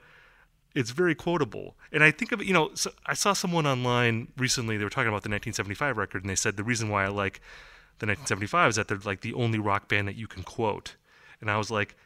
it's 0.74 0.90
very 0.90 1.14
quotable. 1.14 1.76
And 1.92 2.04
I 2.04 2.10
think 2.10 2.30
of 2.32 2.42
it, 2.42 2.46
you 2.46 2.52
know, 2.52 2.72
so 2.74 2.90
I 3.06 3.14
saw 3.14 3.32
someone 3.32 3.66
online 3.66 4.28
recently, 4.36 4.76
they 4.76 4.84
were 4.84 4.90
talking 4.90 5.08
about 5.08 5.22
the 5.22 5.30
1975 5.30 5.96
record, 5.96 6.22
and 6.24 6.30
they 6.30 6.36
said 6.36 6.58
the 6.58 6.64
reason 6.64 6.90
why 6.90 7.04
I 7.04 7.08
like 7.08 7.40
the 7.98 8.06
1975 8.06 8.70
is 8.70 8.76
that 8.76 8.88
they're 8.88 8.98
like 8.98 9.20
the 9.20 9.34
only 9.34 9.58
rock 9.58 9.88
band 9.88 10.08
that 10.08 10.16
you 10.16 10.26
can 10.26 10.42
quote. 10.42 10.96
And 11.40 11.50
I 11.50 11.56
was 11.56 11.70
like, 11.70 11.96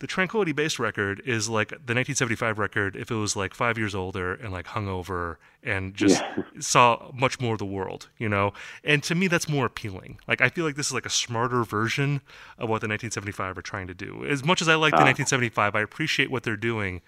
the 0.00 0.06
Tranquility 0.06 0.52
Base 0.52 0.78
record 0.78 1.20
is 1.26 1.48
like 1.48 1.70
the 1.70 1.94
1975 1.94 2.58
record 2.58 2.94
if 2.94 3.10
it 3.10 3.14
was 3.14 3.34
like 3.34 3.52
five 3.52 3.76
years 3.76 3.94
older 3.94 4.34
and 4.34 4.52
like 4.52 4.66
hungover 4.66 5.36
and 5.62 5.94
just 5.94 6.20
yeah. 6.20 6.44
saw 6.60 7.10
much 7.12 7.40
more 7.40 7.54
of 7.54 7.58
the 7.58 7.66
world, 7.66 8.08
you 8.16 8.28
know? 8.28 8.52
And 8.84 9.02
to 9.04 9.14
me, 9.16 9.26
that's 9.26 9.48
more 9.48 9.66
appealing. 9.66 10.20
Like, 10.28 10.40
I 10.40 10.50
feel 10.50 10.64
like 10.64 10.76
this 10.76 10.86
is 10.86 10.94
like 10.94 11.06
a 11.06 11.10
smarter 11.10 11.64
version 11.64 12.20
of 12.58 12.68
what 12.68 12.80
the 12.80 12.88
1975 12.88 13.58
are 13.58 13.62
trying 13.62 13.88
to 13.88 13.94
do. 13.94 14.24
As 14.24 14.44
much 14.44 14.62
as 14.62 14.68
I 14.68 14.76
like 14.76 14.92
the 14.92 15.04
1975, 15.04 15.74
ah. 15.74 15.78
I 15.78 15.82
appreciate 15.82 16.30
what 16.30 16.44
they're 16.44 16.56
doing. 16.56 17.02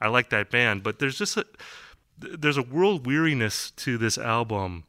I 0.00 0.08
like 0.08 0.30
that 0.30 0.50
band, 0.50 0.82
but 0.82 0.98
there's 0.98 1.18
just 1.18 1.36
a, 1.36 1.44
there's 2.18 2.56
a 2.56 2.62
world 2.62 3.06
weariness 3.06 3.70
to 3.72 3.98
this 3.98 4.16
album 4.16 4.84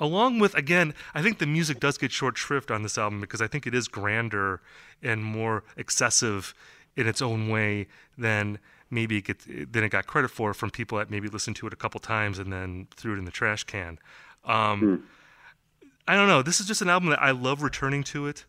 along 0.00 0.38
with 0.38 0.54
again 0.54 0.94
i 1.14 1.22
think 1.22 1.38
the 1.38 1.46
music 1.46 1.78
does 1.78 1.98
get 1.98 2.10
short 2.10 2.36
shrift 2.36 2.70
on 2.70 2.82
this 2.82 2.98
album 2.98 3.20
because 3.20 3.40
i 3.40 3.46
think 3.46 3.66
it 3.66 3.74
is 3.74 3.86
grander 3.86 4.60
and 5.02 5.22
more 5.22 5.62
excessive 5.76 6.54
in 6.96 7.06
its 7.06 7.22
own 7.22 7.48
way 7.48 7.86
than 8.18 8.58
maybe 8.90 9.18
it 9.18 9.24
gets, 9.24 9.44
than 9.46 9.84
it 9.84 9.90
got 9.90 10.06
credit 10.06 10.28
for 10.28 10.52
from 10.52 10.70
people 10.70 10.98
that 10.98 11.10
maybe 11.10 11.28
listened 11.28 11.56
to 11.56 11.66
it 11.66 11.72
a 11.72 11.76
couple 11.76 12.00
times 12.00 12.38
and 12.38 12.52
then 12.52 12.88
threw 12.96 13.14
it 13.14 13.18
in 13.18 13.24
the 13.24 13.30
trash 13.30 13.64
can. 13.64 13.98
Um, 14.44 14.80
mm. 14.82 15.88
i 16.08 16.16
don't 16.16 16.28
know. 16.28 16.42
This 16.42 16.60
is 16.60 16.66
just 16.66 16.82
an 16.82 16.88
album 16.88 17.10
that 17.10 17.22
i 17.22 17.30
love 17.30 17.62
returning 17.62 18.02
to 18.04 18.26
it 18.26 18.44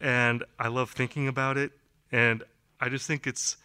and 0.00 0.44
i 0.58 0.68
love 0.68 0.90
thinking 0.90 1.28
about 1.28 1.58
it 1.58 1.72
and 2.10 2.42
i 2.80 2.88
just 2.88 3.06
think 3.06 3.26
it's 3.26 3.58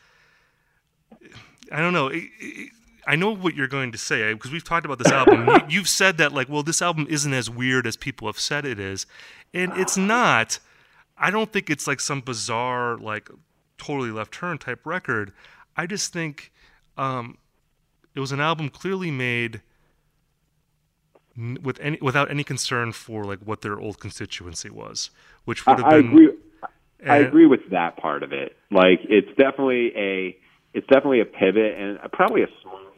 i 1.71 1.79
don't 1.79 1.93
know. 1.93 2.07
It, 2.07 2.23
it, 2.39 2.71
I 3.07 3.15
know 3.15 3.35
what 3.35 3.55
you're 3.55 3.67
going 3.67 3.91
to 3.91 3.97
say 3.97 4.33
because 4.33 4.51
we've 4.51 4.63
talked 4.63 4.85
about 4.85 4.97
this 4.97 5.11
album. 5.11 5.47
you, 5.69 5.79
have 5.79 5.89
said 5.89 6.17
that 6.17 6.33
like, 6.33 6.49
well, 6.49 6.63
this 6.63 6.81
album 6.81 7.05
isn't 7.09 7.33
as 7.33 7.49
weird 7.49 7.85
as 7.85 7.95
people 7.97 8.27
have 8.27 8.39
said 8.39 8.65
it 8.65 8.79
is, 8.79 9.05
and 9.53 9.71
it's 9.73 9.97
not. 9.97 10.59
I 11.17 11.31
don't 11.31 11.51
think 11.51 11.69
it's 11.69 11.87
like 11.87 11.99
some 11.99 12.21
bizarre 12.21 12.97
like 12.97 13.29
totally 13.77 14.11
left 14.11 14.33
turn 14.33 14.57
type 14.57 14.85
record. 14.85 15.33
I 15.77 15.87
just 15.87 16.11
think 16.11 16.51
um, 16.97 17.37
it 18.13 18.19
was 18.19 18.31
an 18.31 18.39
album 18.39 18.69
clearly 18.69 19.11
made 19.11 19.61
with 21.61 21.79
any 21.79 21.97
without 22.01 22.31
any 22.31 22.43
concern 22.43 22.91
for 22.91 23.23
like 23.25 23.39
what 23.39 23.61
their 23.61 23.79
old 23.79 23.99
constituency 23.99 24.69
was, 24.69 25.09
which 25.45 25.65
would 25.65 25.79
have 25.79 25.85
I, 25.85 26.01
been. 26.01 26.07
I 26.07 26.11
agree. 26.11 26.29
I 27.07 27.17
agree 27.17 27.45
with 27.45 27.69
that 27.69 27.97
part 27.97 28.23
of 28.23 28.33
it. 28.33 28.55
Like, 28.71 29.01
it's 29.03 29.27
definitely 29.37 29.91
a 29.95 30.37
it's 30.73 30.87
definitely 30.87 31.21
a 31.21 31.25
pivot 31.25 31.77
and 31.77 31.99
probably 32.11 32.43
a 32.43 32.47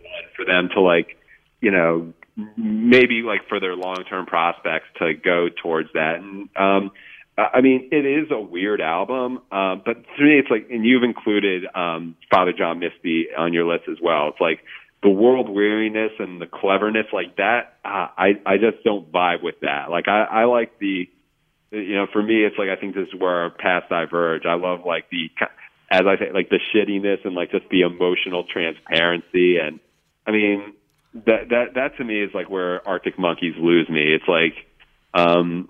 small 0.08 0.32
for 0.36 0.46
them 0.46 0.70
to 0.74 0.82
like, 0.82 1.18
you 1.62 1.72
know, 1.72 2.14
maybe 2.56 3.24
like 3.24 3.48
for 3.50 3.60
their 3.60 3.76
long 3.76 4.04
term 4.10 4.26
prospects 4.26 4.88
to 5.00 5.14
go 5.14 5.50
towards 5.50 5.90
that. 5.94 6.16
And 6.16 6.50
um, 6.56 6.92
I 7.38 7.62
mean, 7.62 7.90
it 7.92 8.06
is 8.06 8.32
a 8.32 8.40
weird 8.40 8.82
album, 8.82 9.40
uh, 9.52 9.76
but 9.76 9.94
to 10.18 10.24
me, 10.24 10.40
it's 10.40 10.50
like, 10.50 10.68
and 10.72 10.86
you've 10.86 11.04
included 11.04 11.66
um, 11.76 12.16
Father 12.32 12.52
John 12.52 12.80
Misty 12.80 13.28
on 13.38 13.54
your 13.54 13.66
list 13.66 13.84
as 13.90 13.98
well. 14.02 14.30
It's 14.30 14.42
like 14.42 14.60
the 15.04 15.10
world 15.10 15.48
weariness 15.48 16.12
and 16.20 16.42
the 16.42 16.48
cleverness 16.48 17.06
like 17.14 17.36
that. 17.38 17.78
Uh, 17.86 18.08
I 18.18 18.42
I 18.46 18.58
just 18.58 18.84
don't 18.84 19.12
vibe 19.12 19.44
with 19.44 19.60
that. 19.62 19.92
Like 19.92 20.08
I 20.08 20.24
I 20.24 20.44
like 20.46 20.80
the, 20.80 21.08
you 21.72 21.96
know, 21.96 22.08
for 22.12 22.24
me, 22.24 22.44
it's 22.44 22.58
like 22.58 22.70
I 22.70 22.76
think 22.76 22.96
this 22.96 23.08
is 23.08 23.20
where 23.20 23.44
our 23.44 23.50
paths 23.52 23.86
diverge. 23.90 24.46
I 24.46 24.56
love 24.56 24.80
like 24.86 25.10
the 25.12 25.30
as 25.92 26.02
I 26.08 26.18
say, 26.18 26.32
like 26.34 26.50
the 26.50 26.60
shittiness 26.74 27.24
and 27.24 27.36
like 27.36 27.52
just 27.52 27.70
the 27.70 27.82
emotional 27.82 28.46
transparency 28.52 29.58
and 29.60 29.80
I 30.28 30.32
mean, 30.32 30.74
that 31.14 31.50
that 31.50 31.74
that 31.76 31.98
to 31.98 32.04
me 32.04 32.22
is 32.22 32.32
like 32.34 32.50
where 32.50 32.88
Arctic 32.88 33.18
Monkeys 33.18 33.56
lose 33.58 33.90
me. 33.90 34.14
It's 34.14 34.28
like, 34.28 34.68
um, 35.14 35.70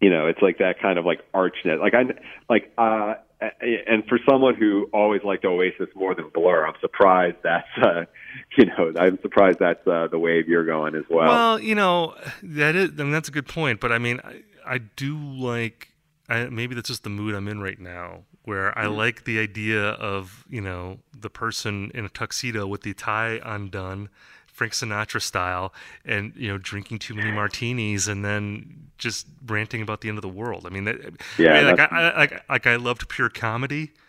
you 0.00 0.10
know, 0.10 0.26
it's 0.26 0.42
like 0.42 0.58
that 0.58 0.80
kind 0.80 0.98
of 0.98 1.06
like 1.06 1.20
archness. 1.32 1.80
Like 1.80 1.94
I 1.94 2.02
like, 2.50 2.72
uh, 2.76 3.14
and 3.40 4.04
for 4.08 4.18
someone 4.28 4.54
who 4.54 4.88
always 4.92 5.22
liked 5.22 5.44
Oasis 5.44 5.88
more 5.94 6.14
than 6.14 6.30
Blur, 6.30 6.66
I'm 6.66 6.74
surprised 6.80 7.36
that's, 7.42 7.68
uh, 7.82 8.04
you 8.58 8.66
know, 8.66 8.92
I'm 8.98 9.18
surprised 9.20 9.58
that's 9.58 9.86
uh, 9.86 10.08
the 10.10 10.18
wave 10.18 10.48
you're 10.48 10.64
going 10.64 10.94
as 10.94 11.04
well. 11.10 11.28
Well, 11.28 11.60
you 11.60 11.74
know, 11.74 12.14
that 12.42 12.74
is, 12.74 12.90
I 12.98 13.02
mean, 13.02 13.12
that's 13.12 13.28
a 13.28 13.32
good 13.32 13.46
point. 13.46 13.80
But 13.80 13.92
I 13.92 13.98
mean, 13.98 14.20
I, 14.24 14.42
I 14.66 14.78
do 14.78 15.18
like, 15.18 15.88
I, 16.28 16.46
maybe 16.46 16.74
that's 16.74 16.88
just 16.88 17.04
the 17.04 17.10
mood 17.10 17.34
I'm 17.34 17.46
in 17.46 17.60
right 17.60 17.78
now 17.78 18.24
where 18.46 18.78
I 18.78 18.84
mm. 18.84 18.96
like 18.96 19.24
the 19.24 19.40
idea 19.40 19.90
of 19.90 20.46
you 20.48 20.60
know 20.60 21.00
the 21.12 21.28
person 21.28 21.90
in 21.94 22.04
a 22.04 22.08
tuxedo 22.08 22.66
with 22.66 22.82
the 22.82 22.94
tie 22.94 23.40
undone, 23.44 24.08
Frank 24.46 24.72
Sinatra 24.72 25.20
style, 25.20 25.74
and 26.04 26.32
you 26.36 26.48
know 26.48 26.56
drinking 26.56 27.00
too 27.00 27.14
many 27.14 27.32
martinis 27.40 28.08
and 28.08 28.24
then 28.24 28.88
just 28.98 29.26
ranting 29.46 29.82
about 29.82 30.00
the 30.00 30.08
end 30.08 30.16
of 30.16 30.22
the 30.22 30.28
world. 30.28 30.64
I 30.64 30.70
mean, 30.70 30.84
that, 30.84 30.96
yeah, 31.36 31.52
I 31.52 31.54
mean, 31.56 31.66
like, 31.66 31.92
I, 31.92 31.96
I, 31.96 32.18
like 32.18 32.48
like 32.48 32.66
I 32.66 32.76
loved 32.76 33.08
pure 33.10 33.28
comedy. 33.28 33.92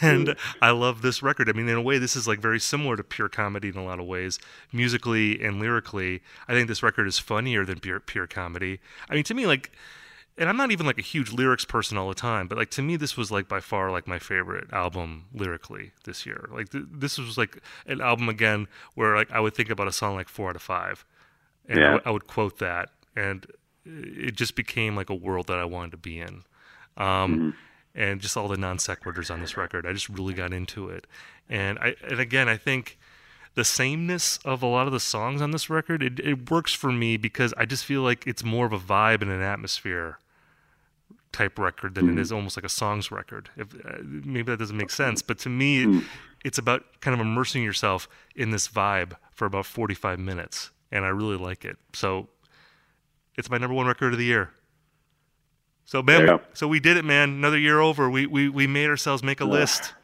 And 0.00 0.26
mm. 0.26 0.38
I 0.60 0.70
love 0.70 1.02
this 1.02 1.22
record. 1.22 1.48
I 1.48 1.52
mean, 1.52 1.68
in 1.68 1.76
a 1.76 1.80
way, 1.80 1.98
this 1.98 2.16
is 2.16 2.26
like 2.26 2.40
very 2.40 2.58
similar 2.58 2.96
to 2.96 3.04
pure 3.04 3.28
comedy 3.28 3.68
in 3.68 3.76
a 3.76 3.84
lot 3.84 4.00
of 4.00 4.06
ways, 4.06 4.40
musically 4.72 5.40
and 5.40 5.60
lyrically. 5.60 6.20
I 6.48 6.52
think 6.52 6.66
this 6.66 6.82
record 6.82 7.06
is 7.06 7.20
funnier 7.20 7.64
than 7.64 7.78
pure 7.78 8.00
pure 8.00 8.26
comedy. 8.26 8.80
I 9.08 9.14
mean, 9.14 9.22
to 9.22 9.34
me, 9.34 9.46
like 9.46 9.70
and 10.38 10.48
I'm 10.48 10.56
not 10.56 10.70
even 10.70 10.86
like 10.86 10.98
a 10.98 11.02
huge 11.02 11.32
lyrics 11.32 11.64
person 11.64 11.98
all 11.98 12.08
the 12.08 12.14
time, 12.14 12.46
but 12.46 12.56
like 12.56 12.70
to 12.70 12.82
me, 12.82 12.96
this 12.96 13.16
was 13.16 13.30
like 13.30 13.48
by 13.48 13.60
far 13.60 13.90
like 13.90 14.06
my 14.06 14.18
favorite 14.18 14.72
album 14.72 15.26
lyrically 15.34 15.92
this 16.04 16.24
year. 16.24 16.48
Like 16.52 16.70
th- 16.70 16.84
this 16.90 17.18
was 17.18 17.36
like 17.36 17.60
an 17.86 18.00
album 18.00 18.28
again 18.28 18.68
where 18.94 19.16
like 19.16 19.30
I 19.32 19.40
would 19.40 19.54
think 19.54 19.68
about 19.68 19.88
a 19.88 19.92
song 19.92 20.14
like 20.14 20.28
four 20.28 20.50
out 20.50 20.56
of 20.56 20.62
five, 20.62 21.04
and 21.68 21.78
yeah. 21.78 21.84
I, 21.84 21.90
w- 21.92 22.02
I 22.06 22.10
would 22.12 22.26
quote 22.26 22.58
that, 22.58 22.90
and 23.16 23.46
it 23.84 24.36
just 24.36 24.54
became 24.54 24.94
like 24.94 25.10
a 25.10 25.14
world 25.14 25.48
that 25.48 25.58
I 25.58 25.64
wanted 25.64 25.90
to 25.92 25.96
be 25.96 26.20
in. 26.20 26.44
Um, 26.96 27.06
mm-hmm. 27.06 27.50
And 27.94 28.20
just 28.20 28.36
all 28.36 28.46
the 28.46 28.56
non 28.56 28.76
sequiturs 28.76 29.30
on 29.30 29.40
this 29.40 29.56
record, 29.56 29.86
I 29.86 29.92
just 29.92 30.08
really 30.08 30.34
got 30.34 30.52
into 30.52 30.88
it. 30.88 31.06
And 31.48 31.78
I 31.80 31.96
and 32.08 32.20
again, 32.20 32.48
I 32.48 32.56
think 32.56 32.96
the 33.54 33.64
sameness 33.64 34.38
of 34.44 34.62
a 34.62 34.66
lot 34.66 34.86
of 34.86 34.92
the 34.92 35.00
songs 35.00 35.42
on 35.42 35.50
this 35.50 35.68
record 35.68 36.00
it, 36.00 36.20
it 36.20 36.48
works 36.48 36.72
for 36.72 36.92
me 36.92 37.16
because 37.16 37.52
I 37.56 37.64
just 37.64 37.84
feel 37.84 38.02
like 38.02 38.24
it's 38.24 38.44
more 38.44 38.66
of 38.66 38.72
a 38.72 38.78
vibe 38.78 39.20
and 39.20 39.32
an 39.32 39.42
atmosphere 39.42 40.18
type 41.32 41.58
record 41.58 41.94
than 41.94 42.06
mm. 42.06 42.12
it 42.12 42.18
is 42.18 42.32
almost 42.32 42.56
like 42.56 42.64
a 42.64 42.70
songs 42.70 43.10
record. 43.10 43.50
If, 43.56 43.74
uh, 43.74 43.98
maybe 44.02 44.50
that 44.50 44.58
doesn't 44.58 44.76
make 44.76 44.90
sense, 44.90 45.22
but 45.22 45.38
to 45.40 45.48
me, 45.48 45.84
mm. 45.84 46.04
it's 46.44 46.58
about 46.58 46.84
kind 47.00 47.14
of 47.14 47.20
immersing 47.20 47.62
yourself 47.62 48.08
in 48.34 48.50
this 48.50 48.68
vibe 48.68 49.14
for 49.32 49.46
about 49.46 49.66
45 49.66 50.18
minutes, 50.18 50.70
and 50.90 51.04
I 51.04 51.08
really 51.08 51.36
like 51.36 51.64
it. 51.64 51.76
So 51.92 52.28
it's 53.36 53.50
my 53.50 53.58
number 53.58 53.74
one 53.74 53.86
record 53.86 54.12
of 54.12 54.18
the 54.18 54.24
year. 54.24 54.50
So 55.84 56.02
man, 56.02 56.26
yeah. 56.26 56.38
so 56.52 56.68
we 56.68 56.80
did 56.80 56.98
it, 56.98 57.04
man. 57.04 57.30
Another 57.30 57.58
year 57.58 57.80
over. 57.80 58.10
We 58.10 58.26
we 58.26 58.50
we 58.50 58.66
made 58.66 58.90
ourselves 58.90 59.22
make 59.22 59.40
a 59.40 59.46
list. 59.46 59.94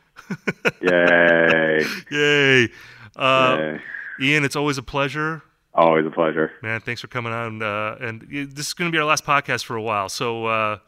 Yay! 0.81 1.85
Yay! 2.11 2.69
Uh, 3.15 3.57
Yay! 3.59 3.81
Ian, 4.21 4.45
it's 4.45 4.57
always 4.57 4.79
a 4.79 4.83
pleasure. 4.83 5.43
Always 5.75 6.07
a 6.07 6.11
pleasure, 6.11 6.53
man. 6.63 6.81
Thanks 6.81 7.01
for 7.01 7.09
coming 7.09 7.33
on. 7.33 7.61
Uh, 7.61 7.99
and 8.01 8.23
this 8.31 8.69
is 8.69 8.73
going 8.73 8.91
to 8.91 8.93
be 8.95 8.99
our 8.99 9.05
last 9.05 9.27
podcast 9.27 9.65
for 9.65 9.77
a 9.77 9.83
while. 9.83 10.09
So 10.09 10.47
uh, 10.47 10.79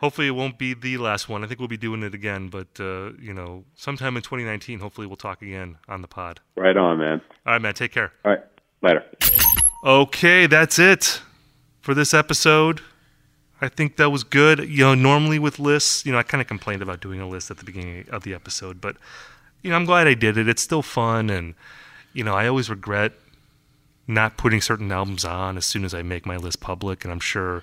hopefully 0.00 0.26
it 0.26 0.32
won't 0.32 0.58
be 0.58 0.74
the 0.74 0.96
last 0.96 1.28
one. 1.28 1.44
I 1.44 1.46
think 1.46 1.60
we'll 1.60 1.68
be 1.68 1.76
doing 1.76 2.02
it 2.02 2.14
again, 2.14 2.48
but 2.48 2.68
uh, 2.80 3.12
you 3.20 3.32
know, 3.32 3.64
sometime 3.76 4.16
in 4.16 4.22
2019, 4.22 4.80
hopefully 4.80 5.06
we'll 5.06 5.16
talk 5.16 5.42
again 5.42 5.76
on 5.88 6.02
the 6.02 6.08
pod. 6.08 6.40
Right 6.56 6.76
on, 6.76 6.98
man. 6.98 7.20
All 7.46 7.52
right, 7.52 7.62
man. 7.62 7.74
Take 7.74 7.92
care. 7.92 8.12
All 8.24 8.32
right. 8.32 8.44
Later. 8.82 9.04
Okay, 9.84 10.46
that's 10.46 10.78
it 10.78 11.20
for 11.80 11.94
this 11.94 12.12
episode. 12.14 12.80
I 13.60 13.68
think 13.68 13.96
that 13.96 14.08
was 14.08 14.24
good. 14.24 14.60
You 14.60 14.84
know, 14.84 14.94
normally 14.94 15.38
with 15.38 15.58
lists, 15.58 16.06
you 16.06 16.12
know, 16.12 16.18
I 16.18 16.22
kind 16.22 16.40
of 16.40 16.48
complained 16.48 16.80
about 16.80 17.00
doing 17.00 17.20
a 17.20 17.28
list 17.28 17.50
at 17.50 17.58
the 17.58 17.64
beginning 17.64 18.06
of 18.10 18.22
the 18.22 18.32
episode, 18.32 18.80
but 18.80 18.96
you 19.62 19.70
know, 19.70 19.76
I'm 19.76 19.84
glad 19.84 20.08
I 20.08 20.14
did 20.14 20.38
it. 20.38 20.48
It's 20.48 20.62
still 20.62 20.82
fun, 20.82 21.28
and 21.28 21.54
you 22.14 22.24
know, 22.24 22.34
I 22.34 22.48
always 22.48 22.70
regret 22.70 23.12
not 24.06 24.38
putting 24.38 24.62
certain 24.62 24.90
albums 24.90 25.24
on 25.24 25.56
as 25.56 25.66
soon 25.66 25.84
as 25.84 25.94
I 25.94 26.02
make 26.02 26.24
my 26.24 26.38
list 26.38 26.60
public, 26.60 27.04
and 27.04 27.12
I'm 27.12 27.20
sure 27.20 27.62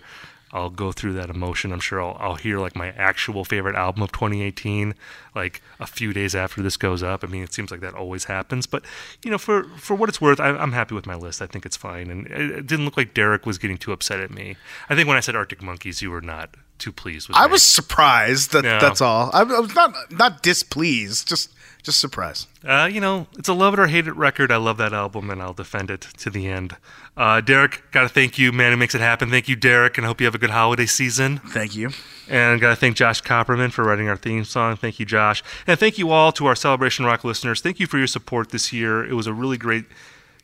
I'll 0.54 0.70
go 0.70 0.92
through 0.92 1.14
that 1.14 1.30
emotion. 1.30 1.74
I'm 1.74 1.80
sure 1.80 2.02
I'll, 2.02 2.18
I'll 2.20 2.36
hear 2.36 2.58
like 2.60 2.76
my 2.76 2.90
actual 2.90 3.44
favorite 3.44 3.76
album 3.76 4.02
of 4.04 4.12
2018 4.12 4.96
like 5.36 5.62
a 5.80 5.86
few 5.86 6.14
days 6.14 6.34
after 6.36 6.62
this 6.62 6.78
goes 6.78 7.04
up. 7.04 7.24
I 7.24 7.28
mean, 7.28 7.44
it 7.44 7.54
seems 7.54 7.70
like 7.70 7.82
that 7.82 7.94
always 7.94 8.26
happens, 8.26 8.66
but 8.66 8.84
you 9.24 9.30
know, 9.32 9.38
for 9.38 9.66
for 9.78 9.96
what 9.96 10.10
it's 10.10 10.22
worth, 10.22 10.40
I, 10.40 10.50
am 10.50 10.72
happy 10.72 10.96
with 10.96 11.06
my 11.06 11.16
list. 11.16 11.42
I 11.42 11.48
think 11.48 11.66
it's 11.66 11.78
fine, 11.78 12.10
and 12.10 12.28
it, 12.28 12.52
it, 12.52 12.68
didn't 12.68 12.86
look 12.86 12.98
like 12.98 13.14
Derek 13.14 13.46
was 13.46 13.58
getting 13.58 13.78
too 13.78 13.92
upset 13.92 14.20
at 14.20 14.32
me. 14.32 14.56
I 14.90 14.96
think 14.96 15.08
when 15.08 15.18
I 15.18 15.22
said 15.22 15.36
Arctic 15.36 15.62
Monkeys, 15.62 16.02
you 16.02 16.12
were 16.12 16.22
not 16.22 16.56
too 16.80 16.92
pleased 16.92 17.28
with. 17.28 17.38
I 17.38 17.46
me. 17.48 17.52
was 17.52 17.64
surprised. 17.64 18.52
That 18.54 18.64
Yeah. 18.64 18.80
that's 18.80 19.02
all. 19.02 19.30
I, 19.34 19.42
I 19.42 19.60
was 19.60 19.76
not 19.76 19.94
not 20.12 20.44
displeased. 20.44 21.28
Just 21.28 21.52
just 21.88 22.00
surprise. 22.02 22.48
Uh, 22.66 22.90
you 22.92 23.00
know, 23.00 23.28
it's 23.38 23.48
a 23.48 23.54
love 23.54 23.74
it 23.74 23.80
or 23.80 23.88
hate 23.88 24.08
it 24.08 24.16
record. 24.16 24.52
I 24.52 24.58
love 24.58 24.76
that 24.78 24.92
album, 24.92 25.30
and 25.30 25.42
I'll 25.42 25.54
defend 25.54 25.90
it 25.90 26.02
to 26.02 26.30
the 26.30 26.46
end. 26.46 26.76
Uh, 27.16 27.40
Derek, 27.40 27.82
gotta 27.92 28.10
thank 28.10 28.38
you, 28.38 28.52
man, 28.52 28.72
who 28.72 28.78
makes 28.78 28.94
it 28.94 29.00
happen. 29.00 29.30
Thank 29.30 29.48
you, 29.48 29.56
Derek, 29.56 29.98
and 29.98 30.06
I 30.06 30.10
hope 30.10 30.20
you 30.20 30.26
have 30.26 30.36
a 30.36 30.38
good 30.38 30.50
holiday 30.50 30.86
season. 30.86 31.40
Thank 31.40 31.78
you. 31.78 31.92
And 32.30 32.60
gotta 32.60 32.76
thank 32.76 32.98
Josh 32.98 33.24
Copperman 33.24 33.72
for 33.72 33.86
writing 33.86 34.10
our 34.10 34.18
theme 34.18 34.44
song. 34.44 34.76
Thank 34.76 35.00
you, 35.00 35.06
Josh. 35.06 35.42
And 35.66 35.80
thank 35.80 35.98
you 35.98 36.12
all 36.12 36.34
to 36.34 36.46
our 36.46 36.56
Celebration 36.56 37.06
Rock 37.06 37.24
listeners. 37.24 37.62
Thank 37.62 37.80
you 37.80 37.88
for 37.88 37.98
your 37.98 38.08
support 38.08 38.50
this 38.50 38.74
year. 38.74 39.06
It 39.06 39.14
was 39.14 39.26
a 39.26 39.34
really 39.34 39.58
great 39.58 39.86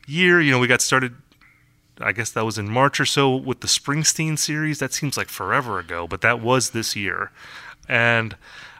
year. 0.06 0.40
You 0.40 0.50
know, 0.50 0.58
we 0.58 0.66
got 0.66 0.80
started, 0.80 1.14
I 2.00 2.12
guess 2.12 2.30
that 2.30 2.46
was 2.46 2.56
in 2.56 2.70
March 2.70 2.98
or 2.98 3.06
so 3.06 3.36
with 3.36 3.60
the 3.60 3.68
Springsteen 3.68 4.38
series. 4.38 4.78
That 4.78 4.94
seems 4.94 5.18
like 5.18 5.28
forever 5.28 5.78
ago, 5.78 6.08
but 6.08 6.22
that 6.22 6.40
was 6.40 6.70
this 6.70 6.96
year. 6.96 7.30
And 7.86 8.34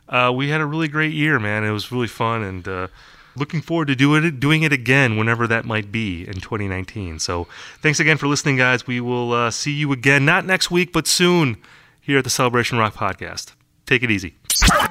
uh, 0.09 0.33
we 0.35 0.49
had 0.49 0.61
a 0.61 0.67
really 0.67 0.89
great 0.89 1.13
year, 1.13 1.39
man. 1.39 1.65
It 1.65 1.71
was 1.71 1.91
really 1.91 2.07
fun 2.07 2.43
and 2.43 2.69
uh, 2.69 2.89
looking 3.37 3.61
forward 3.61 3.89
to 3.89 3.97
do 3.97 4.15
it, 4.15 4.39
doing 4.41 4.63
it 4.63 4.73
again 4.73 5.17
whenever 5.17 5.47
that 5.47 5.65
might 5.65 5.91
be 5.91 6.27
in 6.27 6.35
2019. 6.35 7.19
So 7.19 7.47
thanks 7.81 8.01
again 8.01 8.17
for 8.17 8.27
listening, 8.27 8.57
guys. 8.57 8.87
We 8.87 9.01
will 9.01 9.33
uh, 9.33 9.51
see 9.51 9.73
you 9.73 9.93
again, 9.93 10.25
not 10.25 10.45
next 10.47 10.71
week, 10.71 10.93
but 10.93 11.07
soon 11.07 11.57
here 12.01 12.19
at 12.19 12.25
the 12.25 12.31
Celebration 12.31 12.79
Rock 12.79 12.95
Podcast. 12.95 13.53
Take 13.87 14.03
it 14.03 14.11
easy. 14.11 14.35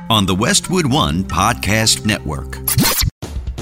on 0.10 0.26
the 0.26 0.36
Westwood 0.36 0.92
One 0.92 1.24
Podcast 1.24 2.06
Network. 2.06 2.58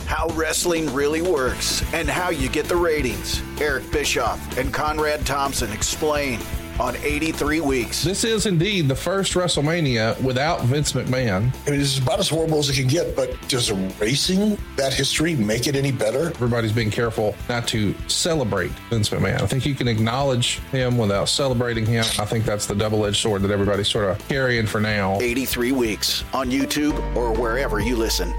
How 0.06 0.28
wrestling 0.30 0.94
really 0.94 1.22
works 1.22 1.84
and 1.94 2.10
how 2.10 2.32
you 2.32 2.50
get 2.50 2.66
the 2.66 2.76
ratings. 2.76 3.42
Eric 3.62 3.90
Bischoff 3.92 4.58
and 4.58 4.74
Conrad 4.74 5.26
Thompson 5.26 5.72
explain 5.72 6.40
on 6.82 6.96
83 6.98 7.62
Weeks. 7.62 8.04
This 8.04 8.24
is 8.24 8.48
indeed 8.48 8.88
the 8.88 8.96
first 8.96 9.34
WrestleMania 9.34 10.20
without 10.22 10.62
Vince 10.62 10.94
McMahon. 10.94 11.54
I 11.68 11.70
mean, 11.70 11.80
it's 11.80 12.00
about 12.00 12.20
as 12.20 12.28
horrible 12.28 12.58
as 12.58 12.70
it 12.70 12.76
can 12.76 12.88
get, 12.88 13.16
but 13.16 13.30
does 13.48 13.70
erasing 13.70 14.58
that 14.78 14.92
history 14.92 15.36
make 15.36 15.68
it 15.68 15.76
any 15.76 15.92
better? 15.92 16.30
Everybody's 16.30 16.72
being 16.72 16.90
careful 16.90 17.36
not 17.48 17.68
to 17.68 17.94
celebrate 18.08 18.72
Vince 18.90 19.10
McMahon. 19.10 19.42
I 19.42 19.46
think 19.46 19.66
you 19.66 19.76
can 19.76 19.88
acknowledge 19.88 20.58
him 20.72 20.98
without 20.98 21.30
celebrating 21.30 21.86
him. 21.86 22.04
I 22.18 22.26
think 22.26 22.46
that's 22.46 22.66
the 22.66 22.76
double 22.76 23.06
edged 23.06 23.18
sword 23.18 23.44
that 23.44 23.52
everybody's 23.52 23.88
sort 23.88 24.10
of 24.10 24.28
carrying 24.28 24.66
for 24.66 24.82
now. 24.82 25.20
83 25.22 25.72
Weeks 25.74 26.24
on 26.34 26.50
YouTube 26.50 26.98
or 27.16 27.32
wherever 27.32 27.80
you 27.80 27.96
listen. 27.96 28.34